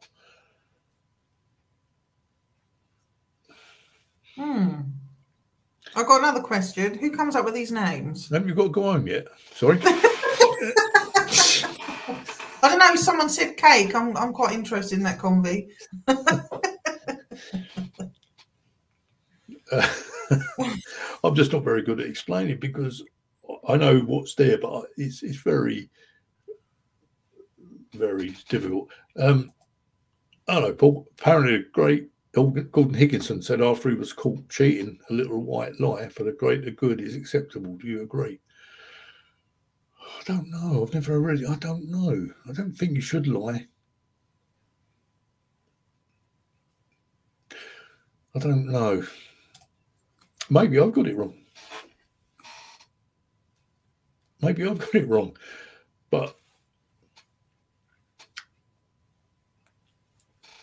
Hmm. 4.36 4.82
I've 5.96 6.08
got 6.08 6.20
another 6.20 6.42
question. 6.42 6.98
Who 6.98 7.12
comes 7.12 7.36
up 7.36 7.46
with 7.46 7.54
these 7.54 7.72
names? 7.72 8.30
Haven't 8.30 8.48
you 8.48 8.56
got 8.56 8.64
to 8.64 8.70
go 8.70 8.84
home 8.84 9.08
yet? 9.08 9.28
Sorry. 9.56 9.80
I 12.64 12.70
don't 12.70 12.80
know. 12.80 12.96
Someone 12.96 13.30
said 13.30 13.58
cake. 13.58 13.94
I'm, 13.96 14.16
I'm 14.16 14.34
quite 14.34 14.54
interested 14.54 14.98
in 14.98 15.04
that 15.04 15.20
convy. 15.20 15.70
uh, 16.08 16.42
I'm 21.24 21.36
just 21.36 21.52
not 21.54 21.64
very 21.64 21.82
good 21.82 22.00
at 22.00 22.08
explaining 22.08 22.60
because 22.60 23.04
I 23.68 23.78
know 23.78 24.00
what's 24.00 24.36
there, 24.36 24.58
but 24.58 24.86
it's 24.98 25.24
it's 25.24 25.38
very 25.38 25.90
very 27.94 28.36
difficult. 28.50 28.90
Um, 29.18 29.52
I 30.48 30.54
don't 30.56 30.64
know, 30.64 30.74
Paul. 30.74 31.08
Apparently, 31.20 31.56
a 31.56 31.64
great 31.74 32.11
Gordon 32.34 32.94
Higginson 32.94 33.42
said 33.42 33.62
after 33.62 33.90
he 33.90 33.96
was 33.96 34.14
caught 34.14 34.48
cheating, 34.50 34.98
a 35.10 35.14
little 35.14 35.44
white 35.44 35.80
lie 35.82 36.08
for 36.08 36.24
the 36.24 36.32
greater 36.32 36.72
good 36.72 37.02
is 37.02 37.16
acceptable. 37.16 37.76
Do 37.76 37.88
you 37.88 38.04
agree? 38.04 38.40
I 40.00 40.24
don't 40.26 40.50
know. 40.50 40.84
I've 40.84 40.94
never 40.94 41.20
really. 41.20 41.46
I 41.46 41.56
don't 41.56 41.90
know. 41.90 42.30
I 42.48 42.54
don't 42.54 42.74
think 42.74 42.94
you 42.94 43.02
should 43.02 43.28
lie. 43.28 43.68
I 48.34 48.40
don't 48.40 48.68
know. 48.68 49.04
Maybe 50.50 50.80
I've 50.80 50.94
got 50.94 51.08
it 51.08 51.18
wrong. 51.18 51.38
Maybe 54.42 54.66
I've 54.66 54.80
got 54.80 54.96
it 54.96 55.08
wrong, 55.08 55.36
but 56.10 56.36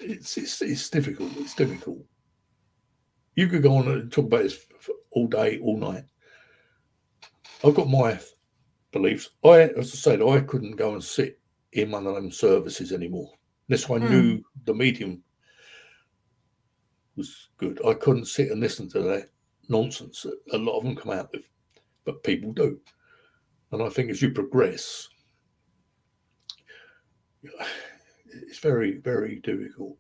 it's 0.09 0.37
it's, 0.37 0.63
it's 0.63 0.91
difficult. 0.91 1.31
It's 1.37 1.55
difficult. 1.55 1.99
You 3.35 3.47
could 3.47 3.63
go 3.63 3.77
on 3.77 3.89
and 3.89 4.11
talk 4.11 4.27
about 4.27 4.43
this 4.43 4.67
all 5.11 5.27
day, 5.29 5.59
all 5.61 5.79
night. 5.79 6.05
I've 7.65 7.75
got 7.75 7.89
my 7.89 8.19
beliefs. 8.93 9.31
I, 9.45 9.61
as 9.61 9.93
I 9.93 9.97
said, 9.97 10.23
I 10.23 10.41
couldn't 10.41 10.77
go 10.77 10.93
and 10.93 11.03
sit 11.03 11.41
in 11.73 11.91
one 11.91 12.07
of 12.07 12.15
them 12.15 12.31
services 12.31 12.93
anymore 12.93 13.31
unless 13.69 13.85
I 13.85 13.99
mm. 13.99 14.11
knew 14.11 14.43
the 14.65 14.75
medium 14.75 15.23
was 17.17 17.51
good. 17.59 17.81
I 17.87 17.95
couldn't 17.95 18.27
sit 18.27 18.51
and 18.51 18.61
listen 18.61 18.89
to 18.91 19.01
that 19.03 19.31
nonsense 19.69 20.23
that 20.23 20.39
a 20.53 20.59
lot 20.59 20.79
of 20.79 20.85
them 20.85 20.97
come 20.97 21.13
out 21.13 21.31
with, 21.33 21.49
but 22.05 22.23
people 22.23 22.53
do. 22.53 22.81
And 23.73 23.83
I 23.83 23.89
think 23.89 24.11
as 24.11 24.23
you 24.23 24.31
progress, 24.31 25.09
it's 28.33 28.59
very, 28.59 28.99
very 28.99 29.37
difficult. 29.37 29.97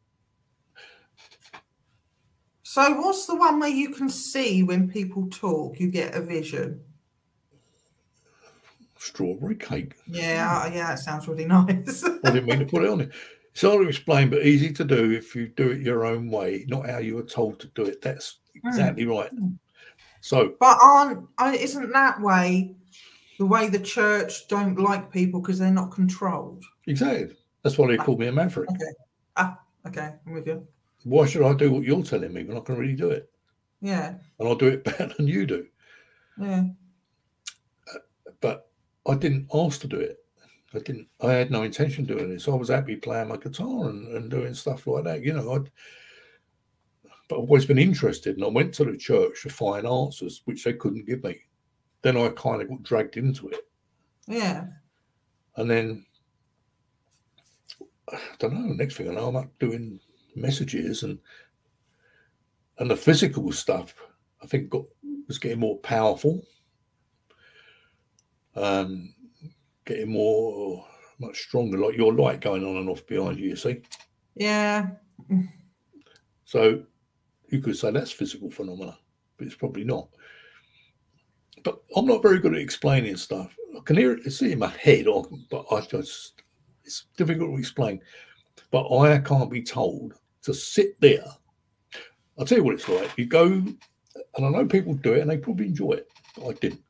So, 2.62 3.00
what's 3.00 3.26
the 3.26 3.34
one 3.34 3.60
where 3.60 3.68
you 3.68 3.90
can 3.90 4.08
see 4.08 4.62
when 4.62 4.90
people 4.90 5.28
talk, 5.30 5.80
you 5.80 5.90
get 5.90 6.14
a 6.14 6.20
vision? 6.20 6.80
Strawberry 8.98 9.56
cake. 9.56 9.94
Yeah, 10.06 10.66
yeah, 10.66 10.88
that 10.88 10.98
sounds 10.98 11.26
really 11.28 11.44
nice. 11.46 12.04
I 12.24 12.30
didn't 12.30 12.46
mean 12.46 12.58
to 12.58 12.66
put 12.66 12.84
it 12.84 12.90
on 12.90 13.00
it. 13.00 13.10
It's 13.52 13.62
hard 13.62 13.80
to 13.80 13.88
explain, 13.88 14.30
but 14.30 14.46
easy 14.46 14.72
to 14.72 14.84
do 14.84 15.12
if 15.12 15.34
you 15.34 15.48
do 15.48 15.70
it 15.70 15.80
your 15.80 16.04
own 16.04 16.30
way, 16.30 16.64
not 16.68 16.88
how 16.88 16.98
you 16.98 17.16
were 17.16 17.22
told 17.22 17.58
to 17.60 17.68
do 17.68 17.84
it. 17.84 18.02
That's 18.02 18.38
hmm. 18.60 18.68
exactly 18.68 19.04
mm. 19.04 19.18
right. 19.18 19.30
So, 20.20 20.54
but 20.60 20.78
aren't 20.82 21.26
isn't 21.40 21.92
that 21.92 22.20
way 22.20 22.74
the 23.38 23.46
way 23.46 23.68
the 23.68 23.78
church 23.78 24.48
don't 24.48 24.78
like 24.78 25.10
people 25.10 25.40
because 25.40 25.58
they're 25.58 25.70
not 25.70 25.92
controlled. 25.92 26.62
Exactly. 26.86 27.36
That's 27.62 27.78
why 27.78 27.88
they 27.88 27.98
ah, 27.98 28.04
call 28.04 28.16
me 28.16 28.26
a 28.26 28.32
maverick. 28.32 28.70
Okay. 28.70 28.92
Ah, 29.36 29.60
okay. 29.86 30.14
I'm 30.26 30.32
with 30.32 30.46
you. 30.46 30.66
Why 31.04 31.26
should 31.26 31.42
I 31.42 31.54
do 31.54 31.72
what 31.72 31.84
you're 31.84 32.02
telling 32.02 32.32
me 32.32 32.44
when 32.44 32.56
I 32.56 32.60
can 32.60 32.76
really 32.76 32.94
do 32.94 33.10
it? 33.10 33.30
Yeah. 33.80 34.14
And 34.38 34.48
I'll 34.48 34.54
do 34.54 34.68
it 34.68 34.84
better 34.84 35.12
than 35.16 35.26
you 35.26 35.46
do. 35.46 35.66
Yeah. 36.40 36.64
Uh, 37.92 37.98
but 38.40 38.70
I 39.08 39.14
didn't 39.14 39.48
ask 39.54 39.80
to 39.82 39.88
do 39.88 39.98
it. 39.98 40.18
I 40.74 40.78
didn't. 40.80 41.08
I 41.20 41.32
had 41.32 41.50
no 41.50 41.62
intention 41.62 42.02
of 42.02 42.08
doing 42.08 42.30
it. 42.32 42.42
So 42.42 42.52
I 42.52 42.56
was 42.56 42.68
happy 42.68 42.96
playing 42.96 43.28
my 43.28 43.36
guitar 43.36 43.88
and, 43.88 44.08
and 44.08 44.30
doing 44.30 44.54
stuff 44.54 44.86
like 44.86 45.04
that. 45.04 45.22
You 45.22 45.32
know, 45.34 45.54
I'd. 45.54 45.70
But 47.28 47.36
I've 47.36 47.40
always 47.42 47.66
been 47.66 47.78
interested, 47.78 48.36
and 48.36 48.44
I 48.44 48.48
went 48.48 48.72
to 48.74 48.84
the 48.84 48.96
church 48.96 49.42
to 49.42 49.50
find 49.50 49.86
answers, 49.86 50.42
which 50.46 50.64
they 50.64 50.72
couldn't 50.72 51.06
give 51.06 51.22
me 51.22 51.38
then 52.02 52.16
I 52.16 52.28
kind 52.30 52.62
of 52.62 52.68
got 52.68 52.82
dragged 52.82 53.16
into 53.16 53.48
it. 53.48 53.60
Yeah. 54.26 54.66
And 55.56 55.70
then 55.70 56.06
I 58.12 58.18
don't 58.38 58.54
know. 58.54 58.72
Next 58.74 58.96
thing 58.96 59.10
I 59.10 59.14
know, 59.14 59.28
I'm 59.28 59.36
up 59.36 59.50
doing 59.58 60.00
messages 60.34 61.02
and 61.02 61.18
and 62.78 62.90
the 62.90 62.96
physical 62.96 63.50
stuff. 63.52 63.94
I 64.42 64.46
think 64.46 64.70
got 64.70 64.84
was 65.26 65.38
getting 65.38 65.60
more 65.60 65.78
powerful. 65.78 66.42
Um, 68.54 69.14
getting 69.84 70.10
more 70.10 70.84
much 71.18 71.40
stronger, 71.40 71.78
like 71.78 71.96
your 71.96 72.14
light 72.14 72.40
going 72.40 72.64
on 72.64 72.76
and 72.76 72.88
off 72.88 73.06
behind 73.06 73.38
you. 73.38 73.50
You 73.50 73.56
see? 73.56 73.82
Yeah. 74.34 74.88
So 76.44 76.82
you 77.48 77.60
could 77.60 77.76
say 77.76 77.90
that's 77.90 78.12
physical 78.12 78.50
phenomena, 78.50 78.96
but 79.36 79.46
it's 79.46 79.56
probably 79.56 79.84
not 79.84 80.08
but 81.62 81.82
I'm 81.96 82.06
not 82.06 82.22
very 82.22 82.38
good 82.38 82.54
at 82.54 82.60
explaining 82.60 83.16
stuff. 83.16 83.54
I 83.76 83.80
can 83.84 83.96
hear 83.96 84.12
it, 84.12 84.30
see 84.32 84.46
it 84.46 84.52
in 84.52 84.58
my 84.58 84.68
head, 84.68 85.06
but 85.50 85.66
I 85.70 85.80
just 85.82 86.37
it's 86.88 87.04
difficult 87.18 87.50
to 87.50 87.58
explain. 87.58 88.00
But 88.70 88.90
I 88.90 89.18
can't 89.18 89.50
be 89.50 89.62
told 89.62 90.14
to 90.42 90.54
sit 90.54 90.98
there. 91.00 91.24
I'll 92.38 92.46
tell 92.46 92.58
you 92.58 92.64
what 92.64 92.74
it's 92.74 92.88
like. 92.88 93.16
You 93.18 93.26
go, 93.26 93.44
and 93.44 93.76
I 94.36 94.48
know 94.48 94.66
people 94.66 94.94
do 94.94 95.12
it, 95.12 95.20
and 95.20 95.30
they 95.30 95.36
probably 95.36 95.66
enjoy 95.66 95.92
it. 95.92 96.08
I 96.42 96.52
didn't. 96.52 96.82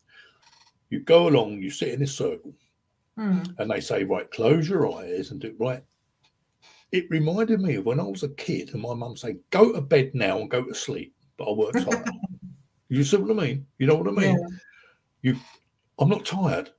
You 0.90 1.00
go 1.00 1.28
along, 1.28 1.60
you 1.60 1.70
sit 1.70 1.88
in 1.88 2.00
this 2.00 2.16
circle, 2.16 2.54
mm. 3.18 3.54
and 3.58 3.70
they 3.70 3.80
say, 3.80 4.04
"Right, 4.04 4.30
close 4.30 4.68
your 4.68 4.94
eyes 4.96 5.32
and 5.32 5.40
do 5.40 5.54
right." 5.58 5.82
It 6.92 7.10
reminded 7.10 7.60
me 7.60 7.74
of 7.74 7.84
when 7.84 8.00
I 8.00 8.04
was 8.04 8.22
a 8.22 8.28
kid, 8.30 8.72
and 8.72 8.82
my 8.82 8.94
mum 8.94 9.16
say, 9.16 9.38
"Go 9.50 9.72
to 9.72 9.80
bed 9.80 10.12
now 10.14 10.38
and 10.38 10.50
go 10.50 10.62
to 10.64 10.74
sleep." 10.74 11.14
But 11.36 11.50
I 11.50 11.52
worked 11.52 11.80
hard. 11.80 12.08
You 12.90 13.04
see 13.04 13.18
what 13.18 13.38
I 13.38 13.46
mean? 13.46 13.66
You 13.76 13.86
know 13.86 13.96
what 13.96 14.08
I 14.08 14.12
mean? 14.12 14.38
Yeah. 14.38 15.32
You, 15.32 15.40
I'm 15.98 16.08
not 16.08 16.24
tired. 16.24 16.70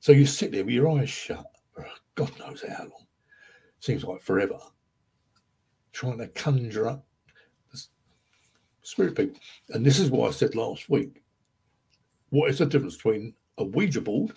So 0.00 0.10
you 0.10 0.26
sit 0.26 0.50
there 0.50 0.64
with 0.64 0.74
your 0.74 0.90
eyes 0.98 1.08
shut. 1.08 1.46
God 2.14 2.30
knows 2.38 2.64
how 2.66 2.84
long. 2.84 3.06
Seems 3.80 4.04
like 4.04 4.22
forever. 4.22 4.58
Trying 5.92 6.18
to 6.18 6.28
conjure 6.28 6.88
up 6.88 7.04
spirit 8.84 9.16
people. 9.16 9.38
And 9.70 9.84
this 9.84 9.98
is 9.98 10.10
what 10.10 10.28
I 10.28 10.32
said 10.32 10.54
last 10.54 10.88
week. 10.88 11.22
What 12.30 12.50
is 12.50 12.58
the 12.58 12.66
difference 12.66 12.96
between 12.96 13.34
a 13.58 13.64
Ouija 13.64 14.00
board 14.00 14.32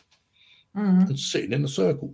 mm. 0.75 1.07
and 1.07 1.19
sitting 1.19 1.53
in 1.53 1.65
a 1.65 1.67
circle? 1.67 2.13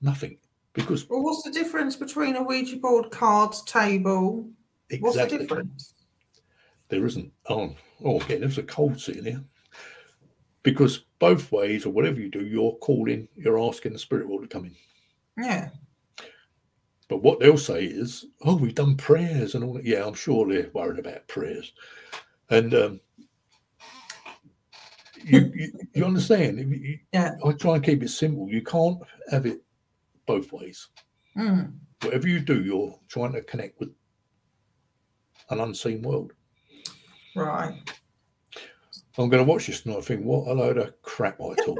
Nothing. 0.00 0.38
Because 0.72 1.08
well, 1.08 1.22
what's 1.22 1.42
the 1.42 1.50
difference 1.50 1.96
between 1.96 2.36
a 2.36 2.42
Ouija 2.42 2.76
board, 2.76 3.10
cards, 3.10 3.62
table? 3.62 4.48
Exactly. 4.90 5.00
What's 5.00 5.32
the 5.32 5.38
difference? 5.38 5.94
There 6.88 7.06
isn't. 7.06 7.32
Oh, 7.48 7.74
oh, 8.04 8.20
again, 8.20 8.40
there's 8.40 8.58
a 8.58 8.62
cold 8.62 9.00
sitting 9.00 9.24
here 9.24 9.44
because 10.62 11.04
both 11.18 11.50
ways 11.50 11.84
or 11.84 11.90
whatever 11.90 12.20
you 12.20 12.30
do, 12.30 12.46
you're 12.46 12.76
calling, 12.76 13.28
you're 13.36 13.58
asking 13.58 13.92
the 13.92 13.98
spirit 13.98 14.28
world 14.28 14.42
to 14.42 14.48
come 14.48 14.66
in. 14.66 14.76
Yeah. 15.38 15.70
But 17.08 17.22
what 17.22 17.40
they'll 17.40 17.56
say 17.56 17.84
is, 17.84 18.26
"Oh, 18.42 18.56
we've 18.56 18.74
done 18.74 18.96
prayers 18.96 19.54
and 19.54 19.64
all 19.64 19.74
that." 19.74 19.84
Yeah, 19.84 20.04
I'm 20.04 20.14
sure 20.14 20.46
they're 20.46 20.70
worried 20.74 20.98
about 20.98 21.26
prayers, 21.28 21.72
and 22.50 22.74
um, 22.74 23.00
you, 25.24 25.50
you, 25.54 25.72
you 25.94 26.04
understand? 26.04 26.58
You, 26.58 26.98
Yeah. 27.12 27.36
I 27.44 27.52
try 27.52 27.76
and 27.76 27.84
keep 27.84 28.02
it 28.02 28.10
simple. 28.10 28.48
You 28.48 28.62
can't 28.62 29.00
have 29.30 29.46
it 29.46 29.62
both 30.26 30.52
ways. 30.52 30.88
Mm. 31.36 31.72
Whatever 32.02 32.28
you 32.28 32.40
do, 32.40 32.62
you're 32.62 32.98
trying 33.08 33.32
to 33.32 33.42
connect 33.42 33.80
with 33.80 33.90
an 35.50 35.60
unseen 35.60 36.02
world. 36.02 36.32
Right. 37.34 37.74
I'm 39.16 39.28
going 39.28 39.44
to 39.44 39.50
watch 39.50 39.66
this 39.66 39.80
tonight. 39.80 39.98
I 39.98 40.00
think, 40.02 40.24
what 40.24 40.48
a 40.48 40.52
load 40.52 40.78
of 40.78 41.00
crap 41.02 41.40
I 41.40 41.54
talk. 41.64 41.78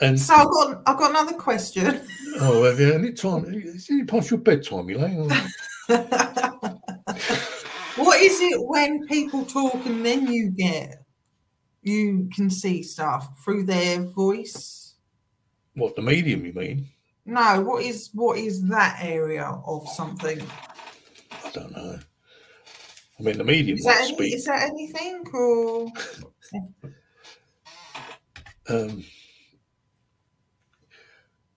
And 0.00 0.18
So 0.18 0.34
I've 0.34 0.50
got 0.50 0.82
I've 0.86 0.98
got 0.98 1.10
another 1.10 1.34
question. 1.34 2.00
oh, 2.40 2.64
have 2.64 2.80
you 2.80 2.92
any 2.92 3.12
time? 3.12 3.44
Is 3.46 3.88
it 3.90 4.08
past 4.08 4.30
your 4.30 4.40
bedtime, 4.40 4.88
Elaine? 4.88 5.28
what 7.96 8.20
is 8.20 8.40
it 8.40 8.62
when 8.66 9.06
people 9.06 9.44
talk 9.44 9.74
and 9.86 10.04
then 10.04 10.26
you 10.26 10.50
get 10.50 11.02
you 11.82 12.28
can 12.34 12.50
see 12.50 12.82
stuff 12.82 13.28
through 13.44 13.64
their 13.64 14.00
voice? 14.02 14.94
What 15.74 15.96
the 15.96 16.02
medium? 16.02 16.44
You 16.46 16.52
mean? 16.54 16.88
No, 17.26 17.60
what 17.60 17.82
is 17.84 18.10
what 18.14 18.38
is 18.38 18.62
that 18.68 18.98
area 19.02 19.44
of 19.44 19.86
something? 19.88 20.40
I 21.44 21.50
don't 21.50 21.72
know. 21.72 21.98
I 23.18 23.22
mean, 23.22 23.36
the 23.36 23.44
medium 23.44 23.76
Is 23.76 23.84
that 23.84 24.00
any, 24.00 24.32
is 24.32 24.44
that 24.46 24.70
anything 24.70 25.24
or 25.34 25.88
Um, 28.68 29.04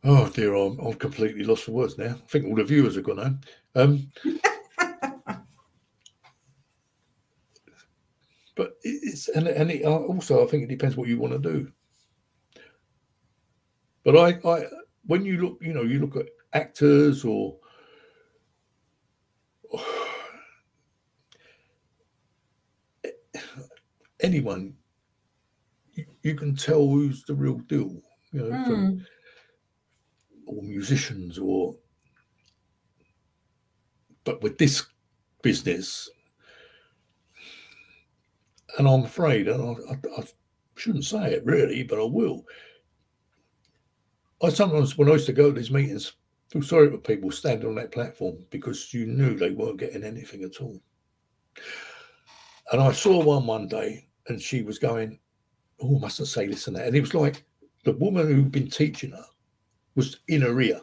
oh 0.03 0.29
dear, 0.29 0.53
I'm, 0.55 0.79
I'm 0.79 0.93
completely 0.93 1.43
lost 1.43 1.63
for 1.63 1.71
words 1.71 1.97
now. 1.97 2.15
I 2.15 2.27
think 2.27 2.45
all 2.45 2.55
the 2.55 2.63
viewers 2.63 2.95
have 2.95 3.05
gone 3.05 3.17
home. 3.17 3.39
Um, 3.75 4.11
but 8.55 8.77
it's 8.83 9.29
and 9.29 9.47
and 9.47 9.71
it, 9.71 9.85
uh, 9.85 9.97
also 9.97 10.43
I 10.43 10.47
think 10.49 10.63
it 10.63 10.69
depends 10.69 10.95
what 10.97 11.07
you 11.07 11.17
want 11.19 11.33
to 11.33 11.39
do. 11.39 11.71
But 14.03 14.17
I, 14.17 14.37
I 14.47 14.65
when 15.05 15.25
you 15.25 15.37
look, 15.41 15.57
you 15.61 15.73
know, 15.73 15.83
you 15.83 15.99
look 15.99 16.15
at 16.15 16.27
actors 16.53 17.23
or 17.25 17.57
anyone, 24.21 24.75
you, 25.93 26.05
you 26.21 26.35
can 26.35 26.55
tell 26.55 26.87
who's 26.87 27.23
the 27.23 27.33
real 27.33 27.57
deal. 27.59 28.01
You 28.31 28.49
know, 28.49 28.65
from, 28.65 28.85
Hmm. 28.97 28.99
Or 30.45 30.61
musicians 30.61 31.37
or 31.37 31.75
but 34.23 34.41
with 34.41 34.57
this 34.57 34.85
business 35.41 36.09
and 38.77 38.87
i'm 38.87 39.03
afraid 39.03 39.47
and 39.47 39.61
I, 39.61 39.93
I, 39.93 40.21
I 40.21 40.23
shouldn't 40.75 41.05
say 41.05 41.33
it 41.33 41.45
really 41.45 41.83
but 41.83 41.99
i 41.99 42.03
will. 42.03 42.45
I 44.41 44.49
sometimes 44.49 44.97
when 44.97 45.09
i 45.09 45.13
used 45.13 45.25
to 45.27 45.33
go 45.33 45.51
to 45.51 45.59
these 45.59 45.71
meetings 45.71 46.13
feel 46.49 46.61
sorry 46.61 46.89
for 46.89 46.97
people 46.97 47.31
standing 47.31 47.67
on 47.67 47.75
that 47.75 47.91
platform 47.91 48.37
because 48.49 48.93
you 48.93 49.07
knew 49.07 49.35
they 49.35 49.51
weren't 49.51 49.79
getting 49.79 50.03
anything 50.03 50.43
at 50.43 50.61
all. 50.61 50.79
And 52.71 52.81
i 52.81 52.91
saw 52.91 53.23
one 53.23 53.45
one 53.45 53.67
day 53.67 54.07
and 54.27 54.41
she 54.41 54.61
was 54.61 54.79
going 54.79 55.19
oh 55.81 55.97
I 55.97 55.99
mustn't 55.99 56.27
say 56.27 56.47
this 56.47 56.67
and 56.67 56.75
that. 56.75 56.87
And 56.87 56.95
it 56.95 57.01
was 57.01 57.13
like 57.13 57.43
the 57.83 57.93
woman 57.93 58.27
who'd 58.27 58.51
been 58.51 58.69
teaching 58.69 59.11
her 59.11 59.25
was 59.95 60.19
in 60.27 60.43
ear. 60.43 60.81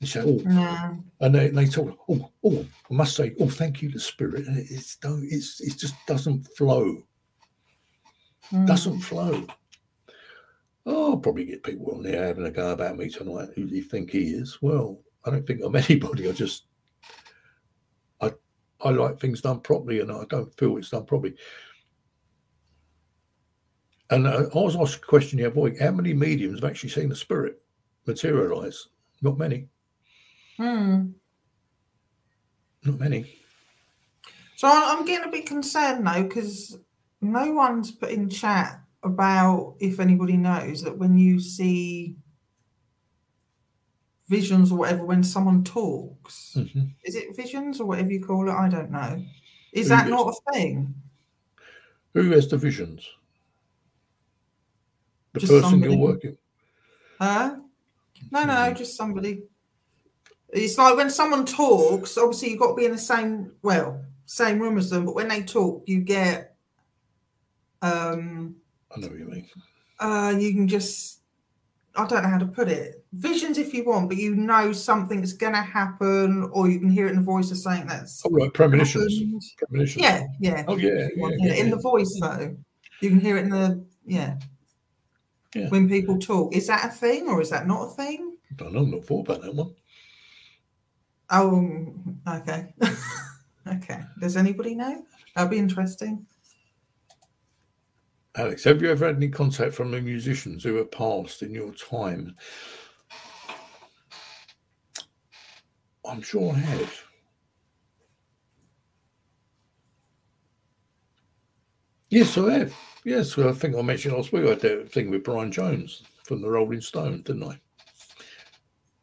And 0.00 0.08
said, 0.08 0.24
oh, 0.26 0.42
No. 0.44 0.98
and 1.20 1.34
they, 1.34 1.48
they 1.48 1.66
told 1.66 1.88
her, 1.90 1.96
oh, 2.10 2.30
oh, 2.44 2.66
I 2.90 2.94
must 2.94 3.16
say, 3.16 3.34
oh, 3.40 3.48
thank 3.48 3.80
you, 3.80 3.90
the 3.90 3.98
spirit. 3.98 4.46
And 4.46 4.58
it, 4.58 4.66
it's, 4.68 4.96
don't, 4.96 5.26
it's, 5.30 5.60
it 5.62 5.78
just 5.78 5.94
doesn't 6.06 6.44
flow, 6.56 7.02
Mm. 8.52 8.66
doesn't 8.66 9.00
flow. 9.00 9.44
Oh, 10.84 11.10
I'll 11.12 11.16
probably 11.16 11.46
get 11.46 11.64
people 11.64 11.92
on 11.92 12.02
there 12.02 12.26
having 12.26 12.46
a 12.46 12.50
go 12.50 12.70
about 12.70 12.96
me 12.96 13.08
tonight 13.08 13.48
who 13.56 13.64
do 13.66 13.74
you 13.74 13.82
think 13.82 14.10
he 14.10 14.28
is. 14.34 14.58
Well, 14.62 15.00
I 15.24 15.30
don't 15.30 15.44
think 15.44 15.62
I'm 15.64 15.74
anybody. 15.76 16.28
I 16.28 16.32
just, 16.32 16.66
I, 18.20 18.32
I 18.80 18.90
like 18.90 19.18
things 19.18 19.40
done 19.40 19.60
properly 19.60 19.98
and 20.00 20.12
I 20.12 20.24
don't 20.28 20.54
feel 20.58 20.76
it's 20.76 20.90
done 20.90 21.06
properly. 21.06 21.34
And 24.10 24.26
uh, 24.28 24.44
I 24.54 24.58
was 24.58 24.76
asked 24.76 25.02
a 25.02 25.06
question 25.06 25.38
the 25.40 25.46
other 25.46 25.58
week 25.60 25.80
how 25.80 25.90
many 25.90 26.14
mediums 26.14 26.60
have 26.60 26.70
actually 26.70 26.90
seen 26.90 27.08
the 27.08 27.16
spirit 27.16 27.60
materialize? 28.06 28.88
Not 29.22 29.38
many. 29.38 29.68
Mm. 30.58 31.12
Not 32.84 33.00
many. 33.00 33.26
So 34.56 34.68
I'm 34.70 35.04
getting 35.04 35.28
a 35.28 35.32
bit 35.32 35.46
concerned 35.46 36.04
now 36.04 36.22
because 36.22 36.78
no 37.20 37.52
one's 37.52 37.90
put 37.92 38.10
in 38.10 38.28
chat 38.30 38.80
about 39.02 39.76
if 39.80 40.00
anybody 40.00 40.36
knows 40.36 40.82
that 40.82 40.96
when 40.96 41.18
you 41.18 41.40
see 41.40 42.16
visions 44.28 44.72
or 44.72 44.78
whatever 44.78 45.04
when 45.04 45.22
someone 45.22 45.62
talks, 45.62 46.54
Mhm. 46.56 46.94
is 47.04 47.14
it 47.14 47.36
visions 47.36 47.80
or 47.80 47.86
whatever 47.86 48.10
you 48.10 48.24
call 48.24 48.48
it? 48.48 48.52
I 48.52 48.68
don't 48.68 48.90
know. 48.90 49.24
Is 49.72 49.86
Who 49.88 49.96
that 49.96 50.08
not 50.08 50.28
a 50.34 50.52
thing? 50.52 50.94
Who 52.14 52.30
has 52.30 52.48
the 52.48 52.56
visions? 52.56 53.06
The 55.34 55.40
Just 55.40 55.52
person 55.52 55.70
somebody. 55.70 55.92
you're 55.92 56.00
working. 56.02 56.38
Huh? 57.20 57.60
No, 58.36 58.44
no, 58.44 58.54
no, 58.54 58.70
Hmm. 58.70 58.76
just 58.76 58.96
somebody. 58.96 59.42
It's 60.50 60.76
like 60.78 60.96
when 60.96 61.10
someone 61.10 61.46
talks, 61.46 62.18
obviously 62.18 62.50
you've 62.50 62.60
got 62.60 62.68
to 62.68 62.74
be 62.74 62.84
in 62.84 62.92
the 62.92 62.98
same, 62.98 63.52
well, 63.62 64.04
same 64.26 64.58
room 64.58 64.76
as 64.78 64.90
them, 64.90 65.04
but 65.06 65.14
when 65.14 65.28
they 65.28 65.42
talk, 65.42 65.82
you 65.86 66.00
get, 66.00 66.54
um, 67.82 68.56
I 68.94 69.00
know 69.00 69.08
what 69.08 69.18
you 69.18 69.24
mean. 69.26 69.46
uh, 70.00 70.34
you 70.38 70.52
can 70.52 70.68
just, 70.68 71.20
I 71.96 72.06
don't 72.06 72.22
know 72.22 72.28
how 72.28 72.38
to 72.38 72.46
put 72.46 72.68
it. 72.68 73.04
Visions 73.12 73.56
if 73.58 73.72
you 73.72 73.84
want, 73.84 74.08
but 74.08 74.18
you 74.18 74.34
know 74.34 74.72
something's 74.72 75.32
going 75.32 75.54
to 75.54 75.62
happen, 75.62 76.48
or 76.52 76.68
you 76.68 76.78
can 76.78 76.90
hear 76.90 77.06
it 77.06 77.10
in 77.10 77.16
the 77.16 77.22
voice 77.22 77.50
of 77.50 77.56
saying 77.58 77.86
that's 77.86 78.22
Oh, 78.26 78.30
right, 78.30 78.52
premonitions. 78.52 79.14
happened. 79.14 79.42
Premonitions. 79.58 80.02
Yeah, 80.02 80.22
yeah. 80.40 80.64
Oh, 80.68 80.76
yeah, 80.76 81.08
yeah, 81.16 81.28
yeah, 81.38 81.54
In 81.54 81.66
yeah. 81.68 81.74
the 81.74 81.80
voice, 81.80 82.14
though, 82.20 82.54
you 83.00 83.08
can 83.10 83.20
hear 83.20 83.36
it 83.38 83.44
in 83.44 83.50
the, 83.50 83.84
yeah. 84.04 84.36
Yeah. 85.54 85.68
When 85.68 85.88
people 85.88 86.18
talk, 86.18 86.54
is 86.54 86.66
that 86.66 86.84
a 86.84 86.88
thing 86.88 87.28
or 87.28 87.40
is 87.40 87.50
that 87.50 87.66
not 87.66 87.86
a 87.86 87.90
thing? 87.90 88.36
I 88.50 88.54
don't 88.54 88.72
know. 88.72 88.84
Not 88.84 89.04
thought 89.04 89.28
about 89.28 89.42
that 89.42 89.54
one. 89.54 89.74
Oh, 91.30 91.94
okay. 92.28 92.74
okay. 93.66 94.00
Does 94.20 94.36
anybody 94.36 94.74
know? 94.74 95.04
That'd 95.34 95.50
be 95.50 95.58
interesting. 95.58 96.26
Alex, 98.36 98.64
have 98.64 98.82
you 98.82 98.90
ever 98.90 99.06
had 99.06 99.16
any 99.16 99.28
contact 99.28 99.74
from 99.74 99.90
the 99.90 100.00
musicians 100.00 100.62
who 100.62 100.74
have 100.74 100.90
passed 100.90 101.42
in 101.42 101.52
your 101.52 101.72
time? 101.72 102.34
I'm 106.04 106.22
sure 106.22 106.52
I 106.52 106.58
have. 106.58 107.02
Yes, 112.10 112.36
I 112.38 112.52
have. 112.52 112.74
Yes, 113.06 113.36
well, 113.36 113.48
I 113.48 113.52
think 113.52 113.76
I 113.76 113.82
mentioned 113.82 114.16
last 114.16 114.32
week 114.32 114.44
I 114.46 114.48
had 114.48 114.60
that 114.62 114.90
thing 114.90 115.10
with 115.10 115.22
Brian 115.22 115.52
Jones 115.52 116.02
from 116.24 116.42
the 116.42 116.50
Rolling 116.50 116.80
Stone, 116.80 117.22
didn't 117.22 117.44
I? 117.44 117.60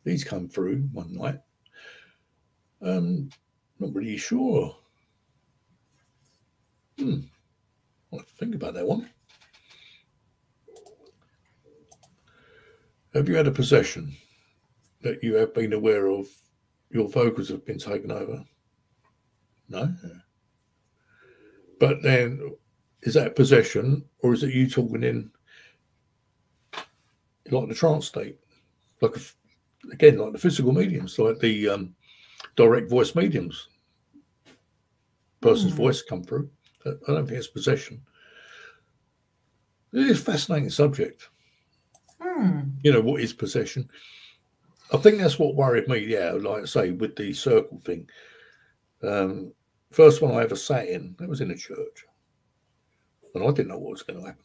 He's 0.04 0.26
come 0.26 0.50
through 0.50 0.90
one 0.92 1.16
night. 1.16 1.40
Um, 2.82 3.30
not 3.80 3.96
really 3.96 4.18
sure. 4.18 4.76
Hmm. 7.00 7.22
I'll 8.12 8.20
think 8.38 8.56
about 8.56 8.74
that 8.74 8.86
one. 8.86 9.10
Have 13.14 13.30
you 13.30 13.38
had 13.38 13.48
a 13.48 13.52
possession 13.52 14.14
that 15.02 15.24
you 15.24 15.36
have 15.36 15.54
been 15.54 15.72
aware 15.72 16.08
of? 16.08 16.28
Your 16.90 17.08
vocals 17.08 17.48
have 17.48 17.66
been 17.66 17.80
taken 17.80 18.12
over. 18.12 18.44
No. 19.70 19.96
But 21.80 22.04
then, 22.04 22.54
is 23.06 23.14
that 23.16 23.36
possession, 23.36 24.04
or 24.20 24.34
is 24.34 24.44
it 24.44 24.54
you 24.54 24.70
talking 24.70 25.04
in 25.04 25.32
like 27.52 27.68
the 27.68 27.76
trance 27.76 28.08
state, 28.08 28.38
like 29.02 29.16
again, 29.92 30.18
like 30.18 30.32
the 30.34 30.40
physical 30.40 30.72
mediums, 30.72 31.20
like 31.20 31.40
the 31.40 31.70
um, 31.70 31.96
direct 32.56 32.90
voice 32.90 33.16
mediums? 33.16 33.68
Person's 35.42 35.74
Hmm. 35.74 35.78
voice 35.78 36.02
come 36.02 36.24
through. 36.24 36.50
I 36.86 36.92
don't 37.08 37.26
think 37.28 37.38
it's 37.38 37.48
possession. 37.48 38.02
It 39.94 40.08
is 40.08 40.20
a 40.22 40.24
fascinating 40.24 40.70
subject 40.70 41.30
Hmm. 42.22 42.62
you 42.84 42.92
know 42.94 43.02
what 43.02 43.22
is 43.22 43.34
possession 43.34 43.88
i 44.94 44.98
think 44.98 45.18
that's 45.20 45.38
what 45.38 45.56
worried 45.56 45.88
me 45.90 46.00
yeah 46.00 46.32
like 46.32 46.64
i 46.64 46.66
say 46.66 46.92
with 46.92 47.16
the 47.16 47.34
circle 47.34 47.80
thing 47.84 48.08
um 49.04 49.52
first 49.92 50.22
one 50.22 50.34
i 50.34 50.42
ever 50.44 50.56
sat 50.56 50.88
in 50.88 51.16
that 51.20 51.28
was 51.30 51.42
in 51.42 51.52
a 51.52 51.56
church 51.58 52.06
and 53.34 53.44
i 53.44 53.48
didn't 53.48 53.68
know 53.70 53.78
what 53.78 53.92
was 53.92 54.04
going 54.04 54.20
to 54.20 54.26
happen 54.26 54.44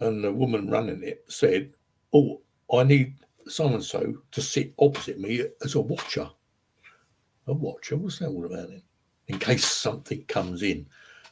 and 0.00 0.22
the 0.22 0.32
woman 0.32 0.70
running 0.70 1.02
it 1.02 1.24
said, 1.28 1.72
"Oh, 2.12 2.40
I 2.72 2.84
need 2.84 3.16
so 3.48 3.66
and 3.68 3.82
so 3.82 4.14
to 4.30 4.40
sit 4.40 4.72
opposite 4.78 5.18
me 5.18 5.44
as 5.64 5.74
a 5.74 5.80
watcher." 5.80 6.30
A 7.46 7.52
watcher? 7.52 7.96
What's 7.96 8.18
that 8.20 8.28
all 8.28 8.44
about? 8.46 8.68
Then? 8.68 8.82
In 9.28 9.38
case 9.38 9.64
something 9.64 10.22
comes 10.26 10.62
in. 10.62 10.86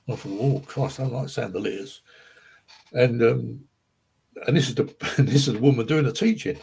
And 0.07 0.15
I 0.15 0.17
thought, 0.17 0.39
"Oh 0.41 0.63
Christ, 0.67 1.01
I 1.01 1.05
don't 1.05 1.13
like 1.13 1.29
chandeliers." 1.29 2.03
And 2.93 3.23
um, 3.23 3.61
and 4.47 4.57
this 4.57 4.69
is 4.69 4.75
the 4.75 4.85
this 5.19 5.47
is 5.47 5.55
the 5.55 5.61
woman 5.61 5.87
doing 5.87 6.05
the 6.05 6.13
teaching. 6.13 6.59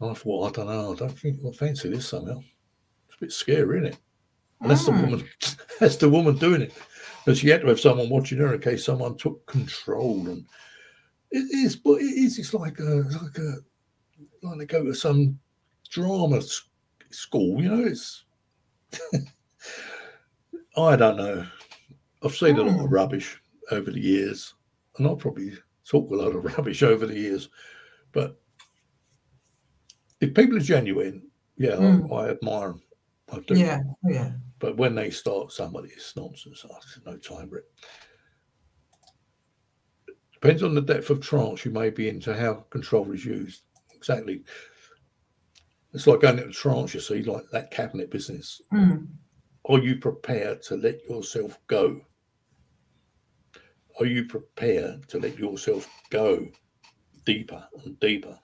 And 0.00 0.10
I 0.10 0.14
thought, 0.14 0.48
I 0.48 0.50
don't 0.52 0.66
know, 0.66 0.92
I 0.92 0.96
don't 0.96 1.18
think 1.18 1.38
I 1.46 1.52
fancy 1.52 1.88
this 1.88 2.08
somehow. 2.08 2.42
It's 3.06 3.16
a 3.16 3.20
bit 3.20 3.32
scary, 3.32 3.78
isn't 3.78 3.94
it? 3.94 3.98
And 4.60 4.70
that's 4.70 4.84
the 4.84 4.92
Mm. 4.92 5.00
woman. 5.02 5.28
That's 5.80 5.96
the 5.96 6.10
woman 6.10 6.36
doing 6.36 6.60
it. 6.60 6.74
But 7.26 7.36
she 7.36 7.48
had 7.48 7.60
to 7.62 7.66
have 7.68 7.80
someone 7.80 8.08
watching 8.08 8.38
her 8.38 8.54
in 8.54 8.60
case 8.60 8.84
someone 8.84 9.16
took 9.16 9.44
control. 9.46 10.26
And 10.28 10.44
it 11.30 11.38
is, 11.54 11.76
but 11.76 12.00
it 12.00 12.04
is. 12.04 12.38
It's 12.38 12.54
like 12.54 12.78
a, 12.78 12.82
like 13.22 13.38
a, 13.38 13.56
like 14.42 14.58
they 14.58 14.66
go 14.66 14.84
to 14.84 14.94
some 14.94 15.38
drama 15.90 16.40
school. 17.10 17.62
You 17.62 17.68
know, 17.76 17.84
it's. 17.84 18.24
I 20.76 20.96
don't 20.96 21.16
know. 21.16 21.46
I've 22.22 22.34
seen 22.34 22.56
a 22.56 22.62
lot 22.62 22.68
of 22.68 22.74
Mm. 22.86 22.90
rubbish 22.90 23.40
over 23.70 23.90
the 23.90 24.00
years, 24.00 24.54
and 24.98 25.06
I'll 25.06 25.16
probably 25.16 25.52
talk 25.88 26.10
a 26.10 26.14
lot 26.14 26.34
of 26.34 26.44
rubbish 26.56 26.82
over 26.82 27.06
the 27.06 27.18
years. 27.18 27.48
But 28.12 28.40
if 30.20 30.34
people 30.34 30.56
are 30.56 30.60
genuine, 30.60 31.28
yeah, 31.56 31.72
Mm. 31.76 32.12
I, 32.12 32.16
I 32.16 32.30
admire 32.30 32.68
them. 32.68 32.82
I 33.32 33.38
do. 33.40 33.54
Yeah, 33.58 33.80
yeah. 34.08 34.32
But 34.60 34.76
when 34.76 34.94
they 34.94 35.10
start 35.10 35.50
somebody, 35.50 35.88
it's 35.88 36.14
nonsense. 36.14 36.64
No 37.04 37.16
time 37.16 37.48
for 37.48 37.58
it. 37.58 37.64
Depends 40.34 40.62
on 40.62 40.74
the 40.74 40.82
depth 40.82 41.10
of 41.10 41.20
trance 41.20 41.64
you 41.64 41.70
may 41.70 41.90
be 41.90 42.08
into, 42.08 42.34
how 42.34 42.66
control 42.70 43.10
is 43.12 43.24
used. 43.24 43.62
Exactly. 43.94 44.44
It's 45.92 46.06
like 46.06 46.20
going 46.20 46.38
into 46.38 46.52
trance, 46.52 46.94
you 46.94 47.00
see, 47.00 47.22
like 47.22 47.44
that 47.52 47.70
cabinet 47.70 48.10
business. 48.10 48.60
Mm. 48.72 49.08
Are 49.68 49.78
you 49.78 49.96
prepared 49.96 50.62
to 50.64 50.76
let 50.76 51.02
yourself 51.08 51.58
go? 51.66 52.00
Are 53.98 54.06
you 54.06 54.24
prepared 54.26 55.08
to 55.08 55.18
let 55.18 55.38
yourself 55.38 55.88
go 56.10 56.46
deeper 57.26 57.66
and 57.84 57.98
deeper? 58.00 58.38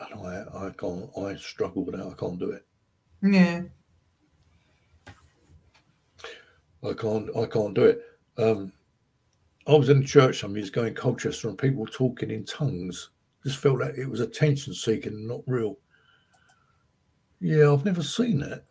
And 0.00 0.20
I, 0.20 0.66
I 0.66 0.70
can't, 0.70 1.10
I 1.18 1.36
struggle 1.36 1.84
with 1.84 1.96
that. 1.96 2.06
I 2.06 2.14
can't 2.14 2.38
do 2.38 2.50
it. 2.50 2.67
Yeah. 3.22 3.62
I 6.84 6.92
can't 6.92 7.28
I 7.36 7.46
can't 7.46 7.74
do 7.74 7.84
it. 7.84 8.02
Um, 8.36 8.72
I 9.66 9.74
was 9.74 9.88
in 9.88 10.04
church 10.04 10.40
some 10.40 10.56
years 10.56 10.68
ago 10.68 10.84
in 10.84 10.94
Colchester 10.94 11.48
and 11.48 11.58
people 11.58 11.86
talking 11.86 12.30
in 12.30 12.44
tongues. 12.44 13.10
Just 13.44 13.58
felt 13.58 13.80
like 13.80 13.96
it 13.96 14.08
was 14.08 14.20
attention 14.20 14.72
seeking, 14.74 15.26
not 15.26 15.42
real. 15.46 15.78
Yeah, 17.40 17.72
I've 17.72 17.84
never 17.84 18.02
seen 18.02 18.40
that. 18.40 18.64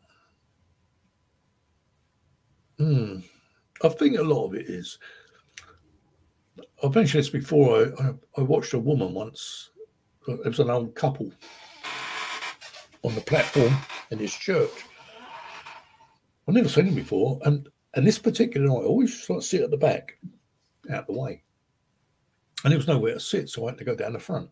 Hmm. 2.78 3.20
I 3.84 3.90
think 3.90 4.18
a 4.18 4.24
lot 4.24 4.48
of 4.48 4.56
it 4.56 4.70
is. 4.70 4.98
I've 6.84 6.96
mentioned 6.96 7.24
this 7.24 7.30
before. 7.30 7.94
I, 8.00 8.04
I, 8.04 8.14
I 8.38 8.42
watched 8.42 8.74
a 8.74 8.80
woman 8.80 9.14
once. 9.14 9.72
It 10.28 10.46
was 10.46 10.60
an 10.60 10.70
old 10.70 10.96
couple 10.96 11.32
on 13.04 13.16
the 13.16 13.22
platform 13.22 13.74
in 14.12 14.20
his 14.20 14.34
church. 14.34 14.86
I've 16.48 16.56
never 16.56 16.70
seen 16.70 16.88
him 16.88 16.96
before, 16.96 17.40
and 17.44 17.68
and 17.94 18.06
this 18.06 18.20
particular 18.20 18.68
night, 18.68 18.84
I 18.84 18.86
always 18.86 19.24
sort 19.24 19.38
of 19.38 19.44
sit 19.44 19.62
at 19.62 19.72
the 19.72 19.78
back, 19.78 20.20
out 20.92 21.08
the 21.08 21.14
way. 21.14 21.44
And 22.64 22.72
there 22.72 22.78
was 22.78 22.88
nowhere 22.88 23.16
to 23.16 23.20
sit, 23.20 23.50
so 23.50 23.66
I 23.66 23.72
had 23.72 23.78
to 23.80 23.84
go 23.84 23.96
down 23.96 24.14
the 24.14 24.20
front. 24.20 24.50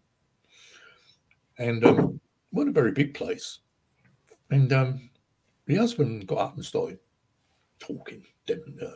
And 1.57 1.85
um, 1.85 2.19
in 2.61 2.69
a 2.69 2.71
very 2.71 2.91
big 2.91 3.13
place. 3.13 3.59
And 4.51 4.71
um, 4.73 5.09
the 5.65 5.75
husband 5.75 6.27
got 6.27 6.39
up 6.39 6.55
and 6.55 6.65
started 6.65 6.99
talking, 7.79 8.23
dem- 8.45 8.77
uh, 8.81 8.91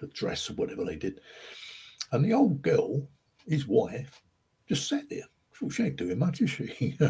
the 0.00 0.06
dress 0.08 0.50
or 0.50 0.54
whatever 0.54 0.84
they 0.84 0.96
did. 0.96 1.20
And 2.12 2.24
the 2.24 2.32
old 2.32 2.62
girl, 2.62 3.08
his 3.46 3.66
wife, 3.66 4.22
just 4.68 4.88
sat 4.88 5.08
there. 5.08 5.24
She 5.70 5.82
ain't 5.82 5.96
doing 5.96 6.18
much, 6.18 6.40
is 6.40 6.50
she? 6.50 6.98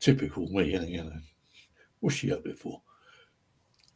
Typical 0.00 0.46
me, 0.48 0.72
you 0.72 1.04
know. 1.04 1.12
What's 2.00 2.16
she 2.16 2.32
up 2.32 2.44
there 2.44 2.54
for? 2.54 2.80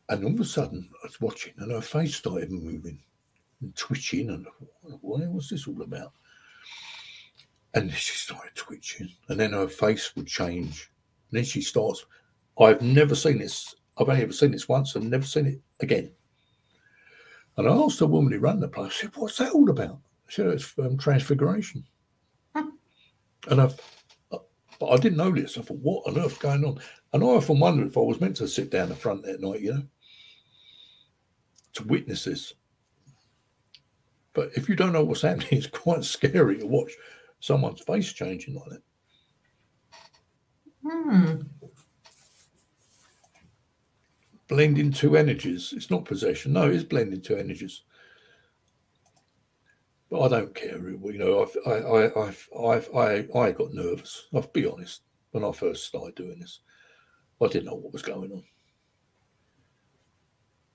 And 0.08 0.24
all 0.24 0.32
of 0.34 0.40
a 0.40 0.44
sudden, 0.44 0.90
I 1.02 1.06
was 1.06 1.20
watching, 1.20 1.54
and 1.58 1.70
her 1.70 1.80
face 1.80 2.16
started 2.16 2.50
moving 2.50 3.02
and 3.60 3.74
twitching, 3.76 4.30
and 4.30 4.46
what 5.00 5.26
was 5.30 5.48
this 5.48 5.68
all 5.68 5.80
about? 5.82 6.12
And 7.74 7.88
then 7.88 7.96
she 7.96 8.14
started 8.14 8.54
twitching, 8.54 9.08
and 9.28 9.38
then 9.38 9.52
her 9.52 9.68
face 9.68 10.14
would 10.16 10.26
change. 10.26 10.90
And 11.30 11.38
then 11.38 11.44
she 11.44 11.62
starts. 11.62 12.04
I've 12.58 12.82
never 12.82 13.14
seen 13.14 13.38
this. 13.38 13.74
I've 13.96 14.08
only 14.08 14.22
ever 14.22 14.32
seen 14.32 14.50
this 14.50 14.68
once, 14.68 14.96
and 14.96 15.08
never 15.08 15.24
seen 15.24 15.46
it 15.46 15.60
again. 15.80 16.10
And 17.56 17.68
I 17.68 17.72
asked 17.72 18.00
the 18.00 18.06
woman 18.06 18.32
who 18.32 18.40
ran 18.40 18.60
the 18.60 18.68
place, 18.68 18.92
I 18.98 19.00
said, 19.02 19.16
"What's 19.16 19.38
that 19.38 19.52
all 19.52 19.70
about?" 19.70 20.00
She 20.28 20.42
said, 20.42 20.50
"It's 20.50 20.74
um, 20.78 20.98
transfiguration." 20.98 21.84
And 22.54 23.60
I've, 23.60 23.80
but 24.82 24.90
I 24.90 24.96
didn't 24.96 25.18
know 25.18 25.30
this. 25.30 25.56
I 25.56 25.62
thought, 25.62 25.78
"What 25.78 26.08
on 26.08 26.18
earth 26.18 26.40
going 26.40 26.64
on?" 26.64 26.80
And 27.12 27.22
I 27.22 27.26
often 27.26 27.60
wondered 27.60 27.86
if 27.86 27.96
I 27.96 28.00
was 28.00 28.20
meant 28.20 28.34
to 28.38 28.48
sit 28.48 28.68
down 28.68 28.88
the 28.88 28.96
front 28.96 29.22
that 29.22 29.40
night, 29.40 29.60
you 29.60 29.74
know, 29.74 29.84
to 31.74 31.84
witness 31.84 32.24
this. 32.24 32.54
But 34.32 34.50
if 34.56 34.68
you 34.68 34.74
don't 34.74 34.92
know 34.92 35.04
what's 35.04 35.22
happening, 35.22 35.46
it's 35.52 35.68
quite 35.68 36.02
scary 36.02 36.58
to 36.58 36.66
watch 36.66 36.90
someone's 37.38 37.80
face 37.82 38.12
changing 38.12 38.56
like 38.56 38.70
that. 38.70 38.82
Hmm. 40.84 41.42
Blending 44.48 44.90
two 44.90 45.16
energies. 45.16 45.72
It's 45.76 45.90
not 45.90 46.06
possession. 46.06 46.54
No, 46.54 46.68
it's 46.68 46.82
blending 46.82 47.20
two 47.20 47.36
energies. 47.36 47.82
But 50.12 50.24
I 50.24 50.28
don't 50.28 50.54
care. 50.54 50.76
You 50.76 51.18
know, 51.18 51.42
I've, 51.42 51.56
I, 51.66 51.70
I, 51.70 52.28
I've, 52.28 52.88
I, 52.94 53.26
I 53.34 53.50
got 53.50 53.72
nervous. 53.72 54.28
I'll 54.34 54.42
be 54.42 54.66
honest. 54.66 55.04
When 55.30 55.42
I 55.42 55.52
first 55.52 55.86
started 55.86 56.14
doing 56.16 56.38
this, 56.38 56.60
I 57.40 57.46
didn't 57.46 57.64
know 57.64 57.76
what 57.76 57.94
was 57.94 58.02
going 58.02 58.30
on. 58.30 58.44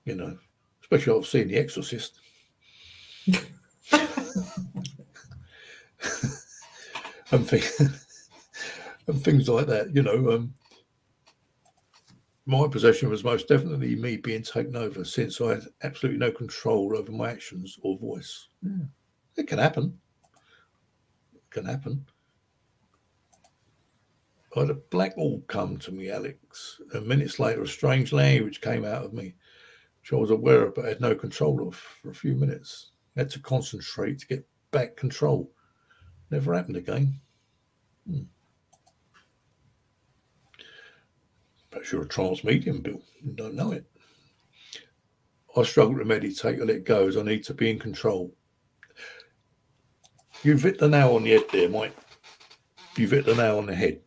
You 0.06 0.16
know, 0.16 0.36
especially 0.80 1.16
I've 1.16 1.26
seen 1.26 1.46
The 1.46 1.56
Exorcist. 1.56 2.18
and, 7.30 7.48
things, 7.48 7.80
and 9.06 9.22
things 9.22 9.48
like 9.48 9.68
that. 9.68 9.94
You 9.94 10.02
know, 10.02 10.32
um, 10.32 10.52
my 12.44 12.66
possession 12.66 13.08
was 13.08 13.22
most 13.22 13.46
definitely 13.46 13.94
me 13.94 14.16
being 14.16 14.42
taken 14.42 14.74
over 14.74 15.04
since 15.04 15.40
I 15.40 15.50
had 15.50 15.62
absolutely 15.84 16.18
no 16.18 16.32
control 16.32 16.98
over 16.98 17.12
my 17.12 17.30
actions 17.30 17.78
or 17.82 17.96
voice. 17.98 18.48
Yeah. 18.62 18.86
It 19.38 19.46
can 19.46 19.58
happen. 19.58 19.96
It 21.32 21.48
can 21.48 21.64
happen. 21.64 22.04
I 24.56 24.60
had 24.60 24.70
a 24.70 24.74
black 24.74 25.16
wall 25.16 25.42
come 25.46 25.78
to 25.78 25.92
me, 25.92 26.10
Alex. 26.10 26.80
And 26.92 27.06
minutes 27.06 27.38
later, 27.38 27.62
a 27.62 27.68
strange 27.68 28.12
language 28.12 28.60
came 28.60 28.84
out 28.84 29.04
of 29.04 29.12
me, 29.12 29.36
which 30.00 30.12
I 30.12 30.16
was 30.16 30.30
aware 30.30 30.64
of 30.64 30.74
but 30.74 30.86
had 30.86 31.00
no 31.00 31.14
control 31.14 31.68
of 31.68 31.76
for 31.76 32.10
a 32.10 32.14
few 32.14 32.34
minutes. 32.34 32.90
I 33.16 33.20
had 33.20 33.30
to 33.30 33.40
concentrate 33.40 34.18
to 34.18 34.26
get 34.26 34.46
back 34.72 34.96
control. 34.96 35.52
Never 36.30 36.52
happened 36.52 36.76
again. 36.76 37.20
Hmm. 38.10 38.22
Perhaps 41.70 41.92
you're 41.92 42.02
a 42.02 42.08
trance 42.08 42.42
medium, 42.42 42.80
Bill. 42.80 43.02
You 43.22 43.32
don't 43.34 43.54
know 43.54 43.70
it. 43.70 43.86
I 45.56 45.62
struggle 45.62 45.98
to 45.98 46.04
meditate 46.04 46.58
or 46.58 46.66
let 46.66 46.84
go 46.84 47.06
as 47.06 47.16
I 47.16 47.22
need 47.22 47.44
to 47.44 47.54
be 47.54 47.70
in 47.70 47.78
control. 47.78 48.34
You've 50.42 50.62
hit 50.62 50.78
the 50.78 50.88
nail 50.88 51.16
on 51.16 51.24
the 51.24 51.30
head 51.30 51.44
there, 51.50 51.68
Mike. 51.68 51.96
You've 52.96 53.10
hit 53.10 53.26
the 53.26 53.34
nail 53.34 53.58
on 53.58 53.66
the 53.66 53.74
head. 53.74 54.00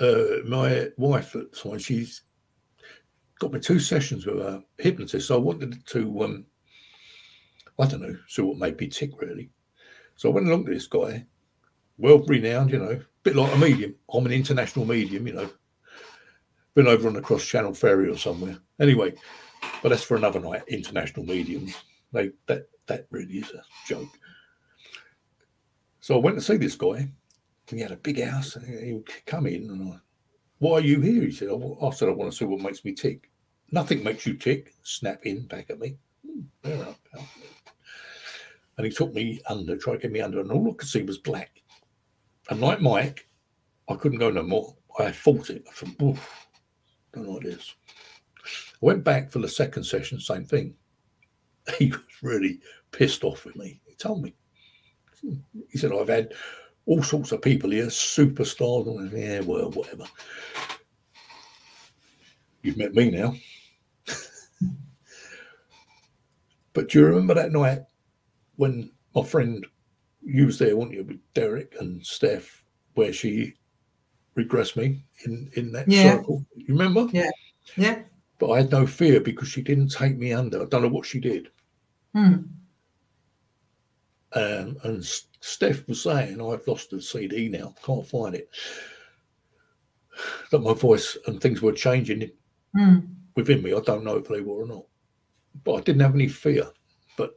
Uh, 0.00 0.42
my 0.46 0.88
wife 0.96 1.36
at 1.36 1.52
the 1.52 1.56
time, 1.56 1.78
she's 1.78 2.22
got 3.38 3.52
me 3.52 3.60
two 3.60 3.78
sessions 3.78 4.26
with 4.26 4.38
a 4.38 4.62
hypnotist. 4.78 5.28
So 5.28 5.36
I 5.36 5.38
wanted 5.38 5.84
to, 5.86 6.22
um, 6.22 6.46
I 7.78 7.86
don't 7.86 8.02
know, 8.02 8.16
see 8.28 8.42
what 8.42 8.58
made 8.58 8.78
me 8.78 8.88
tick 8.88 9.10
really. 9.20 9.50
So 10.16 10.30
I 10.30 10.34
went 10.34 10.48
along 10.48 10.66
to 10.66 10.74
this 10.74 10.86
guy, 10.86 11.24
well 11.98 12.18
renowned, 12.20 12.70
you 12.70 12.78
know, 12.78 13.00
bit 13.22 13.36
like 13.36 13.54
a 13.54 13.58
medium. 13.58 13.94
I'm 14.12 14.26
an 14.26 14.32
international 14.32 14.86
medium, 14.86 15.26
you 15.26 15.34
know. 15.34 15.50
Been 16.74 16.86
over 16.86 17.08
on 17.08 17.14
the 17.14 17.20
cross 17.20 17.44
channel 17.44 17.74
ferry 17.74 18.08
or 18.08 18.16
somewhere. 18.16 18.56
Anyway, 18.80 19.14
but 19.82 19.88
that's 19.88 20.02
for 20.02 20.16
another 20.16 20.40
night. 20.40 20.62
International 20.68 21.26
mediums. 21.26 21.74
They 22.12 22.30
that 22.46 22.68
that 22.90 23.06
really 23.10 23.38
is 23.38 23.50
a 23.52 23.62
joke. 23.86 24.08
So 26.00 26.16
I 26.16 26.18
went 26.18 26.36
to 26.36 26.42
see 26.42 26.56
this 26.56 26.74
guy. 26.74 27.08
And 27.68 27.78
he 27.78 27.80
had 27.80 27.92
a 27.92 27.96
big 27.96 28.20
house. 28.22 28.56
And 28.56 28.84
he 28.84 28.92
would 28.94 29.08
come 29.26 29.46
in 29.46 29.70
and 29.70 29.92
I, 29.94 29.96
why 30.58 30.78
are 30.78 30.80
you 30.80 31.00
here? 31.00 31.22
He 31.22 31.30
said, 31.30 31.48
I, 31.48 31.86
I 31.86 31.90
said, 31.90 32.08
I 32.08 32.12
want 32.12 32.30
to 32.32 32.36
see 32.36 32.44
what 32.44 32.60
makes 32.60 32.84
me 32.84 32.92
tick. 32.92 33.30
Nothing 33.70 34.02
makes 34.02 34.26
you 34.26 34.34
tick. 34.34 34.74
Snap 34.82 35.24
in 35.24 35.46
back 35.46 35.70
at 35.70 35.78
me. 35.78 35.96
Hmm. 36.26 36.82
And 38.76 38.86
he 38.86 38.90
took 38.90 39.14
me 39.14 39.40
under, 39.48 39.76
tried 39.76 39.94
to 39.94 39.98
get 40.00 40.12
me 40.12 40.20
under, 40.20 40.40
and 40.40 40.50
all 40.50 40.68
I 40.68 40.74
could 40.74 40.88
see 40.88 41.02
was 41.02 41.18
black. 41.18 41.62
And 42.48 42.60
like 42.60 42.80
Mike, 42.80 43.28
I 43.88 43.94
couldn't 43.94 44.18
go 44.18 44.30
no 44.30 44.42
more. 44.42 44.74
I 44.98 45.12
fought 45.12 45.50
it. 45.50 45.64
I 45.68 45.72
thought, 45.72 46.18
don't 47.12 47.28
like 47.28 47.44
this. 47.44 47.74
I 48.44 48.78
went 48.80 49.04
back 49.04 49.30
for 49.30 49.38
the 49.38 49.48
second 49.48 49.84
session, 49.84 50.18
same 50.18 50.44
thing. 50.44 50.74
He 51.78 51.90
was 51.90 52.00
really 52.22 52.60
pissed 52.92 53.24
off 53.24 53.44
with 53.44 53.56
me. 53.56 53.80
He 53.86 53.94
told 53.94 54.22
me. 54.22 54.34
He 55.68 55.78
said, 55.78 55.92
I've 55.92 56.08
had 56.08 56.32
all 56.86 57.02
sorts 57.02 57.32
of 57.32 57.42
people 57.42 57.70
here, 57.70 57.86
superstars. 57.86 58.86
And 58.86 59.10
said, 59.10 59.20
yeah, 59.20 59.40
well, 59.40 59.70
whatever. 59.70 60.04
You've 62.62 62.78
met 62.78 62.94
me 62.94 63.10
now. 63.10 63.34
but 66.72 66.88
do 66.88 66.98
you 67.00 67.06
remember 67.06 67.34
that 67.34 67.52
night 67.52 67.80
when 68.56 68.90
my 69.14 69.22
friend, 69.22 69.66
you 70.22 70.46
was 70.46 70.58
there, 70.58 70.76
weren't 70.76 70.92
you, 70.92 71.04
with 71.04 71.20
Derek 71.34 71.74
and 71.80 72.04
Steph, 72.04 72.62
where 72.94 73.12
she 73.12 73.54
regressed 74.36 74.76
me 74.76 75.04
in, 75.24 75.50
in 75.54 75.72
that 75.72 75.88
Yeah. 75.88 76.16
circle? 76.16 76.44
You 76.54 76.74
remember? 76.74 77.08
Yeah. 77.12 77.30
Yeah. 77.76 78.02
But 78.38 78.50
I 78.52 78.58
had 78.58 78.70
no 78.70 78.86
fear 78.86 79.20
because 79.20 79.48
she 79.48 79.62
didn't 79.62 79.92
take 79.92 80.16
me 80.16 80.32
under. 80.32 80.62
I 80.62 80.66
don't 80.66 80.82
know 80.82 80.88
what 80.88 81.06
she 81.06 81.20
did. 81.20 81.50
Hmm. 82.14 82.34
Um, 84.32 84.76
and 84.84 85.04
Steph 85.40 85.86
was 85.88 86.02
saying, 86.02 86.40
I've 86.40 86.66
lost 86.66 86.90
the 86.90 87.02
CD 87.02 87.48
now, 87.48 87.74
can't 87.84 88.06
find 88.06 88.34
it. 88.34 88.48
That 90.50 90.60
my 90.60 90.74
voice 90.74 91.16
and 91.26 91.40
things 91.40 91.62
were 91.62 91.72
changing 91.72 92.30
Hmm. 92.76 92.98
within 93.34 93.62
me. 93.62 93.74
I 93.74 93.80
don't 93.80 94.04
know 94.04 94.16
if 94.16 94.28
they 94.28 94.40
were 94.40 94.62
or 94.62 94.66
not. 94.66 94.84
But 95.64 95.74
I 95.74 95.80
didn't 95.80 96.02
have 96.02 96.14
any 96.14 96.28
fear. 96.28 96.70
But 97.16 97.36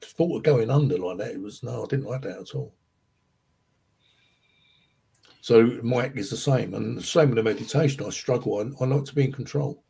the 0.00 0.06
thought 0.06 0.36
of 0.36 0.42
going 0.44 0.70
under 0.70 0.98
like 0.98 1.18
that, 1.18 1.32
it 1.32 1.40
was 1.40 1.62
no, 1.62 1.84
I 1.84 1.86
didn't 1.86 2.06
like 2.06 2.22
that 2.22 2.38
at 2.38 2.54
all. 2.54 2.74
So 5.40 5.80
Mike 5.82 6.16
is 6.16 6.30
the 6.30 6.36
same. 6.36 6.74
And 6.74 6.96
the 6.98 7.02
same 7.02 7.30
with 7.30 7.36
the 7.36 7.42
meditation. 7.42 8.04
I 8.04 8.10
struggle. 8.10 8.58
I, 8.58 8.84
I 8.84 8.86
like 8.86 9.04
to 9.06 9.14
be 9.14 9.24
in 9.24 9.32
control. 9.32 9.82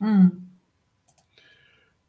Hmm. 0.00 0.28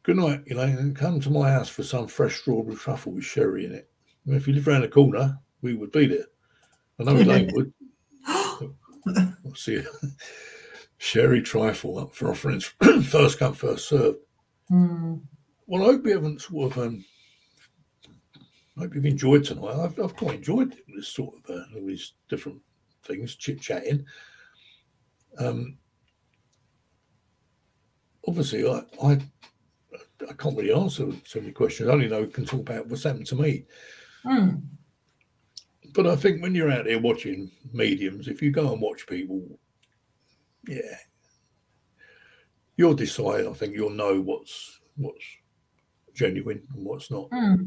Good 0.04 0.18
night, 0.18 0.42
Elaine. 0.50 0.76
And 0.76 0.94
come 0.94 1.18
to 1.20 1.30
my 1.30 1.50
house 1.50 1.70
for 1.70 1.82
some 1.82 2.06
fresh 2.06 2.36
strawberry 2.40 2.76
truffle 2.76 3.12
with 3.12 3.24
sherry 3.24 3.64
in 3.64 3.72
it. 3.72 3.90
Well, 4.26 4.36
if 4.36 4.46
you 4.46 4.54
live 4.54 4.68
around 4.68 4.82
the 4.82 4.88
corner, 4.88 5.38
we 5.62 5.74
would 5.74 5.92
be 5.92 6.06
there. 6.06 6.26
I 7.00 7.04
know 7.04 7.16
Elaine 7.16 7.50
would. 7.54 7.72
We'll 9.42 9.54
see. 9.54 9.72
you. 9.74 9.86
sherry 10.96 11.42
trifle 11.42 11.98
up 11.98 12.14
for 12.14 12.28
our 12.28 12.34
friends. 12.34 12.64
first 13.10 13.38
come, 13.38 13.52
first 13.52 13.88
serve. 13.88 14.16
Hmm. 14.68 15.16
Well, 15.66 15.82
I 15.82 15.86
hope 15.86 16.06
you 16.06 16.12
haven't 16.14 16.40
sort 16.40 16.72
of. 16.72 16.78
Um, 16.78 17.04
I 18.76 18.80
hope 18.80 18.94
you've 18.94 19.04
enjoyed 19.06 19.44
tonight. 19.44 19.78
I've, 19.78 19.98
I've 20.00 20.16
quite 20.16 20.36
enjoyed 20.36 20.74
this 20.94 21.08
sort 21.08 21.34
of 21.36 21.50
uh, 21.50 21.62
all 21.76 21.86
these 21.86 22.14
different 22.28 22.60
things, 23.04 23.36
chit 23.36 23.60
chatting. 23.60 24.04
Um, 25.38 25.76
obviously, 28.26 28.66
I, 28.66 28.82
I 29.02 29.18
I 30.22 30.32
can't 30.34 30.56
really 30.56 30.72
answer 30.72 31.08
so 31.24 31.40
many 31.40 31.52
questions. 31.52 31.88
I 31.88 31.92
only 31.92 32.08
know 32.08 32.26
can 32.26 32.46
talk 32.46 32.60
about 32.60 32.86
what's 32.86 33.02
happened 33.02 33.26
to 33.26 33.36
me. 33.36 33.66
Hmm. 34.22 34.56
But 35.92 36.06
I 36.06 36.16
think 36.16 36.42
when 36.42 36.54
you're 36.54 36.72
out 36.72 36.86
there 36.86 36.98
watching 36.98 37.50
mediums, 37.72 38.28
if 38.28 38.42
you 38.42 38.50
go 38.50 38.72
and 38.72 38.80
watch 38.80 39.06
people, 39.06 39.42
yeah, 40.66 40.96
you'll 42.76 42.94
decide. 42.94 43.46
I 43.46 43.52
think 43.52 43.74
you'll 43.74 43.90
know 43.90 44.20
what's 44.20 44.80
what's 44.96 45.24
genuine 46.14 46.62
and 46.74 46.84
what's 46.84 47.10
not. 47.10 47.28
Hmm. 47.32 47.64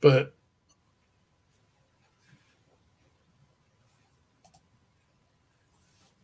But 0.00 0.34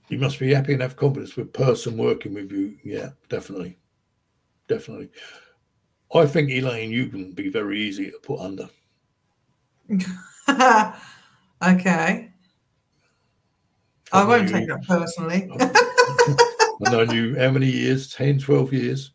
you 0.09 0.18
must 0.18 0.38
be 0.38 0.52
happy 0.52 0.74
and 0.74 0.82
have 0.82 0.97
confidence 0.97 1.36
with 1.36 1.52
person 1.52 1.97
working 1.97 2.34
with 2.34 2.52
you. 2.52 2.76
Yeah, 2.84 3.10
definitely, 3.28 3.78
definitely. 4.70 5.10
I 6.14 6.26
think 6.26 6.51
Elaine, 6.51 6.90
you 6.90 7.09
can 7.09 7.32
be 7.32 7.51
very 7.51 7.80
easy 7.80 8.10
to 8.10 8.18
put 8.22 8.40
under. 8.40 8.68
okay. 9.90 10.94
I 14.12 14.22
know 14.22 14.28
won't 14.28 14.48
you- 14.48 14.55
take 14.55 14.68
that 14.68 14.82
personally. 14.86 15.51
I've 16.86 16.92
known 16.92 17.10
you 17.10 17.38
how 17.38 17.51
many 17.51 17.66
years? 17.66 18.12
10, 18.14 18.38
12 18.38 18.72
years. 18.72 19.12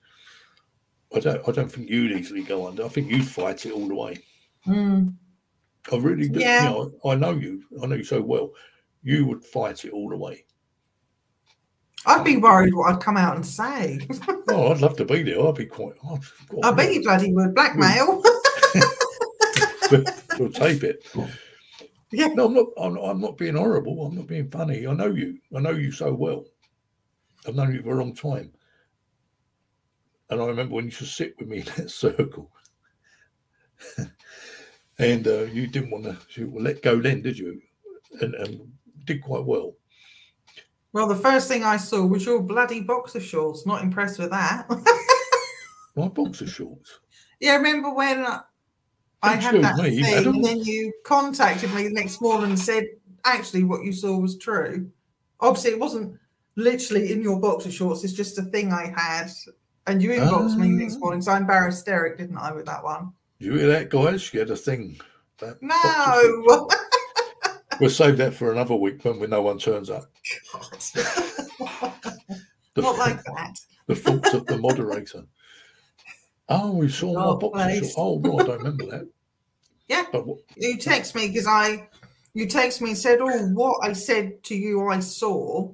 I 1.15 1.19
don't 1.19 1.48
I 1.48 1.52
don't 1.52 1.72
think 1.72 1.90
you'd 1.90 2.11
easily 2.11 2.44
go 2.44 2.68
under. 2.68 2.84
I 2.86 2.90
think 2.90 3.10
you'd 3.10 3.27
fight 3.27 3.65
it 3.65 3.72
all 3.72 3.88
the 3.88 3.95
way. 3.95 4.18
Hmm. 4.65 5.10
I 5.91 5.98
really 5.98 6.27
do. 6.27 6.40
Yeah. 6.40 6.64
You 6.64 6.69
know, 6.69 6.91
I 7.06 7.15
know 7.15 7.32
you. 7.32 7.64
I 7.82 7.86
know 7.86 7.95
you 7.95 8.03
so 8.03 8.22
well. 8.22 8.52
You 9.03 9.26
would 9.27 9.44
fight 9.44 9.86
it 9.86 9.94
all 9.94 10.10
the 10.10 10.18
way. 10.18 10.45
I'd 12.07 12.23
be 12.23 12.38
worried 12.38 12.73
what 12.73 12.94
I'd 12.94 13.02
come 13.02 13.18
out 13.18 13.36
and 13.36 13.45
say. 13.45 13.99
Oh, 14.48 14.72
I'd 14.72 14.80
love 14.80 14.95
to 14.98 15.06
be 15.06 15.23
there. 15.23 15.45
I'd 15.45 15.56
be 15.56 15.65
quite. 15.65 15.94
I'd, 16.07 16.19
I 16.64 16.72
bet 16.72 16.94
you 16.94 17.02
bloody 17.02 17.34
would. 17.34 17.56
Blackmail. 17.56 18.22
We'll 20.40 20.52
tape 20.52 20.84
it. 20.84 21.06
yeah. 22.11 22.27
No, 22.27 22.45
I'm 22.45 22.53
not. 22.53 22.68
I'm, 22.77 22.98
I'm 22.98 23.22
not 23.22 23.38
being 23.38 23.56
horrible. 23.56 24.06
I'm 24.06 24.15
not 24.15 24.27
being 24.27 24.49
funny. 24.49 24.86
I 24.88 24.94
know 24.94 25.14
you. 25.14 25.38
I 25.56 25.60
know 25.60 25.72
you 25.72 25.91
so 25.91 26.14
well. 26.14 26.45
I've 27.48 27.56
known 27.56 27.73
you 27.73 27.82
for 27.82 27.95
a 27.95 27.99
long 27.99 28.14
time. 28.14 28.52
And 30.30 30.41
I 30.41 30.45
remember 30.45 30.76
when 30.76 30.86
you 30.86 30.90
used 30.90 30.99
to 30.99 31.06
sit 31.06 31.36
with 31.40 31.48
me 31.48 31.57
in 31.60 31.65
that 31.77 31.91
circle, 31.91 32.52
and 34.99 35.27
uh, 35.27 35.44
you 35.44 35.68
didn't 35.68 35.91
want 35.91 36.06
to 36.06 36.52
let 36.60 36.82
go 36.82 36.99
then, 36.99 37.22
did 37.22 37.38
you? 37.38 37.61
And, 38.22 38.34
and 38.36 38.72
did 39.06 39.22
quite 39.22 39.45
well. 39.45 39.74
Well, 40.96 41.08
the 41.10 41.16
first 41.18 41.50
thing 41.50 41.62
I 41.66 41.76
saw 41.76 42.06
was 42.06 42.26
your 42.26 42.42
bloody 42.42 42.80
boxer 42.80 43.20
shorts. 43.20 43.66
Not 43.66 43.84
impressed 43.84 44.18
with 44.18 44.30
that. 44.30 44.66
My 45.98 46.08
boxer 46.08 46.48
shorts. 46.48 47.00
yeah, 47.42 47.58
remember 47.58 47.94
when 47.94 48.26
I 49.22 49.36
had 49.36 49.62
that 49.62 49.76
me, 49.76 50.02
thing, 50.02 50.26
and 50.26 50.42
then 50.42 50.60
you 50.60 50.94
contacted 51.04 51.74
me 51.74 51.84
the 51.84 51.90
next 51.94 52.22
morning 52.22 52.52
and 52.52 52.58
said, 52.60 52.86
actually, 53.26 53.66
what 53.66 53.84
you 53.84 53.92
saw 53.92 54.18
was 54.18 54.38
true. 54.38 54.90
Obviously, 55.42 55.72
it 55.72 55.80
wasn't 55.82 56.18
literally 56.56 57.12
in 57.12 57.22
your 57.22 57.42
boxer 57.42 57.72
shorts. 57.72 58.06
It's 58.06 58.14
just 58.14 58.40
a 58.40 58.44
thing 58.44 58.72
I 58.72 58.94
had. 58.96 59.32
And 59.88 60.02
you 60.02 60.12
inboxed 60.12 60.56
me 60.56 60.70
next 60.70 60.96
Ah. 60.96 61.00
morning. 61.00 61.22
So 61.22 61.34
I 61.34 61.38
embarrassed 61.40 61.86
Derek, 61.86 62.18
didn't 62.18 62.38
I, 62.38 62.54
with 62.54 62.68
that 62.68 62.82
one? 62.82 63.12
You 63.40 63.56
hear 63.56 63.68
that, 63.68 63.90
guys? 63.90 64.22
She 64.22 64.38
had 64.38 64.50
a 64.50 64.56
thing. 64.56 64.98
No. 65.60 66.70
We'll 67.80 67.89
save 67.89 68.18
that 68.18 68.34
for 68.34 68.52
another 68.52 68.76
week 68.76 69.03
when, 69.03 69.19
when 69.19 69.30
no 69.30 69.41
one 69.41 69.57
turns 69.57 69.89
up. 69.89 70.06
The, 70.93 71.91
Not 72.81 72.97
like 72.97 73.23
that. 73.23 73.60
the 73.88 73.95
fault 73.95 74.34
of 74.34 74.45
the 74.47 74.57
moderator. 74.57 75.23
Oh, 76.49 76.72
we 76.73 76.89
saw 76.89 77.14
my 77.14 77.22
Oh, 77.26 77.49
place. 77.49 77.80
shorts. 77.80 77.95
Oh, 77.97 78.19
no, 78.19 78.39
I 78.39 78.43
don't 78.43 78.57
remember 78.60 78.85
that. 78.88 79.07
Yeah. 79.88 80.06
But 80.11 80.26
what, 80.26 80.39
You 80.57 80.77
text 80.77 81.14
me 81.14 81.27
because 81.27 81.45
I, 81.45 81.88
you 82.34 82.47
text 82.47 82.81
me 82.81 82.89
and 82.89 82.97
said, 82.97 83.19
"Oh, 83.22 83.47
what 83.49 83.77
I 83.88 83.93
said 83.93 84.43
to 84.45 84.56
you, 84.56 84.88
I 84.88 84.99
saw, 84.99 85.72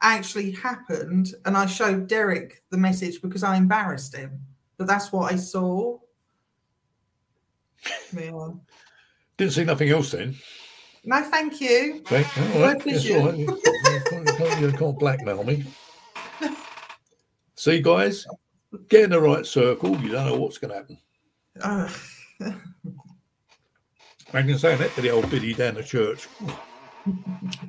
actually 0.00 0.52
happened," 0.52 1.34
and 1.44 1.54
I 1.58 1.66
showed 1.66 2.06
Derek 2.06 2.62
the 2.70 2.78
message 2.78 3.20
because 3.20 3.42
I 3.42 3.56
embarrassed 3.58 4.16
him. 4.16 4.40
But 4.78 4.86
that's 4.86 5.12
what 5.12 5.30
I 5.30 5.36
saw. 5.36 5.98
Yeah. 8.16 8.48
didn't 9.36 9.52
see 9.52 9.64
nothing 9.64 9.90
else 9.90 10.12
then. 10.12 10.36
No, 11.04 11.22
thank 11.22 11.60
you. 11.60 12.02
Okay, 12.10 12.24
all 12.54 12.62
right. 12.62 12.84
That's 12.84 13.10
all 13.10 13.26
right. 13.26 13.38
You, 13.38 13.46
you 13.46 14.00
can't, 14.36 14.60
you 14.60 14.72
can't- 14.72 14.98
blackmail 14.98 15.44
me. 15.44 15.64
See, 17.56 17.80
guys, 17.80 18.26
get 18.88 19.04
in 19.04 19.10
the 19.10 19.20
right 19.20 19.44
circle. 19.44 19.96
You 20.00 20.10
don't 20.10 20.26
know 20.26 20.38
what's 20.38 20.58
going 20.58 20.70
to 20.72 20.76
happen. 20.78 20.98
Uh, 21.62 21.88
I 24.32 24.42
can 24.42 24.58
say 24.58 24.76
that 24.76 24.94
to 24.94 25.00
the 25.00 25.10
old 25.10 25.28
biddy 25.30 25.54
down 25.54 25.74
the 25.74 25.82
church. 25.82 26.28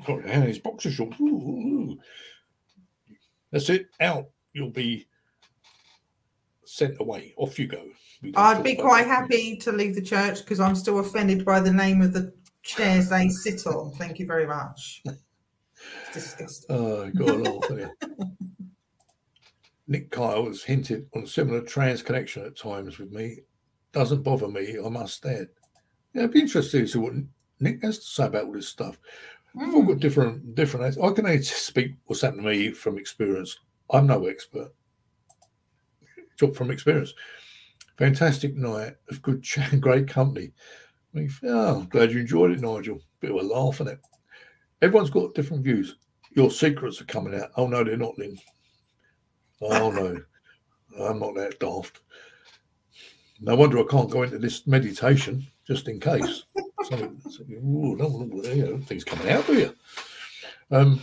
Sorry, 0.05 0.23
and 0.29 0.43
his 0.43 0.59
boxer 0.59 0.91
shorts. 0.91 1.19
Ooh, 1.19 1.25
ooh. 1.25 1.99
That's 3.51 3.69
it. 3.69 3.87
Out. 3.99 4.27
You'll 4.53 4.69
be 4.69 5.07
sent 6.65 6.95
away. 6.99 7.33
Off 7.37 7.57
you 7.59 7.67
go. 7.67 7.83
I'd 8.35 8.63
be 8.63 8.75
quite 8.75 9.07
happy 9.07 9.57
to 9.57 9.71
leave 9.71 9.95
the 9.95 10.01
church 10.01 10.39
because 10.39 10.59
I'm 10.59 10.75
still 10.75 10.99
offended 10.99 11.43
by 11.43 11.59
the 11.59 11.73
name 11.73 12.01
of 12.01 12.13
the 12.13 12.33
chairs 12.63 13.09
they 13.09 13.29
sit 13.29 13.65
on. 13.67 13.91
Thank 13.93 14.19
you 14.19 14.25
very 14.25 14.47
much. 14.47 15.03
It's 15.05 16.13
disgusting. 16.13 16.75
Oh, 16.75 17.09
God, 17.11 17.47
haven't? 17.69 17.91
Nick 19.87 20.11
Kyle 20.11 20.45
has 20.45 20.63
hinted 20.63 21.07
on 21.15 21.25
similar 21.25 21.61
trance 21.61 22.01
connection 22.01 22.45
at 22.45 22.57
times 22.57 22.97
with 22.97 23.11
me. 23.11 23.39
Doesn't 23.91 24.23
bother 24.23 24.47
me, 24.47 24.77
I 24.83 24.89
must 24.89 25.25
add. 25.25 25.47
Yeah, 26.13 26.21
it'd 26.23 26.31
be 26.31 26.41
interesting 26.41 26.81
to 26.81 26.87
see 26.87 26.99
what 26.99 27.13
Nick 27.59 27.81
has 27.83 27.99
to 27.99 28.05
say 28.05 28.25
about 28.27 28.45
all 28.45 28.53
this 28.53 28.69
stuff. 28.69 28.97
We've 29.53 29.73
all 29.73 29.83
Mm. 29.83 29.87
got 29.87 29.99
different 29.99 30.55
different. 30.55 30.97
I 30.97 31.11
can 31.11 31.25
only 31.25 31.41
speak 31.41 31.93
what's 32.05 32.21
happened 32.21 32.43
to 32.43 32.49
me 32.49 32.71
from 32.71 32.97
experience. 32.97 33.59
I'm 33.89 34.07
no 34.07 34.27
expert. 34.27 34.73
Talk 36.37 36.55
from 36.55 36.71
experience. 36.71 37.13
Fantastic 37.97 38.55
night 38.55 38.95
of 39.09 39.21
good 39.21 39.43
chat 39.43 39.73
and 39.73 39.81
great 39.81 40.07
company. 40.07 40.51
I 41.13 41.17
mean, 41.17 41.31
oh, 41.43 41.79
I'm 41.81 41.89
glad 41.89 42.11
you 42.11 42.19
enjoyed 42.19 42.51
it, 42.51 42.61
Nigel. 42.61 43.01
Bit 43.19 43.31
of 43.31 43.37
a 43.37 43.41
laugh 43.41 43.81
in 43.81 43.87
it. 43.89 43.99
Everyone's 44.81 45.09
got 45.09 45.33
different 45.33 45.63
views. 45.63 45.97
Your 46.35 46.49
secrets 46.49 47.01
are 47.01 47.05
coming 47.05 47.35
out. 47.35 47.51
Oh 47.57 47.67
no, 47.67 47.83
they're 47.83 47.97
not, 47.97 48.17
Lynn. 48.17 48.37
Oh 49.61 49.91
no, 49.91 50.21
I'm 50.99 51.19
not 51.19 51.35
that 51.35 51.59
daft. 51.59 51.99
No 53.41 53.55
wonder 53.55 53.79
I 53.79 53.83
can't 53.89 54.09
go 54.09 54.23
into 54.23 54.39
this 54.39 54.65
meditation 54.67 55.45
just 55.67 55.87
in 55.87 55.99
case. 55.99 56.45
something, 56.83 57.19
something, 57.29 57.57
ooh, 57.57 57.95
no, 57.95 58.07
no, 58.07 58.77
things 58.79 59.03
coming 59.03 59.29
out 59.29 59.47
of 59.49 59.55
you. 59.55 59.75
Um, 60.71 61.01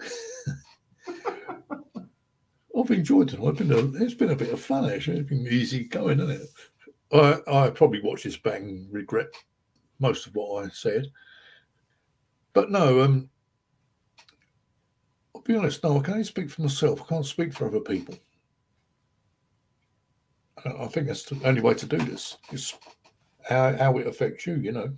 I've 2.78 2.90
enjoyed 2.90 3.32
it. 3.32 3.40
Been 3.56 3.72
a, 3.72 4.02
it's 4.02 4.14
been 4.14 4.30
a 4.30 4.36
bit 4.36 4.52
of 4.52 4.60
fun 4.60 4.90
actually. 4.90 5.18
It's 5.18 5.28
been 5.28 5.46
easy 5.46 5.84
going, 5.84 6.18
hasn't 6.18 6.42
it? 6.42 6.48
I, 7.14 7.38
I 7.46 7.70
probably 7.70 8.00
watch 8.02 8.24
this 8.24 8.36
back 8.36 8.60
and 8.60 8.92
regret 8.92 9.28
most 10.00 10.26
of 10.26 10.34
what 10.34 10.64
I 10.64 10.68
said. 10.68 11.06
But 12.52 12.70
no, 12.70 13.02
um, 13.02 13.30
I'll 15.34 15.42
be 15.42 15.56
honest, 15.56 15.82
no, 15.84 15.98
I 15.98 16.02
can 16.02 16.14
only 16.14 16.24
speak 16.24 16.50
for 16.50 16.62
myself. 16.62 17.02
I 17.02 17.06
can't 17.06 17.26
speak 17.26 17.52
for 17.52 17.66
other 17.66 17.80
people. 17.80 18.16
I 20.64 20.86
think 20.86 21.06
that's 21.06 21.24
the 21.24 21.40
only 21.44 21.60
way 21.60 21.74
to 21.74 21.86
do 21.86 21.98
this. 21.98 22.38
Is 22.50 22.74
how, 23.48 23.76
how 23.76 23.98
it 23.98 24.06
affects 24.06 24.46
you, 24.46 24.56
you 24.56 24.72
know. 24.72 24.92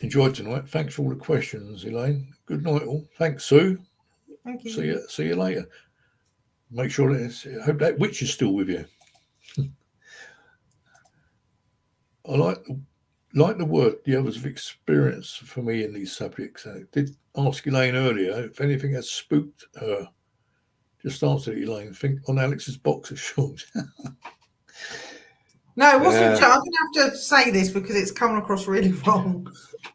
Enjoyed 0.00 0.34
tonight. 0.34 0.68
Thanks 0.68 0.94
for 0.94 1.02
all 1.02 1.08
the 1.08 1.16
questions, 1.16 1.84
Elaine. 1.84 2.32
Good 2.46 2.62
night, 2.62 2.82
all. 2.82 3.08
Thanks, 3.18 3.44
Sue. 3.44 3.78
Thank 4.44 4.64
you. 4.64 4.70
See 4.70 4.86
you. 4.86 5.08
See 5.08 5.26
you 5.26 5.36
later. 5.36 5.66
Make 6.70 6.90
sure 6.90 7.12
that 7.12 7.24
it's, 7.24 7.46
I 7.46 7.64
hope 7.64 7.78
that 7.78 7.98
witch 7.98 8.22
is 8.22 8.32
still 8.32 8.52
with 8.52 8.68
you. 8.68 8.84
I 12.28 12.36
like 12.36 12.64
the, 12.64 12.80
like 13.34 13.58
the 13.58 13.64
word 13.64 13.96
the 14.04 14.16
others 14.16 14.36
have 14.36 14.46
experienced 14.46 15.40
for 15.40 15.62
me 15.62 15.84
in 15.84 15.92
these 15.92 16.16
subjects. 16.16 16.66
I 16.66 16.80
did 16.92 17.10
ask 17.36 17.66
Elaine 17.66 17.94
earlier 17.94 18.44
if 18.44 18.60
anything 18.60 18.92
has 18.94 19.10
spooked 19.10 19.66
her. 19.80 20.08
Just 21.02 21.22
answer 21.22 21.52
Elaine. 21.52 21.92
Think 21.92 22.20
on 22.28 22.38
Alex's 22.38 22.76
boxer 22.76 23.16
shorts. 23.16 23.66
No, 25.78 25.94
it 25.94 26.00
wasn't. 26.00 26.42
Uh, 26.42 26.46
I'm 26.46 26.60
going 26.60 26.72
to 26.94 27.00
have 27.02 27.12
to 27.12 27.18
say 27.18 27.50
this 27.50 27.70
because 27.70 27.96
it's 27.96 28.10
coming 28.10 28.38
across 28.38 28.66
really 28.66 28.92
wrong. 29.06 29.46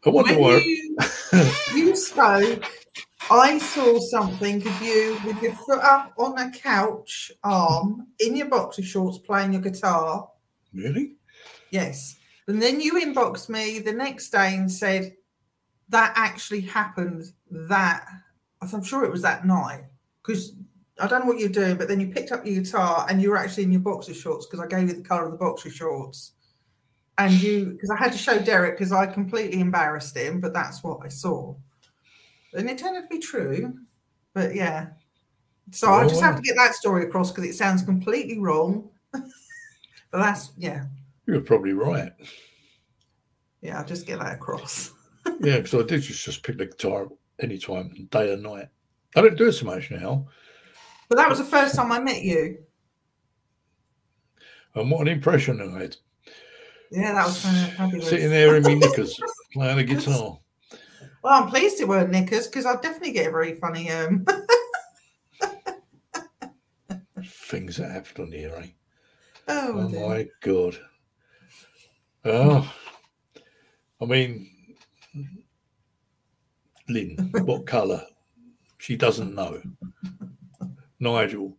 I 0.06 0.10
wonder 0.10 0.34
when 0.34 0.40
why. 0.40 0.56
You, 0.58 0.96
you 1.74 1.96
spoke. 1.96 2.64
I 3.30 3.58
saw 3.58 3.98
something 3.98 4.66
of 4.66 4.82
you 4.82 5.18
with 5.24 5.42
your 5.42 5.54
foot 5.54 5.80
up 5.80 6.12
on 6.18 6.38
a 6.38 6.50
couch 6.50 7.32
arm 7.42 8.06
in 8.20 8.36
your 8.36 8.48
boxer 8.48 8.82
shorts 8.82 9.18
playing 9.18 9.54
your 9.54 9.62
guitar. 9.62 10.28
Really? 10.72 11.16
Yes. 11.70 12.16
And 12.48 12.60
then 12.60 12.80
you 12.80 12.94
inboxed 12.94 13.48
me 13.48 13.78
the 13.78 13.92
next 13.92 14.30
day 14.30 14.56
and 14.56 14.70
said 14.70 15.14
that 15.88 16.12
actually 16.16 16.62
happened 16.62 17.32
that 17.50 18.06
I'm 18.60 18.82
sure 18.82 19.04
it 19.04 19.12
was 19.12 19.22
that 19.22 19.46
night 19.46 19.84
because 20.22 20.52
I 20.98 21.06
don't 21.06 21.20
know 21.20 21.26
what 21.26 21.38
you're 21.38 21.48
doing, 21.48 21.76
but 21.76 21.88
then 21.88 22.00
you 22.00 22.08
picked 22.08 22.32
up 22.32 22.46
your 22.46 22.60
guitar 22.62 23.06
and 23.08 23.20
you 23.20 23.30
were 23.30 23.36
actually 23.36 23.64
in 23.64 23.72
your 23.72 23.80
boxer 23.80 24.14
shorts 24.14 24.46
because 24.46 24.60
I 24.60 24.66
gave 24.66 24.88
you 24.88 24.94
the 24.94 25.02
color 25.02 25.26
of 25.26 25.32
the 25.32 25.38
boxer 25.38 25.70
shorts. 25.70 26.32
And 27.18 27.32
you, 27.34 27.66
because 27.66 27.90
I 27.90 27.96
had 27.96 28.12
to 28.12 28.18
show 28.18 28.38
Derek 28.38 28.78
because 28.78 28.92
I 28.92 29.06
completely 29.06 29.60
embarrassed 29.60 30.16
him, 30.16 30.40
but 30.40 30.54
that's 30.54 30.82
what 30.82 31.00
I 31.04 31.08
saw. 31.08 31.54
And 32.54 32.68
it 32.68 32.78
turned 32.78 32.96
out 32.96 33.02
to 33.02 33.08
be 33.08 33.18
true. 33.18 33.78
But 34.34 34.54
yeah. 34.54 34.88
So 35.70 35.88
oh, 35.88 35.94
I 35.94 36.08
just 36.08 36.22
have 36.22 36.36
to 36.36 36.42
get 36.42 36.56
that 36.56 36.74
story 36.74 37.04
across 37.04 37.30
because 37.30 37.48
it 37.48 37.54
sounds 37.54 37.82
completely 37.82 38.38
wrong. 38.38 38.88
but 39.12 39.22
that's, 40.12 40.52
yeah. 40.56 40.84
You're 41.26 41.40
probably 41.40 41.72
right. 41.72 42.12
Yeah, 43.60 43.78
I'll 43.78 43.86
just 43.86 44.06
get 44.06 44.18
that 44.18 44.34
across. 44.34 44.92
yeah, 45.40 45.58
because 45.58 45.74
I 45.74 45.86
did 45.86 46.02
just, 46.02 46.24
just 46.24 46.42
pick 46.42 46.58
the 46.58 46.66
guitar 46.66 47.08
anytime, 47.40 48.08
day 48.10 48.32
or 48.32 48.36
night. 48.36 48.68
I 49.14 49.20
don't 49.20 49.36
do 49.36 49.48
it 49.48 49.52
so 49.52 49.66
much 49.66 49.90
now. 49.90 50.26
But 51.08 51.18
that 51.18 51.28
was 51.28 51.38
the 51.38 51.44
first 51.44 51.74
time 51.74 51.92
I 51.92 52.00
met 52.00 52.22
you. 52.22 52.58
And 54.74 54.90
what 54.90 55.02
an 55.02 55.08
impression 55.08 55.60
I 55.60 55.82
had. 55.82 55.96
Yeah, 56.90 57.12
that 57.12 57.26
was 57.26 57.40
fabulous. 57.40 58.08
Sitting 58.08 58.30
there 58.30 58.56
in 58.56 58.62
my 58.62 58.74
knickers, 58.74 59.20
playing 59.52 59.78
a 59.78 59.84
guitar. 59.84 60.38
Well, 61.22 61.42
I'm 61.42 61.48
pleased 61.48 61.80
it 61.80 61.88
weren't 61.88 62.10
knickers 62.10 62.48
because 62.48 62.66
I'd 62.66 62.80
definitely 62.80 63.12
get 63.12 63.28
a 63.28 63.30
very 63.30 63.54
funny 63.54 63.90
um 63.90 64.26
things 67.24 67.76
that 67.76 67.90
happen 67.90 68.24
on 68.24 68.32
here, 68.32 68.54
eh? 68.56 68.66
Oh, 69.48 69.72
oh 69.74 69.88
my 69.88 70.28
god. 70.40 70.76
Oh 72.24 72.72
I 74.00 74.04
mean 74.04 74.48
Lynn, 76.88 77.30
what 77.44 77.66
colour? 77.66 78.04
She 78.78 78.96
doesn't 78.96 79.34
know. 79.34 79.62
Nigel, 81.00 81.56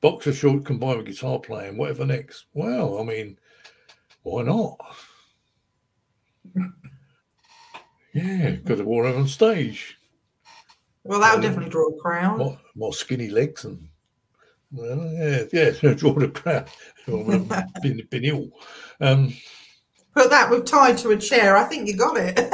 boxer 0.00 0.32
short 0.32 0.64
combined 0.64 0.98
with 0.98 1.06
guitar 1.06 1.38
playing, 1.38 1.76
whatever 1.76 2.06
next. 2.06 2.46
Well, 2.54 2.98
I 2.98 3.04
mean, 3.04 3.38
why 4.22 4.42
not? 4.42 4.78
yeah, 8.14 8.50
because 8.50 8.80
of 8.80 8.86
war 8.86 9.06
on 9.06 9.28
stage. 9.28 9.98
Well, 11.04 11.20
that 11.20 11.34
would 11.34 11.42
definitely 11.42 11.70
draw 11.70 11.88
a 11.88 12.00
crowd. 12.00 12.38
More, 12.38 12.58
more, 12.74 12.92
skinny 12.94 13.28
legs 13.28 13.64
and 13.64 13.88
well, 14.72 15.10
yeah, 15.12 15.42
yeah, 15.52 15.70
draw 15.94 16.14
the 16.14 16.28
crowd. 16.28 16.68
been, 17.06 18.06
been 18.10 18.24
ill. 18.24 18.50
Um, 19.00 19.34
Put 20.14 20.30
that 20.30 20.50
with 20.50 20.66
tied 20.66 20.98
to 20.98 21.10
a 21.10 21.16
chair. 21.16 21.56
I 21.56 21.64
think 21.64 21.88
you 21.88 21.96
got 21.96 22.16
it. 22.16 22.38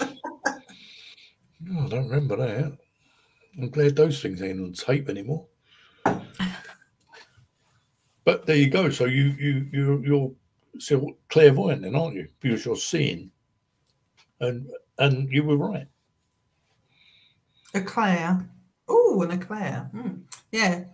oh, 0.00 0.08
I 1.84 1.88
don't 1.88 2.08
remember 2.08 2.36
that. 2.36 2.78
I'm 3.58 3.70
glad 3.70 3.96
those 3.96 4.20
things 4.20 4.42
ain't 4.42 4.60
on 4.60 4.72
tape 4.72 5.08
anymore. 5.08 5.46
But 8.24 8.44
there 8.44 8.56
you 8.56 8.68
go. 8.68 8.90
So 8.90 9.04
you 9.04 9.34
you 9.38 9.68
you 9.72 10.02
you're 10.04 10.32
still 10.78 11.12
clairvoyant 11.28 11.82
then, 11.82 11.94
aren't 11.94 12.16
you? 12.16 12.28
Because 12.40 12.64
you're 12.64 12.76
seeing, 12.76 13.30
and 14.40 14.68
and 14.98 15.30
you 15.30 15.44
were 15.44 15.56
right. 15.56 15.86
A 17.74 17.78
Eclair. 17.78 18.48
Oh, 18.88 19.22
an 19.22 19.30
eclair. 19.30 19.90
Mm. 19.94 20.22
Yeah. 20.50 20.84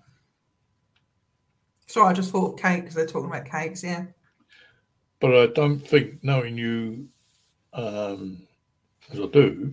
Sorry, 1.86 2.10
I 2.10 2.12
just 2.12 2.30
thought 2.30 2.54
of 2.54 2.60
cake 2.60 2.82
because 2.82 2.94
they're 2.94 3.06
talking 3.06 3.30
about 3.30 3.50
cakes. 3.50 3.82
Yeah. 3.82 4.06
But 5.22 5.36
I 5.36 5.46
don't 5.46 5.78
think 5.78 6.24
knowing 6.24 6.58
you 6.58 7.06
um, 7.72 8.42
as 9.12 9.20
I 9.20 9.26
do, 9.26 9.72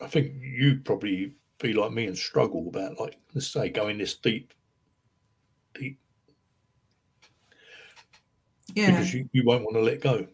I 0.00 0.08
think 0.08 0.32
you 0.40 0.80
probably 0.84 1.34
be 1.60 1.72
like 1.72 1.92
me 1.92 2.06
and 2.06 2.18
struggle 2.18 2.66
about 2.66 2.98
like 2.98 3.16
let's 3.32 3.46
say 3.46 3.68
going 3.68 3.98
this 3.98 4.14
deep, 4.14 4.52
deep. 5.74 6.00
Yeah. 8.74 8.90
Because 8.90 9.14
you, 9.14 9.28
you 9.30 9.44
won't 9.46 9.62
want 9.62 9.76
to 9.76 9.82
let 9.82 10.00
go. 10.00 10.26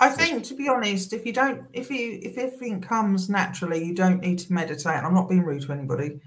I 0.00 0.10
think, 0.10 0.44
to 0.44 0.54
be 0.54 0.68
honest, 0.68 1.14
if 1.14 1.24
you 1.24 1.32
don't, 1.32 1.62
if 1.72 1.90
you, 1.90 2.18
if 2.20 2.36
everything 2.36 2.82
comes 2.82 3.30
naturally, 3.30 3.82
you 3.82 3.94
don't 3.94 4.20
need 4.20 4.38
to 4.40 4.52
meditate. 4.52 5.02
I'm 5.02 5.14
not 5.14 5.30
being 5.30 5.44
rude 5.44 5.62
to 5.62 5.72
anybody. 5.72 6.20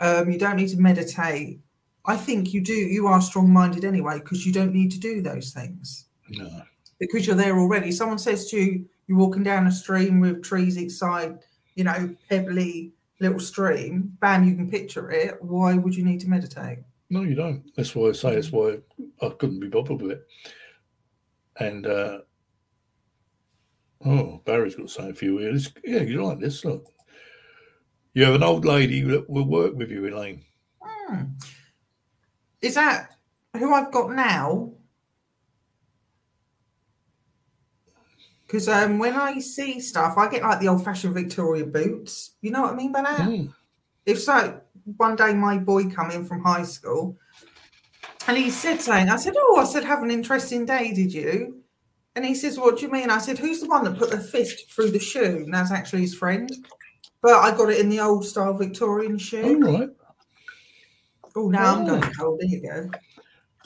Um, 0.00 0.30
you 0.30 0.38
don't 0.38 0.56
need 0.56 0.68
to 0.68 0.78
meditate. 0.78 1.60
I 2.06 2.16
think 2.16 2.52
you 2.52 2.60
do. 2.60 2.74
You 2.74 3.06
are 3.06 3.20
strong-minded 3.20 3.84
anyway 3.84 4.18
because 4.18 4.46
you 4.46 4.52
don't 4.52 4.72
need 4.72 4.90
to 4.92 5.00
do 5.00 5.20
those 5.20 5.50
things. 5.52 6.06
No. 6.30 6.62
Because 6.98 7.26
you're 7.26 7.36
there 7.36 7.58
already. 7.58 7.92
Someone 7.92 8.18
says 8.18 8.48
to 8.50 8.56
you, 8.56 8.86
you're 9.06 9.18
walking 9.18 9.42
down 9.42 9.66
a 9.66 9.72
stream 9.72 10.20
with 10.20 10.42
trees 10.42 10.78
each 10.78 10.92
side, 10.92 11.38
you 11.74 11.84
know, 11.84 12.14
pebbly 12.28 12.92
little 13.20 13.40
stream, 13.40 14.16
bam, 14.20 14.44
you 14.44 14.54
can 14.54 14.70
picture 14.70 15.10
it. 15.10 15.42
Why 15.42 15.74
would 15.74 15.94
you 15.94 16.04
need 16.04 16.20
to 16.20 16.28
meditate? 16.28 16.78
No, 17.08 17.22
you 17.22 17.34
don't. 17.34 17.64
That's 17.76 17.94
why 17.94 18.08
I 18.08 18.12
say 18.12 18.34
that's 18.34 18.52
why 18.52 18.78
I 19.22 19.28
couldn't 19.30 19.60
be 19.60 19.68
bothered 19.68 20.02
with 20.02 20.12
it. 20.12 20.26
And 21.58 21.86
uh 21.86 22.18
oh, 24.04 24.42
Barry's 24.44 24.74
got 24.74 24.90
something 24.90 25.14
for 25.14 25.24
you 25.24 25.38
here. 25.38 25.56
yeah, 25.84 26.02
you 26.02 26.24
like 26.24 26.40
this. 26.40 26.64
Look. 26.64 26.92
You 28.14 28.24
have 28.24 28.34
an 28.34 28.42
old 28.42 28.64
lady 28.64 29.02
that 29.02 29.28
will 29.28 29.44
work 29.44 29.74
with 29.74 29.90
you, 29.90 30.06
Elaine. 30.06 30.42
Hmm. 30.80 31.24
Is 32.62 32.74
that 32.74 33.10
who 33.54 33.72
I've 33.72 33.92
got 33.92 34.12
now? 34.12 34.72
Because 38.46 38.68
um, 38.68 38.98
when 38.98 39.14
I 39.14 39.40
see 39.40 39.80
stuff, 39.80 40.16
I 40.16 40.28
get 40.28 40.42
like 40.42 40.60
the 40.60 40.68
old 40.68 40.84
fashioned 40.84 41.14
Victoria 41.14 41.66
boots. 41.66 42.32
You 42.42 42.52
know 42.52 42.62
what 42.62 42.74
I 42.74 42.76
mean 42.76 42.92
by 42.92 43.02
that? 43.02 43.20
Mm. 43.20 43.52
If 44.04 44.20
so, 44.20 44.60
one 44.96 45.16
day 45.16 45.34
my 45.34 45.58
boy 45.58 45.90
come 45.90 46.12
in 46.12 46.24
from 46.24 46.44
high 46.44 46.62
school 46.62 47.16
and 48.28 48.36
he 48.36 48.50
said 48.50 48.80
something. 48.80 49.08
I 49.08 49.16
said, 49.16 49.34
Oh, 49.36 49.56
I 49.56 49.64
said, 49.64 49.84
have 49.84 50.02
an 50.02 50.10
interesting 50.10 50.64
day, 50.64 50.92
did 50.92 51.12
you? 51.12 51.62
And 52.14 52.24
he 52.24 52.34
says, 52.34 52.58
What 52.58 52.76
do 52.78 52.86
you 52.86 52.92
mean? 52.92 53.10
I 53.10 53.18
said, 53.18 53.38
Who's 53.38 53.60
the 53.60 53.68
one 53.68 53.84
that 53.84 53.98
put 53.98 54.10
the 54.10 54.20
fist 54.20 54.70
through 54.70 54.90
the 54.90 55.00
shoe? 55.00 55.42
And 55.44 55.52
that's 55.52 55.72
actually 55.72 56.02
his 56.02 56.14
friend. 56.14 56.50
But 57.22 57.34
I 57.34 57.56
got 57.56 57.70
it 57.70 57.80
in 57.80 57.88
the 57.88 58.00
old 58.00 58.24
style 58.24 58.54
Victorian 58.54 59.18
shoe. 59.18 59.60
right. 59.60 59.90
Oh, 61.36 61.48
now 61.48 61.76
I'm 61.76 61.82
Oh. 61.82 61.86
going 62.00 62.12
cold. 62.14 62.40
There 62.40 62.48
you 62.48 62.62
go. 62.62 62.90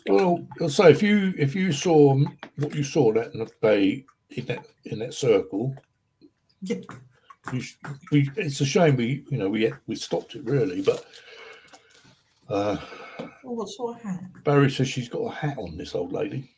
Well, 0.08 0.46
I'll 0.60 0.68
say 0.68 0.90
if 0.90 1.02
you 1.02 1.32
if 1.38 1.54
you 1.54 1.72
saw 1.72 2.18
what 2.56 2.74
you 2.74 2.82
saw 2.82 3.12
that 3.12 3.32
in 3.32 3.40
the 3.40 3.50
bay 3.60 4.04
in 4.30 4.46
that 4.46 4.66
in 4.84 4.98
that 4.98 5.14
circle, 5.14 5.76
Yeah. 6.62 6.76
you, 7.52 7.62
we, 8.10 8.28
it's 8.36 8.60
a 8.60 8.64
shame 8.64 8.96
we 8.96 9.24
you 9.30 9.38
know 9.38 9.48
we 9.48 9.72
we 9.86 9.94
stopped 9.94 10.34
it 10.34 10.44
really, 10.44 10.82
but 10.82 11.04
uh, 12.48 12.76
Oh, 13.20 13.52
what 13.52 13.68
sort 13.68 13.96
of 13.96 14.02
hat? 14.02 14.20
Barry 14.44 14.70
says 14.70 14.88
she's 14.88 15.08
got 15.08 15.20
a 15.20 15.30
hat 15.30 15.58
on. 15.58 15.76
This 15.76 15.94
old 15.94 16.12
lady. 16.12 16.50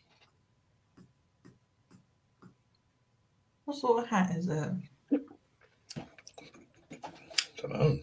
What 3.65 3.77
sort 3.77 4.03
of 4.05 4.09
hat 4.09 4.35
is 4.37 4.49
it? 4.49 4.71
don't 7.61 7.73
know. 7.73 7.99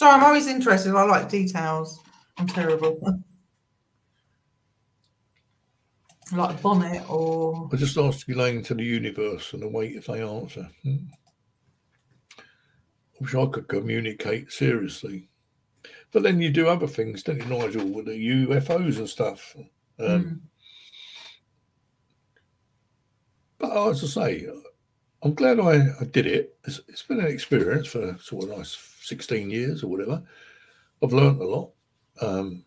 So 0.00 0.08
I'm 0.08 0.24
always 0.24 0.46
interested. 0.46 0.94
I 0.94 1.02
like 1.02 1.28
details. 1.28 2.00
I'm 2.38 2.46
terrible. 2.46 2.98
like 6.32 6.62
bonnet 6.62 7.02
or 7.10 7.68
I 7.70 7.76
just 7.76 7.98
asked 7.98 8.26
Elaine 8.26 8.62
to 8.62 8.72
the 8.72 8.82
universe 8.82 9.52
and 9.52 9.62
await 9.62 9.96
if 9.96 10.06
they 10.06 10.22
answer. 10.22 10.70
Hmm. 10.84 10.96
I 12.38 12.42
wish 13.20 13.34
I 13.34 13.44
could 13.44 13.68
communicate 13.68 14.50
seriously. 14.50 15.28
But 16.12 16.22
then 16.22 16.40
you 16.40 16.48
do 16.48 16.66
other 16.66 16.86
things, 16.86 17.22
don't 17.22 17.36
you, 17.36 17.44
Nigel, 17.44 17.84
with 17.84 18.06
the 18.06 18.46
UFOs 18.46 18.96
and 18.96 19.06
stuff. 19.06 19.54
Um, 19.98 20.08
Mm. 20.08 20.40
But 23.58 23.90
as 23.90 24.02
I 24.02 24.06
say, 24.06 24.48
I'm 25.22 25.34
glad 25.34 25.60
I, 25.60 25.88
I 26.00 26.04
did 26.04 26.26
it. 26.26 26.56
It's, 26.64 26.80
it's 26.88 27.02
been 27.02 27.20
an 27.20 27.26
experience 27.26 27.88
for 27.88 28.16
sort 28.20 28.44
of 28.44 28.58
nice 28.58 28.76
16 29.02 29.50
years 29.50 29.82
or 29.82 29.88
whatever. 29.88 30.22
I've 31.02 31.12
learned 31.12 31.40
a 31.40 31.46
lot. 31.46 31.70
Um, 32.20 32.64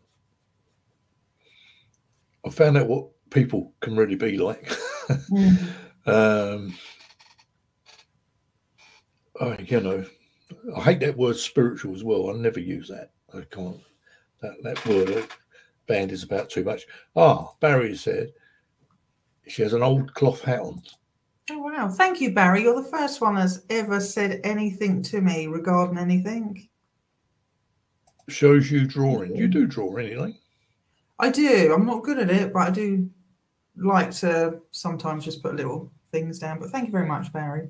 I 2.45 2.49
found 2.49 2.77
out 2.77 2.87
what 2.87 3.07
people 3.29 3.73
can 3.79 3.95
really 3.95 4.15
be 4.15 4.37
like. 4.37 4.71
Mm. 5.31 5.67
um, 6.05 6.75
I, 9.41 9.57
you 9.61 9.79
know, 9.79 10.05
I 10.75 10.81
hate 10.81 10.99
that 10.99 11.17
word 11.17 11.37
spiritual 11.37 11.95
as 11.95 12.03
well. 12.03 12.29
I 12.29 12.33
never 12.33 12.59
use 12.59 12.87
that. 12.89 13.11
I 13.33 13.41
can't. 13.49 13.79
That, 14.41 14.61
that 14.63 14.85
word 14.85 15.27
band 15.87 16.11
is 16.11 16.23
about 16.23 16.49
too 16.49 16.63
much. 16.63 16.85
Ah, 17.15 17.49
Barry 17.59 17.95
said 17.95 18.33
she 19.47 19.61
has 19.63 19.73
an 19.73 19.83
old 19.83 20.13
cloth 20.13 20.41
hat 20.41 20.59
on. 20.59 20.81
Oh 21.49 21.57
wow! 21.57 21.89
Thank 21.89 22.21
you, 22.21 22.33
Barry. 22.33 22.61
You're 22.61 22.81
the 22.81 22.89
first 22.89 23.19
one 23.19 23.35
that's 23.35 23.61
ever 23.69 23.99
said 23.99 24.39
anything 24.43 25.01
to 25.03 25.21
me 25.21 25.47
regarding 25.47 25.97
anything. 25.97 26.69
Shows 28.29 28.71
you 28.71 28.87
drawing. 28.87 29.35
You 29.35 29.47
do 29.47 29.67
draw 29.67 29.95
anyway. 29.97 30.37
I 31.19 31.29
do. 31.29 31.73
I'm 31.73 31.85
not 31.85 32.03
good 32.03 32.19
at 32.19 32.29
it, 32.29 32.53
but 32.53 32.67
I 32.67 32.71
do 32.71 33.09
like 33.75 34.11
to 34.11 34.61
sometimes 34.71 35.25
just 35.25 35.43
put 35.43 35.55
little 35.55 35.91
things 36.11 36.39
down. 36.39 36.59
But 36.59 36.69
thank 36.69 36.85
you 36.85 36.91
very 36.91 37.07
much, 37.07 37.33
Barry. 37.33 37.69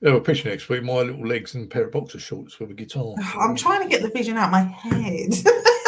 Yeah, 0.00 0.10
well, 0.10 0.20
picture 0.20 0.48
next 0.48 0.68
week, 0.68 0.82
my 0.82 1.00
little 1.00 1.26
legs 1.26 1.54
and 1.54 1.64
a 1.64 1.66
pair 1.68 1.84
of 1.84 1.92
boxer 1.92 2.18
shorts 2.18 2.58
with 2.58 2.70
a 2.70 2.74
guitar. 2.74 3.14
I'm 3.38 3.54
trying 3.54 3.82
to 3.82 3.88
get 3.88 4.02
the 4.02 4.10
vision 4.10 4.36
out 4.36 4.46
of 4.46 4.50
my 4.50 4.62
head. 4.62 5.30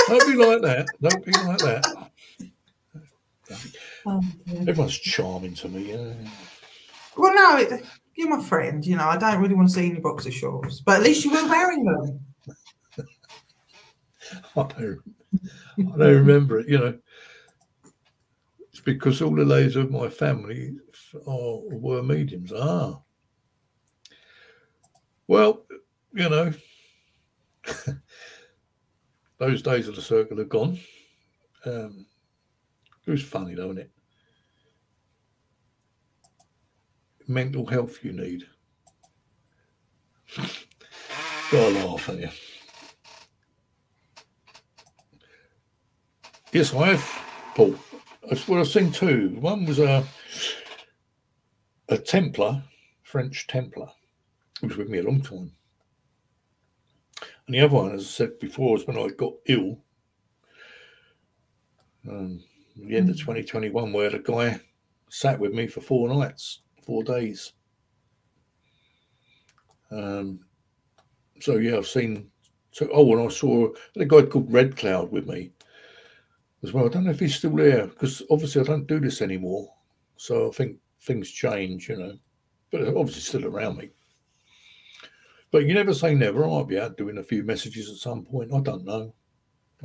Don't 0.08 0.26
be 0.26 0.36
like 0.36 0.62
that. 0.62 0.86
Don't 1.02 1.24
be 1.24 1.32
like 1.32 1.58
that. 1.58 2.10
Oh. 4.06 4.22
Everyone's 4.68 4.98
charming 4.98 5.54
to 5.54 5.68
me. 5.68 5.90
Yeah. 5.90 6.14
well, 7.16 7.34
no, 7.34 7.56
it, 7.56 7.84
you're 8.14 8.28
my 8.28 8.42
friend. 8.42 8.86
You 8.86 8.96
know, 8.96 9.08
I 9.08 9.16
don't 9.16 9.40
really 9.40 9.56
want 9.56 9.68
to 9.68 9.74
see 9.74 9.90
any 9.90 9.98
boxer 9.98 10.30
shorts, 10.30 10.80
but 10.80 10.98
at 10.98 11.02
least 11.02 11.24
you 11.24 11.32
were 11.32 11.48
wearing 11.48 11.84
them. 11.84 12.20
I 14.56 14.62
don't, 14.62 15.00
I 15.78 15.98
don't 15.98 16.00
remember 16.00 16.60
it. 16.60 16.68
You 16.68 16.78
know, 16.78 16.98
it's 18.70 18.80
because 18.80 19.20
all 19.20 19.34
the 19.34 19.44
ladies 19.44 19.74
of 19.74 19.90
my 19.90 20.08
family 20.08 20.76
are, 21.26 21.58
were 21.64 22.02
mediums. 22.02 22.52
Ah, 22.56 23.00
well, 25.26 25.64
you 26.12 26.28
know, 26.28 26.52
those 29.38 29.62
days 29.62 29.88
of 29.88 29.96
the 29.96 30.02
circle 30.02 30.40
are 30.40 30.44
gone. 30.44 30.78
Um, 31.64 32.06
it 33.06 33.10
was 33.10 33.22
funny, 33.22 33.54
though, 33.54 33.70
isn't 33.70 33.78
it? 33.78 33.90
Mental 37.28 37.66
health 37.66 37.98
you 38.02 38.12
need. 38.12 38.44
Got 40.36 41.68
to 41.68 41.86
laugh 41.86 42.08
at 42.08 42.18
you. 42.18 42.28
Yes, 46.52 46.74
I 46.74 46.88
have, 46.88 47.22
Paul. 47.54 47.74
That's 48.28 48.48
what 48.48 48.60
I've 48.60 48.68
seen 48.68 48.90
too. 48.90 49.36
One 49.40 49.66
was 49.66 49.78
a 49.78 50.04
a 51.88 51.98
Templar, 51.98 52.62
French 53.02 53.46
Templar, 53.46 53.88
who 54.60 54.68
was 54.68 54.76
with 54.76 54.88
me 54.88 54.98
a 54.98 55.02
long 55.02 55.20
time. 55.20 55.52
And 57.46 57.54
the 57.54 57.60
other 57.60 57.74
one, 57.74 57.92
as 57.92 58.02
I 58.02 58.06
said 58.06 58.38
before, 58.40 58.72
was 58.72 58.86
when 58.86 58.98
I 58.98 59.08
got 59.08 59.34
ill. 59.46 59.78
Um, 62.08 62.42
at 62.76 62.88
the 62.88 62.96
end 62.96 63.10
of 63.10 63.18
2021, 63.18 63.92
where 63.92 64.10
the 64.10 64.18
guy 64.18 64.60
sat 65.08 65.38
with 65.38 65.52
me 65.52 65.66
for 65.66 65.80
four 65.80 66.08
nights, 66.08 66.62
four 66.86 67.02
days. 67.02 67.52
Um, 69.90 70.40
so 71.40 71.56
yeah, 71.56 71.76
I've 71.76 71.86
seen. 71.86 72.30
So 72.70 72.88
oh, 72.92 73.16
and 73.16 73.26
I 73.26 73.32
saw 73.32 73.68
a 73.96 74.04
guy 74.04 74.22
called 74.22 74.52
Red 74.52 74.76
Cloud 74.76 75.10
with 75.10 75.26
me 75.28 75.50
as 76.62 76.72
well. 76.72 76.86
I 76.86 76.88
don't 76.88 77.04
know 77.04 77.10
if 77.10 77.20
he's 77.20 77.34
still 77.34 77.56
there 77.56 77.86
because 77.86 78.22
obviously 78.30 78.60
I 78.60 78.64
don't 78.64 78.86
do 78.86 79.00
this 79.00 79.22
anymore. 79.22 79.72
So 80.16 80.48
I 80.48 80.50
think 80.52 80.78
things 81.02 81.30
change, 81.30 81.88
you 81.88 81.96
know. 81.96 82.16
But 82.70 82.88
obviously 82.88 83.22
still 83.22 83.46
around 83.46 83.78
me. 83.78 83.90
But 85.50 85.64
you 85.64 85.74
never 85.74 85.94
say 85.94 86.14
never. 86.14 86.44
I 86.44 86.48
might 86.48 86.68
be 86.68 86.78
out 86.78 86.96
doing 86.96 87.18
a 87.18 87.22
few 87.22 87.42
messages 87.44 87.88
at 87.88 87.96
some 87.96 88.24
point. 88.24 88.52
I 88.52 88.60
don't 88.60 88.84
know. 88.84 89.14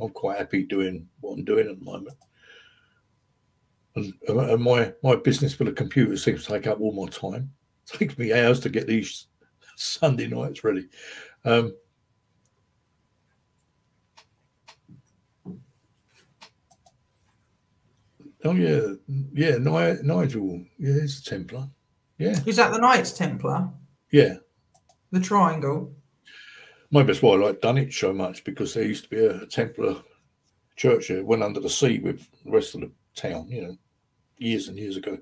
I'm 0.00 0.10
quite 0.10 0.38
happy 0.38 0.64
doing 0.64 1.08
what 1.20 1.34
I'm 1.34 1.44
doing 1.44 1.68
at 1.68 1.78
the 1.78 1.84
moment. 1.84 2.16
And, 3.94 4.12
and 4.28 4.62
my 4.62 4.92
my 5.02 5.16
business 5.16 5.58
with 5.58 5.68
the 5.68 5.74
computer 5.74 6.16
seems 6.16 6.44
to 6.46 6.52
take 6.52 6.66
up 6.66 6.80
all 6.80 6.92
my 6.92 7.10
time. 7.10 7.52
It 7.94 7.98
takes 7.98 8.16
me 8.16 8.32
hours 8.32 8.60
to 8.60 8.68
get 8.70 8.86
these 8.86 9.26
Sunday 9.76 10.28
nights 10.28 10.62
ready. 10.62 10.88
Um, 11.44 11.74
oh 18.44 18.52
yeah, 18.52 18.92
yeah, 19.32 19.56
Ni- 19.58 20.02
Nigel, 20.02 20.64
yeah, 20.78 21.00
he's 21.00 21.20
a 21.20 21.24
Templar. 21.24 21.68
Yeah, 22.18 22.38
Is 22.46 22.56
that 22.56 22.72
the 22.72 22.78
Knights 22.78 23.12
Templar? 23.12 23.68
yeah. 24.10 24.36
The 25.10 25.20
triangle? 25.20 25.92
Maybe 26.90 27.08
that's 27.08 27.20
why 27.20 27.34
I 27.34 27.36
like 27.36 27.60
Dunwich 27.60 27.98
so 28.00 28.14
much 28.14 28.44
because 28.44 28.72
there 28.72 28.84
used 28.84 29.04
to 29.04 29.10
be 29.10 29.24
a 29.26 29.44
Templar 29.46 29.96
church 30.76 31.08
that 31.08 31.24
went 31.24 31.42
under 31.42 31.60
the 31.60 31.68
sea 31.68 31.98
with 31.98 32.26
the 32.44 32.50
rest 32.50 32.74
of 32.74 32.80
the 32.80 32.90
town, 33.14 33.48
you 33.50 33.60
know, 33.62 33.76
years 34.42 34.68
and 34.68 34.78
years 34.78 34.96
ago. 34.96 35.18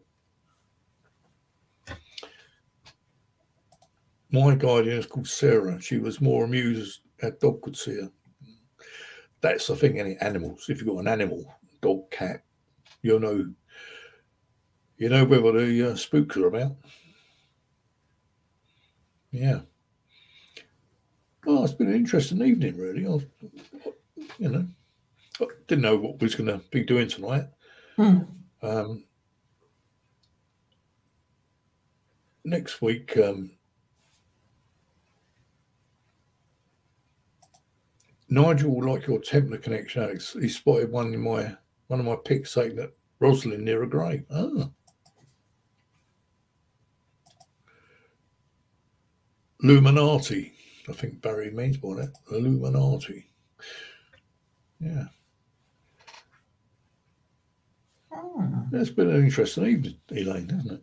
My 4.32 4.54
guardian 4.54 4.98
is 4.98 5.06
called 5.06 5.26
Sarah. 5.26 5.80
She 5.80 5.98
was 5.98 6.20
more 6.20 6.44
amused 6.44 7.00
at 7.22 7.40
dog 7.40 7.62
could 7.62 7.76
see 7.76 7.96
her. 7.96 8.10
That's 9.40 9.66
the 9.66 9.76
thing, 9.76 9.98
any 9.98 10.16
animals. 10.18 10.66
If 10.68 10.78
you've 10.78 10.88
got 10.88 10.98
an 10.98 11.08
animal, 11.08 11.52
dog, 11.80 12.10
cat, 12.10 12.42
you'll 13.02 13.20
know 13.20 13.50
you 14.98 15.08
know 15.08 15.24
whether 15.24 15.52
the 15.52 15.92
uh, 15.92 15.96
spooks 15.96 16.36
are 16.36 16.46
about. 16.46 16.76
Yeah. 19.32 19.60
Well, 21.46 21.64
it's 21.64 21.72
been 21.72 21.88
an 21.88 21.94
interesting 21.94 22.42
evening, 22.42 22.76
really. 22.76 23.06
I've, 23.06 23.26
you 24.38 24.50
know, 24.50 24.66
I 25.40 25.46
didn't 25.66 25.82
know 25.82 25.96
what 25.96 26.20
we 26.20 26.26
was 26.26 26.34
going 26.34 26.50
to 26.50 26.60
be 26.70 26.84
doing 26.84 27.08
tonight. 27.08 27.44
Hmm. 27.96 28.18
Um, 28.62 29.04
next 32.44 32.82
week, 32.82 33.16
um, 33.16 33.50
Nigel 38.28 38.74
will 38.74 38.92
like 38.92 39.06
your 39.06 39.18
Templar 39.18 39.58
connection, 39.58 40.02
Alex. 40.02 40.36
He 40.40 40.48
spotted 40.48 40.92
one 40.92 41.12
in 41.12 41.20
my 41.20 41.54
one 41.88 41.98
of 41.98 42.06
my 42.06 42.16
pics 42.24 42.52
saying 42.52 42.76
that 42.76 42.92
Rosalind 43.18 43.64
near 43.64 43.82
a 43.82 43.88
grave. 43.88 44.24
Ah. 44.30 44.70
Illuminati. 49.62 50.52
I 50.88 50.92
think 50.92 51.20
Barry 51.20 51.50
means 51.50 51.76
by 51.76 51.94
that. 51.94 52.12
Illuminati. 52.30 53.26
Yeah. 54.78 55.04
Oh. 58.12 58.48
It's 58.72 58.90
been 58.90 59.10
an 59.10 59.24
interesting 59.24 59.66
evening, 59.66 59.96
Elaine, 60.10 60.48
hasn't 60.48 60.72
it? 60.72 60.82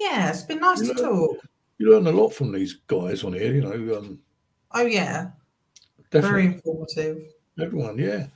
Yeah, 0.00 0.30
it's 0.30 0.42
been 0.42 0.58
nice 0.60 0.80
You 0.80 0.94
to 0.94 1.02
know- 1.02 1.26
talk. 1.28 1.46
You 1.78 1.90
learn 1.92 2.06
a 2.08 2.12
lot 2.12 2.30
from 2.30 2.52
these 2.52 2.74
guys 2.88 3.22
on 3.24 3.32
here, 3.34 3.54
you 3.54 3.60
know. 3.62 3.98
Um, 3.98 4.18
Oh 4.72 4.84
yeah, 4.86 5.30
definitely. 6.10 6.30
very 6.30 6.46
informative. 6.46 7.22
Everyone, 7.58 7.98
yeah. 7.98 8.26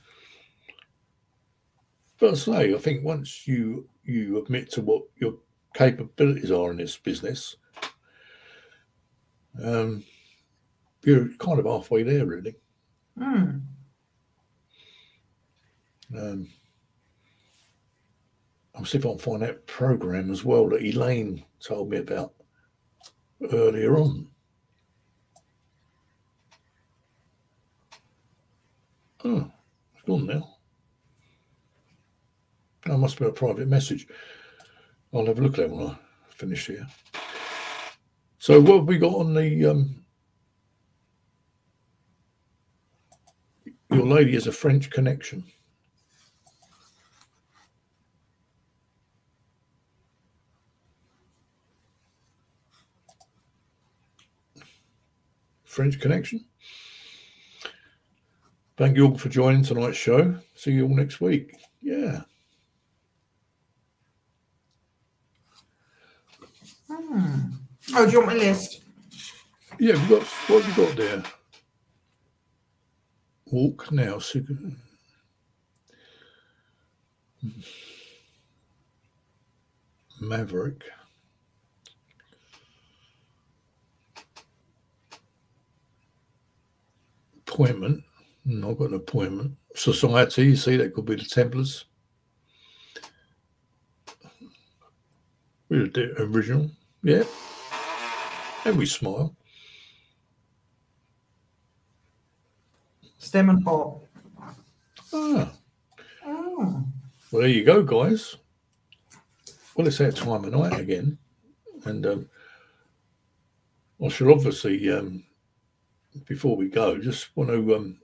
But 2.19 2.31
I 2.31 2.33
say, 2.35 2.73
I 2.73 2.77
think 2.77 3.03
once 3.03 3.47
you 3.47 3.87
you 4.03 4.37
admit 4.41 4.71
to 4.71 4.81
what 4.81 5.03
your 5.17 5.37
capabilities 5.73 6.51
are 6.51 6.71
in 6.71 6.77
this 6.77 6.97
business, 6.97 7.55
um, 9.63 10.03
you're 11.03 11.29
kind 11.37 11.59
of 11.59 11.65
halfway 11.65 12.03
there, 12.03 12.25
really. 12.25 12.55
Hmm. 13.17 13.57
Um, 16.17 16.47
I'll 18.77 18.85
see 18.85 18.97
if 18.97 19.05
I 19.05 19.09
can 19.09 19.17
find 19.17 19.41
that 19.41 19.65
program 19.67 20.31
as 20.31 20.43
well 20.43 20.69
that 20.69 20.83
Elaine 20.83 21.43
told 21.59 21.89
me 21.89 21.97
about 21.97 22.33
earlier 23.53 23.97
on. 23.97 24.27
Oh, 29.23 29.49
it's 29.93 30.03
gone 30.05 30.27
now. 30.27 30.57
That 32.85 32.97
must 32.97 33.17
be 33.17 33.25
a 33.25 33.31
private 33.31 33.67
message. 33.67 34.07
I'll 35.13 35.25
have 35.25 35.39
a 35.39 35.41
look 35.41 35.57
at 35.57 35.69
that 35.69 35.75
when 35.75 35.87
I 35.87 35.97
finish 36.29 36.67
here. 36.67 36.85
So 38.37 38.59
what 38.61 38.77
have 38.77 38.87
we 38.87 38.97
got 38.97 39.15
on 39.15 39.33
the 39.33 39.65
um 39.65 40.05
your 43.89 44.05
lady 44.05 44.35
is 44.35 44.45
a 44.45 44.51
French 44.51 44.89
connection. 44.91 45.43
French 55.75 55.99
connection. 55.99 56.39
Thank 58.77 58.95
you 58.95 59.07
all 59.07 59.17
for 59.17 59.27
joining 59.27 59.61
tonight's 59.61 59.97
show. 59.97 60.37
See 60.53 60.71
you 60.71 60.83
all 60.87 60.95
next 60.95 61.19
week. 61.19 61.53
Yeah. 61.81 62.21
Hmm. 66.89 67.39
Oh, 67.93 68.05
do 68.05 68.11
you 68.11 68.19
want 68.19 68.37
my 68.37 68.45
list? 68.45 68.83
Yeah, 69.77 69.95
we've 69.95 70.09
got 70.09 70.23
what 70.23 70.63
have 70.63 70.77
you 70.77 70.85
got 70.85 70.95
there? 70.95 71.23
Walk 73.47 73.91
now, 73.91 74.19
sig- 74.19 74.47
Maverick. 80.21 80.83
Appointment. 87.59 88.03
I've 88.45 88.77
got 88.77 88.89
an 88.89 88.95
appointment. 88.95 89.55
Society, 89.75 90.43
you 90.47 90.55
see, 90.57 90.75
that 90.75 90.93
could 90.93 91.05
be 91.05 91.15
the 91.15 91.23
Templars. 91.23 91.85
We're 95.69 95.87
the 95.87 96.21
original. 96.21 96.69
Yeah. 97.01 97.23
And 98.65 98.77
we 98.77 98.85
smile. 98.85 99.33
Stem 103.19 103.49
and 103.49 103.63
hot. 103.63 103.99
Ah, 105.13 105.53
Oh. 106.25 106.83
well, 107.31 107.41
there 107.41 107.47
you 107.47 107.63
go, 107.63 107.83
guys. 107.83 108.35
Well, 109.77 109.87
it's 109.87 109.99
that 109.99 110.17
time 110.17 110.43
of 110.43 110.51
night 110.51 110.77
again. 110.77 111.17
And 111.85 112.05
um, 112.05 112.29
I 114.03 114.09
shall 114.09 114.33
obviously, 114.33 114.91
um, 114.91 115.23
before 116.25 116.55
we 116.55 116.69
go, 116.69 116.97
just 116.97 117.35
want 117.35 117.49
to 117.49 117.75
um, 117.75 117.99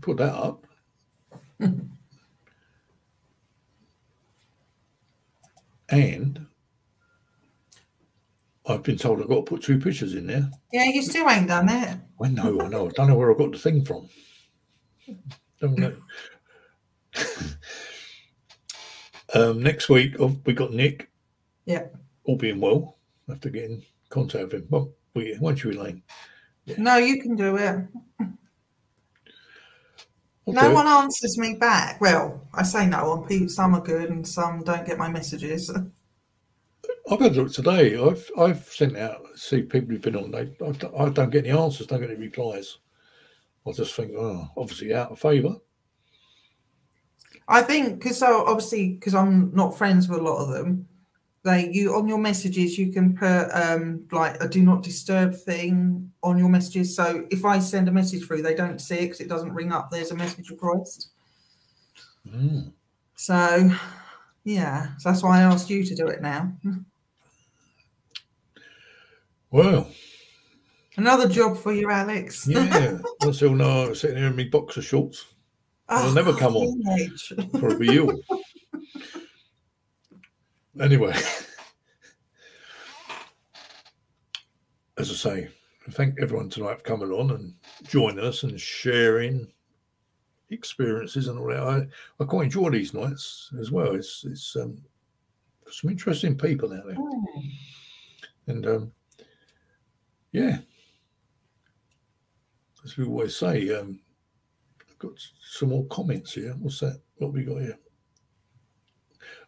put 0.00 0.16
that 0.18 0.34
up. 0.34 0.66
and 5.88 6.46
I've 8.66 8.82
been 8.82 8.98
told 8.98 9.20
I've 9.20 9.28
got 9.28 9.36
to 9.36 9.42
put 9.42 9.62
two 9.62 9.78
pictures 9.78 10.14
in 10.14 10.26
there. 10.26 10.50
Yeah, 10.72 10.84
you 10.84 11.02
still 11.02 11.28
ain't 11.28 11.48
done 11.48 11.68
it. 11.68 11.98
I 12.22 12.28
know, 12.28 12.60
I 12.60 12.68
know. 12.68 12.88
I 12.88 12.90
don't 12.90 13.08
know 13.08 13.16
where 13.16 13.32
I 13.32 13.34
got 13.36 13.52
the 13.52 13.58
thing 13.58 13.84
from. 13.84 14.08
Don't 15.60 15.78
know. 15.78 15.96
um, 19.34 19.62
next 19.62 19.88
week, 19.88 20.16
oh, 20.20 20.36
we 20.44 20.52
got 20.52 20.72
Nick. 20.72 21.10
Yeah. 21.64 21.86
All 22.24 22.36
being 22.36 22.60
well, 22.60 22.98
I 23.28 23.32
have 23.32 23.40
to 23.40 23.50
get 23.50 23.64
in 23.64 23.82
contact 24.10 24.44
with 24.44 24.52
him. 24.52 24.66
Well, 24.68 24.84
we, 24.84 24.97
won't 25.40 25.62
you, 25.62 25.70
Elaine? 25.70 26.02
No, 26.76 26.96
you 26.96 27.20
can 27.22 27.34
do 27.36 27.56
it. 27.56 27.86
I'll 30.46 30.54
No 30.54 30.72
one 30.72 30.86
answers 30.86 31.36
me 31.38 31.54
back. 31.54 32.00
Well, 32.00 32.46
I 32.54 32.62
say 32.62 32.86
no 32.86 33.10
on 33.12 33.26
people. 33.26 33.48
Some 33.48 33.74
are 33.74 33.80
good 33.82 34.10
and 34.10 34.26
some 34.26 34.62
don't 34.64 34.86
get 34.86 34.98
my 34.98 35.08
messages. 35.08 35.70
I've 37.10 37.20
had 37.20 37.36
a 37.36 37.42
look 37.42 37.52
today. 37.52 37.96
I've 37.98 38.30
I've 38.38 38.64
sent 38.64 38.96
out 38.96 39.26
see 39.34 39.62
people 39.62 39.90
who've 39.90 40.00
been 40.02 40.16
on. 40.16 40.30
They 40.30 40.40
I, 40.64 40.72
don't- 40.72 40.94
I 40.98 41.08
don't 41.10 41.30
get 41.30 41.46
any 41.46 41.56
answers. 41.56 41.86
Don't 41.86 42.00
get 42.00 42.10
any 42.10 42.18
replies. 42.18 42.78
I 43.66 43.72
just 43.72 43.94
think, 43.94 44.12
oh, 44.16 44.48
obviously 44.56 44.94
out 44.94 45.10
of 45.12 45.18
favour. 45.18 45.56
I 47.46 47.62
think 47.62 47.98
because 47.98 48.18
so 48.18 48.44
obviously 48.46 48.90
because 48.94 49.14
I'm 49.14 49.54
not 49.54 49.76
friends 49.76 50.08
with 50.08 50.20
a 50.20 50.22
lot 50.22 50.42
of 50.44 50.48
them. 50.52 50.86
They 51.44 51.70
you 51.70 51.94
on 51.94 52.08
your 52.08 52.18
messages 52.18 52.76
you 52.76 52.92
can 52.92 53.16
put 53.16 53.48
um 53.52 54.06
like 54.10 54.42
a 54.42 54.48
do 54.48 54.62
not 54.62 54.82
disturb 54.82 55.34
thing 55.34 56.12
on 56.22 56.38
your 56.38 56.48
messages. 56.48 56.94
So 56.94 57.26
if 57.30 57.44
I 57.44 57.58
send 57.58 57.88
a 57.88 57.92
message 57.92 58.24
through, 58.26 58.42
they 58.42 58.54
don't 58.54 58.80
see 58.80 58.96
it 58.96 59.02
because 59.02 59.20
it 59.20 59.28
doesn't 59.28 59.54
ring 59.54 59.72
up. 59.72 59.90
There's 59.90 60.10
a 60.10 60.16
message 60.16 60.50
request. 60.50 61.10
Mm. 62.28 62.72
So 63.14 63.70
yeah, 64.44 64.96
so 64.98 65.10
that's 65.10 65.22
why 65.22 65.38
I 65.38 65.42
asked 65.42 65.70
you 65.70 65.84
to 65.84 65.94
do 65.94 66.06
it 66.06 66.22
now. 66.22 66.52
Well, 69.50 69.90
Another 70.98 71.28
job 71.28 71.56
for 71.56 71.72
you, 71.72 71.88
Alex. 71.90 72.46
yeah. 72.48 72.98
I 73.22 73.30
still 73.30 73.54
know 73.54 73.94
sitting 73.94 74.16
here 74.16 74.26
in 74.26 74.36
my 74.36 74.48
boxer 74.50 74.82
shorts. 74.82 75.26
I'll 75.88 76.12
never 76.12 76.34
come 76.34 76.56
on. 76.56 76.82
Probably 77.58 77.94
you. 77.94 78.20
Anyway, 80.80 81.12
as 84.96 85.10
I 85.10 85.14
say, 85.14 85.48
thank 85.90 86.20
everyone 86.20 86.48
tonight 86.48 86.78
for 86.78 86.84
coming 86.84 87.10
on 87.10 87.30
and 87.30 87.54
joining 87.84 88.24
us 88.24 88.42
and 88.42 88.60
sharing 88.60 89.48
experiences 90.50 91.28
and 91.28 91.38
all 91.38 91.48
that. 91.48 91.60
I, 91.62 91.86
I 92.22 92.26
quite 92.26 92.44
enjoy 92.44 92.70
these 92.70 92.94
nights 92.94 93.50
as 93.60 93.70
well. 93.70 93.94
It's 93.94 94.24
it's 94.24 94.56
um, 94.56 94.78
some 95.70 95.90
interesting 95.90 96.36
people 96.36 96.72
out 96.72 96.86
there, 96.86 96.96
Oh, 96.98 97.42
and 98.46 98.66
um, 98.66 98.92
yeah, 100.32 100.58
as 102.84 102.96
we 102.96 103.04
always 103.04 103.36
say, 103.36 103.74
um, 103.78 104.00
I've 104.88 104.98
got 104.98 105.12
some 105.50 105.70
more 105.70 105.86
comments 105.86 106.34
here. 106.34 106.54
What's 106.58 106.80
that? 106.80 107.00
What 107.16 107.28
have 107.28 107.34
we 107.34 107.44
got 107.44 107.60
here? 107.62 107.78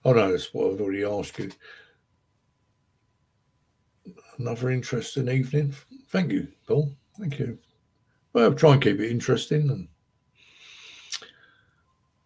Oh 0.05 0.13
no, 0.13 0.31
that's 0.31 0.53
what 0.55 0.73
I've 0.73 0.81
already 0.81 1.05
asked 1.05 1.39
you. 1.39 1.51
Another 4.39 4.71
interesting 4.71 5.29
evening. 5.29 5.75
Thank 6.09 6.33
you, 6.33 6.49
Paul. 6.67 6.95
Thank 7.19 7.39
you. 7.39 7.59
Well, 8.33 8.45
I'll 8.45 8.55
try 8.55 8.73
and 8.73 8.83
keep 8.83 8.99
it 9.01 9.11
interesting 9.11 9.71
and 9.71 9.89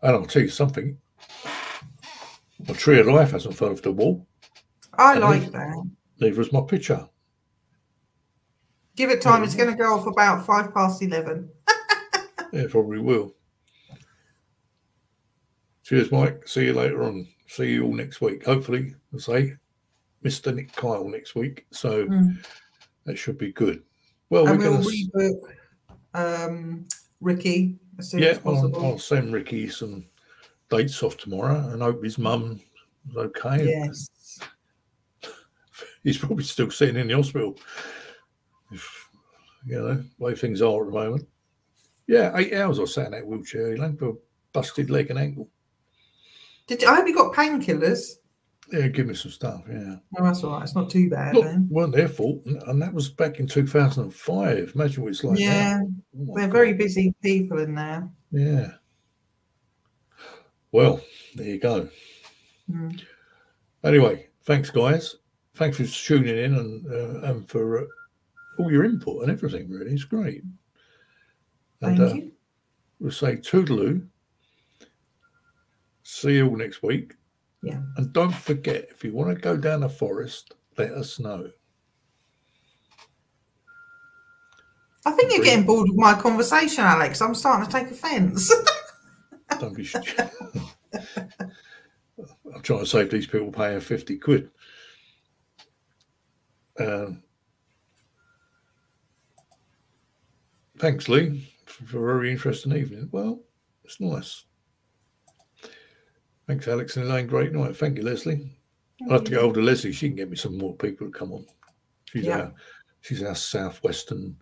and 0.03 0.13
I'll 0.17 0.27
tell 0.27 0.43
you 0.43 0.49
something. 0.49 0.99
My 2.69 2.75
tree 2.75 3.01
of 3.01 3.07
life 3.07 3.33
hasn't 3.33 3.57
fell 3.57 3.71
off 3.73 3.83
the 3.83 3.91
wall. 3.93 4.27
I 4.97 5.19
like 5.19 5.41
think- 5.43 5.53
that. 5.53 5.91
Neither 6.21 6.37
has 6.37 6.53
my 6.53 6.61
picture. 6.61 7.09
Give 8.97 9.11
it 9.11 9.21
time. 9.21 9.43
It's 9.43 9.57
going 9.57 9.71
to 9.71 9.77
go 9.77 9.93
off 9.95 10.07
about 10.07 10.47
five 10.47 10.73
past 10.73 11.03
eleven. 11.03 11.51
Yeah, 12.53 12.67
probably 12.71 13.01
will. 13.01 13.35
Cheers, 15.83 16.13
Mike. 16.13 16.47
See 16.47 16.67
you 16.67 16.73
later 16.73 17.03
on. 17.03 17.27
See 17.47 17.73
you 17.73 17.85
all 17.85 17.93
next 17.95 18.21
week. 18.21 18.45
Hopefully, 18.45 18.95
I 19.15 19.19
say, 19.19 19.55
Mr. 20.25 20.55
Nick 20.55 20.73
Kyle 20.73 21.07
next 21.09 21.35
week. 21.35 21.67
So 21.71 22.07
Mm. 22.07 22.45
that 23.05 23.17
should 23.17 23.39
be 23.39 23.53
good. 23.53 23.83
Well, 24.31 24.49
and 24.49 24.59
we're 24.59 24.71
we'll 24.71 24.83
going 24.83 24.95
to. 25.05 25.41
rebook 26.15 26.49
um, 26.49 26.85
Ricky 27.21 27.77
as 27.99 28.11
soon 28.11 28.21
Yeah, 28.23 28.29
as 28.31 28.41
I'll. 28.47 28.85
I'll 28.85 28.99
send 28.99 29.33
Ricky 29.33 29.69
some 29.69 30.07
dates 30.71 31.03
off 31.03 31.17
tomorrow 31.19 31.69
and 31.69 31.83
hope 31.83 32.03
his 32.03 32.19
mum 32.19 32.61
is 33.11 33.17
okay. 33.17 33.67
yes. 33.67 34.09
He's 36.03 36.19
probably 36.19 36.45
still 36.45 36.71
sitting 36.71 36.97
in 36.97 37.09
the 37.09 37.15
hospital. 37.15 37.59
If, 38.73 39.09
you 39.67 39.77
know, 39.79 39.95
the 39.95 40.05
way 40.19 40.35
things 40.35 40.63
are 40.63 40.81
at 40.81 40.87
the 40.87 40.93
moment. 40.93 41.29
Yeah, 42.07 42.37
eight 42.37 42.53
hours 42.55 42.79
I 42.81 42.85
sat 42.85 43.07
in 43.07 43.13
that 43.13 43.27
wheelchair, 43.27 43.73
Elaine, 43.75 43.97
for 43.97 44.09
a 44.11 44.15
busted 44.53 44.91
leg 44.91 45.11
and 45.11 45.19
ankle. 45.19 45.49
Did 46.67 46.83
you, 46.83 46.89
I 46.89 46.95
hope 46.97 47.07
you 47.07 47.15
got 47.15 47.35
painkillers? 47.35 48.03
Yeah, 48.73 48.89
give 48.89 49.07
me 49.07 49.15
some 49.15 49.31
stuff. 49.31 49.63
Yeah. 49.71 49.97
Oh, 50.19 50.25
that's 50.25 50.43
all 50.43 50.53
right. 50.55 50.63
It's 50.63 50.75
not 50.75 50.89
too 50.91 51.11
bad 51.11 51.35
Look, 51.35 51.45
then. 51.45 51.69
weren't 51.71 51.93
their 51.95 52.09
fault, 52.09 52.43
and- 52.47 52.63
and 52.63 52.81
that 52.81 52.95
was 52.95 53.11
back 53.11 53.39
in 53.39 53.47
2005. 53.47 54.73
Imagine 54.75 55.03
what 55.03 55.11
it's 55.11 55.23
like 55.23 55.39
yeah. 55.39 55.81
Oh 55.83 56.35
they're 56.35 56.47
God. 56.47 56.53
very 56.53 56.73
busy 56.73 57.15
people 57.23 57.59
in 57.59 57.75
there. 57.75 58.09
Yeah. 58.31 58.73
Well, 60.73 61.01
there 61.37 61.47
you 61.49 61.59
go. 61.61 61.89
Mm. 62.71 63.01
Anyway, 63.85 64.29
thanks, 64.45 64.71
guys. 64.71 65.17
Thanks 65.55 65.77
for 65.77 65.85
tuning 65.87 66.37
in 66.37 66.55
and 66.55 66.87
uh, 66.87 67.29
and 67.31 67.49
for 67.49 67.83
uh, 67.83 67.87
all 68.59 68.73
your 68.73 68.85
input 68.85 69.23
and 69.23 69.31
everything. 69.31 69.69
Really, 69.71 69.93
it's 69.93 70.05
great. 70.05 70.43
Thank 71.81 71.99
And 71.99 72.09
uh, 72.11 72.15
you. 72.15 72.33
we'll 72.99 73.13
say 73.13 73.37
toodaloo. 73.37 74.07
See 76.05 76.37
you 76.37 76.49
all 76.49 76.57
next 76.57 76.83
week. 76.83 77.15
Yeah. 77.63 77.81
And 77.97 78.13
don't 78.13 78.35
forget, 78.35 78.89
if 78.91 79.03
you 79.03 79.13
want 79.13 79.35
to 79.35 79.41
go 79.41 79.57
down 79.57 79.81
the 79.81 79.89
forest, 79.89 80.55
let 80.77 80.93
us 80.93 81.19
know. 81.19 81.51
I 85.07 85.13
think 85.13 85.33
you're 85.33 85.45
getting 85.45 85.65
bored 85.65 85.89
with 85.89 85.99
my 85.99 86.15
conversation, 86.15 86.85
Alex. 86.85 87.21
I'm 87.21 87.35
starting 87.35 87.67
to 87.67 87.73
take 87.73 87.91
offence. 87.91 88.53
Don't 89.59 89.77
be. 89.77 89.85
stupid. 89.85 90.31
I'm 92.55 92.63
trying 92.63 92.81
to 92.81 92.87
save 92.87 93.11
these 93.11 93.27
people 93.27 93.51
paying 93.51 93.81
50 93.81 94.19
quid. 94.19 94.51
Um, 96.79 97.23
thanks, 100.79 101.09
Lee, 101.09 101.55
for 101.67 101.85
a 101.85 102.15
very 102.15 102.31
interesting 102.31 102.75
evening. 102.75 103.09
Well, 103.13 103.41
it's 103.85 104.01
nice. 104.01 104.45
Thanks, 106.47 106.69
Alex 106.69 106.97
and 106.97 107.07
Elaine. 107.07 107.27
Great 107.27 107.53
night. 107.53 107.77
Thank 107.77 107.97
you, 107.97 108.05
Leslie. 108.05 108.51
I'll 109.03 109.13
have 109.15 109.25
to 109.25 109.31
get 109.31 109.41
hold 109.41 109.57
of 109.57 109.65
Leslie. 109.65 109.93
She 109.93 110.09
can 110.09 110.17
get 110.17 110.31
me 110.31 110.37
some 110.37 110.59
more 110.59 110.75
people 110.77 111.07
to 111.07 111.13
come 111.13 111.33
on. 111.33 111.47
She's 112.07 112.27
Yeah. 112.27 112.37
our 112.39 112.53
she's 113.01 113.23
our 113.23 113.35
southwestern 113.35 114.37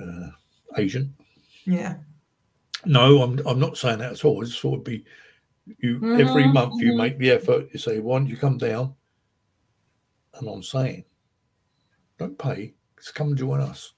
uh, 0.00 0.28
agent. 0.76 1.10
yeah. 1.64 1.96
No, 2.86 3.22
I'm 3.22 3.38
I'm 3.46 3.58
not 3.58 3.78
saying 3.78 3.98
that 4.00 4.12
at 4.12 4.24
all. 4.24 4.42
I 4.42 4.46
just 4.46 4.60
thought 4.60 4.74
it'd 4.74 4.84
be 4.84 5.04
you 5.78 5.96
every 6.16 6.44
Mhm, 6.44 6.52
month 6.52 6.82
you 6.82 6.92
mhm. 6.92 6.96
make 6.98 7.18
the 7.18 7.30
effort. 7.30 7.68
You 7.72 7.78
say, 7.78 8.00
why 8.00 8.18
don't 8.18 8.26
you 8.26 8.36
come 8.36 8.58
down? 8.58 8.94
And 10.34 10.48
I'm 10.48 10.62
saying, 10.62 11.04
don't 12.18 12.38
pay. 12.38 12.74
Just 12.98 13.14
come 13.14 13.34
join 13.36 13.60
us. 13.60 13.94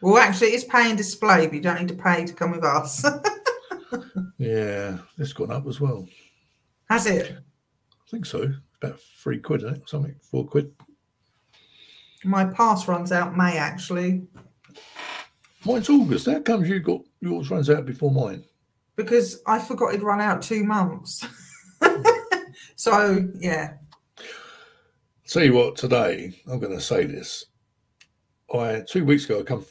Well, 0.00 0.16
actually, 0.18 0.48
it's 0.52 0.64
pay 0.64 0.88
and 0.88 0.96
display, 0.96 1.46
but 1.46 1.54
you 1.54 1.60
don't 1.60 1.78
need 1.80 1.88
to 1.88 1.94
pay 2.02 2.24
to 2.24 2.32
come 2.32 2.52
with 2.52 2.64
us. 2.64 3.04
Yeah, 4.38 4.98
it's 5.18 5.32
gone 5.32 5.50
up 5.50 5.66
as 5.66 5.80
well. 5.80 6.06
Has 6.88 7.06
it? 7.06 7.32
I 7.32 8.10
think 8.10 8.26
so. 8.26 8.52
About 8.82 8.98
three 9.22 9.38
quid, 9.38 9.62
isn't 9.62 9.76
it? 9.76 9.88
Something 9.88 10.14
four 10.30 10.46
quid. 10.46 10.72
My 12.24 12.44
pass 12.44 12.88
runs 12.88 13.12
out 13.12 13.36
May, 13.36 13.56
actually, 13.56 14.26
Mine's 15.64 15.88
August. 15.88 16.26
How 16.26 16.40
comes 16.40 16.68
you 16.68 16.80
got 16.80 17.00
yours 17.20 17.50
runs 17.50 17.70
out 17.70 17.86
before 17.86 18.10
mine? 18.10 18.44
because 18.96 19.40
I 19.46 19.58
forgot 19.58 19.90
it'd 19.90 20.02
run 20.02 20.20
out 20.20 20.42
two 20.42 20.62
months. 20.62 21.24
so, 22.76 23.26
yeah. 23.38 23.74
Tell 25.26 25.44
you 25.44 25.54
what, 25.54 25.76
today 25.76 26.34
I'm 26.50 26.58
going 26.58 26.74
to 26.74 26.80
say 26.82 27.06
this. 27.06 27.46
I 28.52 28.82
two 28.86 29.04
weeks 29.04 29.24
ago 29.24 29.40
I 29.40 29.42
come 29.44 29.64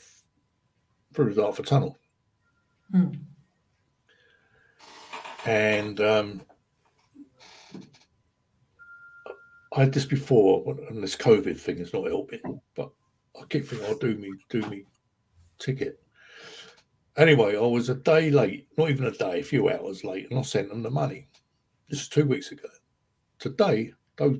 through 1.13 1.33
the 1.33 1.41
Dartford 1.41 1.67
Tunnel, 1.67 1.97
Hmm. 2.91 3.09
And 5.45 5.99
um, 6.01 6.41
I 9.73 9.81
had 9.81 9.93
this 9.93 10.05
before, 10.05 10.77
and 10.89 11.03
this 11.03 11.15
COVID 11.15 11.59
thing 11.59 11.77
is 11.77 11.93
not 11.93 12.07
helping. 12.07 12.61
But 12.75 12.91
I 13.39 13.45
keep 13.49 13.67
thinking 13.67 13.87
I'll 13.87 13.97
do 13.97 14.15
me 14.15 14.31
do 14.49 14.61
me 14.69 14.85
ticket. 15.59 16.01
Anyway, 17.17 17.55
I 17.55 17.61
was 17.61 17.89
a 17.89 17.95
day 17.95 18.31
late, 18.31 18.67
not 18.77 18.89
even 18.89 19.05
a 19.05 19.11
day, 19.11 19.41
a 19.41 19.43
few 19.43 19.69
hours 19.69 20.03
late, 20.03 20.27
and 20.29 20.39
I 20.39 20.41
sent 20.41 20.69
them 20.69 20.83
the 20.83 20.89
money. 20.89 21.27
This 21.89 22.01
is 22.01 22.09
two 22.09 22.25
weeks 22.25 22.51
ago. 22.51 22.69
Today, 23.39 23.93
those 24.17 24.39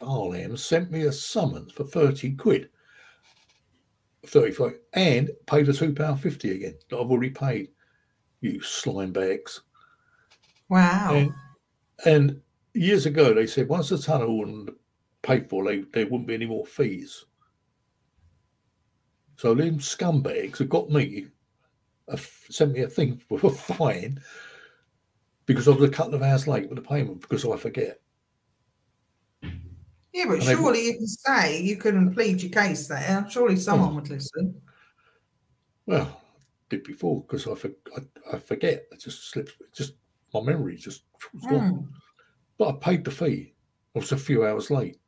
Barlams 0.00 0.60
sent 0.60 0.90
me 0.90 1.02
a 1.02 1.12
summons 1.12 1.72
for 1.72 1.84
30 1.84 2.36
quid. 2.36 2.68
35 4.26 4.74
and 4.94 5.30
paid 5.46 5.66
the 5.66 5.72
£2.50 5.72 6.54
again 6.54 6.74
that 6.90 6.96
I've 6.96 7.10
already 7.10 7.30
paid. 7.30 7.70
You 8.40 8.60
slime 8.60 9.12
bags. 9.12 9.62
Wow. 10.68 11.14
And, 11.14 11.32
and 12.04 12.40
years 12.74 13.06
ago, 13.06 13.32
they 13.34 13.46
said 13.46 13.68
once 13.68 13.88
the 13.88 13.98
tunnel 13.98 14.44
and 14.44 14.70
paid 15.22 15.48
for, 15.48 15.64
they, 15.64 15.80
there 15.92 16.04
wouldn't 16.06 16.26
be 16.26 16.34
any 16.34 16.46
more 16.46 16.66
fees. 16.66 17.24
So 19.36 19.54
them 19.54 19.78
scumbags 19.78 20.58
have 20.58 20.68
got 20.68 20.90
me, 20.90 21.26
uh, 22.08 22.16
sent 22.50 22.72
me 22.72 22.80
a 22.82 22.88
thing 22.88 23.22
with 23.30 23.44
a 23.44 23.50
fine 23.50 24.20
because 25.46 25.68
I 25.68 25.72
was 25.72 25.88
a 25.88 25.92
couple 25.92 26.14
of 26.14 26.22
hours 26.22 26.46
late 26.46 26.68
with 26.68 26.76
the 26.76 26.88
payment 26.88 27.20
because 27.22 27.44
I 27.46 27.56
forget. 27.56 28.00
yeah, 29.42 30.24
but 30.26 30.34
and 30.34 30.42
they- 30.42 30.54
surely 30.54 30.84
you 30.86 30.94
can 30.94 31.06
say 31.06 31.62
you 31.62 31.76
couldn't 31.76 32.14
plead 32.14 32.42
your 32.42 32.50
case 32.50 32.88
there. 32.88 33.26
Surely 33.30 33.56
someone 33.56 33.94
would 33.94 34.10
listen. 34.10 34.60
Well, 35.86 36.20
did 36.68 36.84
before 36.84 37.22
because 37.22 37.46
I, 37.46 37.54
for, 37.54 37.70
I 37.96 38.36
I 38.36 38.38
forget. 38.38 38.86
It 38.92 39.00
just 39.00 39.30
slips. 39.30 39.52
It 39.60 39.72
just 39.72 39.94
my 40.34 40.40
memory 40.40 40.76
just 40.76 41.02
was 41.32 41.44
gone. 41.44 41.70
Hmm. 41.70 41.84
But 42.58 42.68
I 42.68 42.72
paid 42.78 43.04
the 43.04 43.10
fee. 43.10 43.54
I 43.94 43.98
was 43.98 44.12
a 44.12 44.16
few 44.16 44.44
hours 44.44 44.70
late. 44.70 44.98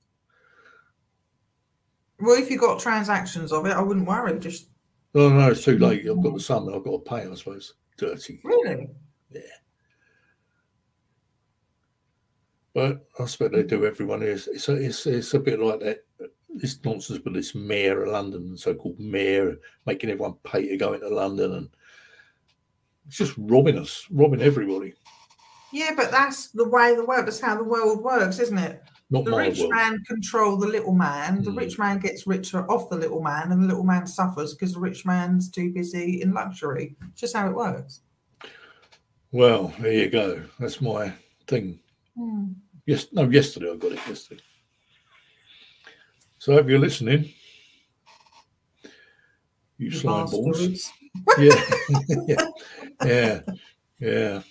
Well, 2.21 2.41
if 2.41 2.51
you 2.51 2.59
got 2.59 2.81
transactions 2.81 3.53
of 3.53 3.67
it, 3.67 3.73
I 3.73 3.81
wouldn't 3.81 4.07
worry. 4.07 4.39
Just 4.39 4.69
No, 5.15 5.29
no, 5.31 5.51
it's 5.51 5.65
too 5.65 5.79
late. 5.79 6.07
I've 6.09 6.23
got 6.23 6.35
the 6.35 6.41
sum 6.41 6.67
and 6.67 6.77
I've 6.77 6.85
got 6.85 7.05
to 7.05 7.11
pay. 7.11 7.27
I 7.31 7.35
suppose 7.35 7.75
dirty. 7.97 8.41
really. 8.45 8.89
Yeah. 9.31 9.41
But 12.75 13.07
I 13.19 13.23
expect 13.25 13.53
they 13.53 13.63
do. 13.63 13.85
Everyone 13.87 14.23
is. 14.23 14.49
It's 14.49 14.69
a, 14.69 14.75
it's 14.75 15.07
it's 15.07 15.35
a 15.35 15.41
bit 15.41 15.61
like 15.61 15.81
that. 15.81 16.05
This 16.49 16.79
nonsense 16.85 17.21
with 17.25 17.35
this 17.35 17.55
mayor 17.55 18.03
of 18.03 18.11
London, 18.11 18.57
so-called 18.57 18.99
mayor, 18.99 19.57
making 19.87 20.11
everyone 20.11 20.35
pay 20.45 20.69
to 20.69 20.77
go 20.77 20.93
into 20.95 21.09
London, 21.09 21.53
and 21.55 21.69
it's 23.07 23.17
just 23.17 23.35
robbing 23.39 23.79
us, 23.79 24.07
robbing 24.11 24.43
everybody. 24.43 24.95
Yeah, 25.73 25.93
but 25.97 26.11
that's 26.11 26.49
the 26.49 26.69
way 26.69 26.95
the 26.95 27.05
world. 27.05 27.27
That's 27.27 27.41
how 27.41 27.57
the 27.57 27.65
world 27.65 28.03
works, 28.03 28.39
isn't 28.39 28.59
it? 28.59 28.83
Not 29.11 29.25
The 29.25 29.35
rich 29.35 29.59
world. 29.59 29.73
man 29.73 30.03
control 30.05 30.57
the 30.57 30.67
little 30.67 30.95
man. 30.95 31.43
The 31.43 31.51
Hmm. 31.51 31.59
rich 31.59 31.79
man 31.79 31.99
gets 31.99 32.27
richer 32.27 32.69
off 32.71 32.91
the 32.91 32.97
little 32.97 33.23
man, 33.23 33.51
and 33.53 33.63
the 33.63 33.67
little 33.67 33.85
man 33.85 34.07
suffers 34.07 34.55
because 34.55 34.75
the 34.75 34.81
rich 34.81 35.05
man's 35.05 35.51
too 35.51 35.73
busy 35.73 36.23
in 36.23 36.33
luxury. 36.33 36.97
It's 37.11 37.21
just 37.21 37.37
how 37.37 37.49
it 37.49 37.55
works. 37.55 38.01
Well, 39.33 39.73
there 39.81 39.93
you 39.93 40.11
go. 40.11 40.45
That's 40.59 40.81
my 40.81 41.13
thing. 41.47 41.79
Hmm. 42.17 42.53
Yes, 42.87 43.07
no, 43.13 43.29
yesterday 43.29 43.71
I 43.71 43.77
got 43.77 43.93
it 43.93 44.07
yesterday. 44.09 44.43
So 46.39 46.57
if 46.57 46.67
you're 46.67 46.79
listening, 46.79 47.33
you 49.79 49.87
You 49.87 49.91
slime 49.91 50.27
balls. 50.31 50.91
Yeah, 51.39 51.55
yeah, 52.27 52.47
yeah, 53.05 53.41
yeah. 53.99 54.43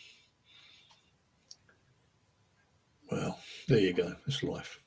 Well, 3.11 3.39
there 3.69 3.79
you 3.79 3.93
go. 3.93 4.13
It's 4.27 4.43
life. 4.43 4.79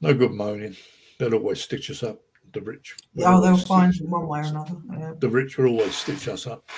No 0.00 0.14
good 0.14 0.32
moaning. 0.32 0.76
They'll 1.18 1.34
always 1.34 1.60
stitch 1.62 1.90
us 1.90 2.02
up. 2.02 2.20
The 2.52 2.60
rich. 2.62 2.96
Oh, 3.18 3.40
they'll 3.40 3.56
find 3.56 3.94
you 3.94 4.08
one 4.08 4.26
way 4.26 4.40
or 4.40 4.42
another. 4.42 4.76
Yeah. 4.90 5.12
The 5.18 5.28
rich 5.28 5.56
will 5.56 5.68
always 5.68 5.94
stitch 5.94 6.26
us 6.26 6.48
up. 6.48 6.68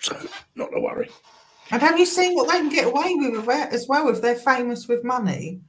So, 0.00 0.14
not 0.56 0.70
to 0.72 0.80
worry. 0.80 1.08
And 1.70 1.80
have 1.80 1.98
you 1.98 2.04
seen 2.04 2.34
what 2.34 2.50
they 2.50 2.58
can 2.58 2.68
get 2.68 2.88
away 2.88 3.14
with 3.14 3.48
as 3.48 3.86
well 3.88 4.10
if 4.10 4.20
they're 4.20 4.34
famous 4.34 4.86
with 4.86 5.02
money? 5.02 5.62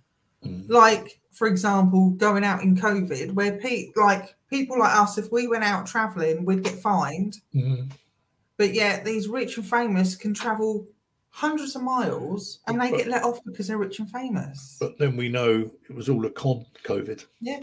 Mm. 0.44 0.70
Like, 0.70 1.22
for 1.32 1.48
example, 1.48 2.10
going 2.12 2.44
out 2.44 2.62
in 2.62 2.76
COVID, 2.76 3.32
where 3.32 3.58
pe- 3.58 3.92
like 3.96 4.36
people 4.50 4.80
like 4.80 4.94
us, 4.94 5.18
if 5.18 5.32
we 5.32 5.48
went 5.48 5.64
out 5.64 5.88
traveling, 5.88 6.44
we'd 6.44 6.64
get 6.64 6.74
fined. 6.74 7.38
Mm. 7.54 7.92
But 8.58 8.74
yet 8.74 9.06
these 9.06 9.28
rich 9.28 9.58
and 9.58 9.66
famous 9.66 10.16
can 10.16 10.34
travel 10.34 10.88
hundreds 11.36 11.76
of 11.76 11.82
miles 11.82 12.60
and 12.66 12.80
they 12.80 12.90
But- 12.92 12.98
get 13.00 13.08
let 13.10 13.24
off 13.24 13.44
because 13.44 13.68
they're 13.68 13.78
rich 13.78 14.00
and 14.00 14.10
famous. 14.10 14.78
But 14.80 14.98
then 14.98 15.18
we 15.18 15.28
know 15.28 15.70
it 15.90 15.94
was 15.94 16.08
all 16.08 16.26
a 16.26 16.30
con. 16.30 16.66
COVID. 16.84 17.26
Yeah. 17.42 17.60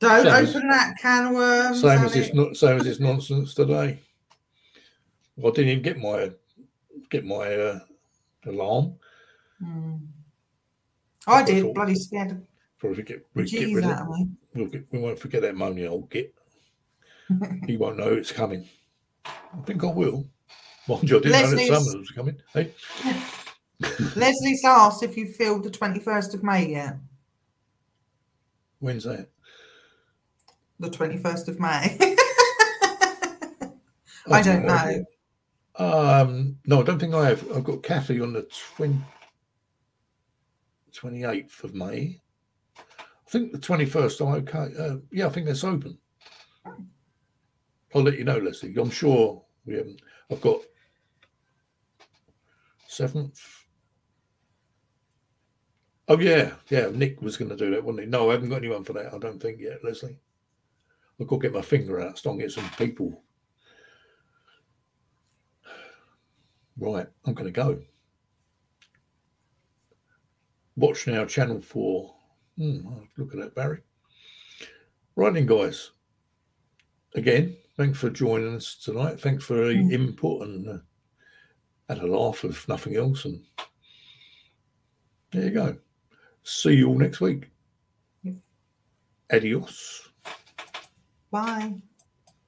Don't 0.00 0.24
Same 0.24 0.34
as- 0.34 0.56
open 0.56 0.68
that 0.70 0.98
can 1.00 1.26
of 1.28 1.34
worms. 1.34 1.80
Same 1.80 2.00
as 2.00 2.34
not 2.34 2.56
same 2.56 2.78
as 2.78 2.84
this 2.84 2.98
nonsense 2.98 3.54
today. 3.54 4.00
Well, 5.36 5.52
I 5.52 5.54
didn't 5.54 5.70
even 5.70 5.82
get 5.84 5.98
my 5.98 6.32
get 7.10 7.24
my 7.24 7.54
uh, 7.54 7.78
alarm. 8.46 8.94
Hmm. 9.60 9.96
I 11.28 11.34
I 11.34 11.42
did, 11.44 11.72
bloody 11.72 11.94
scared 11.94 12.44
Probably 12.78 13.04
get, 13.04 13.24
we 13.34 13.44
get 13.44 13.72
rid 13.72 13.84
of. 13.84 14.08
We'll 14.52 14.66
get, 14.66 14.84
we 14.90 14.98
won't 14.98 15.20
forget 15.20 15.42
that 15.42 15.54
money. 15.54 15.86
I'll 15.86 16.00
get. 16.00 16.34
He 17.68 17.76
won't 17.76 17.98
know 17.98 18.12
it's 18.12 18.32
coming. 18.32 18.68
I 19.24 19.62
think 19.64 19.84
I 19.84 19.92
will. 19.92 20.26
Mind 20.88 21.08
you, 21.08 21.16
I 21.16 21.20
didn't 21.20 21.32
know 21.32 21.38
Leslie's- 21.48 21.68
summer 21.68 21.98
was 21.98 22.10
coming. 22.10 22.36
Hey, 22.52 22.72
Leslie's 24.16 24.64
asked 24.64 25.02
if 25.02 25.16
you 25.16 25.26
filled 25.26 25.64
the 25.64 25.70
21st 25.70 26.34
of 26.34 26.42
May 26.42 26.70
yet. 26.70 26.96
when's 28.80 29.04
that? 29.04 29.28
The 30.80 30.90
21st 30.90 31.48
of 31.48 31.60
May. 31.60 32.16
Oh, 34.28 34.34
I 34.34 34.40
don't 34.42 34.64
know. 34.64 35.04
Um, 35.74 36.58
no, 36.64 36.80
I 36.80 36.84
don't 36.84 37.00
think 37.00 37.12
I 37.12 37.30
have. 37.30 37.44
I've 37.50 37.64
got 37.64 37.82
Kathy 37.82 38.20
on 38.20 38.32
the 38.32 38.48
20, 38.76 38.96
28th 40.94 41.64
of 41.64 41.74
May. 41.74 42.20
I 42.78 43.30
think 43.30 43.50
the 43.50 43.58
21st, 43.58 44.20
I'm 44.20 44.34
okay. 44.48 44.72
Uh, 44.78 44.98
yeah, 45.10 45.26
I 45.26 45.30
think 45.30 45.46
that's 45.46 45.64
open. 45.64 45.98
I'll 46.64 48.02
let 48.02 48.16
you 48.16 48.22
know, 48.22 48.38
Leslie. 48.38 48.72
I'm 48.76 48.90
sure 48.90 49.42
we 49.66 49.74
haven't. 49.74 50.00
I've 50.30 50.40
got 50.40 50.60
7th. 52.98 53.38
Oh, 56.08 56.18
yeah. 56.18 56.52
Yeah, 56.68 56.90
Nick 56.92 57.22
was 57.22 57.36
going 57.36 57.50
to 57.50 57.56
do 57.56 57.70
that, 57.70 57.82
wasn't 57.84 58.04
he? 58.04 58.10
No, 58.10 58.28
I 58.28 58.34
haven't 58.34 58.48
got 58.50 58.56
anyone 58.56 58.84
for 58.84 58.92
that, 58.94 59.14
I 59.14 59.18
don't 59.18 59.40
think 59.40 59.60
yet, 59.60 59.84
Leslie. 59.84 60.18
I've 61.20 61.26
got 61.26 61.36
to 61.36 61.42
get 61.42 61.54
my 61.54 61.62
finger 61.62 62.00
out, 62.00 62.18
start 62.18 62.38
get 62.38 62.50
some 62.52 62.68
people 62.76 63.22
Right, 66.78 67.06
I'm 67.26 67.34
going 67.34 67.46
to 67.46 67.52
go. 67.52 67.80
Watch 70.76 71.06
now, 71.06 71.24
Channel 71.26 71.60
4. 71.60 72.14
Hmm, 72.56 72.88
look 73.16 73.34
at 73.34 73.40
that, 73.40 73.54
Barry. 73.54 73.80
Right 75.14 75.34
then, 75.34 75.46
guys. 75.46 75.90
Again, 77.14 77.56
thanks 77.76 77.98
for 77.98 78.08
joining 78.08 78.54
us 78.56 78.74
tonight. 78.74 79.20
Thanks 79.20 79.44
for 79.44 79.54
the 79.54 79.74
Mm. 79.74 79.92
input 79.92 80.42
and 80.48 80.68
uh, 80.68 80.78
had 81.88 81.98
a 81.98 82.06
laugh, 82.06 82.44
if 82.44 82.68
nothing 82.68 82.96
else. 82.96 83.24
And 83.24 83.42
there 85.32 85.44
you 85.44 85.50
go. 85.50 85.76
See 86.42 86.74
you 86.74 86.88
all 86.88 86.98
next 86.98 87.20
week. 87.20 87.50
Yep. 88.22 88.34
Adios. 89.32 90.08
Bye. 91.30 91.74